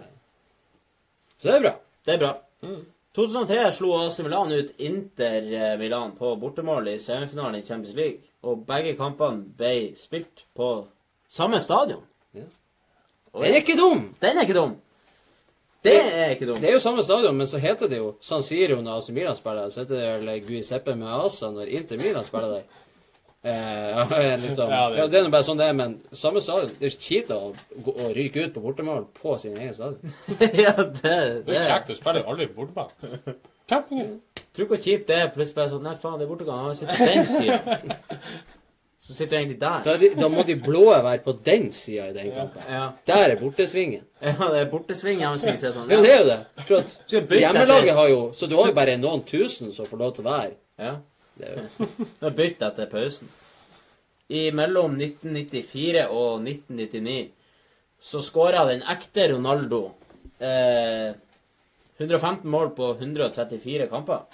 Så 1.38 1.48
det 1.48 1.56
er 1.56 1.66
bra. 1.66 1.74
Det 2.06 2.14
er 2.14 2.22
bra. 2.24 2.32
2003 3.18 3.70
slo 3.74 3.92
AC 3.98 4.18
Milan 4.22 4.52
ut 4.52 4.72
Inter 4.78 5.52
eh, 5.52 5.78
Milan 5.78 6.12
på 6.16 6.36
bortemål 6.40 6.88
i 6.88 6.98
semifinalen 7.02 7.60
i 7.60 7.62
Champions 7.66 7.96
League. 7.96 8.30
Og 8.42 8.64
begge 8.66 8.96
kampene 8.96 9.44
ble 9.58 9.92
spilt 9.98 10.44
på 10.56 10.86
samme 11.28 11.60
stadion. 11.60 12.04
Ja. 12.34 12.46
Den 13.34 13.52
er 13.52 13.60
ikke 13.60 13.76
dum! 13.78 14.14
Den 14.22 14.38
er 14.38 14.46
ikke 14.46 14.56
dum! 14.56 14.76
Det 15.84 15.94
er 15.94 16.32
ikke 16.34 16.46
dumt. 16.48 16.60
Det 16.60 16.68
er 16.70 16.74
jo 16.74 16.82
samme 16.82 17.02
stadion, 17.06 17.36
men 17.38 17.46
så 17.46 17.58
heter 17.62 17.88
det 17.88 18.00
jo 18.00 18.08
San 18.20 18.42
Siro 18.42 18.80
når 18.82 18.96
AC 18.98 19.08
Milan 19.14 19.36
spiller. 19.38 19.68
Så 19.70 19.84
heter 19.84 20.00
det 20.00 20.08
vel 20.26 20.40
Guiseppe 20.48 20.94
med 20.98 21.06
Asa 21.20 21.50
når 21.54 21.70
Inter 21.70 22.00
Milan 22.00 22.24
spiller 22.26 22.56
der. 22.58 22.64
Eh, 23.48 24.32
liksom. 24.44 24.68
Ja, 24.74 24.80
ja, 24.90 25.04
det- 25.04 25.10
det, 25.12 25.20
er 25.20 25.28
nå 25.28 25.30
bare 25.30 25.46
sånn 25.46 25.60
det 25.60 25.68
er, 25.70 25.76
men 25.78 25.94
samme 26.12 26.42
stadion. 26.42 26.72
Det 26.80 26.90
er 26.90 26.96
kjipt 26.98 27.30
å, 27.30 27.52
gå- 27.86 27.94
å 27.94 28.10
ryke 28.16 28.42
ut 28.48 28.56
på 28.56 28.64
bortemål 28.64 29.06
på 29.14 29.36
sin 29.38 29.54
egen 29.56 29.74
stadion. 29.78 30.16
ja, 30.64 30.74
det, 30.74 30.98
Det 30.98 31.14
er 31.14 31.38
det 31.46 31.60
er 31.62 31.70
kjekt, 31.70 31.92
du 31.94 32.00
spiller 32.00 32.26
aldri 32.26 32.48
på 32.50 32.64
bortebane. 32.64 33.36
Campingen. 33.70 34.16
Tror 34.56 34.66
du 34.66 34.72
hvor 34.74 34.82
kjipt 34.82 35.06
det 35.12 35.16
er 35.22 35.30
plutselig 35.30 35.60
bare 35.60 35.70
sånn 35.76 35.84
Nei, 35.86 35.94
faen, 36.02 36.18
det 36.18 36.26
er 36.26 36.30
bortegang. 36.34 36.64
Han 36.66 36.76
sitter 36.76 36.98
på 36.98 37.10
den 37.14 37.26
sida. 37.30 37.58
Så 38.98 39.14
sitter 39.14 39.36
du 39.36 39.36
egentlig 39.38 39.60
der. 39.60 39.82
Da, 39.86 39.92
er 39.94 40.00
de, 40.02 40.08
da 40.18 40.28
må 40.28 40.42
de 40.42 40.56
blå 40.58 40.88
være 40.90 41.20
på 41.22 41.32
den 41.46 41.68
sida 41.72 42.08
i 42.10 42.14
den 42.16 42.32
kampen. 42.34 42.62
Ja, 42.68 42.88
Der 43.06 43.30
er 43.30 43.36
bortesvingen. 43.38 44.02
ja 44.22 44.32
det 44.50 44.62
er 44.64 44.70
bortesving. 44.72 45.20
hjemmesving, 45.22 45.58
så 45.60 45.68
er 45.68 45.76
sånn. 45.76 45.92
Ja, 45.92 46.00
det 46.02 46.10
er 46.12 46.18
jo 46.18 46.26
det. 46.26 46.38
At 46.58 47.36
Hjemmelaget 47.38 47.94
har 47.94 48.08
jo 48.10 48.32
Så 48.34 48.48
du 48.50 48.56
har 48.58 48.66
jo 48.72 48.74
bare 48.74 48.96
noen 48.98 49.22
tusen 49.24 49.70
som 49.72 49.86
får 49.86 49.98
lov 50.02 50.14
til 50.16 50.26
å 50.26 50.28
være. 50.32 50.56
Ja. 50.78 50.96
Det 51.38 51.46
er 51.46 51.60
jo 51.60 51.86
Det 51.86 52.26
var 52.26 52.34
bytt 52.42 52.62
etter 52.66 52.90
pausen. 52.90 53.30
I 54.28 54.50
mellom 54.52 54.98
1994 54.98 56.02
og 56.10 56.42
1999 56.42 57.30
så 58.02 58.20
skåra 58.22 58.66
den 58.68 58.82
ekte 58.82 59.28
Ronaldo 59.32 59.80
eh, 60.42 61.14
115 61.98 62.44
mål 62.50 62.74
på 62.76 62.90
134 62.98 63.86
kamper. 63.90 64.26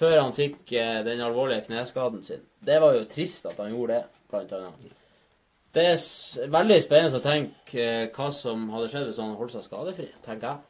Før 0.00 0.16
han 0.22 0.32
fikk 0.32 0.72
eh, 0.72 1.02
den 1.04 1.20
alvorlige 1.20 1.66
kneskaden 1.68 2.22
sin. 2.24 2.42
Det 2.64 2.80
var 2.80 2.96
jo 2.96 3.04
trist 3.10 3.46
at 3.50 3.60
han 3.60 3.74
gjorde 3.74 3.98
det, 3.98 4.24
blant 4.32 4.52
annet. 4.56 4.96
Det 5.74 5.84
er 5.86 6.50
veldig 6.50 6.80
spennende 6.82 7.20
å 7.20 7.24
tenke 7.24 7.84
eh, 7.84 8.06
hva 8.14 8.30
som 8.34 8.68
hadde 8.72 8.88
skjedd 8.90 9.10
hvis 9.10 9.20
han 9.22 9.36
holdt 9.38 9.54
seg 9.54 9.66
skadefri, 9.68 10.08
tenker 10.24 10.48
jeg. 10.48 10.66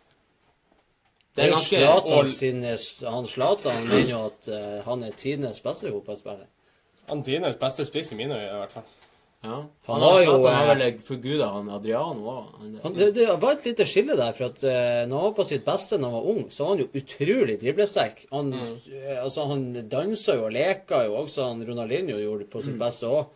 Det 1.37 1.45
er 1.45 1.53
ganske 1.55 1.79
Zlatan 1.79 2.31
sine 2.35 2.73
Han 3.07 3.29
Zlatan 3.31 3.85
mener 3.87 4.11
jo 4.11 4.23
at 4.27 4.49
eh, 4.51 4.81
han 4.85 5.05
er 5.07 5.15
tidenes 5.17 5.63
beste 5.63 5.93
fotballspiller. 5.93 6.49
Han 7.11 7.23
tidenes 7.27 7.59
beste 7.61 7.87
spiss 7.87 8.11
i 8.13 8.19
mine 8.19 8.35
øyne, 8.35 8.51
i 8.51 8.59
hvert 8.65 8.75
fall. 8.75 8.89
Ja. 9.43 9.49
Han 9.49 9.71
Han 9.87 10.01
har 10.01 10.11
har 10.11 10.23
jo, 10.23 10.33
Han 10.47 10.55
har 10.55 10.77
eh, 10.77 10.79
vel 10.79 10.99
forguda 11.01 11.47
han 11.47 11.69
Adriano 11.73 12.33
òg. 12.33 12.95
Det, 12.97 13.11
det 13.17 13.27
var 13.41 13.55
et 13.55 13.69
lite 13.71 13.87
skille 13.89 14.17
der, 14.19 14.35
for 14.37 14.51
at 14.51 14.65
uh, 14.65 15.09
når 15.09 15.15
han 15.17 15.29
var 15.31 15.37
på 15.39 15.47
sitt 15.49 15.65
beste 15.65 15.97
når 15.97 16.11
han 16.11 16.17
var 16.19 16.27
ung, 16.33 16.43
så 16.53 16.65
var 16.65 16.75
han 16.75 16.83
jo 16.83 16.89
utrolig 17.01 17.57
driblesterk. 17.63 18.25
Han, 18.35 18.51
mm. 18.53 18.75
altså, 19.23 19.47
han 19.49 19.63
dansa 19.89 20.37
jo 20.37 20.49
og 20.51 20.53
leka 20.57 21.05
jo 21.07 21.15
også, 21.23 21.47
han 21.49 21.63
Ronaldinho 21.65 22.19
gjorde 22.21 22.49
på 22.53 22.61
sitt 22.67 22.77
beste 22.81 23.09
òg. 23.09 23.31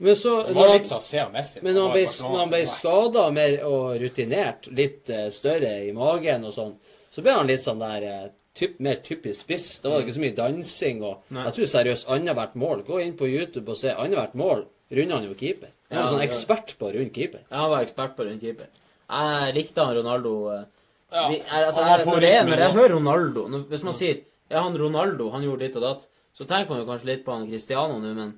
Men 0.00 0.16
så 0.16 0.34
når 0.48 0.74
han, 0.74 0.84
sånn 0.88 1.64
men 1.64 1.74
når 1.76 1.82
han 1.86 1.92
ble, 1.92 2.02
når 2.24 2.52
ble 2.52 2.60
skada 2.72 3.24
mer 3.36 3.56
og 3.68 3.86
rutinert, 4.00 4.68
litt 4.76 5.12
uh, 5.12 5.26
større 5.32 5.72
i 5.86 5.94
magen 5.96 6.44
og 6.48 6.54
sånn, 6.56 6.76
så 7.12 7.24
ble 7.24 7.34
han 7.36 7.48
litt 7.48 7.64
sånn 7.64 7.80
der 7.80 8.06
uh, 8.08 8.28
typ, 8.56 8.76
mer 8.80 9.00
typisk 9.04 9.46
spiss. 9.46 9.70
Da 9.80 9.88
var 9.88 10.00
det 10.00 10.08
ikke 10.08 10.18
så 10.18 10.24
mye 10.26 10.36
dansing 10.36 11.00
og 11.00 11.32
Nei. 11.32 11.46
Jeg 11.48 11.56
tror 11.56 11.72
seriøst 11.72 12.12
annethvert 12.12 12.60
mål 12.60 12.84
Gå 12.88 13.00
inn 13.04 13.16
på 13.16 13.28
YouTube 13.28 13.72
og 13.72 13.80
se 13.80 13.92
annethvert 13.92 14.36
mål 14.40 14.64
runder 14.90 15.16
han 15.20 15.28
jo 15.28 15.34
keeper. 15.38 15.70
Han 15.90 15.98
var 15.98 16.04
Ja, 16.04 16.10
sånn 16.12 16.24
ekspert 16.26 16.74
på 16.78 16.88
å 16.88 16.92
runde 16.94 17.14
keeper. 17.14 17.42
Ja, 17.48 17.56
han 17.64 17.70
var 17.72 17.86
ekspert 17.86 18.16
på 18.18 18.26
rundkeeper. 18.26 18.68
Jeg 19.10 19.54
likte 19.56 19.84
han 19.86 19.96
Ronaldo 19.96 20.34
eh, 20.54 20.66
Ja, 21.10 21.24
vi, 21.30 21.40
altså, 21.50 21.82
jeg, 21.82 22.04
når, 22.06 22.22
jeg, 22.22 22.44
når 22.46 22.60
jeg 22.62 22.74
hører 22.76 22.92
Ronaldo 22.94 23.42
når, 23.50 23.64
Hvis 23.72 23.82
man 23.82 23.96
sier 23.98 24.20
ja, 24.50 24.60
han 24.62 24.76
Ronaldo, 24.78 25.26
han 25.34 25.42
gjorde 25.42 25.64
ditt 25.66 25.78
og 25.80 25.82
datt, 25.82 26.04
så 26.34 26.46
tenker 26.46 26.70
man 26.74 26.80
jo 26.82 26.86
kanskje 26.86 27.08
litt 27.10 27.24
på 27.26 27.34
han 27.34 27.48
Cristiano 27.50 27.98
nå, 28.02 28.12
men 28.14 28.30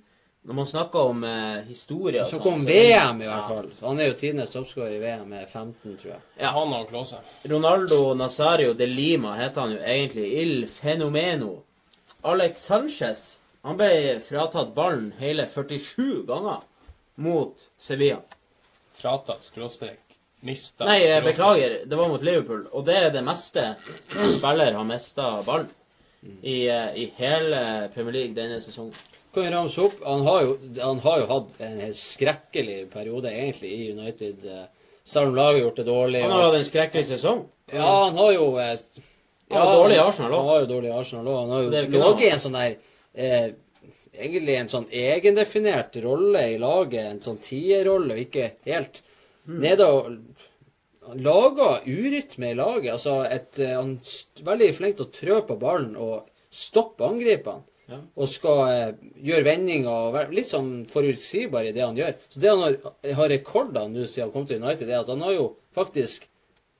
når 0.48 0.56
man 0.58 0.66
snakker 0.66 1.10
om 1.12 1.20
eh, 1.24 1.60
historie 1.68 2.20
og 2.20 2.26
Snakk 2.28 2.42
sånn, 2.42 2.56
om 2.58 2.64
så 2.64 2.68
VM, 2.68 3.20
i 3.22 3.28
hvert 3.30 3.50
fall. 3.52 3.68
Han 3.84 4.00
er 4.02 4.08
jo 4.10 4.16
tidenes 4.18 4.52
toppskårer 4.56 4.96
i 4.96 5.00
VM 5.04 5.28
med 5.30 5.44
15, 5.46 5.76
tror 6.00 6.10
jeg. 6.10 6.20
Ja, 6.40 6.50
han 6.56 6.72
og 6.74 6.88
Klåse. 6.90 7.20
Ronaldo 7.52 8.00
Nazario 8.18 8.72
de 8.74 8.88
Lima 8.90 9.36
heter 9.38 9.62
han 9.62 9.76
jo 9.76 9.78
egentlig. 9.94 10.26
Il 10.42 10.66
Fenomeno. 10.72 11.52
Alex 12.26 12.64
Sanchez 12.66 13.22
han 13.64 13.76
ble 13.78 14.20
fratatt 14.26 14.74
ballen 14.74 15.12
hele 15.20 15.46
47 15.46 16.24
ganger 16.26 16.60
mot 17.22 17.68
Sevilla. 17.78 18.18
Fratatt, 18.98 19.42
skråstrek. 19.50 19.98
Mista. 20.42 20.84
Nei, 20.88 20.98
jeg 21.04 21.22
beklager. 21.22 21.76
Det 21.86 21.96
var 21.98 22.08
mot 22.10 22.22
Liverpool. 22.26 22.64
Og 22.74 22.84
det 22.88 22.96
er 22.98 23.10
det 23.14 23.22
meste 23.24 23.62
en 24.18 24.32
spiller 24.34 24.74
har 24.74 24.84
mista 24.88 25.28
ballen 25.46 25.68
i, 26.42 26.66
eh, 26.66 26.88
i 26.98 27.04
hele 27.16 27.88
Premier 27.94 28.12
League 28.16 28.34
denne 28.34 28.58
sesongen. 28.62 28.94
Kan 29.32 29.44
jeg 29.46 29.52
ramse 29.54 29.78
opp? 29.80 30.02
Han 30.04 30.26
har, 30.26 30.42
jo, 30.44 30.56
han 30.82 30.98
har 31.06 31.20
jo 31.22 31.26
hatt 31.30 31.60
en 31.64 31.94
skrekkelig 31.96 32.90
periode 32.92 33.30
egentlig 33.30 33.70
i 33.72 33.92
United. 33.94 34.44
eh, 34.44 34.64
Selv 35.04 35.28
om 35.28 35.34
laget 35.34 35.54
har 35.62 35.64
gjort 35.68 35.76
det 35.76 35.86
dårlig. 35.86 36.20
Han 36.22 36.30
og- 36.30 36.36
har 36.36 36.44
hatt 36.50 36.58
en 36.58 36.70
skrekkelig 36.70 37.04
sesong. 37.06 37.46
Ja, 37.72 38.04
han 38.04 38.16
har 38.16 38.32
jo 38.32 38.56
eh, 38.58 38.76
Han 39.50 39.60
har 39.66 39.74
dårlig 39.76 39.96
i 39.96 39.98
Arsenal 40.08 40.32
òg. 40.32 40.38
Han 40.38 40.48
har 40.48 40.60
jo 40.60 40.66
dårlig 40.66 40.88
i 40.88 40.98
Arsenal 40.98 41.26
òg. 41.26 41.38
Han 41.40 41.50
har 41.50 41.58
er 41.60 41.62
jo 41.62 41.70
ikke 41.70 42.04
ligget 42.04 42.22
i 42.22 42.30
en 42.32 42.38
sånn 42.38 42.52
der 42.58 42.76
eh, 43.14 43.52
Egentlig 44.12 44.58
en 44.60 44.68
sånn 44.68 44.90
egendefinert 44.92 45.94
rolle 46.04 46.42
i 46.52 46.58
laget. 46.60 47.06
En 47.08 47.22
sånn 47.24 47.38
tierrolle, 47.40 48.12
og 48.12 48.20
ikke 48.20 48.50
helt 48.68 49.00
mm. 49.48 49.54
nede 49.62 49.86
og 49.88 50.10
Laga 51.18 51.80
urytme 51.86 52.52
i 52.52 52.54
laget. 52.54 52.92
Altså 52.92 53.22
et, 53.26 53.58
eh, 53.58 53.74
Han 53.74 53.98
er 53.98 54.44
veldig 54.46 54.74
flink 54.76 54.96
til 54.96 55.06
å 55.06 55.14
trø 55.16 55.40
på 55.48 55.58
ballen 55.58 55.96
og 55.96 56.28
stoppe 56.50 57.04
angriperne. 57.04 57.64
Ja. 57.90 57.98
Og 58.14 58.28
skal 58.30 58.60
eh, 58.70 58.92
gjøre 59.26 59.48
vendinger 59.48 59.90
og 59.90 60.14
være 60.14 60.36
litt 60.36 60.48
sånn 60.48 60.84
forutsigbar 60.88 61.66
i 61.66 61.72
det 61.74 61.82
han 61.82 61.98
gjør. 61.98 62.14
Så 62.30 62.42
det 62.42 62.52
han 62.52 62.62
har, 62.62 62.76
har 63.18 63.32
rekorder 63.32 63.88
nå 63.90 64.06
siden 64.06 64.28
han 64.28 64.34
kom 64.36 64.46
til 64.46 64.62
United, 64.62 64.88
er 64.88 65.02
at 65.02 65.10
han 65.10 65.24
har 65.26 65.34
jo 65.38 65.48
faktisk 65.74 66.28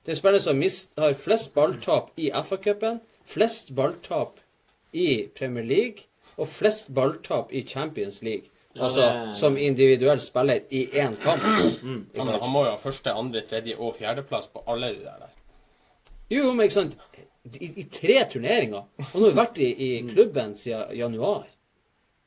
Det 0.03 0.17
er 0.19 0.39
som 0.43 0.57
mist, 0.59 0.89
har 0.99 1.13
flest 1.15 1.53
balltap 1.55 2.09
i 2.19 2.25
FA-cupen, 2.27 2.97
flest 3.23 3.69
balltap 3.71 4.41
i 4.91 5.29
Premier 5.31 5.63
League 5.63 6.09
og 6.37 6.47
flest 6.47 6.93
balltap 6.93 7.51
i 7.53 7.61
Champions 7.67 8.21
League. 8.21 8.49
Altså 8.79 9.01
det- 9.01 9.35
som 9.37 9.57
individuell 9.57 10.19
spiller 10.19 10.59
i 10.71 10.85
én 10.87 11.15
kamp. 11.21 11.43
Ja, 11.43 11.59
Ikke 12.15 12.25
men 12.25 12.41
han 12.41 12.51
må 12.51 12.63
jo 12.65 12.71
ha 12.71 12.77
første, 12.77 13.11
andre, 13.11 13.41
tredje 13.41 13.75
og 13.77 13.95
fjerdeplass 13.99 14.47
på 14.47 14.63
alle 14.67 14.87
de 14.95 15.03
der. 15.03 15.29
Jo, 16.31 16.51
men 16.53 16.63
ikke 16.65 16.73
sant 16.73 16.97
I, 17.59 17.65
i 17.75 17.83
tre 17.91 18.23
turneringer. 18.31 18.85
Og 19.13 19.15
nå 19.19 19.25
har 19.25 19.31
vi 19.31 19.37
vært 19.37 19.57
i, 19.59 19.69
i 19.97 20.01
klubben 20.07 20.55
siden 20.55 20.95
januar. 20.95 21.43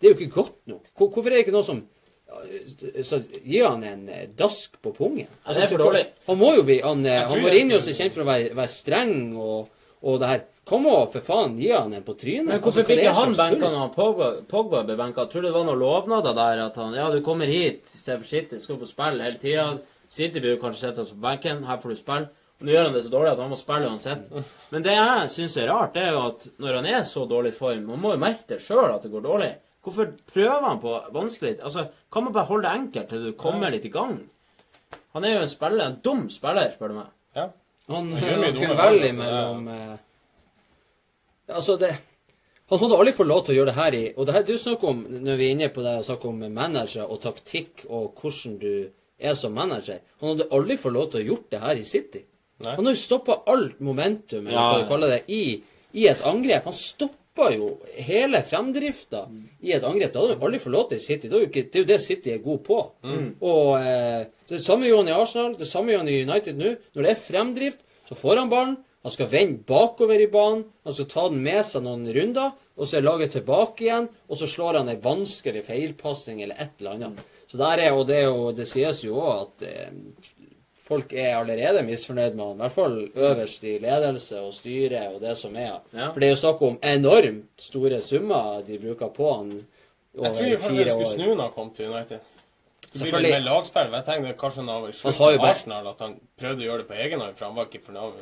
Det 0.01 0.11
er 0.11 0.13
jo 0.15 0.19
ikke 0.21 0.35
godt 0.35 0.59
nok. 0.67 0.83
Hvor, 0.97 1.09
hvorfor 1.09 1.31
er 1.31 1.39
det 1.39 1.47
ikke 1.47 1.55
noe 1.57 1.65
som 1.65 1.79
ja, 2.27 3.03
så 3.07 3.23
Gi 3.45 3.63
han 3.63 3.85
en 3.87 4.09
eh, 4.13 4.27
dask 4.39 4.77
på 4.83 4.93
pungen. 4.93 5.27
Altså. 5.47 5.63
Han 6.27 6.39
må 6.39 6.55
jo 6.57 6.63
bli 6.67 6.81
Han, 6.85 7.07
eh, 7.07 7.23
han 7.31 7.41
Mourinho 7.43 7.79
er 7.79 7.95
kjent 7.97 8.13
for 8.13 8.25
å 8.27 8.29
være, 8.29 8.51
være 8.59 8.69
streng 8.73 9.37
og, 9.39 9.69
og 10.03 10.21
det 10.21 10.29
her. 10.29 10.45
Kom 10.67 10.87
og 10.91 11.12
for 11.12 11.23
faen, 11.23 11.53
gi 11.62 11.69
han 11.71 11.93
en 11.95 12.03
på 12.03 12.17
trynet. 12.19 12.49
Men 12.49 12.57
Altså, 12.57 12.64
hvorfor 12.64 12.83
fikk 12.83 12.89
blir 12.89 13.03
ikke 13.05 13.11
er 13.12 13.21
han 13.21 13.35
benka 13.39 13.69
når 13.71 13.83
han 13.85 13.93
Pogba, 13.95 14.31
Pogba 14.51 14.81
ble 14.89 14.97
benka? 14.99 15.27
Tror 15.31 15.45
du 15.45 15.47
det 15.47 15.55
var 15.55 15.69
noen 15.69 15.79
lovnader 15.79 16.35
der 16.35 16.62
at 16.64 16.81
han 16.81 16.97
Ja, 16.97 17.05
du 17.12 17.21
kommer 17.23 17.47
hit 17.47 17.87
se 17.93 18.17
for 18.17 18.27
City, 18.27 18.59
skal 18.59 18.81
få 18.81 18.89
spille 18.91 19.23
hele 19.23 19.39
tida. 19.39 19.67
City 20.11 20.43
blir 20.43 20.57
jo 20.57 20.62
kanskje 20.62 20.89
sittende 20.89 21.05
oss 21.07 21.12
på 21.14 21.23
benken, 21.23 21.62
her 21.69 21.79
får 21.83 21.95
du 21.95 21.99
spille. 22.01 22.29
Og 22.57 22.67
nå 22.67 22.73
gjør 22.73 22.89
han 22.89 22.97
det 22.97 23.05
så 23.05 23.12
dårlig 23.12 23.31
at 23.35 23.43
han 23.45 23.53
må 23.53 23.59
spille 23.61 23.91
uansett. 23.93 24.27
Men 24.73 24.83
det 24.87 24.95
jeg 24.97 25.31
syns 25.37 25.57
er 25.61 25.69
rart, 25.71 25.93
det 25.95 26.03
er 26.07 26.17
jo 26.17 26.23
at 26.25 26.47
når 26.62 26.79
han 26.81 26.89
er 26.97 27.05
så 27.07 27.27
dårlig 27.29 27.53
form 27.55 27.85
Man 27.91 28.01
må 28.01 28.14
jo 28.14 28.23
merke 28.23 28.49
det 28.55 28.62
sjøl 28.64 28.89
at 28.89 29.05
det 29.05 29.12
går 29.12 29.23
dårlig. 29.27 29.53
Hvorfor 29.87 30.09
prøver 30.33 30.64
han 30.67 30.81
på 30.83 30.95
vanskelig 31.14 31.61
Altså, 31.62 31.87
kan 32.11 32.25
man 32.27 32.35
bare 32.35 32.49
holde 32.51 32.67
det 32.67 32.81
enkelt 32.81 33.12
til 33.12 33.29
du 33.29 33.37
kommer 33.39 33.71
litt 33.71 33.85
i 33.87 33.93
gang? 33.93 34.17
Han 35.14 35.25
er 35.25 35.37
jo 35.37 35.45
en 35.45 35.53
spiller, 35.53 35.85
en 35.87 36.01
dum 36.03 36.27
spiller, 36.33 36.73
spør 36.75 36.91
du 36.91 36.97
meg. 36.99 37.12
Ja. 37.37 37.47
Han, 37.93 38.11
Han 38.11 38.25
gjør 38.25 38.41
mye 38.41 38.49
han 38.51 38.57
dumme 38.57 38.67
kunne 38.67 38.79
valg, 38.81 38.99
velge 38.99 39.12
altså, 39.12 39.21
mellom 39.23 39.69
eh, 39.77 39.99
Altså, 41.57 41.79
det 41.81 41.95
Han 42.69 42.81
hadde 42.83 42.97
aldri 42.99 43.13
fått 43.15 43.31
lov 43.31 43.43
til 43.47 43.55
å 43.55 43.59
gjøre 43.61 43.71
det 43.73 43.79
her 43.81 43.95
i 43.95 44.05
Og 44.17 44.27
det 44.27 44.35
her 44.35 44.47
du 44.47 44.55
snakker 44.59 44.89
om 44.91 45.03
når 45.11 45.37
vi 45.39 45.49
er 45.49 45.57
inne 45.57 45.69
på 45.73 45.85
det 45.85 45.93
og 46.01 46.07
snakker 46.09 46.33
om 46.33 46.41
manager 46.55 47.05
og 47.07 47.21
taktikk 47.23 47.85
og 47.89 48.17
hvordan 48.21 48.57
du 48.63 48.73
er 49.19 49.37
som 49.39 49.55
manager. 49.57 50.01
Han 50.21 50.35
hadde 50.35 50.49
aldri 50.53 50.77
fått 50.81 50.93
lov 50.93 51.07
til 51.13 51.23
å 51.23 51.29
gjort 51.31 51.47
det 51.55 51.61
her 51.63 51.79
i 51.81 51.85
City. 51.89 52.21
Nei. 52.65 52.75
Han 52.77 52.89
har 52.89 52.97
jo 52.97 53.01
stoppa 53.01 53.39
alt 53.53 53.79
momentum, 53.85 54.43
eller 54.47 54.57
Ja, 54.57 54.67
hva 54.73 54.83
du 54.83 54.91
kaller 54.91 55.15
det, 55.15 55.23
i, 55.33 55.63
i 55.97 56.07
et 56.11 56.21
angrep. 56.29 56.67
Han 56.69 56.77
stoppa 56.77 57.51
jo 57.55 57.71
hele 58.09 58.43
fremdrifta 58.49 59.23
i 59.65 59.73
et 59.77 59.85
angrep. 59.85 60.13
Det 60.13 60.21
hadde 60.21 60.37
han 60.37 60.45
aldri 60.49 60.61
fått 60.61 60.75
lov 60.75 60.89
til 60.91 61.01
i 61.01 61.05
City. 61.05 61.29
Det 61.29 61.37
er 61.39 61.45
jo, 61.47 61.49
ikke, 61.51 61.65
det 61.69 61.81
er 61.81 61.85
jo 61.85 61.91
det 61.93 62.01
City 62.05 62.33
er 62.35 62.43
god 62.45 62.61
på. 62.67 62.79
Og 63.41 63.71
eh, 63.81 64.27
Det 64.49 64.61
samme 64.65 64.89
gjør 64.89 65.03
han 65.03 65.09
i 65.13 65.17
Arsenal, 65.17 65.57
det 65.57 65.69
samme 65.69 65.93
gjør 65.93 66.05
han 66.05 66.13
i 66.13 66.21
United 66.29 66.61
nå. 66.61 66.75
Når 66.97 67.09
det 67.09 67.13
er 67.13 67.25
fremdrift, 67.25 67.81
så 68.09 68.19
får 68.21 68.43
han 68.43 68.53
ballen. 68.53 68.77
Han 69.07 69.13
skal 69.15 69.29
vende 69.31 69.63
bakover 69.63 70.19
i 70.19 70.27
banen. 70.27 70.65
Han 70.83 70.95
skal 70.97 71.07
ta 71.07 71.29
den 71.31 71.45
med 71.45 71.63
seg 71.63 71.85
noen 71.85 72.09
runder. 72.11 72.57
Og 72.75 72.89
så 72.89 72.99
er 72.99 73.05
laget 73.07 73.37
tilbake 73.37 73.85
igjen, 73.85 74.09
og 74.27 74.41
så 74.41 74.49
slår 74.51 74.81
han 74.81 74.91
ei 74.91 74.97
vanskelig 75.01 75.63
feilpasning 75.69 76.41
eller 76.43 76.59
et 76.59 76.83
eller 76.83 76.97
annet. 76.97 77.21
Så 77.47 77.61
der 77.61 77.85
er, 77.85 77.95
og 77.95 78.09
det, 78.09 78.19
er 78.19 78.27
jo, 78.27 78.51
det 78.51 78.67
sies 78.67 79.05
jo 79.07 79.21
òg 79.23 79.45
at 79.45 79.65
eh, 79.71 80.51
folk 80.89 81.15
er 81.15 81.37
allerede 81.39 81.87
misfornøyd 81.87 82.35
med 82.35 82.45
han. 82.49 82.59
I 82.59 82.65
hvert 82.65 82.75
fall 82.75 82.99
øverst 83.15 83.65
i 83.71 83.79
ledelse 83.87 84.43
og 84.43 84.53
styre 84.59 85.07
og 85.15 85.23
det 85.23 85.37
som 85.39 85.55
er. 85.55 85.79
Ja. 85.95 86.11
For 86.11 86.19
det 86.19 86.29
er 86.29 86.35
jo 86.35 86.43
snakk 86.43 86.67
om 86.67 86.79
enormt 86.83 87.69
store 87.69 88.03
summer 88.03 88.67
de 88.67 88.81
bruker 88.83 89.15
på 89.15 89.33
han 89.37 89.53
over 90.19 90.35
fire 90.35 90.35
år. 90.35 90.51
Jeg 90.51 90.59
tror 90.59 90.65
faktisk 90.67 90.83
jeg 90.83 90.97
skulle 90.99 91.15
snu 91.15 91.29
når 91.31 91.45
han 91.47 91.55
kom 91.61 91.71
til 91.79 91.95
United. 91.95 92.33
Det 92.97 93.03
Selvfølgelig. 93.05 93.32
Med 93.34 93.44
lagspill. 93.47 93.92
Jeg 93.97 94.07
tenker 94.07 94.38
kanskje 94.40 94.62
han 94.62 94.70
har 94.72 95.34
jo 95.34 95.40
av 95.42 95.47
Arsenal, 95.51 95.90
at 95.92 96.03
han 96.05 96.16
prøvde 96.40 96.64
å 96.64 96.66
gjøre 96.66 96.82
det 96.82 96.88
på 96.88 96.97
egen 97.05 97.22
hånd, 97.22 97.36
for 97.36 97.47
han 97.47 97.59
var 97.59 97.68
ikke 97.68 97.84
fornøyd, 97.90 98.16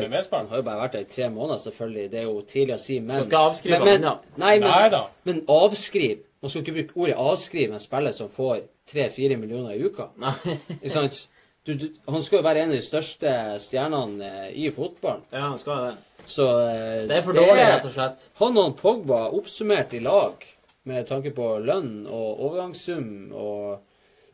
med 0.00 0.08
medspillet. 0.08 0.38
han 0.40 0.48
har 0.48 0.62
jo 0.62 0.66
bare 0.70 0.80
vært 0.80 0.96
der 0.96 1.04
i 1.04 1.10
tre 1.14 1.30
måneder, 1.34 1.62
selvfølgelig. 1.66 2.06
Det 2.12 2.20
er 2.22 2.26
jo 2.28 2.40
tidlig 2.48 2.76
å 2.76 2.80
si, 2.80 2.98
men 3.04 3.16
Skal 3.16 3.28
ikke 3.28 3.44
avskrive 3.50 3.80
men, 3.84 4.06
men. 4.06 4.26
Nei, 4.40 4.54
men, 4.58 4.68
Nei 4.68 4.90
da. 4.96 5.02
men 5.28 5.42
avskriv. 5.60 6.26
Man 6.40 6.52
skal 6.52 6.64
ikke 6.64 6.76
bruke 6.78 7.02
ordet 7.04 7.18
avskrive 7.20 7.76
en 7.76 7.82
spiller 7.82 8.16
som 8.16 8.30
får 8.32 8.62
tre-fire 8.88 9.36
millioner 9.36 9.76
i 9.76 9.84
uka. 9.84 10.08
Nei. 10.20 10.32
Ikke 10.80 10.94
sant? 10.94 11.18
Du, 11.66 11.74
du, 11.76 11.90
han 12.08 12.22
skal 12.24 12.40
jo 12.40 12.46
være 12.46 12.62
en 12.64 12.70
av 12.72 12.78
de 12.78 12.84
største 12.84 13.32
stjernene 13.60 14.30
eh, 14.46 14.54
i 14.64 14.70
fotballen. 14.72 15.26
Ja, 15.28 15.50
han 15.50 15.58
skal 15.60 15.90
det. 15.90 16.24
Så 16.30 16.46
eh, 16.64 17.02
Det 17.10 17.18
er 17.18 17.26
for 17.26 17.36
dårlig, 17.36 17.66
rett 17.68 17.84
og 17.84 17.92
slett. 17.92 18.24
Han 18.40 18.56
og 18.62 18.72
Pogba 18.80 19.26
oppsummert 19.36 19.92
i 19.92 20.00
lag 20.04 20.46
med 20.88 21.06
tanke 21.10 21.34
på 21.36 21.50
lønn 21.60 22.06
og 22.08 22.40
overgangssum 22.46 23.34
og 23.36 23.82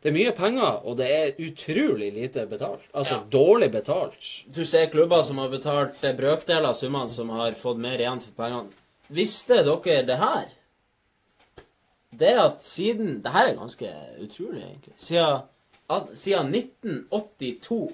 Det 0.07 0.13
er 0.13 0.15
mye 0.15 0.31
penger, 0.31 0.75
og 0.87 0.93
det 1.01 1.05
er 1.11 1.39
utrolig 1.43 2.13
lite 2.15 2.45
betalt. 2.47 2.85
Altså 2.95 3.17
dårlig 3.27 3.67
betalt. 3.73 4.27
Du 4.55 4.61
ser 4.63 4.85
klubber 4.87 5.19
som 5.27 5.41
har 5.41 5.49
betalt 5.51 5.99
eh, 5.99 6.13
brøkdeler 6.15 6.69
av 6.69 6.77
summene, 6.79 7.11
som 7.11 7.33
har 7.35 7.57
fått 7.59 7.81
mer 7.83 7.99
igjen 7.99 8.21
for 8.23 8.37
pengene. 8.37 8.71
Visste 9.11 9.57
dere 9.67 10.05
det 10.07 10.17
her? 10.21 10.45
Det 12.23 12.31
at 12.39 12.63
siden 12.63 13.19
Det 13.25 13.35
her 13.35 13.49
er 13.49 13.59
ganske 13.59 13.91
utrolig, 14.23 14.63
egentlig. 14.63 14.95
Siden, 15.09 15.43
at, 15.91 16.15
siden 16.15 16.55
1982 16.55 17.91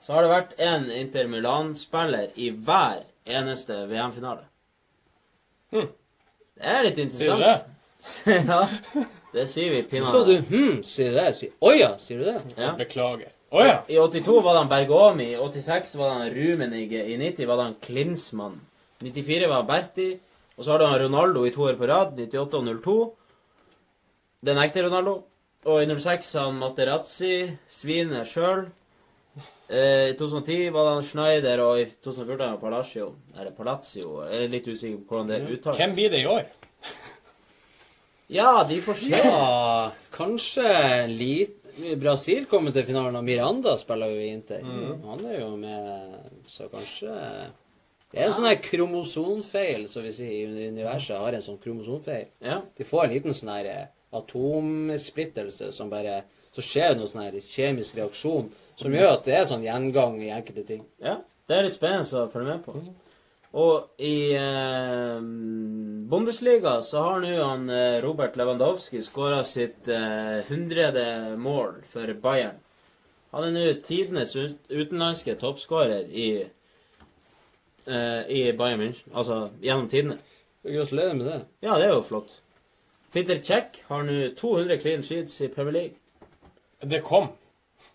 så 0.00 0.16
har 0.16 0.24
det 0.24 0.32
vært 0.32 0.58
en 0.64 0.90
Inter 0.96 1.28
Milan-spiller 1.28 2.32
i 2.40 2.54
hver 2.56 3.04
eneste 3.28 3.82
VM-finale. 3.92 4.48
Det 5.76 6.72
er 6.72 6.86
litt 6.88 7.04
interessant. 7.04 7.68
Sier 8.00 8.40
du 8.40 8.48
det? 8.48 8.48
ja, 9.04 9.08
det 9.34 9.46
sier 9.50 9.74
vi 9.74 9.82
pinadø. 9.86 10.10
Så 10.10 10.24
du 10.26 10.34
hm, 10.48 10.80
sier 10.86 11.12
du 11.12 11.20
det? 11.20 11.28
Sier, 11.38 11.52
Å 11.60 11.74
ja, 11.76 11.90
sier 12.02 12.22
du 12.22 12.26
det? 12.26 12.38
Ja. 12.56 12.72
Beklager. 12.78 13.30
Å 13.50 13.62
ja! 13.66 13.76
I 13.90 13.98
82 13.98 14.40
var 14.44 14.54
det 14.54 14.62
han 14.62 14.70
Bergomi, 14.70 15.30
i 15.34 15.38
86 15.38 15.96
var 15.98 16.10
det 16.10 16.18
han 16.18 16.34
Rumenige, 16.36 17.00
i 17.02 17.16
90 17.18 17.48
var 17.50 17.58
det 17.58 17.64
han 17.68 17.78
Klinsmann. 17.82 18.60
94 19.02 19.48
var 19.50 19.64
Berti, 19.66 20.10
og 20.56 20.66
så 20.66 20.74
har 20.74 20.82
du 20.82 20.86
han 20.86 21.00
Ronaldo 21.02 21.46
i 21.46 21.54
to 21.54 21.64
år 21.66 21.78
på 21.80 21.88
rad, 21.90 22.14
98 22.18 22.60
og 22.60 22.68
02. 22.84 22.98
Den 24.46 24.60
ekte 24.62 24.84
Ronaldo. 24.86 25.22
Og 25.68 25.82
i 25.82 25.88
06 25.88 26.30
har 26.38 26.46
han 26.46 26.60
Materazzi, 26.60 27.34
svinet 27.68 28.28
sjøl. 28.28 28.68
Eh, 29.70 30.10
I 30.10 30.14
2010 30.18 30.70
var 30.74 30.86
det 30.86 30.94
han 30.94 31.04
Schneider, 31.06 31.60
og 31.62 31.80
i 31.82 31.84
2014 31.90 32.38
var 32.38 32.46
det 32.46 32.62
Palacio. 32.62 33.10
Eller 33.36 33.52
Palazzo, 33.54 34.22
jeg 34.26 34.46
er 34.46 34.54
litt 34.54 34.66
usikker 34.66 35.02
på 35.06 35.18
hvordan 35.18 35.30
det 35.30 35.58
uttales. 35.58 35.78
Hvem 35.78 35.94
blir 35.98 36.10
det 36.10 36.22
i 36.24 36.30
år? 36.30 36.48
Ja, 38.30 38.64
de 38.68 38.78
får 38.84 39.00
se. 39.00 39.10
Ja, 39.10 39.92
kanskje 40.14 40.68
litt 41.10 41.56
Brasil 42.00 42.44
kommer 42.50 42.74
til 42.74 42.84
finalen, 42.84 43.16
og 43.16 43.24
Miranda 43.24 43.76
spiller 43.80 44.10
jo 44.12 44.20
i 44.20 44.30
Inter. 44.34 44.64
Han 45.06 45.24
er 45.24 45.40
jo 45.40 45.54
med, 45.56 46.16
så 46.50 46.68
kanskje 46.68 47.14
Det 48.10 48.18
er 48.18 48.26
en 48.26 48.34
sånn 48.34 48.48
her 48.48 48.58
kromosonfeil, 48.62 49.86
som 49.88 50.04
vi 50.04 50.12
sier 50.12 50.50
i 50.50 50.68
universet 50.74 51.16
har 51.16 51.36
en 51.36 51.44
sånn 51.44 51.60
kromosonfeil. 51.62 52.26
Ja. 52.42 52.58
De 52.76 52.84
får 52.84 53.04
en 53.06 53.14
liten 53.14 53.36
sånn 53.36 53.52
eh, 53.62 53.86
atomsplittelse 54.18 55.70
som 55.72 55.92
bare 55.92 56.24
Så 56.50 56.64
skjer 56.66 56.90
det 56.90 56.98
noe 56.98 57.06
sånn 57.06 57.22
her 57.22 57.36
kjemisk 57.46 57.94
reaksjon 57.94 58.48
som 58.80 58.94
gjør 58.94 59.12
at 59.12 59.28
det 59.28 59.36
er 59.38 59.44
sånn 59.46 59.62
gjengang 59.62 60.16
i 60.18 60.32
enkelte 60.34 60.64
ting. 60.66 60.80
Ja, 60.98 61.20
det 61.46 61.54
er 61.56 61.68
litt 61.68 61.76
spennende 61.76 62.24
å 62.24 62.30
følge 62.32 62.56
med 62.56 62.64
på. 62.64 62.74
Og 63.50 63.88
i 63.98 64.30
eh, 64.38 65.20
Bundesliga 66.10 66.76
så 66.86 67.02
har 67.02 67.22
nå 67.24 67.32
han 67.34 67.64
eh, 67.74 67.98
Robert 68.04 68.36
Lewandowski 68.38 69.02
skåra 69.02 69.42
sitt 69.44 69.88
eh, 69.90 70.46
hundrede 70.46 71.34
mål 71.38 71.80
for 71.90 72.12
Bayern. 72.22 72.60
Han 73.34 73.48
er 73.48 73.54
nå 73.54 73.64
tidenes 73.86 74.36
utenlandske 74.36 75.34
toppskårer 75.38 76.06
i, 76.10 76.28
eh, 77.86 78.22
i 78.30 78.44
Bayern 78.54 78.84
München. 78.84 79.10
Altså 79.14 79.48
gjennom 79.62 79.90
tidene. 79.90 80.20
Gratulerer 80.62 81.18
med 81.18 81.26
det. 81.26 81.40
Ja, 81.66 81.74
det 81.78 81.88
er 81.88 81.94
jo 81.96 82.06
flott. 82.06 82.38
Peter 83.10 83.42
Cech 83.42 83.82
har 83.88 84.06
nå 84.06 84.28
200 84.38 84.78
clean 84.78 85.02
sheets 85.02 85.40
i 85.42 85.50
Premier 85.50 85.74
League. 85.74 85.96
Det 86.86 87.02
kom. 87.02 87.32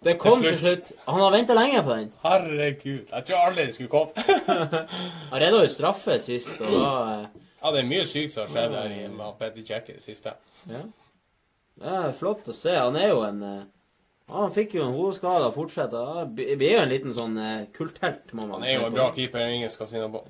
Det 0.06 0.20
kom 0.22 0.44
Til 0.44 0.58
slutt. 0.60 0.92
Han 1.08 1.22
har 1.24 1.32
venta 1.34 1.56
lenge 1.58 1.82
på 1.84 1.96
den. 1.98 2.10
Herregud. 2.22 3.08
Jeg 3.10 3.26
tror 3.26 3.40
aldri 3.48 3.64
det 3.66 3.74
skulle 3.74 3.90
komme. 3.90 4.26
Han 5.32 5.42
redda 5.42 5.62
jo 5.64 5.72
straffe 5.74 6.18
sist, 6.22 6.60
og 6.62 6.74
da 6.76 6.90
eh, 7.14 7.46
Ja, 7.64 7.72
det 7.74 7.80
er 7.82 7.88
mye 7.90 8.04
sykt 8.06 8.36
som 8.36 8.44
har 8.46 8.52
skjedd 8.54 8.76
her 8.78 8.92
i 8.94 9.30
Petter 9.40 9.64
Cech 9.66 9.88
i 9.90 9.96
det 9.96 10.04
siste. 10.06 10.36
Ja. 10.70 10.84
Det 11.82 11.94
er 12.00 12.14
flott 12.20 12.52
å 12.52 12.54
se. 12.54 12.76
Han 12.78 13.00
er 13.00 13.10
jo 13.10 13.24
en 13.26 13.40
eh, 13.48 13.64
ja, 14.28 14.36
Han 14.44 14.54
fikk 14.54 14.76
jo 14.78 14.84
en 14.86 14.94
hodeskade 14.94 15.48
og 15.48 15.56
fortsetter. 15.56 16.12
Ja, 16.20 16.26
blir 16.30 16.76
jo 16.76 16.84
en 16.84 16.94
liten 16.94 17.16
sånn 17.18 17.40
eh, 17.42 17.64
kulthelt, 17.74 18.30
Han 18.38 18.54
er 18.62 18.76
jo 18.76 18.84
en 18.92 19.00
bra 19.00 19.08
keeper, 19.16 19.48
ingen 19.56 19.74
skal 19.74 19.90
si 19.90 19.98
noe 19.98 20.12
på. 20.14 20.22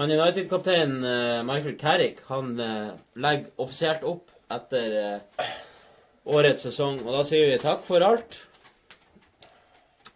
Men 0.00 0.14
United-kaptein 0.14 0.94
eh, 1.04 1.42
Michael 1.44 1.76
Carrick 1.76 2.24
han 2.30 2.54
legger 2.56 3.52
offisielt 3.60 4.08
opp 4.08 4.32
etter 4.52 5.20
årets 6.24 6.64
sesong. 6.70 7.02
Og 7.04 7.12
da 7.18 7.20
sier 7.28 7.52
vi 7.52 7.60
takk 7.60 7.84
for 7.84 8.00
alt. 8.08 8.40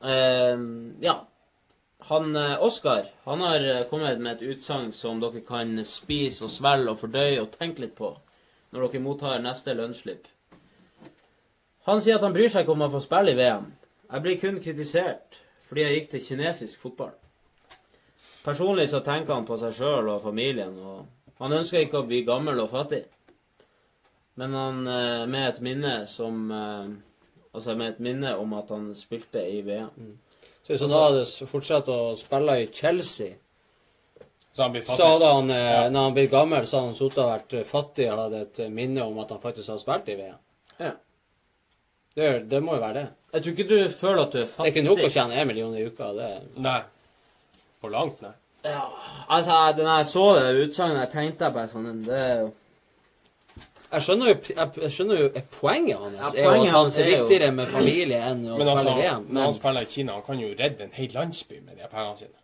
Eh, 0.04 0.58
ja. 1.00 1.16
Han 1.98 2.36
eh, 2.36 2.62
Oskar 2.62 3.06
han 3.24 3.40
har 3.40 3.60
eh, 3.60 3.88
kommet 3.90 4.20
med 4.20 4.36
et 4.36 4.42
utsagn 4.42 4.92
som 4.92 5.20
dere 5.20 5.40
kan 5.46 5.72
spise 5.84 6.44
og 6.46 6.52
svelge 6.52 6.92
og 6.92 7.00
fordøye 7.00 7.40
og 7.42 7.54
tenke 7.56 7.82
litt 7.82 7.96
på 7.98 8.12
når 8.70 8.84
dere 8.84 9.02
mottar 9.02 9.42
neste 9.42 9.74
lønnsslipp. 9.74 10.26
Han 11.86 12.02
sier 12.02 12.18
at 12.18 12.26
han 12.26 12.34
bryr 12.34 12.50
seg 12.52 12.64
ikke 12.64 12.74
om 12.74 12.84
han 12.84 12.92
får 12.92 13.04
spille 13.06 13.32
i 13.32 13.38
VM. 13.38 13.70
Jeg 14.12 14.22
blir 14.22 14.40
kun 14.42 14.60
kritisert 14.62 15.40
fordi 15.66 15.82
jeg 15.82 15.96
gikk 15.96 16.10
til 16.12 16.24
kinesisk 16.28 16.82
fotball. 16.84 17.14
Personlig 18.46 18.86
så 18.92 19.00
tenker 19.02 19.34
han 19.34 19.46
på 19.48 19.56
seg 19.58 19.74
sjøl 19.74 20.12
og 20.12 20.22
familien, 20.22 20.76
og 20.78 21.42
han 21.42 21.56
ønsker 21.56 21.82
ikke 21.82 22.04
å 22.04 22.06
bli 22.06 22.20
gammel 22.26 22.60
og 22.62 22.70
fattig. 22.70 23.02
Men 24.38 24.54
han 24.54 24.78
eh, 24.86 25.24
med 25.26 25.48
et 25.48 25.62
minne 25.64 25.96
som 26.06 26.52
Altså 27.56 27.74
med 27.78 27.94
et 27.94 28.00
minne 28.04 28.34
om 28.36 28.52
at 28.58 28.68
han 28.74 28.90
spilte 28.98 29.40
i 29.48 29.62
VM. 29.64 30.12
Så 30.66 30.72
hvis 30.74 30.82
han 30.84 30.90
da 30.92 31.02
hadde 31.06 31.24
fortsatt 31.48 31.88
å 31.88 31.98
spille 32.20 32.56
i 32.62 32.66
Chelsea, 32.74 33.34
Så 34.56 34.62
han 34.66 34.76
så 34.82 35.06
hadde 35.06 35.30
han, 35.34 35.48
ja. 35.52 35.88
når 35.92 36.00
han 36.08 36.14
ble 36.16 36.26
gammel, 36.32 36.66
så 36.66 36.78
hadde 36.80 36.90
han 36.92 36.98
sittet 36.98 37.18
og 37.22 37.30
vært 37.30 37.54
eh, 37.58 37.64
fattig 37.68 38.06
og 38.12 38.18
hadde 38.22 38.40
et 38.46 38.60
eh, 38.64 38.70
minne 38.72 39.04
om 39.04 39.18
at 39.20 39.30
han 39.34 39.40
faktisk 39.42 39.68
har 39.68 39.78
spilt 39.82 40.08
i 40.08 40.16
VM. 40.16 40.38
Ja. 40.80 40.92
Det, 42.16 42.30
det 42.48 42.60
må 42.64 42.76
jo 42.78 42.80
være 42.80 42.94
det. 42.96 43.06
Jeg 43.34 43.42
tror 43.44 43.52
ikke 43.52 43.68
du 43.68 43.96
føler 44.00 44.22
at 44.22 44.32
du 44.32 44.38
er 44.40 44.46
fattig. 44.48 44.64
Det 44.64 44.70
er 44.70 44.76
ikke 44.80 44.86
nok 44.88 45.04
å 45.04 45.12
tjene 45.12 45.40
én 45.42 45.50
million 45.50 45.74
i 45.76 45.84
uka. 45.84 46.12
det 46.16 46.30
Nei. 46.64 46.78
På 47.84 47.90
langt, 47.92 48.22
nei. 48.24 48.32
Ja, 48.64 48.86
Altså, 49.28 49.50
jeg- 49.52 49.76
når 49.84 49.96
jeg 49.98 50.06
så 50.06 50.24
det 50.38 50.66
utsagnet, 50.68 51.00
jeg 51.04 51.10
tenkte 51.12 51.50
bare 51.54 51.68
sånn 51.68 52.04
Det 52.06 52.14
er 52.16 52.40
jo 52.40 52.52
Jeg 53.92 54.02
skjønner 54.02 54.26
jo, 54.32 54.36
jeg, 54.50 54.90
skjønner 54.92 55.20
jo 55.20 55.26
poenget 55.60 55.98
hans 56.02 56.34
Ja, 56.34 56.40
er 56.40 56.44
jo 56.44 56.62
at 56.64 56.70
han 56.74 56.86
er 56.90 57.02
er 57.02 57.10
jo- 57.10 57.16
viktigere 57.26 57.50
med 57.54 57.68
familie 57.70 58.18
enn 58.30 58.40
å 58.50 58.56
Men 58.58 58.68
altså, 58.68 58.82
spille 58.82 59.02
VM. 59.04 59.26
når 59.30 59.42
han 59.42 59.54
spiller 59.54 59.80
i 59.80 59.90
Kina, 59.92 60.12
han 60.12 60.22
kan 60.26 60.40
jo 60.40 60.48
redde 60.58 60.80
en 60.88 60.90
hel 60.96 61.12
landsby 61.14 61.60
med 61.64 61.76
de 61.78 61.88
pengene 61.92 62.16
sine. 62.16 62.38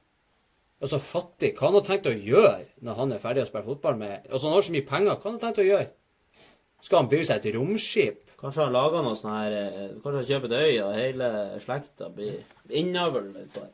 altså, 0.83 0.99
fattig 0.99 1.55
Hva 1.57 1.67
han 1.67 1.75
har 1.75 1.81
tenkt 1.89 2.07
å 2.07 2.15
gjøre 2.15 2.65
når 2.83 2.95
han 2.97 3.13
er 3.13 3.19
ferdig 3.19 3.43
å 3.43 3.47
spille 3.51 3.65
fotball 3.65 3.97
med 3.99 4.21
Altså, 4.31 4.47
han 4.47 4.55
har 4.55 4.63
så 4.63 4.73
mye 4.73 4.87
penger. 4.87 5.17
Hva 5.17 5.25
han 5.25 5.39
har 5.39 5.45
tenkt 5.49 5.59
å 5.65 5.67
gjøre? 5.67 5.89
Skal 6.83 6.99
han 6.99 7.09
bygge 7.09 7.27
seg 7.27 7.47
et 7.47 7.55
romskip? 7.55 8.19
Kanskje 8.43 8.65
han 8.65 8.73
lager 8.73 9.03
noe 9.03 9.15
sånn 9.15 9.31
her 9.37 9.53
eh, 9.53 9.89
Kanskje 10.03 10.17
han 10.19 10.31
kjøper 10.31 10.45
et 10.45 10.63
øy, 10.63 10.81
og 10.83 10.95
hele 10.95 11.29
slekta 11.63 12.09
blir 12.15 12.41
innavl 12.71 13.29
utpå 13.35 13.61
her. 13.61 13.71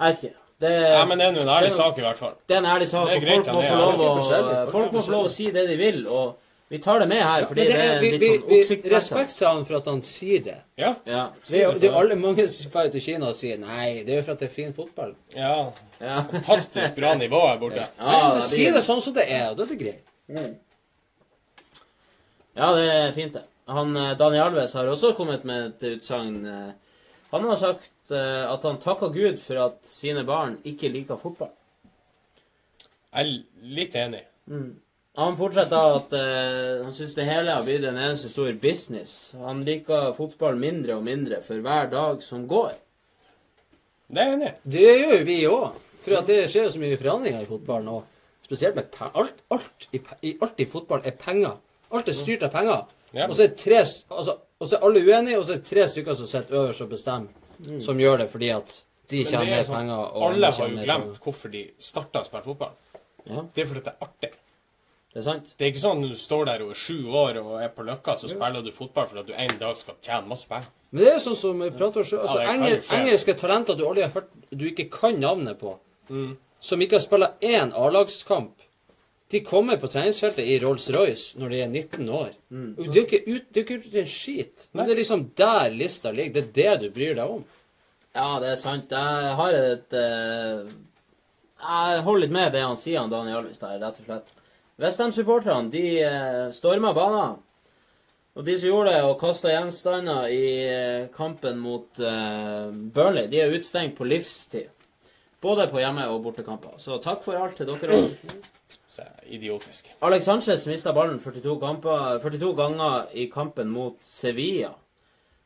Jeg 0.00 0.14
vet 0.14 0.22
ikke. 0.24 0.36
Det, 0.62 0.70
Ja, 0.92 1.02
men 1.10 1.18
det 1.18 1.26
er 1.26 1.40
en 1.42 1.48
ærlig 1.48 1.72
er- 1.72 1.76
sak, 1.76 1.96
i 1.98 2.04
hvert 2.04 2.18
fall. 2.22 2.34
det 2.48 2.54
er 2.54 2.60
en 2.62 2.70
ærlig 2.70 2.86
sak, 2.88 3.08
er 3.10 3.16
og 3.16 3.22
folk 3.26 3.46
må 3.46 3.58
få 3.58 3.62
er 3.62 3.76
lov 3.76 3.92
er 3.92 4.06
å 4.06 4.14
folk 4.22 4.70
Folk 4.72 4.86
er 4.92 4.96
må 4.96 5.02
få 5.02 5.10
lov 5.16 5.24
å 5.26 5.30
si 5.34 5.50
det 5.50 5.64
de 5.68 5.76
vil, 5.80 6.06
og 6.06 6.36
vi 6.72 6.78
tar 6.78 7.00
det 7.02 7.08
med 7.08 7.20
her, 7.20 7.44
fordi 7.50 7.64
ja, 7.66 7.72
det 7.72 7.80
er 7.84 7.98
vi, 8.00 8.10
litt 8.12 8.22
sånn 8.22 8.44
oppsiktsvekkende. 8.46 8.92
respekt 8.94 9.34
til 9.36 9.46
han 9.48 9.64
for 9.68 9.76
at 9.76 9.88
han 9.90 9.98
sier 10.02 10.40
det. 10.46 10.54
Ja. 10.80 10.94
Ja. 11.04 11.24
Det 11.48 11.60
er, 11.64 11.72
det 11.82 11.90
er 11.90 11.98
alle 12.00 12.16
mange 12.16 12.46
som 12.48 12.70
drar 12.72 12.88
til 12.94 13.02
Kina 13.04 13.28
og 13.28 13.34
sier 13.36 13.58
nei, 13.60 14.04
det 14.06 14.14
er 14.14 14.16
jo 14.22 14.22
for 14.22 14.32
at 14.32 14.38
det 14.38 14.48
er 14.48 14.54
fin 14.54 14.72
fotball. 14.72 15.14
ja. 15.36 15.72
Ja. 16.00 16.22
Fantastisk 16.30 16.94
bra 16.96 17.12
nivå 17.14 17.42
her 17.48 17.58
borte. 17.58 17.84
Ja, 17.98 18.28
men 18.32 18.40
det 18.40 18.48
Si 18.48 18.64
det 18.70 18.82
sånn 18.82 19.02
som 19.02 19.12
det 19.14 19.26
er, 19.28 19.50
og 19.50 19.56
da 19.58 19.62
er 19.64 19.66
det 19.74 19.78
greit. 19.82 20.56
Ja, 22.56 22.72
det 22.76 22.86
er 22.92 23.12
fint, 23.16 23.32
det. 23.36 23.42
Han, 23.72 23.94
eh, 23.96 24.14
Daniel 24.18 24.42
Alves 24.50 24.72
har 24.76 24.86
også 24.90 25.12
kommet 25.16 25.44
med 25.44 25.66
et 25.82 25.86
utsagn. 25.98 26.44
eh, 26.46 26.72
Han 27.32 27.44
har 27.48 27.56
sagt 27.56 27.90
at 28.18 28.64
han 28.66 28.80
takker 28.82 29.12
Gud 29.14 29.40
for 29.40 29.60
at 29.64 29.82
sine 29.88 30.24
barn 30.28 30.58
ikke 30.68 30.90
liker 30.92 31.20
fotball. 31.20 31.52
Jeg 33.12 33.26
er 33.26 33.32
litt 33.76 33.96
enig. 33.98 34.22
Han 35.20 35.34
fortsetter 35.36 35.72
da 35.74 35.96
at 35.98 36.14
uh, 36.16 36.84
han 36.86 36.94
syns 36.96 37.12
det 37.18 37.26
hele 37.28 37.52
har 37.52 37.64
blitt 37.66 37.84
en 37.84 37.98
eneste 38.00 38.30
stor 38.32 38.48
business. 38.60 39.34
Han 39.36 39.60
liker 39.66 40.14
fotball 40.16 40.56
mindre 40.60 40.96
og 40.96 41.04
mindre 41.04 41.42
for 41.44 41.60
hver 41.60 41.90
dag 41.92 42.22
som 42.24 42.46
går. 42.48 42.78
Det 44.08 44.22
er 44.22 44.30
jeg 44.30 44.38
enig. 44.38 44.48
i. 44.48 44.72
Det 44.76 44.86
gjør 44.86 45.12
jo 45.12 45.26
vi 45.28 45.36
òg. 45.50 45.82
For 46.02 46.18
at 46.18 46.30
det 46.30 46.38
skjer 46.50 46.66
jo 46.66 46.72
så 46.74 46.80
mye 46.82 46.98
forandringer 47.00 47.44
i 47.44 47.50
fotballen. 47.50 47.92
Og 47.92 48.48
spesielt 48.48 48.78
med 48.78 48.88
pe 48.94 49.10
alt, 49.12 49.44
alt, 49.52 49.86
i, 49.92 50.00
alt 50.32 50.64
i 50.64 50.68
fotball 50.72 51.04
er 51.04 51.14
penger. 51.20 51.60
Alt 51.92 52.08
er 52.08 52.16
styrt 52.16 52.48
av 52.48 52.56
penger. 52.56 52.88
Ja. 53.12 53.28
Og 53.28 53.36
så 53.36 53.44
er 53.44 53.54
tre 53.60 53.82
altså, 53.82 54.38
og 54.58 54.68
så 54.68 54.78
er 54.78 54.86
alle 54.88 55.04
uenige, 55.04 55.38
og 55.38 55.44
så 55.44 55.52
er 55.54 55.60
det 55.60 55.68
tre 55.68 55.84
stykker 55.92 56.16
som 56.16 56.28
sitter 56.30 56.56
øverst 56.62 56.84
og 56.84 56.92
bestemmer. 56.94 57.41
Som 57.80 57.98
gjør 57.98 58.18
det 58.18 58.30
fordi 58.30 58.50
at 58.54 58.82
de 59.08 59.24
tjener 59.24 59.42
er 59.46 59.50
mer 59.56 59.64
sånn, 59.64 59.76
penger. 59.76 60.22
Alle 60.28 60.50
har 60.52 60.68
jo 60.68 60.76
glemt 60.76 60.86
penger. 61.04 61.18
hvorfor 61.24 61.50
de 61.52 61.70
starta 61.78 62.22
å 62.22 62.26
spille 62.26 62.42
fotball. 62.44 62.72
Ja, 63.28 63.42
Det 63.54 63.62
er 63.62 63.66
fordi 63.66 63.82
det 63.84 63.92
er 63.92 64.06
artig. 64.06 64.30
det 65.12 65.16
er 65.20 65.22
sant. 65.22 65.54
Det 65.58 65.66
er 65.66 65.70
ikke 65.72 65.82
sånn 65.84 66.04
at 66.04 66.10
du 66.10 66.16
står 66.16 66.44
der 66.46 66.62
og 66.62 66.70
er 66.70 66.74
sju 66.74 67.06
år 67.12 67.36
og 67.42 67.60
er 67.62 67.68
på 67.68 67.84
Løkka, 67.84 68.16
så 68.18 68.28
spiller 68.28 68.62
du 68.64 68.70
fotball 68.72 69.06
for 69.06 69.18
at 69.20 69.26
du 69.26 69.32
en 69.36 69.58
dag 69.58 69.76
skal 69.76 69.94
tjene 70.02 70.26
masse 70.26 70.48
penger. 70.48 70.66
Men 70.90 71.04
det 71.04 71.08
er 71.10 71.18
jo 71.18 71.24
sånn 71.30 71.36
som 71.36 71.60
vi 71.60 71.70
prater 71.70 72.00
altså, 72.00 72.40
Ja, 72.42 72.52
engel. 72.52 72.80
Engelske 72.90 73.34
talenter 73.38 73.76
du 73.76 73.84
aldri 73.86 74.02
har 74.02 74.10
hørt, 74.10 74.30
du 74.50 74.64
ikke 74.70 74.90
kan 74.90 75.20
navnet 75.20 75.58
på, 75.58 75.78
Mm. 76.10 76.36
som 76.60 76.80
ikke 76.80 76.92
har 76.98 77.00
spilt 77.00 77.40
én 77.42 77.72
A-lagskamp, 77.74 78.52
de 79.32 79.40
kommer 79.40 79.78
på 79.80 79.88
treningsfeltet 79.88 80.44
i 80.44 80.58
Rolls-Royce 80.60 81.38
når 81.40 81.52
de 81.52 81.60
er 81.64 81.70
19 81.70 82.08
år. 82.12 82.32
Mm. 82.52 82.74
Det 82.76 82.90
er 82.90 83.06
ikke 83.06 83.20
ut, 83.30 83.46
det 83.48 83.62
er 83.62 83.78
ut 83.78 83.94
en 84.02 84.10
skit. 84.12 84.66
Men 84.72 84.84
det 84.84 84.92
er 84.92 85.00
liksom 85.00 85.22
der 85.40 85.72
lista 85.72 86.12
ligger. 86.12 86.44
Det 86.52 86.66
er 86.68 86.76
det 86.76 86.82
du 86.82 86.92
bryr 86.92 87.16
deg 87.16 87.32
om. 87.38 87.46
Ja, 88.12 88.26
det 88.42 88.50
er 88.50 88.60
sant. 88.60 88.92
Jeg 88.92 89.32
har 89.38 89.56
et 89.56 89.96
uh, 89.96 90.68
Jeg 91.62 92.04
holder 92.04 92.26
litt 92.26 92.36
med 92.36 92.52
det 92.52 92.60
han 92.66 92.76
sier, 92.76 93.00
han 93.00 93.12
Daniel 93.12 93.40
Alves 93.40 93.62
der, 93.62 93.80
rett 93.80 94.02
og 94.02 94.10
slett. 94.10 94.36
Westham-supporterne, 94.82 95.72
de 95.72 95.86
uh, 96.04 96.52
storma 96.52 96.92
banen. 96.96 97.40
Og 98.36 98.44
de 98.44 98.60
som 98.60 98.68
gjorde 98.68 98.92
det 98.92 99.00
og 99.04 99.18
kasta 99.20 99.52
gjenstander 99.54 100.28
i 100.32 100.46
uh, 100.68 101.08
kampen 101.16 101.56
mot 101.60 102.00
eh, 102.00 102.68
Burnley, 102.68 103.32
de 103.32 103.40
er 103.40 103.56
utstengt 103.56 103.96
på 103.96 104.08
livstid. 104.08 104.68
Både 105.42 105.66
på 105.72 105.80
hjemme- 105.80 106.08
og 106.12 106.20
bortekamper. 106.24 106.76
Så 106.80 107.00
takk 107.00 107.24
for 107.24 107.40
alt 107.40 107.56
til 107.58 107.68
dere 107.68 107.96
òg. 107.96 108.32
Idiotisk. 109.26 109.88
Alex 110.00 110.24
Sanchez 110.24 110.66
mista 110.66 110.92
ballen 110.92 111.18
42, 111.20 111.56
kamper, 111.60 112.18
42 112.22 112.52
ganger 112.58 113.06
i 113.12 113.26
kampen 113.32 113.70
mot 113.72 113.96
Sevilla. 114.04 114.74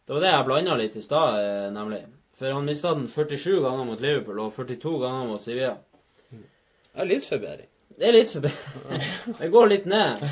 Det 0.07 0.15
var 0.15 0.21
det 0.23 0.33
jeg 0.33 0.47
blanda 0.49 0.75
litt 0.79 0.97
i 0.97 1.03
stad, 1.03 1.39
eh, 1.43 1.71
nemlig. 1.75 2.03
For 2.39 2.53
han 2.53 2.65
mista 2.69 2.93
den 2.95 3.09
47 3.09 3.61
ganger 3.65 3.85
mot 3.89 4.01
Liverpool 4.01 4.41
og 4.45 4.53
42 4.55 4.99
ganger 5.01 5.27
mot 5.31 5.43
Sevilla. 5.43 5.77
Det 6.31 7.03
er 7.05 7.11
litt 7.11 7.25
forbedring. 7.29 7.69
Det 7.97 8.09
er 8.09 8.13
litt 8.13 8.31
for 8.35 8.41
Det 9.41 9.51
går 9.53 9.69
litt 9.73 9.87
ned. 9.89 10.23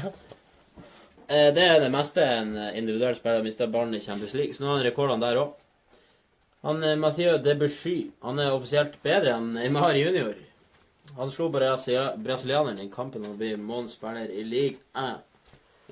Eh, 1.28 1.50
Det 1.56 1.62
er 1.64 1.80
det 1.80 1.90
meste 1.92 2.20
en 2.22 2.56
individuell 2.76 3.16
spiller 3.16 3.42
mister 3.42 3.66
ballen 3.72 3.94
i 3.96 4.00
Champions 4.04 4.34
League. 4.34 4.52
Så 4.52 4.60
nå 4.62 4.68
har 4.68 4.82
han 4.82 4.86
rekordene 4.90 5.20
der 5.24 5.40
òg. 5.40 5.54
Han 6.64 6.82
eh, 6.84 6.96
Mathieu 6.96 7.38
Debussy 7.38 8.10
han 8.22 8.38
er 8.38 8.52
offisielt 8.52 8.98
bedre 9.02 9.38
enn 9.38 9.54
Neymar 9.56 9.96
junior. 9.96 10.34
Han 11.16 11.30
slo 11.30 11.48
brasilia- 11.52 12.16
brasilianeren 12.18 12.80
i 12.82 12.88
kampen 12.90 13.24
og 13.28 13.36
blir 13.38 13.56
månedens 13.56 13.94
spiller 13.98 14.30
i 14.30 14.42
league 14.44 14.78
1 14.94 15.18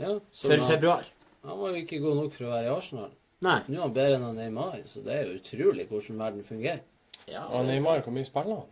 Ja, 0.03 0.19
for 0.35 0.57
han- 0.57 0.69
februar. 0.71 1.05
Han 1.45 1.59
var 1.59 1.69
jo 1.71 1.83
ikke 1.83 2.01
god 2.03 2.17
nok 2.17 2.33
for 2.35 2.45
å 2.45 2.51
være 2.55 2.65
i 2.71 2.77
Arsenal. 2.77 3.11
Nei. 3.43 3.61
Nå 3.69 3.77
er 3.79 3.83
han 3.83 3.95
bedre 3.95 4.15
enn 4.21 4.37
Neymar, 4.39 4.77
så 4.87 5.03
det 5.05 5.15
er 5.15 5.25
jo 5.27 5.39
utrolig 5.41 5.89
hvordan 5.89 6.19
verden 6.19 6.45
fungerer. 6.47 6.81
Ja, 7.29 7.45
Og 7.51 7.65
Neymar, 7.67 8.03
hvor 8.03 8.13
mye 8.15 8.25
spiller 8.27 8.55
han? 8.63 8.71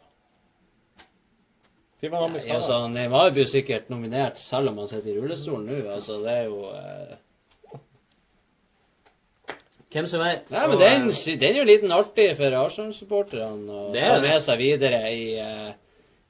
De 2.01 2.09
var 2.09 2.23
han 2.23 2.33
blir 2.33 2.55
altså, 2.55 2.77
Neymar 2.89 3.31
blir 3.35 3.45
sikkert 3.47 3.91
nominert 3.91 4.39
selv 4.39 4.69
om 4.71 4.79
han 4.79 4.89
sitter 4.89 5.11
i 5.11 5.19
rullestolen 5.21 5.67
nå. 5.67 5.81
Altså, 5.93 6.21
det 6.23 6.31
er 6.33 6.45
jo 6.45 6.71
eh... 6.71 7.17
Hvem 9.91 10.07
som 10.07 10.23
vet? 10.23 10.51
Nei, 10.55 10.67
men 10.71 10.77
Og, 10.77 10.81
den, 10.81 11.09
den 11.41 11.55
er 11.57 11.59
jo 11.59 11.67
litt 11.67 11.85
artig 11.91 12.29
for 12.39 12.55
Arsenal-supporterne 12.61 13.75
å 13.75 13.93
ta 13.93 14.21
med 14.23 14.43
seg 14.45 14.61
videre 14.61 15.01
i, 15.11 15.25
eh, 15.43 15.73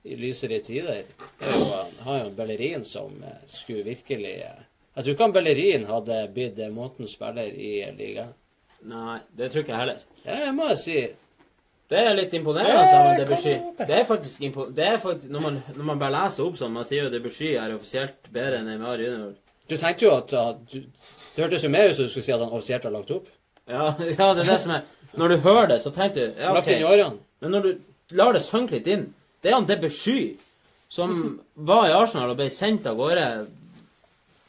i 0.02 0.16
lysere 0.16 0.60
tider. 0.64 1.04
Er 1.40 1.54
jo, 1.54 1.64
han 1.74 1.96
har 2.06 2.18
jo 2.18 2.28
en 2.30 2.36
ballerin 2.36 2.84
som 2.84 3.22
eh, 3.24 3.40
skulle 3.46 3.84
virkelig 3.84 4.36
eh, 4.46 4.66
Jeg 4.96 5.04
tror 5.04 5.14
ikke 5.14 5.26
han 5.26 5.34
ballerin 5.34 5.88
hadde 5.88 6.20
blitt 6.34 6.58
eh, 6.58 6.72
månedens 6.72 7.16
spiller 7.16 7.50
i 7.50 7.72
ligaen. 7.96 8.32
Nei, 8.88 9.18
det 9.36 9.50
tror 9.50 9.64
ikke 9.64 9.74
jeg 9.74 9.82
heller. 9.82 10.52
Må 10.56 10.70
jeg 10.70 10.80
si. 10.80 11.00
Det 11.90 11.98
er 11.98 12.14
litt 12.14 12.34
imponerende, 12.38 13.16
Det 13.18 13.24
Debussy. 13.24 13.52
Det 13.78 13.94
er 13.98 14.04
faktisk 14.06 14.42
impo 14.46 14.68
det 14.70 14.86
er 14.86 14.98
faktisk, 15.02 15.30
når, 15.32 15.40
man, 15.40 15.56
når 15.74 15.84
man 15.88 15.98
bare 15.98 16.14
leser 16.14 16.44
opp 16.46 16.56
sånn 16.56 16.72
Matheo 16.72 17.08
Debussy 17.10 17.50
er 17.58 17.74
offisielt 17.74 18.30
bedre 18.30 18.60
enn 18.60 18.70
Neymar 18.70 19.02
junior. 19.02 19.34
Du 19.66 19.74
tenkte 19.76 20.06
jo 20.06 20.14
at, 20.14 20.32
at 20.32 20.62
du, 20.70 20.84
Det 21.34 21.44
hørtes 21.44 21.64
jo 21.66 21.70
mer 21.70 21.90
ut 21.90 21.96
som 21.98 22.06
du 22.06 22.12
skulle 22.12 22.26
si 22.28 22.34
at 22.34 22.40
han 22.42 22.54
offisielt 22.54 22.86
har 22.86 22.94
lagt 22.94 23.10
opp. 23.14 23.26
Ja, 23.66 23.90
ja, 24.18 24.30
det 24.34 24.44
er 24.44 24.52
det 24.52 24.60
som 24.62 24.74
er 24.78 24.86
Når 25.18 25.28
du 25.28 25.36
hører 25.48 25.66
det, 25.74 25.80
så 25.82 25.90
tenker 25.90 26.30
du 26.30 26.40
ja, 26.40 26.54
ok. 26.54 27.18
Men 27.42 27.56
når 27.56 27.66
du 27.66 27.72
lar 28.14 28.38
det 28.38 28.44
synke 28.46 28.78
litt 28.78 28.86
inn 28.90 29.08
Det 29.40 29.50
er 29.50 29.56
han 29.56 29.68
Debesky 29.68 30.36
som 30.90 31.40
var 31.54 31.88
i 31.88 31.94
Arsenal 31.94 32.32
og 32.32 32.38
ble 32.40 32.48
sendt 32.52 32.88
av 32.90 32.98
gårde 32.98 33.26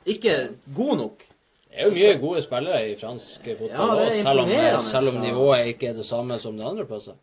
ikke 0.10 0.36
god 0.74 0.98
nok. 0.98 1.26
Det 1.72 1.80
er 1.80 1.88
jo 1.88 1.96
mye 1.96 2.16
gode 2.20 2.42
spillere 2.44 2.80
i 2.90 2.96
fransk 3.00 3.46
fotball, 3.46 3.70
Ja, 3.70 4.08
også, 4.08 4.24
selv, 4.24 4.42
om, 4.42 4.82
selv 4.84 5.12
om 5.14 5.20
nivået 5.22 5.68
ikke 5.72 5.92
er 5.92 6.00
det 6.00 6.06
samme 6.06 6.40
som 6.42 6.58
det 6.58 6.66
andre 6.68 6.86
plasser. 6.90 7.16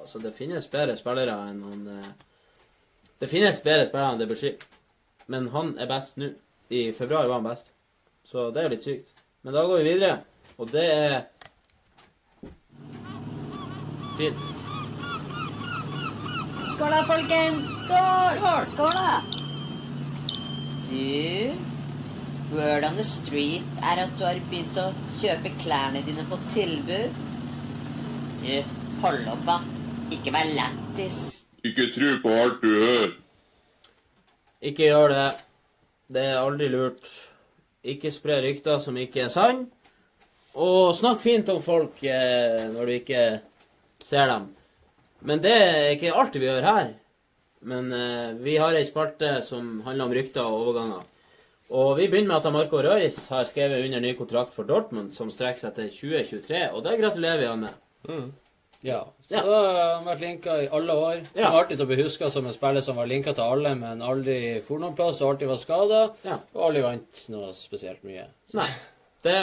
Altså, 0.00 0.18
det 0.18 0.32
finnes 0.36 0.66
bedre 0.68 0.96
spillere 0.96 1.36
enn 1.48 1.60
han 1.64 1.84
eh, 1.92 2.08
Det 3.20 3.28
finnes 3.30 3.60
bedre 3.64 3.86
spillere 3.86 4.12
enn 4.12 4.20
Debesky 4.20 4.50
Men 5.32 5.46
han 5.54 5.76
er 5.80 5.88
best 5.88 6.18
nå. 6.20 6.32
I 6.74 6.90
februar 6.96 7.28
var 7.28 7.38
han 7.38 7.46
best. 7.46 7.70
Så 8.24 8.48
det 8.50 8.60
er 8.62 8.66
jo 8.68 8.72
litt 8.74 8.88
sykt. 8.88 9.14
Men 9.44 9.54
da 9.54 9.62
går 9.68 9.82
vi 9.82 9.92
videre, 9.92 10.18
og 10.56 10.72
det 10.72 10.84
er 10.88 11.22
Fint. 14.18 14.53
Skål 16.64 16.90
da, 16.90 17.02
folkens! 17.04 17.66
Skål! 17.84 18.66
Skål 18.66 18.90
da! 18.96 19.22
Du, 20.88 21.52
word 22.56 22.84
on 22.88 22.96
the 22.96 23.04
street 23.04 23.82
er 23.82 24.00
at 24.06 24.14
du 24.16 24.24
har 24.24 24.40
begynt 24.48 24.78
å 24.80 24.86
kjøpe 25.20 25.52
klærne 25.60 26.00
dine 26.06 26.24
på 26.30 26.38
tilbud. 26.54 27.20
Du, 28.40 28.48
Hold 29.04 29.28
opp, 29.28 29.44
da. 29.44 29.58
Ikke 30.14 30.32
vær 30.32 30.48
lættis. 30.56 31.20
Ikke 31.66 31.90
tro 31.92 32.14
på 32.22 32.32
alt 32.32 32.62
du 32.62 32.70
hører. 32.72 33.14
Ikke 34.64 34.88
gjør 34.88 35.12
det. 35.12 35.28
Det 36.16 36.26
er 36.30 36.40
aldri 36.40 36.70
lurt. 36.72 37.10
Ikke 37.84 38.12
spre 38.14 38.40
rykter 38.40 38.80
som 38.80 38.96
ikke 38.96 39.26
er 39.26 39.32
sann. 39.34 39.66
Og 40.56 40.94
snakk 40.96 41.20
fint 41.20 41.52
om 41.52 41.60
folk 41.64 42.00
eh, 42.08 42.64
når 42.72 42.88
du 42.88 42.94
ikke 42.96 43.24
ser 44.00 44.30
dem. 44.32 44.48
Men 45.24 45.40
det 45.44 45.52
er 45.56 45.90
ikke 45.94 46.12
alt 46.14 46.34
vi 46.36 46.46
gjør 46.46 46.66
her. 46.66 46.92
Men 47.64 47.90
eh, 47.96 48.34
vi 48.44 48.58
har 48.60 48.76
ei 48.76 48.84
spalte 48.84 49.38
som 49.46 49.78
handler 49.86 50.04
om 50.10 50.12
rykter 50.18 50.44
og 50.44 50.66
overganger. 50.68 51.02
Og 51.74 51.94
vi 51.96 52.08
begynner 52.12 52.34
med 52.34 52.44
at 52.44 52.52
Marco 52.52 52.76
Røis 52.84 53.22
har 53.32 53.46
skrevet 53.48 53.86
under 53.86 54.02
ny 54.04 54.12
kontrakt 54.18 54.52
for 54.52 54.68
Dortmund, 54.68 55.14
som 55.16 55.30
strekker 55.32 55.62
seg 55.64 55.72
til 55.78 55.88
2023. 55.96 56.60
Og 56.76 56.84
det 56.84 56.98
gratulerer 57.00 57.40
vi 57.40 57.48
han 57.48 57.62
med. 57.64 58.26
Ja. 58.84 58.98
Så 59.24 59.32
Ja. 59.32 59.40
da 59.40 59.56
har 59.64 59.94
han 59.94 60.04
vært 60.10 60.20
linka 60.20 60.58
i 60.60 60.68
alle 60.68 60.92
år. 60.92 61.22
Ja. 61.34 61.48
Han 61.48 61.56
artig 61.62 61.78
til 61.78 61.86
å 61.86 61.88
bli 61.88 62.02
huska 62.02 62.28
som 62.30 62.46
en 62.46 62.52
spiller 62.52 62.84
som 62.84 62.96
var 63.00 63.06
linka 63.08 63.32
til 63.32 63.42
alle, 63.48 63.72
men 63.80 64.02
aldri 64.04 64.60
for 64.62 64.78
noen 64.78 64.94
plass, 64.94 65.22
og 65.24 65.30
alltid 65.32 65.48
var 65.48 65.56
skada. 65.62 66.02
Ja. 66.28 66.36
Og 66.54 66.66
aldri 66.68 66.82
vant 66.84 67.22
noe 67.32 67.54
spesielt 67.56 68.04
mye. 68.04 68.26
Nei. 68.60 68.68
Det 69.24 69.38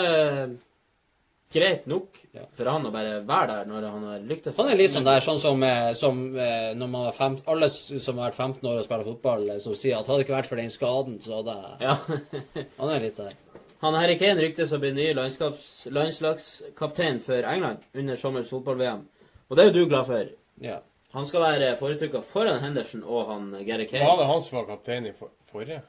greit 1.53 1.85
nok 1.89 2.17
for 2.55 2.69
han 2.71 2.85
å 2.87 2.91
bare 2.93 3.17
være 3.27 3.47
der 3.51 3.65
når 3.69 3.85
han 3.89 4.03
har 4.07 4.19
lyktes. 4.27 4.55
Han 4.57 4.69
er 4.71 4.79
litt 4.79 4.93
sånn 4.93 5.07
der, 5.07 5.21
sånn 5.23 5.39
som, 5.41 5.63
eh, 5.67 5.91
som 5.97 6.21
eh, 6.35 6.71
når 6.77 6.91
man 6.91 7.07
er 7.09 7.17
fem, 7.17 7.37
alle 7.51 7.67
som 7.71 8.19
har 8.19 8.29
vært 8.29 8.39
15 8.39 8.69
år 8.71 8.81
og 8.81 8.85
spiller 8.87 9.07
fotball, 9.07 9.43
eh, 9.53 9.61
som 9.63 9.73
sier 9.77 9.95
at 9.99 10.07
hadde 10.07 10.19
det 10.21 10.27
ikke 10.27 10.37
vært 10.37 10.51
for 10.51 10.61
den 10.61 10.73
skaden, 10.73 11.15
så 11.23 11.29
hadde 11.39 11.53
jeg 11.57 11.71
Ja. 11.87 11.95
Han 12.79 12.93
er 12.93 12.99
litt 13.05 13.19
der. 13.19 13.33
Han 13.81 13.97
Harry 13.97 14.17
Kane 14.19 14.43
ryktes 14.43 14.73
å 14.75 14.81
bli 14.81 14.91
ny 14.93 15.07
landslagskaptein 15.17 17.17
for 17.25 17.41
England 17.49 17.79
under 17.97 18.15
sommers 18.19 18.51
fotball-VM. 18.53 19.01
Og 19.49 19.57
det 19.57 19.63
er 19.63 19.67
jo 19.71 19.77
du 19.79 19.89
glad 19.89 20.05
for. 20.05 20.25
Ja. 20.61 20.77
Han 21.15 21.25
skal 21.27 21.41
være 21.43 21.73
foretrykka 21.79 22.21
foran 22.23 22.61
Henderson 22.61 23.01
og 23.03 23.25
han 23.27 23.49
Gary 23.67 23.87
Var 23.91 24.17
det 24.21 24.27
han 24.29 24.43
som 24.45 24.61
var 24.61 24.69
kaptein 24.69 25.09
i 25.09 25.13
for 25.17 25.29
forrige? 25.51 25.81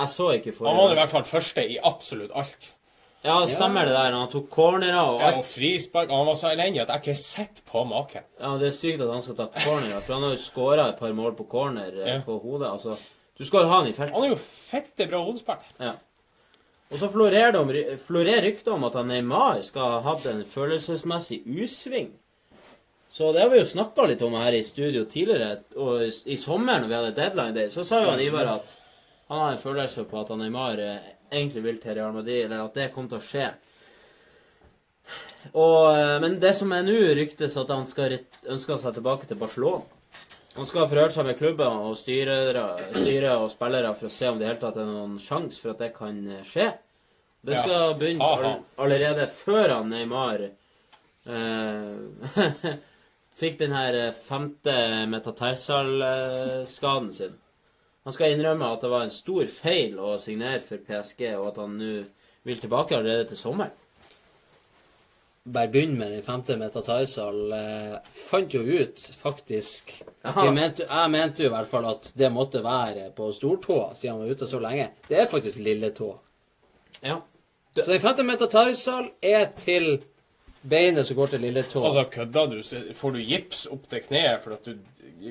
Jeg 0.00 0.08
så 0.08 0.26
ikke 0.38 0.52
forrige. 0.56 0.74
Han 0.74 0.80
var 0.80 0.90
i 0.94 0.98
hvert 1.02 1.12
fall 1.12 1.28
første 1.28 1.60
i 1.66 1.76
absolutt 1.82 2.32
alt. 2.34 2.72
Ja, 3.22 3.34
stemmer 3.46 3.84
det 3.84 3.92
der. 3.92 4.12
Han 4.16 4.28
tok 4.32 4.46
cornerer 4.50 4.96
og 5.02 5.20
Ja, 5.20 5.26
alt. 5.26 5.38
og 5.42 5.44
frispark. 5.44 6.08
Han 6.10 6.26
var 6.26 6.34
så 6.40 6.48
elendig 6.54 6.80
at 6.80 6.88
jeg 6.88 7.00
ikke 7.02 7.10
har 7.10 7.22
sett 7.22 7.62
på 7.68 7.82
maken. 7.84 8.22
Ja, 8.40 8.54
det 8.58 8.68
er 8.68 8.76
sykt 8.76 9.00
at 9.04 9.10
han 9.12 9.22
skal 9.22 9.36
ta 9.36 9.46
cornerer, 9.60 10.00
for 10.00 10.14
han 10.14 10.22
har 10.22 10.30
jo 10.36 10.42
skåra 10.42 10.88
et 10.88 10.98
par 10.98 11.12
mål 11.12 11.34
på 11.36 11.46
corner 11.48 11.92
eh, 12.00 12.14
Ja. 12.14 12.20
på 12.24 12.38
hodet. 12.40 12.70
Altså, 12.70 12.96
du 13.38 13.44
skal 13.44 13.60
jo 13.62 13.68
ha 13.68 13.78
han 13.82 13.88
i 13.88 13.92
feltet. 13.92 14.14
Han 14.14 14.24
er 14.24 14.28
jo 14.34 14.38
fette 14.70 15.06
bra 15.10 15.20
hodespiller. 15.24 15.60
Ja. 15.80 15.92
Og 16.90 16.98
så 16.98 17.08
florerer 17.12 17.52
det 17.52 17.60
om, 17.60 17.68
florerer 18.06 18.42
ryktet 18.42 18.68
om 18.72 18.84
at 18.84 18.94
han 18.94 19.06
Neymar 19.08 19.60
skal 19.62 19.82
ha 19.82 20.00
hatt 20.00 20.24
en 20.26 20.44
følelsesmessig 20.44 21.42
U-sving. 21.46 22.08
Så 23.10 23.32
det 23.34 23.42
har 23.42 23.50
vi 23.50 23.58
jo 23.58 23.64
snakka 23.66 24.06
litt 24.08 24.22
om 24.22 24.32
her 24.34 24.52
i 24.52 24.62
studio 24.64 25.04
tidligere. 25.04 25.60
Og 25.76 26.02
i- 26.02 26.32
i 26.32 26.36
sommer 26.36 26.80
når 26.80 26.88
vi 26.88 26.94
hadde 26.94 27.14
deadline 27.14 27.54
day, 27.54 27.68
så 27.68 27.84
sa 27.84 28.00
jo 28.02 28.10
han 28.10 28.20
Ivar 28.20 28.46
at 28.46 28.76
han 29.28 29.38
har 29.40 29.52
en 29.52 29.58
følelse 29.58 30.04
på 30.04 30.20
at 30.20 30.28
han 30.28 30.38
Neymar 30.38 30.78
eh, 30.78 30.98
egentlig 31.30 31.64
vil 31.64 31.80
til 31.82 31.96
Real 31.98 32.14
Madrid, 32.14 32.44
eller 32.44 32.66
at 32.66 32.76
det 32.76 32.90
kommer 32.94 33.14
til 33.14 33.20
å 33.20 33.26
skje. 33.26 33.48
Og, 35.52 35.96
eh, 35.96 36.18
men 36.22 36.38
det 36.42 36.52
som 36.58 36.72
er 36.76 36.84
nå, 36.86 36.98
ryktes 37.18 37.56
at 37.58 37.72
han 37.72 37.86
skal 37.88 38.18
ønsker 38.44 38.78
seg 38.82 38.98
tilbake 38.98 39.30
til 39.30 39.40
Barcelona. 39.40 39.82
Han 40.56 40.66
skal 40.66 40.88
forhøre 40.90 41.12
seg 41.14 41.26
med 41.28 41.38
klubber 41.38 41.70
og 41.86 41.92
styrere, 41.98 42.64
styre 42.96 43.32
og 43.38 43.50
spillere 43.52 43.90
for 43.94 44.06
å 44.08 44.14
se 44.14 44.28
om 44.28 44.38
det 44.40 44.48
hele 44.48 44.62
tatt 44.62 44.78
er 44.82 44.88
noen 44.88 45.18
sjanse 45.22 45.60
for 45.62 45.70
at 45.74 45.80
det 45.84 45.92
kan 45.94 46.16
eh, 46.26 46.46
skje. 46.46 46.68
Det 47.40 47.56
skal 47.56 47.94
begynne 47.96 48.26
all, 48.26 48.58
allerede 48.84 49.24
før 49.32 49.68
han 49.78 49.88
Neymar 49.94 50.40
eh, 50.44 50.50
fikk 53.40 53.54
den 53.62 53.72
her 53.72 53.92
eh, 53.96 54.16
femte 54.26 54.74
metatarsal-skaden 55.08 57.12
sin. 57.16 57.34
Han 58.08 58.16
skal 58.16 58.32
innrømme 58.32 58.70
at 58.72 58.80
det 58.84 58.90
var 58.90 59.04
en 59.04 59.12
stor 59.12 59.44
feil 59.52 59.98
å 60.00 60.14
signere 60.20 60.62
for 60.64 60.80
PSG, 60.86 61.26
og 61.36 61.50
at 61.50 61.60
han 61.60 61.76
nå 61.76 61.92
vil 62.48 62.60
tilbake 62.62 62.96
allerede 62.96 63.28
til 63.28 63.40
sommeren. 63.40 63.76
Bare 65.50 65.70
begynn 65.72 65.96
med 65.98 66.12
den 66.12 66.24
femte 66.24 66.56
metatarsal. 66.60 67.38
Eh, 67.56 67.94
fant 68.28 68.52
jo 68.54 68.60
ut, 68.60 69.00
faktisk 69.22 69.94
mente, 70.52 70.84
jeg 70.84 71.12
mente 71.12 71.42
jo 71.44 71.48
i 71.48 71.54
hvert 71.54 71.70
fall 71.70 71.88
at 71.88 72.10
det 72.16 72.28
måtte 72.32 72.60
være 72.64 73.08
på 73.16 73.30
stortåa, 73.32 73.94
siden 73.96 74.14
han 74.14 74.24
var 74.24 74.36
ute 74.36 74.48
så 74.48 74.60
lenge. 74.60 74.90
Det 75.08 75.16
er 75.20 75.30
faktisk 75.32 75.58
lilletå. 75.64 76.10
Ja. 77.00 77.22
Så 77.74 77.86
den 77.88 78.02
femte 78.02 78.26
metatarsal 78.26 79.10
er 79.22 79.48
til 79.56 80.02
beinet 80.62 81.06
som 81.06 81.16
går 81.16 81.26
til 81.34 81.40
lilletå. 81.40 81.82
Altså, 81.84 82.04
kødder 82.12 82.46
du, 82.52 82.62
får 82.94 83.10
du 83.16 83.18
gips 83.24 83.66
opp 83.72 83.88
til 83.90 84.00
kneet 84.08 84.42
for 84.44 84.52
at 84.58 84.64
du 84.64 84.76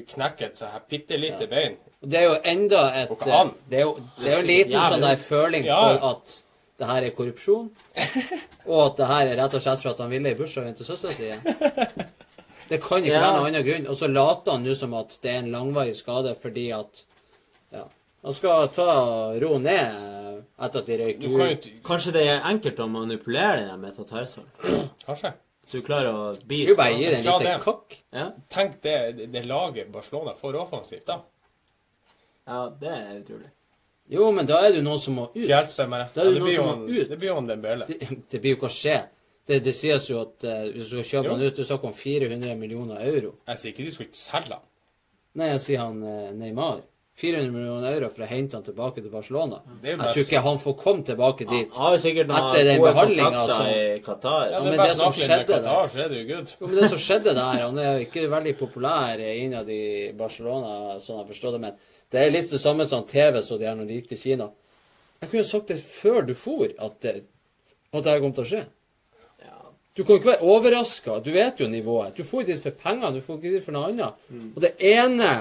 knekker 0.09 0.45
et 0.51 0.57
så 0.57 0.69
her 0.73 0.83
bitte 0.89 1.17
lite 1.17 1.47
bein. 1.49 1.75
Det 2.01 2.19
er 2.19 2.23
jo 2.29 2.35
enda 2.45 2.83
et 3.01 3.11
an. 3.27 3.51
Det 3.69 3.79
er 3.79 3.81
jo, 3.87 3.95
det 4.19 4.27
er 4.31 4.35
jo 4.37 4.43
en 4.43 4.47
liten 4.47 4.79
sånn 4.91 5.01
der 5.01 5.17
føling 5.21 5.65
Ja. 5.65 5.79
på 5.97 6.11
at 6.13 6.35
det 6.79 6.87
her 6.87 7.03
er 7.03 7.09
korrupsjon, 7.11 7.69
og 8.71 8.85
at 8.85 8.97
det 8.97 9.07
her 9.09 9.27
er 9.33 9.37
rett 9.43 9.53
og 9.57 9.61
slett 9.61 9.81
for 9.83 9.89
at 9.91 9.99
han 9.99 10.09
ville 10.13 10.31
i 10.31 10.37
bursdagen 10.39 10.75
til 10.77 10.85
søstera 10.87 11.11
si. 11.17 11.31
Det 12.69 12.77
kan 12.83 13.01
ikke 13.01 13.15
Ja. 13.15 13.21
være 13.23 13.37
noen 13.39 13.47
annen 13.49 13.65
grunn. 13.65 13.87
Og 13.89 13.97
så 13.97 14.07
later 14.07 14.51
han 14.53 14.63
nå 14.63 14.75
som 14.77 14.93
at 14.93 15.15
det 15.23 15.31
er 15.31 15.39
en 15.41 15.51
langvarig 15.51 15.95
skade 15.97 16.35
fordi 16.37 16.67
at 16.71 17.03
Ja. 17.73 17.83
Han 18.23 18.33
skal 18.33 18.67
ta 18.75 18.85
ro 19.41 19.57
ned 19.57 20.18
etter 20.61 20.79
at 20.79 20.85
de 20.89 20.97
røyker 21.01 21.19
Du 21.21 21.27
kan 21.37 21.45
jo 21.47 21.55
ut. 21.55 21.61
t- 21.63 21.75
Kanskje 21.83 22.11
det 22.15 22.23
er 22.27 22.41
enkelt 22.49 22.79
å 22.83 22.87
manipulere 22.91 23.61
den 23.61 23.69
der 23.69 23.77
metatarsalen? 23.77 24.49
Kanskje. 25.07 25.33
Så 25.69 25.77
du 25.79 25.85
klarer 25.85 26.09
å 26.11 26.23
bli 26.49 26.63
Du 26.65 26.73
bare 26.75 26.95
gir 26.97 27.13
en 27.13 27.23
Fra 27.23 27.37
liten 27.37 27.53
det. 27.53 27.63
kokk. 27.63 27.97
Ja. 28.11 28.31
Tenk 28.49 28.81
det, 28.81 28.95
det- 29.17 29.29
det 29.31 29.43
laget 29.45 29.91
Barcelona 29.93 30.33
får 30.39 30.55
offensivt, 30.63 31.05
da. 31.05 31.19
ja, 32.47 32.69
det 32.81 32.89
er 32.89 33.19
utrolig. 33.21 33.49
Jo, 34.09 34.31
men 34.33 34.47
da 34.49 34.57
er 34.65 34.71
det 34.73 34.79
jo 34.79 34.85
noen 34.87 34.99
som 34.99 35.13
må 35.19 35.27
ut. 35.29 35.35
Hjelp 35.45 35.75
meg 35.91 36.07
Det, 36.07 36.13
Da 36.15 36.21
er 36.21 36.25
det 36.25 36.33
jo 36.33 36.39
noen 36.39 36.45
blir 36.47 36.55
jo 36.55 36.61
som 36.63 36.69
en, 36.73 36.79
må 36.79 37.01
ut. 37.03 37.09
det 37.09 37.17
blir 37.21 37.29
jo 37.29 37.37
en 37.37 37.47
Dembele. 37.51 37.85
Det, 37.85 37.99
det 38.31 38.39
blir 38.41 38.55
jo 38.55 38.57
ikke 38.57 38.69
å 38.71 38.73
skje. 38.73 38.95
Det, 39.49 39.59
det 39.65 39.73
sies 39.77 40.07
jo 40.09 40.21
at 40.23 40.43
eh, 40.49 40.63
hvis 40.73 40.89
du 40.89 40.95
skal 40.97 41.05
kjøpe 41.11 41.29
Jo. 41.29 41.35
han 41.35 41.43
ut, 41.45 41.55
du 41.55 41.63
snakker 41.65 41.87
om 41.91 41.93
400 41.93 42.55
millioner 42.57 43.05
euro. 43.05 43.35
Jeg 43.47 43.57
sier 43.61 43.71
ikke 43.75 43.85
de 43.85 43.91
skulle 43.93 44.09
ikke 44.09 44.17
selge 44.23 44.57
han. 44.57 44.65
Nei, 45.37 45.47
jeg 45.53 45.61
sier 45.67 45.79
han 45.85 46.01
eh, 46.03 46.31
Neymar. 46.41 46.81
400 47.19 47.51
millioner 47.51 47.93
euro 47.97 48.07
for 48.13 48.23
å 48.23 48.27
hente 48.29 48.55
han 48.55 48.63
tilbake 48.63 49.01
til 49.03 49.11
Barcelona. 49.11 49.57
Jeg 49.83 49.97
tror 49.99 50.21
ikke 50.23 50.41
han 50.45 50.59
får 50.63 50.75
komme 50.79 51.03
tilbake 51.09 51.47
dit. 51.49 51.73
Han 51.75 51.85
har 51.89 51.97
jo 51.97 52.01
sikkert 52.05 52.29
noen 52.31 52.45
Etter 52.47 52.67
den 52.69 52.81
behandlinga 52.85 53.29
kontakter 53.29 53.55
altså. 53.55 53.97
i 53.97 53.99
Qatar. 54.05 54.45
Ja, 54.53 54.61
men 54.63 54.77
det 54.79 54.95
som 54.95 55.11
skjedde 55.17 55.45
Qatar, 55.49 55.89
så 55.91 55.99
er 56.05 56.09
det 56.13 56.21
jo 56.21 56.27
good. 56.29 56.53
Jo, 56.61 56.67
men 56.71 56.79
det 56.79 56.89
som 56.93 57.01
skjedde 57.03 57.33
der, 57.35 57.59
han 57.65 57.81
er 57.83 57.99
ikke 58.05 58.23
veldig 58.31 58.55
populær 58.61 59.19
innad 59.27 59.69
i 59.75 59.81
Barcelona, 60.17 60.95
sånn 61.03 61.19
jeg 61.23 61.29
forstår 61.33 61.57
det, 61.57 61.61
men 61.67 61.77
det 62.09 62.23
er 62.23 62.31
litt 62.33 62.49
det 62.55 62.61
samme 62.63 62.87
som 62.89 63.03
TV 63.05 63.41
så 63.45 63.57
de 63.59 63.67
gjerne 63.67 63.83
når 63.83 63.91
de 63.91 63.99
gikk 63.99 64.09
til 64.15 64.21
Kina. 64.23 64.49
Jeg 65.19 65.29
kunne 65.33 65.43
sagt 65.51 65.67
det 65.73 65.81
før 65.83 66.21
du 66.25 66.33
for, 66.39 66.67
at, 66.79 66.99
det- 67.03 67.25
at 67.91 68.03
det 68.05 68.11
her 68.13 68.21
kom 68.23 68.31
til 68.37 68.45
å 68.47 68.51
skje. 68.53 68.63
Du 69.97 70.05
kan 70.07 70.15
ikke 70.15 70.29
være 70.31 70.45
overraska. 70.47 71.17
Du 71.25 71.31
vet 71.35 71.59
jo 71.59 71.67
nivået. 71.67 72.13
Du 72.15 72.23
får 72.23 72.45
dit 72.47 72.61
for 72.63 72.71
penger, 72.71 73.11
du 73.11 73.19
får 73.25 73.35
ikke 73.41 73.51
dit 73.57 73.65
for 73.65 73.75
noe 73.75 73.89
annet. 73.89 74.21
Og 74.55 74.61
det 74.63 74.69
ene 74.79 75.31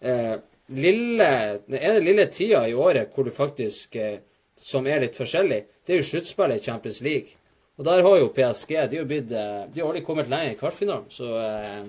eh, 0.00 0.36
lille, 0.68 1.28
den 1.66 1.78
ene 1.80 2.00
lille 2.04 2.26
tida 2.32 2.64
i 2.68 2.74
året 2.74 3.14
hvor 3.14 3.24
du 3.24 3.30
faktisk 3.34 3.96
eh, 3.96 4.18
Som 4.58 4.86
er 4.90 4.98
litt 4.98 5.14
forskjellig, 5.14 5.60
det 5.86 5.92
er 5.94 6.00
jo 6.00 6.06
sluttspillet 6.08 6.58
i 6.58 6.64
Champions 6.64 6.96
League. 7.00 7.36
Og 7.78 7.84
der 7.86 8.02
har 8.02 8.16
jo 8.18 8.32
PSG 8.34 8.72
De 8.90 8.96
har 8.96 9.04
jo 9.04 9.06
blitt 9.06 9.30
eh, 9.30 9.68
De 9.70 9.80
har 9.80 9.86
aldri 9.88 10.02
kommet 10.02 10.28
lenger 10.28 10.50
i 10.56 10.58
kvartfinalen, 10.58 11.06
så 11.10 11.30
eh, 11.38 11.86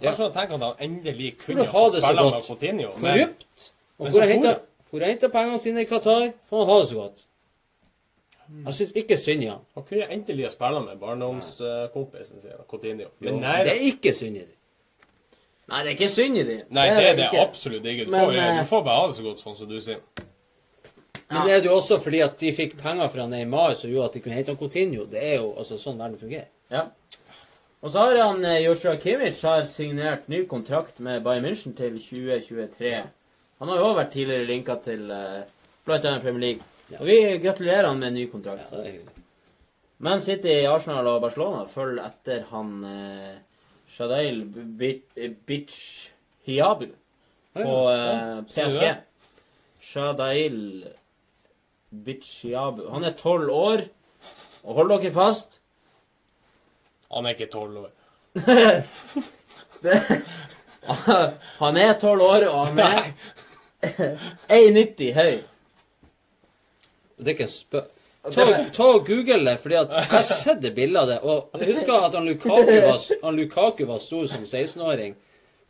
Ja. 0.00 0.02
Kanskje 0.12 0.26
han 0.28 0.34
tenker 0.36 0.54
at 0.54 0.62
han 0.62 0.84
endelig 0.90 1.32
kunne 1.40 1.64
ha 1.66 1.80
fått 1.86 1.96
spille 2.02 2.26
med? 2.30 2.44
Coutinho. 2.46 2.92
Korrupt. 3.00 3.72
Og 3.98 4.04
men 4.06 4.12
hvor 4.90 5.02
henta 5.06 5.26
for 5.26 5.32
pengene 5.34 5.58
sine 5.58 5.82
i 5.82 5.88
Qatar, 5.90 6.30
får 6.48 6.62
han 6.62 6.70
ha 6.70 6.76
det 6.80 6.88
så 6.88 6.94
godt. 7.00 7.24
Jeg 8.66 8.74
syns 8.74 8.94
ikke 9.02 9.16
synd 9.18 9.44
i 9.44 9.48
han. 9.50 9.60
han 9.74 9.84
kunne 9.88 10.06
endelig 10.14 10.46
ha 10.46 10.50
spilt 10.54 10.84
med 10.86 11.02
barndomskompisen 11.02 12.40
sin, 12.42 12.56
Coutinho. 12.70 13.10
Men 13.18 13.40
nei, 13.42 13.58
Det 13.64 13.74
er 13.74 13.84
ikke 13.90 14.14
synd 14.14 14.36
i 14.36 14.44
det. 14.46 14.56
Nei, 15.70 15.80
det 15.84 15.90
er 15.92 15.96
ikke 15.96 16.10
synd 16.10 16.36
i 16.40 16.42
de. 16.48 16.56
nei, 16.74 16.86
det 16.90 17.04
er 17.08 17.16
det 17.18 17.26
ikke. 17.28 17.42
absolutt 17.46 17.84
ikke. 17.86 18.04
Du 18.08 18.10
Men, 18.10 18.24
får, 18.26 18.38
eh, 18.42 18.58
du 18.60 18.70
får 18.72 18.82
bare 18.88 19.00
ha 19.00 19.08
det 19.10 19.16
så 19.16 19.26
godt, 19.28 19.42
sånn 19.44 19.56
som 19.58 19.68
du 19.70 19.76
sier. 19.80 20.00
Men 21.30 21.46
det 21.46 21.52
er 21.54 21.66
jo 21.68 21.76
også 21.76 22.00
fordi 22.02 22.20
at 22.24 22.38
de 22.40 22.50
fikk 22.56 22.72
penger 22.80 23.08
fra 23.12 23.26
Neymar 23.30 23.76
som 23.78 23.90
gjorde 23.92 24.08
at 24.10 24.16
de 24.18 24.22
kunne 24.24 24.34
hente 24.34 24.56
Coutinho. 24.58 25.04
Det 25.06 25.20
er 25.22 25.36
jo 25.38 25.52
altså 25.62 25.78
sånn 25.78 26.00
verden 26.00 26.18
fungerer. 26.18 26.48
Ja. 26.74 26.88
Og 27.80 27.92
så 27.94 28.02
har 28.02 28.18
han 28.18 28.42
eh, 28.44 28.58
Joshua 28.64 28.96
Kimmich 29.00 29.44
har 29.46 29.62
signert 29.70 30.26
ny 30.28 30.42
kontrakt 30.50 30.98
med 30.98 31.22
Bayern 31.22 31.46
München 31.46 31.76
til 31.76 32.00
2023. 32.02 32.96
Han 33.62 33.68
har 33.70 33.78
jo 33.78 33.86
også 33.86 34.00
vært 34.00 34.12
tidligere 34.16 34.48
linka 34.48 34.76
til 34.82 35.06
bl.a. 35.06 35.98
Premier 36.20 36.40
League. 36.42 36.66
Og 36.98 37.06
vi 37.06 37.16
gratulerer 37.38 37.86
han 37.86 37.98
med 38.02 38.08
en 38.10 38.18
ny 38.18 38.26
kontrakt. 38.32 38.66
Ja, 38.72 38.80
det 38.80 38.86
er 38.88 38.92
hyggelig. 38.98 39.16
Man 40.00 40.22
City, 40.24 40.54
Arsenal 40.66 41.06
og 41.12 41.20
Barcelona 41.22 41.66
følger 41.68 42.06
etter 42.08 42.46
han 42.50 42.70
eh, 42.88 43.34
Shadail 43.90 44.44
Bitch 45.46 46.10
Hiabu 46.46 46.86
på 47.54 47.90
eh, 47.90 48.42
PSG. 48.46 48.62
Shadeil 48.62 48.96
Shadail 49.80 50.88
Bitch 51.90 52.42
Hiabu. 52.46 52.86
Han 52.92 53.04
er 53.04 53.10
tolv 53.18 53.50
år, 53.50 53.80
og 54.62 54.74
hold 54.74 54.88
dere 54.94 55.12
fast 55.12 55.60
Han 57.10 57.26
er 57.26 57.30
ikke 57.34 57.46
tolv 57.50 57.76
år. 57.84 57.90
Han 61.58 61.76
er 61.76 61.98
tolv 61.98 62.22
år, 62.22 62.44
og 62.48 62.66
han 62.66 62.78
er 62.78 63.12
1,90 64.54 65.12
høy. 65.16 65.42
Det 67.18 67.26
er 67.26 67.30
ikke 67.34 67.42
en 67.48 67.52
spøk. 67.52 67.99
Ta, 68.20 68.44
ta 68.68 68.86
og 68.98 69.06
Google 69.08 69.40
det, 69.46 69.56
fordi 69.62 69.76
at 69.80 69.94
jeg 69.96 70.08
har 70.10 70.24
sett 70.28 70.60
det 70.60 70.74
bildet 70.76 71.00
av 71.00 71.08
det. 71.08 71.18
Og 71.24 71.60
jeg 71.62 71.70
husker 71.72 72.04
at 72.04 72.16
han 72.18 72.26
Lukaku 72.28 72.74
var, 72.84 72.98
han 73.22 73.36
Lukaku 73.38 73.84
var 73.88 74.00
stor 74.02 74.26
som 74.28 74.44
16-åring. 74.44 75.14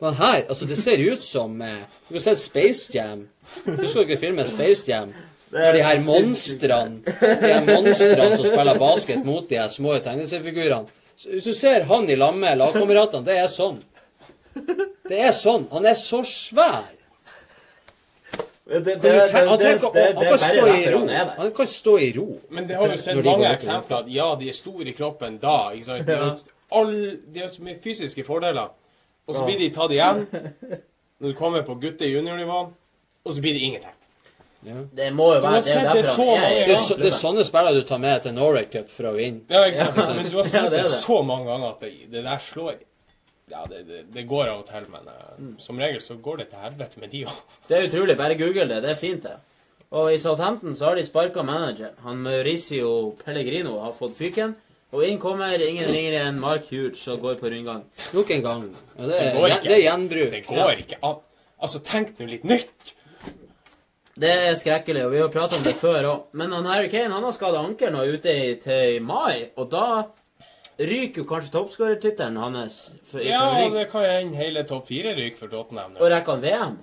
Men 0.01 0.17
her, 0.17 0.41
altså 0.49 0.65
det 0.67 0.77
ser 0.81 0.99
ut 0.99 1.21
som 1.21 1.61
eh, 1.61 1.83
Du 2.09 2.15
har 2.17 2.23
sett 2.25 2.41
Space 2.41 2.89
Jam. 2.91 3.27
Husker 3.65 4.03
dere 4.09 4.17
filmen 4.19 4.47
Space 4.49 4.89
Jam? 4.89 5.13
Der 5.51 5.75
de 5.75 5.83
her 5.83 5.99
monstrene 6.05 7.03
De 7.05 7.51
her 7.51 7.65
monstrene 7.67 8.37
som 8.37 8.45
spiller 8.47 8.79
basket 8.79 9.25
mot 9.27 9.49
de 9.49 9.59
her 9.59 9.69
små 9.71 9.97
tegneseriefigurene. 10.03 10.89
Hvis 11.21 11.45
du 11.45 11.53
ser 11.53 11.85
han 11.87 12.09
i 12.09 12.15
lag 12.17 12.35
med 12.35 12.57
lagkameratene, 12.57 13.23
det 13.27 13.37
er 13.37 13.51
sånn. 13.51 13.77
Det 15.07 15.19
er 15.21 15.35
sånn. 15.37 15.67
Han 15.71 15.85
er 15.85 15.95
så 15.99 16.23
svær. 16.25 16.89
Det, 18.69 18.79
det, 19.01 19.31
Han 19.33 19.57
kan 19.57 20.37
stå 20.37 20.67
i 20.67 20.91
ro. 20.93 20.97
han 20.99 21.07
der. 21.07 21.31
Han 21.37 21.51
kan 21.51 21.67
stå 21.67 21.95
i 21.99 22.11
ro. 22.17 22.27
Men 22.49 22.67
det 22.69 22.75
har 22.77 22.91
jo 22.93 22.97
sett 23.01 23.23
mange 23.25 23.47
i 23.47 23.53
eksempler 23.53 24.03
at 24.03 24.11
ja, 24.13 24.27
de 24.39 24.49
er 24.49 24.53
store 24.55 24.85
i 24.87 24.93
kroppen 24.95 25.39
da. 25.41 25.55
ikke 25.75 25.85
sant? 25.89 26.05
De 26.07 26.15
har, 26.19 26.37
all, 26.71 26.93
de 27.33 27.41
har 27.41 27.49
så 27.49 27.63
mye 27.65 27.79
fysiske 27.83 28.23
fordeler. 28.27 28.69
Og 29.27 29.35
så 29.35 29.43
blir 29.47 29.57
de 29.59 29.71
tatt 29.73 29.91
igjen 29.95 30.23
når 31.21 31.33
du 31.33 31.33
kommer 31.37 31.65
på 31.67 31.75
gutte- 31.81 32.07
juniornivå, 32.09 32.59
og 33.25 33.33
så 33.35 33.41
blir 33.43 33.53
det 33.57 33.65
ingenting. 33.65 33.97
Det 34.93 35.07
må 35.17 35.31
jo 35.33 35.39
være 35.41 35.61
det 35.65 35.73
er 35.81 35.93
det 35.97 36.05
så 36.05 36.21
mange 36.25 36.49
ja. 36.53 36.65
Det 36.69 36.73
er, 36.75 36.81
så, 36.85 36.95
det 37.01 37.07
er 37.09 37.15
sånne 37.17 37.43
spillere 37.47 37.79
du 37.81 37.85
tar 37.89 37.97
med 38.01 38.21
til 38.21 38.33
Norway 38.37 38.67
Cup 38.69 38.91
for 38.93 39.09
å 39.09 39.13
vinne. 39.17 39.41
Ja, 39.49 39.63
ikke 39.65 39.87
sant? 39.87 40.15
Men 40.19 40.27
du 40.29 40.35
har 40.37 40.45
Ja, 40.45 40.49
sett 40.53 40.67
det 40.69 40.77
det 40.77 40.83
det. 40.85 40.99
så 41.01 41.17
mange 41.25 41.47
ganger 41.49 41.71
at 41.73 41.79
det, 41.81 41.91
det 42.13 42.21
der 42.27 42.43
slår 42.45 42.75
Ja, 43.51 43.65
det, 43.69 43.83
det, 43.87 44.01
det 44.13 44.25
går 44.29 44.47
av 44.47 44.63
og 44.63 44.67
til, 44.71 44.87
men 44.93 45.07
mm. 45.11 45.53
som 45.59 45.79
regel 45.81 46.01
så 46.03 46.15
går 46.23 46.41
det 46.41 46.49
til 46.51 46.63
helvete 46.63 47.01
med 47.03 47.11
de 47.13 47.25
òg. 47.27 47.39
Det 47.67 47.77
er 47.77 47.87
utrolig. 47.89 48.17
Bare 48.19 48.37
google 48.39 48.67
det. 48.71 48.81
Det 48.85 48.93
er 48.93 48.99
fint, 48.99 49.27
det. 49.27 49.37
Og 49.91 50.13
i 50.13 50.19
Southampton 50.23 50.75
så 50.79 50.87
har 50.87 50.95
de 50.95 51.03
sparka 51.03 51.43
manager. 51.43 51.91
Han 52.05 52.21
Mauricio 52.23 53.11
Pellegrino 53.25 53.77
har 53.83 53.95
fått 53.95 54.15
fyken. 54.15 54.55
Og 54.91 55.03
inn 55.07 55.19
kommer 55.19 55.59
ingen 55.63 55.87
ringere 55.87 56.25
enn 56.27 56.39
Mark 56.39 56.65
Hughes 56.71 57.03
og 57.11 57.21
går 57.23 57.37
på 57.39 57.51
rundgang. 57.51 57.83
Nok 58.15 58.31
en 58.35 58.41
gang. 58.43 58.63
Ja, 58.97 59.03
det, 59.05 59.11
Det 59.11 59.19
er, 59.19 59.35
går 59.35 59.53
ikke. 59.55 59.67
det 59.67 59.75
er 59.75 59.83
gjenbruk. 59.85 60.31
Det 60.33 60.41
går 60.47 60.81
ikke 60.83 60.97
an. 61.07 61.21
Altså, 61.61 61.79
tenk 61.85 62.17
nå 62.19 62.27
litt 62.27 62.47
nytt. 62.47 62.95
Det 64.21 64.31
er 64.31 64.57
skrekkelig, 64.59 65.05
og 65.05 65.13
vi 65.13 65.21
har 65.21 65.29
pratet 65.31 65.59
om 65.59 65.63
det 65.63 65.75
før 65.79 66.07
òg. 66.09 66.25
Men 66.35 66.51
han 66.51 66.67
Harry 66.67 66.89
Kane 66.91 67.13
han 67.15 67.23
har 67.23 67.35
skada 67.35 67.61
ankelen 67.63 67.95
og 67.99 68.03
er 68.03 68.17
ute 68.19 68.33
i, 68.35 68.49
til 68.59 68.99
mai, 69.05 69.51
og 69.55 69.69
da 69.71 69.85
ryker 70.79 71.21
jo 71.21 71.25
kanskje 71.29 71.51
toppskårertittelen 71.55 72.37
hans 72.37 72.91
for, 73.11 73.19
Ja, 73.25 73.41
og 73.65 73.73
det 73.75 73.89
kan 73.91 74.05
hende 74.05 74.35
hele 74.37 74.63
topp 74.63 74.87
fire 74.87 75.15
ryker 75.17 75.37
for 75.43 75.47
Tottenham. 75.47 75.97
Og 75.99 76.09
rekker 76.11 76.31
han 76.37 76.41
VM? 76.41 76.77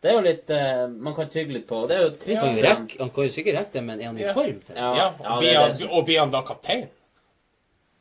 Det 0.00 0.10
er 0.10 0.14
jo 0.14 0.20
litt 0.22 0.50
uh, 0.54 0.84
Man 0.94 1.14
kan 1.16 1.26
tygge 1.32 1.52
litt 1.56 1.66
på. 1.66 1.80
Det 1.90 1.96
er 1.96 2.02
jo 2.06 2.10
trist. 2.22 2.44
Han, 2.46 2.54
for 2.54 2.62
rekk, 2.68 2.92
han 3.00 3.10
kan 3.10 3.24
jo 3.26 3.32
sikkert 3.34 3.56
rekke 3.58 3.72
det, 3.74 3.82
men 3.88 4.00
er 4.00 4.06
han 4.12 4.18
i 4.18 4.22
Ja. 4.22 4.32
form 4.36 4.60
til 4.62 4.74
det? 4.74 4.76
Ja, 4.78 4.92
Ja, 4.94 4.94
ja, 4.94 5.08
og 5.10 5.42
det 5.42 5.42
blir 5.42 5.50
er 5.58 5.60
han, 5.66 5.88
og 5.90 6.04
blir 6.06 6.20
han 6.20 6.30
da 6.30 6.40
kaptein? 6.46 6.86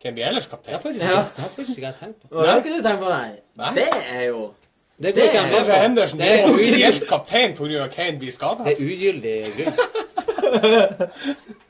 Hvem 0.04 0.14
blir 0.14 0.26
ellers 0.30 0.46
Det 0.46 0.52
kaptein? 0.52 0.74
har 0.76 0.80
faktisk, 0.82 1.04
Ja. 1.04 1.10
det 1.36 1.42
har 1.44 1.50
faktisk 1.56 1.78
ikke 1.78 1.88
jeg 1.88 1.96
tenkt 2.04 2.22
på. 2.22 2.28
Hva 2.36 2.42
det 2.44 2.50
har 2.52 2.58
ikke 2.62 2.78
du 2.78 2.84
tenkt 2.86 3.02
på, 3.02 3.10
nei? 3.10 3.32
Nei. 3.58 3.74
Det 3.74 3.88
er 4.14 4.24
jo 4.28 4.54
Det 5.02 5.16
Det 5.16 5.24
er 5.26 5.32
Kanskje 5.34 5.68
med. 5.68 5.82
Henderson 5.82 6.20
Det 6.20 6.28
er 6.40 6.48
offisielt 6.52 7.08
kaptein 7.10 7.54
pga. 7.58 7.88
Kane 7.88 8.18
blir 8.20 8.32
skada? 8.32 8.64
det 8.64 8.74
er 8.78 8.82
ugyldig 8.82 9.54
grunn. 9.58 9.74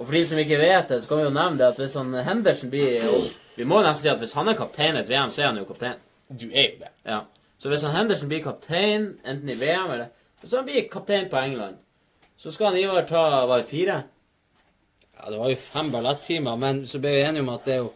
Og 0.00 0.06
for 0.06 0.16
de 0.16 0.22
som 0.24 0.38
ikke 0.40 0.58
vet 0.62 0.88
det, 0.88 1.02
så 1.02 1.10
kan 1.10 1.20
vi 1.20 1.26
jo 1.26 1.32
nevne 1.34 1.60
det 1.60 1.66
at 1.66 1.80
hvis 1.82 1.96
han 1.98 2.14
Henderson 2.24 2.72
blir 2.72 3.04
jo, 3.04 3.18
Vi 3.58 3.66
må 3.68 3.82
nesten 3.84 4.06
si 4.06 4.08
at 4.08 4.22
hvis 4.22 4.32
han 4.32 4.48
er 4.48 4.56
kaptein 4.56 4.96
i 4.96 5.02
et 5.02 5.10
VM, 5.10 5.32
så 5.34 5.42
er 5.42 5.50
han 5.50 5.58
jo 5.60 5.66
kaptein. 5.68 6.00
Du 6.30 6.46
er 6.48 6.70
jo 6.70 6.78
det. 6.80 6.92
Ja. 7.04 7.18
Så 7.60 7.68
hvis 7.68 7.84
han 7.84 7.92
Henderson 7.92 8.30
blir 8.30 8.40
kaptein, 8.40 9.18
enten 9.28 9.52
i 9.52 9.58
VM 9.60 9.92
eller 9.92 10.08
Hvis 10.40 10.54
han 10.56 10.64
blir 10.64 10.88
kaptein 10.88 11.28
på 11.28 11.36
England, 11.36 11.76
så 12.40 12.50
skal 12.50 12.70
han 12.70 12.78
Ivar 12.80 13.04
ta 13.04 13.46
var 13.46 13.60
det 13.60 13.68
fire? 13.68 14.02
Ja, 15.20 15.30
det 15.30 15.38
var 15.38 15.50
jo 15.50 15.56
fem 15.60 15.90
ballettimer, 15.92 16.56
men 16.56 16.86
så 16.88 16.98
ble 16.98 17.12
vi 17.12 17.24
enige 17.26 17.44
om 17.44 17.52
at 17.52 17.66
det 17.68 17.74
er 17.74 17.82
jo 17.82 17.90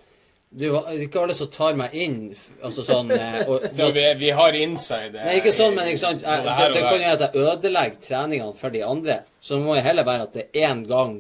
det 0.55 0.69
er 0.71 1.01
ikke 1.03 1.23
alle 1.25 1.35
som 1.35 1.49
tar 1.51 1.75
meg 1.75 1.95
inn, 1.99 2.19
altså 2.63 2.85
sånn 2.87 3.09
eh, 3.11 3.41
og, 3.51 3.65
Ja, 3.75 3.89
vi, 3.91 4.05
vi 4.21 4.29
har 4.31 4.55
inside 4.55 5.17
eh, 5.19 5.25
Nei, 5.27 5.39
ikke 5.41 5.55
sånn, 5.57 5.75
men 5.75 5.89
ikke 5.91 6.03
sant. 6.05 6.23
Jeg, 6.23 6.45
her 6.47 6.69
det, 6.71 6.77
det 6.77 6.85
kan 6.85 7.01
jo 7.01 7.15
at 7.17 7.25
jeg 7.25 7.47
ødelegger 7.49 8.03
treningene 8.05 8.55
for 8.61 8.75
de 8.75 8.85
andre. 8.87 9.17
Så 9.43 9.59
må 9.59 9.75
jo 9.75 9.83
heller 9.83 10.07
være 10.07 10.29
at 10.29 10.37
det 10.37 10.45
er 10.53 10.69
én 10.69 10.85
gang, 10.87 11.17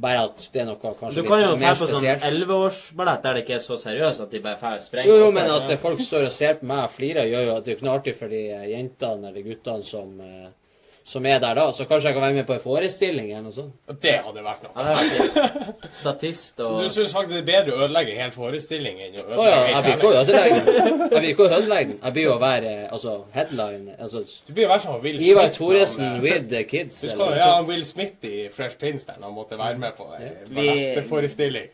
bare 0.00 0.24
at 0.28 0.44
det 0.52 0.60
er 0.62 0.66
noe 0.68 0.78
kanskje 0.82 1.14
Du 1.22 1.28
kan 1.28 1.40
jo 1.42 1.50
litt 1.52 1.60
mer 1.60 1.74
dra 1.74 1.78
på 1.80 1.86
sånn 1.88 1.96
spesielt. 1.98 2.22
elleveårsballett 2.28 3.22
der 3.22 3.34
det 3.38 3.42
ikke 3.44 3.56
er 3.58 3.64
så 3.64 3.78
seriøst 3.82 4.20
at 4.26 4.30
de 4.30 4.40
bare 4.44 4.60
drar 4.60 4.80
sprenger. 4.84 5.08
Jo, 5.10 5.16
jo, 5.24 5.30
men 5.34 5.50
at 5.50 5.72
folk 5.82 6.00
står 6.00 6.26
og 6.28 6.32
ser 6.32 6.54
på 6.60 6.66
meg 6.70 6.84
og 6.84 6.90
flirer, 6.96 7.28
gjør 7.30 7.46
jo 7.48 7.56
at 7.56 7.64
det 7.64 7.72
er 7.72 7.76
ikke 7.78 7.88
noe 7.88 7.98
artig 7.98 8.16
for 8.18 8.28
de 8.28 8.42
jentene 8.72 9.28
eller 9.32 9.42
guttene 9.46 9.84
som, 9.84 10.20
eh, 10.20 10.48
som 11.08 11.24
er 11.26 11.38
der 11.40 11.56
da. 11.56 11.64
Så 11.72 11.86
kanskje 11.88 12.10
jeg 12.10 12.16
kan 12.18 12.24
være 12.26 12.36
med 12.36 12.46
på 12.48 12.52
en 12.52 12.60
forestilling 12.60 13.30
eller 13.30 13.46
noe 13.46 13.54
sånt. 13.56 13.72
Det 14.02 14.14
hadde 14.26 14.42
vært 14.44 14.66
noe. 14.66 14.96
Statist. 15.96 16.00
Statist 16.02 16.60
Så 16.60 16.72
du 16.82 16.88
syns 16.92 17.14
faktisk 17.16 17.32
det 17.32 17.40
er 17.40 17.46
bedre 17.48 17.76
å 17.76 17.86
ødelegge 17.86 18.12
en 18.12 18.20
hel 18.26 18.34
forestilling 18.34 19.00
enn 19.06 19.16
å 19.16 19.24
ødelegge 19.24 19.40
oh, 19.40 19.48
ja, 19.48 19.62
jeg 19.72 19.84
blir 19.86 19.96
ikke 19.96 20.10
å 20.10 20.18
ødelegge 20.20 20.60
den. 20.68 21.00
Jeg 21.00 21.14
blir 21.14 21.28
ikke 21.32 21.46
å 21.46 21.50
ødelegge 21.58 21.90
den. 21.94 22.00
Jeg 22.02 22.16
blir 22.18 22.26
jo 22.26 22.34
å 22.34 22.40
være 22.42 22.74
eh, 22.74 22.86
altså, 22.98 23.14
headline. 23.32 23.96
Altså, 23.96 24.24
Du 24.46 24.52
blir 24.52 24.66
jo 24.66 24.72
hvert 24.74 24.84
som 24.84 25.00
Will 25.06 25.16
Smith. 25.20 25.30
Ivar 25.32 25.52
Thoresen 25.56 26.06
eh, 26.10 26.20
with 26.26 26.48
the 26.52 26.64
kids. 26.68 27.00
Du 27.00 27.08
skal, 27.08 27.24
noe. 27.24 27.40
ja, 27.40 27.50
Will 27.72 27.84
Smith 27.88 28.28
i 28.28 28.34
Fresh 28.52 28.76
Prince 28.82 29.08
der, 29.08 29.22
han 29.24 29.32
måtte 29.32 29.58
være 29.60 29.80
med 29.80 29.96
på 29.96 30.10
en 30.12 30.28
Vi- 30.44 30.60
ballettforestilling. 30.60 31.72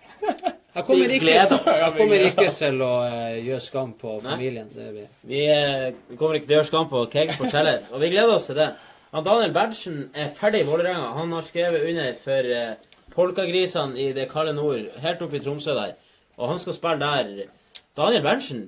Jeg 0.74 0.82
kommer 0.88 1.12
ikke, 1.14 1.30
jeg 1.30 1.92
kommer 1.98 2.22
ikke 2.26 2.48
til 2.58 2.80
å 2.82 2.94
eh, 3.06 3.36
gjøre 3.46 3.62
skam 3.62 3.92
på 3.98 4.16
familien. 4.24 4.66
Det 4.74 4.88
blir. 4.90 5.12
Vi 5.30 5.44
eh, 5.46 5.92
kommer 6.18 6.38
ikke 6.38 6.48
til 6.48 6.56
å 6.56 6.58
gjøre 6.60 6.70
skam 6.72 6.88
på 6.90 7.04
Keg 7.12 7.36
på 7.38 7.50
Kjeller, 7.52 7.84
og 7.92 8.02
vi 8.02 8.10
gleder 8.14 8.34
oss 8.34 8.48
til 8.50 8.58
det. 8.58 8.72
Han 9.14 9.22
Daniel 9.26 9.52
Berntsen 9.54 10.08
er 10.18 10.32
ferdig 10.34 10.64
i 10.64 10.66
Vålerenga. 10.68 11.12
Han 11.14 11.32
har 11.36 11.44
skrevet 11.46 11.84
under 11.86 12.16
for 12.18 12.48
eh, 12.50 12.72
Polkagrisene 13.14 13.94
i 14.02 14.08
det 14.16 14.26
kalde 14.32 14.54
nord, 14.56 14.88
helt 15.04 15.20
oppe 15.22 15.38
i 15.38 15.42
Tromsø 15.44 15.74
der. 15.76 15.92
Og 16.34 16.48
han 16.50 16.58
skal 16.58 16.74
spille 16.74 16.98
der. 16.98 17.52
Daniel 17.94 18.24
Berntsen, 18.26 18.64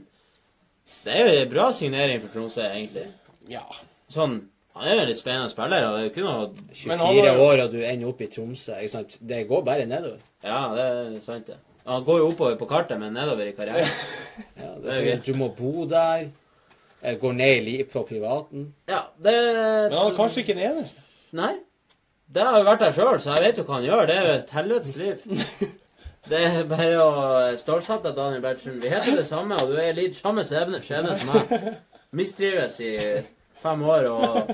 det 1.02 1.16
er 1.16 1.24
jo 1.26 1.40
en 1.40 1.50
bra 1.50 1.64
signering 1.74 2.22
for 2.22 2.30
Tromsø, 2.34 2.62
egentlig. 2.68 3.08
Ja. 3.50 3.64
Sånn, 4.10 4.44
Han 4.76 4.84
er 4.84 4.92
jo 4.94 5.02
en 5.02 5.08
litt 5.08 5.18
spennende 5.18 5.48
spiller, 5.50 5.86
og 5.88 5.94
det 5.94 5.98
er 5.98 6.04
jo 6.04 6.10
ikke 6.12 6.24
noe 6.26 6.48
24 6.76 7.30
år, 7.48 7.60
og 7.64 7.70
du 7.72 7.78
ender 7.80 8.10
opp 8.10 8.18
i 8.20 8.26
Tromsø. 8.28 8.74
Ikke 8.76 8.92
sant? 8.92 9.14
Det 9.24 9.38
går 9.48 9.62
bare 9.64 9.86
nedover. 9.88 10.18
Ja, 10.44 10.58
det 10.76 10.82
er 10.84 11.14
sant, 11.24 11.46
det. 11.48 11.56
Han 11.88 12.04
går 12.04 12.18
jo 12.20 12.26
oppover 12.28 12.58
på 12.60 12.68
kartet, 12.68 13.00
men 13.00 13.16
nedover 13.16 13.48
i 13.48 13.54
karrieren. 13.56 13.88
Ja, 14.60 14.74
det 14.76 14.82
Det 14.84 14.90
er 14.92 14.92
jo 14.92 14.98
sånn, 14.98 15.06
greit. 15.08 15.24
du 15.26 15.34
må 15.40 15.48
bo 15.56 15.86
der. 15.88 16.26
Eh, 17.02 17.16
Går 17.20 17.32
ned 17.32 17.70
i 17.72 17.78
på 17.90 18.02
privaten. 18.08 18.74
Ja, 18.88 19.06
det 19.22 19.34
Men 19.34 19.98
han 19.98 20.12
er 20.12 20.16
kanskje 20.18 20.44
ikke 20.44 20.56
den 20.58 20.70
eneste. 20.70 21.02
Nei. 21.36 21.54
Det 22.26 22.42
har 22.42 22.58
jo 22.58 22.66
vært 22.66 22.82
der 22.82 22.94
sjøl, 22.94 23.18
så 23.22 23.36
jeg 23.36 23.44
vet 23.44 23.58
jo 23.60 23.64
hva 23.68 23.78
han 23.78 23.86
gjør. 23.86 24.06
Det 24.08 24.16
er 24.16 24.24
jo 24.26 24.36
et 24.40 24.54
helvetes 24.56 24.96
liv. 24.96 25.26
Det 26.26 26.40
er 26.42 26.64
bare 26.66 26.94
å 26.98 27.10
stålsette 27.54 28.10
Daniel 28.10 28.40
Bertsen. 28.42 28.80
Vi 28.82 28.90
heter 28.90 29.14
det 29.14 29.28
samme, 29.28 29.54
og 29.62 29.70
du 29.70 29.76
er 29.78 29.94
litt 29.94 30.16
samme 30.18 30.42
skjebne 30.42 30.80
skjebne 30.82 31.14
som 31.20 31.28
meg. 31.30 31.76
Mistrives 32.18 32.80
i 32.82 32.96
fem 33.62 33.84
år 33.86 34.08
og 34.10 34.50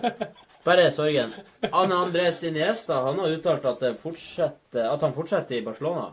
bare 0.67 0.91
sorgen. 0.93 1.33
Anne 1.71 1.97
Andres 1.97 2.43
Iniesta 2.45 3.01
han 3.07 3.23
har 3.23 3.33
uttalt 3.39 3.65
at, 3.71 3.81
det 3.81 3.95
fortsetter, 4.03 4.85
at 4.85 5.01
han 5.01 5.17
fortsetter 5.17 5.59
i 5.59 5.65
Barcelona. 5.65 6.11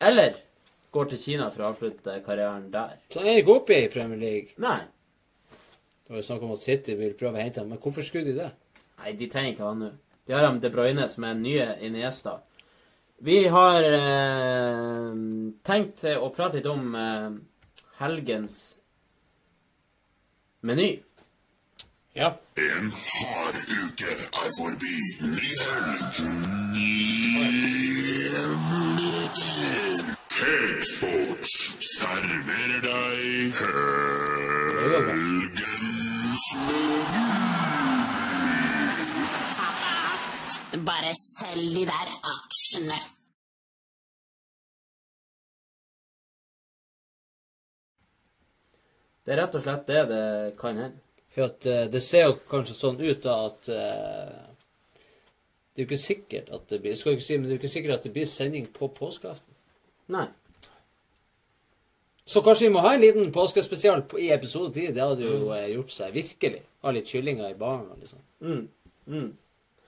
Eller 0.00 0.40
går 0.94 1.10
til 1.10 1.22
Kina 1.22 1.50
for 1.52 1.64
å 1.64 1.70
avslutte 1.72 2.16
karrieren 2.26 2.68
der. 2.72 2.98
Så 3.10 3.22
han 3.22 3.30
er 3.32 3.40
ikke 3.42 3.58
oppe 3.58 3.78
i 3.78 3.90
Premier 3.92 4.20
League. 4.20 4.54
Nei. 4.62 4.80
Det 6.04 6.12
var 6.12 6.20
jo 6.20 6.26
snakk 6.26 6.42
om 6.46 6.54
at 6.54 6.62
City 6.62 6.94
vil 6.98 7.16
prøve 7.18 7.40
å 7.40 7.42
hente 7.42 7.62
ham, 7.62 7.70
men 7.72 7.80
hvorfor 7.82 8.04
skulle 8.06 8.30
de 8.30 8.38
det? 8.42 8.50
Nei, 9.00 9.14
de 9.18 9.28
trenger 9.32 9.54
ikke 9.54 9.68
han 9.70 9.80
nå. 9.82 9.92
De 10.24 10.32
har 10.36 10.44
ham 10.46 10.60
De 10.60 10.70
Bruyne, 10.72 11.08
som 11.12 11.24
er 11.24 11.34
den 11.36 11.44
nye 11.44 11.66
Iniesta. 11.84 12.38
Vi 13.24 13.38
har 13.48 13.86
eh, 13.88 15.10
tenkt 15.64 16.04
å 16.04 16.28
prate 16.34 16.60
litt 16.60 16.68
om 16.68 16.94
eh, 16.98 17.30
helgens 18.00 18.58
meny. 20.64 20.90
Ja. 22.14 22.34
En 22.60 22.92
hard 22.92 23.56
uke 23.80 24.12
er 24.12 24.50
forbi. 24.58 24.96
Ny 25.24 25.50
helg, 25.64 26.20
nye 26.76 28.46
muligheter. 28.68 29.63
Cakesports 30.34 31.50
serverer 31.94 32.80
deg 32.82 33.58
helgens 34.80 36.46
Bare 40.88 41.12
selg 41.20 41.76
de 41.76 41.84
der 41.86 42.10
aksjene. 42.32 42.98
Det 49.22 49.30
er 49.30 49.38
rett 49.38 49.54
og 49.54 49.62
slett 49.62 49.86
det 49.86 50.02
det 50.10 50.26
kan 50.58 50.82
hende. 50.82 50.98
For 51.30 51.46
at 51.46 51.70
eh, 51.70 51.86
det 51.94 52.02
ser 52.02 52.26
jo 52.26 52.36
kanskje 52.50 52.74
sånn 52.80 52.98
ut 52.98 53.22
da 53.22 53.38
at 53.46 53.70
eh, 53.70 54.36
Det 55.70 55.78
er 55.78 55.86
jo 55.86 55.90
ikke 55.92 56.02
sikkert 56.10 56.50
at 56.54 56.70
det 56.70 56.82
blir 56.82 56.98
skal 56.98 57.14
jeg 57.14 57.22
ikke 57.22 57.30
si, 57.30 57.38
men 57.38 57.46
det 57.46 57.52
er 57.52 57.60
jo 57.60 57.62
ikke 57.62 57.76
sikkert 57.78 58.00
at 58.00 58.06
det 58.08 58.16
blir 58.18 58.30
sending 58.30 58.72
på 58.74 58.90
påskeaften. 58.98 59.53
Nei. 60.08 60.26
Så 62.26 62.40
kanskje 62.40 62.66
vi 62.68 62.72
må 62.72 62.80
ha 62.80 62.94
en 62.94 63.00
liten 63.00 63.32
påskespesial 63.32 64.02
på- 64.08 64.18
i 64.20 64.30
episode 64.32 64.72
10. 64.72 64.92
Det 64.96 65.02
hadde 65.02 65.22
jo 65.24 65.50
eh, 65.52 65.66
gjort 65.74 65.90
seg 65.92 66.12
virkelig. 66.14 66.62
Ha 66.82 66.90
litt 66.90 67.06
kyllinger 67.08 67.50
i 67.50 67.54
baren 67.54 67.90
og 67.92 67.98
liksom. 68.00 68.18
Mm. 68.40 68.68
Mm. 69.08 69.32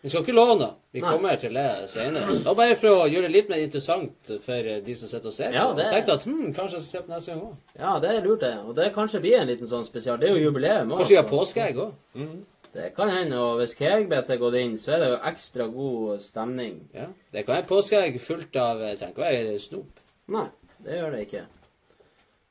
Vi 0.03 0.11
skal 0.13 0.23
ikke 0.23 0.35
love 0.37 0.59
noe. 0.61 0.75
Vi 0.93 1.01
Nei. 1.01 1.11
kommer 1.11 1.37
til 1.41 1.55
det 1.57 1.89
senere. 1.91 2.37
Var 2.45 2.55
bare 2.55 2.77
for 2.77 2.89
å 3.07 3.09
gjøre 3.11 3.23
det 3.27 3.33
litt 3.33 3.49
mer 3.49 3.59
interessant 3.65 4.31
for 4.45 4.53
eh, 4.69 4.81
de 4.85 4.95
som 4.95 5.09
sitter 5.09 5.33
og 5.33 5.35
ser 5.35 5.49
på. 5.51 5.55
Ja, 5.57 5.73
det- 5.73 5.85
Jeg 5.87 5.93
tenkte 5.95 6.13
at 6.13 6.25
hm, 6.29 6.53
kanskje 6.55 6.77
jeg 6.77 6.83
skal 6.85 6.93
se 6.93 7.03
på 7.07 7.15
neste 7.15 7.33
gang 7.33 7.41
òg. 7.41 7.57
Ja, 7.81 7.99
det 8.05 8.11
er 8.11 8.23
lurt, 8.29 8.41
det. 8.41 8.53
Og 8.67 8.75
det 8.77 8.93
kanskje 8.95 9.21
blir 9.25 9.41
en 9.41 9.49
liten 9.49 9.67
sånn 9.67 9.85
spesial. 9.89 10.19
Det 10.21 10.29
er 10.31 10.37
jo 10.37 10.45
jubileum 10.51 10.93
også. 10.93 10.99
Kanskje 10.99 11.17
vi 11.17 11.23
har 11.23 11.31
påskeegg 11.33 11.77
òg. 11.77 11.93
Det 12.77 12.95
kan 12.95 13.09
hende, 13.09 13.39
og 13.41 13.57
hvis 13.63 13.75
Kegbet 13.75 14.29
er 14.31 14.37
gått 14.37 14.55
inn, 14.61 14.77
så 14.77 14.93
er 14.93 14.99
det 15.01 15.09
jo 15.09 15.17
ekstra 15.25 15.67
god 15.73 16.21
stemning. 16.21 16.83
Ja. 16.95 17.07
Det 17.33 17.47
kan 17.47 17.57
være 17.57 17.67
påskeegg 17.67 18.21
fullt 18.21 18.57
av 18.61 18.83
eh, 18.83 18.95
Trenger 18.97 19.15
ikke 19.15 19.25
være 19.25 19.59
snop. 19.59 20.03
Nei, 20.35 20.47
det 20.83 20.99
gjør 20.99 21.13
det 21.15 21.21
ikke. 21.27 21.45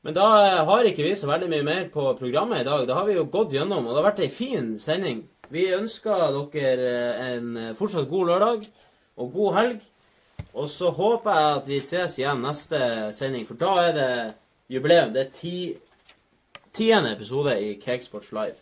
Men 0.06 0.14
da 0.14 0.26
eh, 0.46 0.60
har 0.68 0.88
ikke 0.88 1.04
vi 1.08 1.16
så 1.18 1.28
veldig 1.30 1.50
mye 1.52 1.66
mer 1.66 1.88
på 1.94 2.04
programmet 2.20 2.62
i 2.62 2.68
dag. 2.68 2.86
Da 2.88 3.00
har 3.00 3.08
vi 3.10 3.16
jo 3.18 3.26
gått 3.34 3.56
gjennom, 3.56 3.88
og 3.88 3.94
det 3.96 4.00
har 4.02 4.08
vært 4.12 4.22
ei 4.26 4.30
fin 4.34 4.76
sending. 4.80 5.24
Vi 5.54 5.66
ønsker 5.76 6.28
dere 6.54 6.92
eh, 6.92 7.24
en 7.34 7.52
eh, 7.58 7.74
fortsatt 7.78 8.10
god 8.10 8.30
lørdag 8.32 8.68
og 9.18 9.32
god 9.34 9.54
helg. 9.60 9.84
Og 10.56 10.70
så 10.72 10.92
håper 10.94 11.36
jeg 11.36 11.56
at 11.58 11.68
vi 11.68 11.80
ses 11.84 12.20
igjen 12.20 12.44
neste 12.46 12.80
sending, 13.18 13.48
for 13.48 13.60
da 13.60 13.72
er 13.88 13.96
det 13.98 14.12
jubileum. 14.72 15.12
Det 15.16 15.26
er 15.26 15.34
ti, 15.36 15.56
tiende 16.76 17.12
episode 17.16 17.58
i 17.60 17.74
Cakesports 17.82 18.32
Live. 18.36 18.62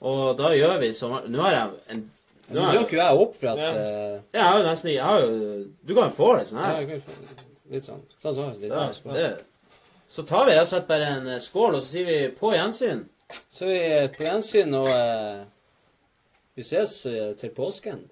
Og 0.00 0.34
da 0.38 0.50
gjør 0.56 0.78
vi 0.80 0.92
som 0.96 1.12
Nå 1.28 1.42
har 1.44 1.52
jeg 1.52 1.72
en 1.92 2.06
Nå 2.50 2.62
jeg, 2.64 2.78
dukker 2.80 2.96
jo 2.96 3.02
jeg 3.02 3.18
opp 3.22 3.34
for 3.36 3.50
at 3.52 3.58
Ja. 3.60 3.72
jeg 4.32 4.42
har 4.42 4.56
jo 4.58 4.62
nesten 4.64 4.88
jeg 4.90 5.04
har 5.04 5.20
jo, 5.20 5.34
Du 5.86 5.92
kan 5.94 6.08
jo 6.08 6.14
få 6.16 6.30
det 6.38 6.46
sånn 6.48 6.62
ja, 6.64 6.70
her. 6.72 6.86
ok, 6.86 7.42
Litt 7.70 7.86
sånn. 7.86 8.02
Sånn, 8.22 8.34
sånn. 8.34 8.56
Litt 8.60 8.70
Ja, 8.72 8.88
sånn. 8.92 8.94
skål. 8.98 9.44
så 10.10 10.22
tar 10.26 10.46
vi 10.46 10.54
rett 10.56 10.66
og 10.66 10.72
slett 10.74 10.88
bare 10.88 11.06
en 11.16 11.28
eh, 11.28 11.38
skål, 11.40 11.74
og 11.78 11.82
så 11.82 11.88
sier 11.92 12.06
vi 12.08 12.18
på 12.34 12.50
gjensyn. 12.54 13.04
Så 13.54 13.66
vi 13.68 13.76
er 13.78 14.08
på 14.14 14.24
gjensyn, 14.26 14.74
og 14.74 14.88
eh, 14.90 15.44
vi 16.58 16.62
ses 16.66 17.06
eh, 17.06 17.32
til 17.38 17.50
påsken. 17.54 18.02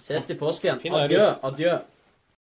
Ses 0.00 0.26
til 0.28 0.36
påsken. 0.38 0.82
Adjø. 0.92 1.30
Adjø. 1.42 1.78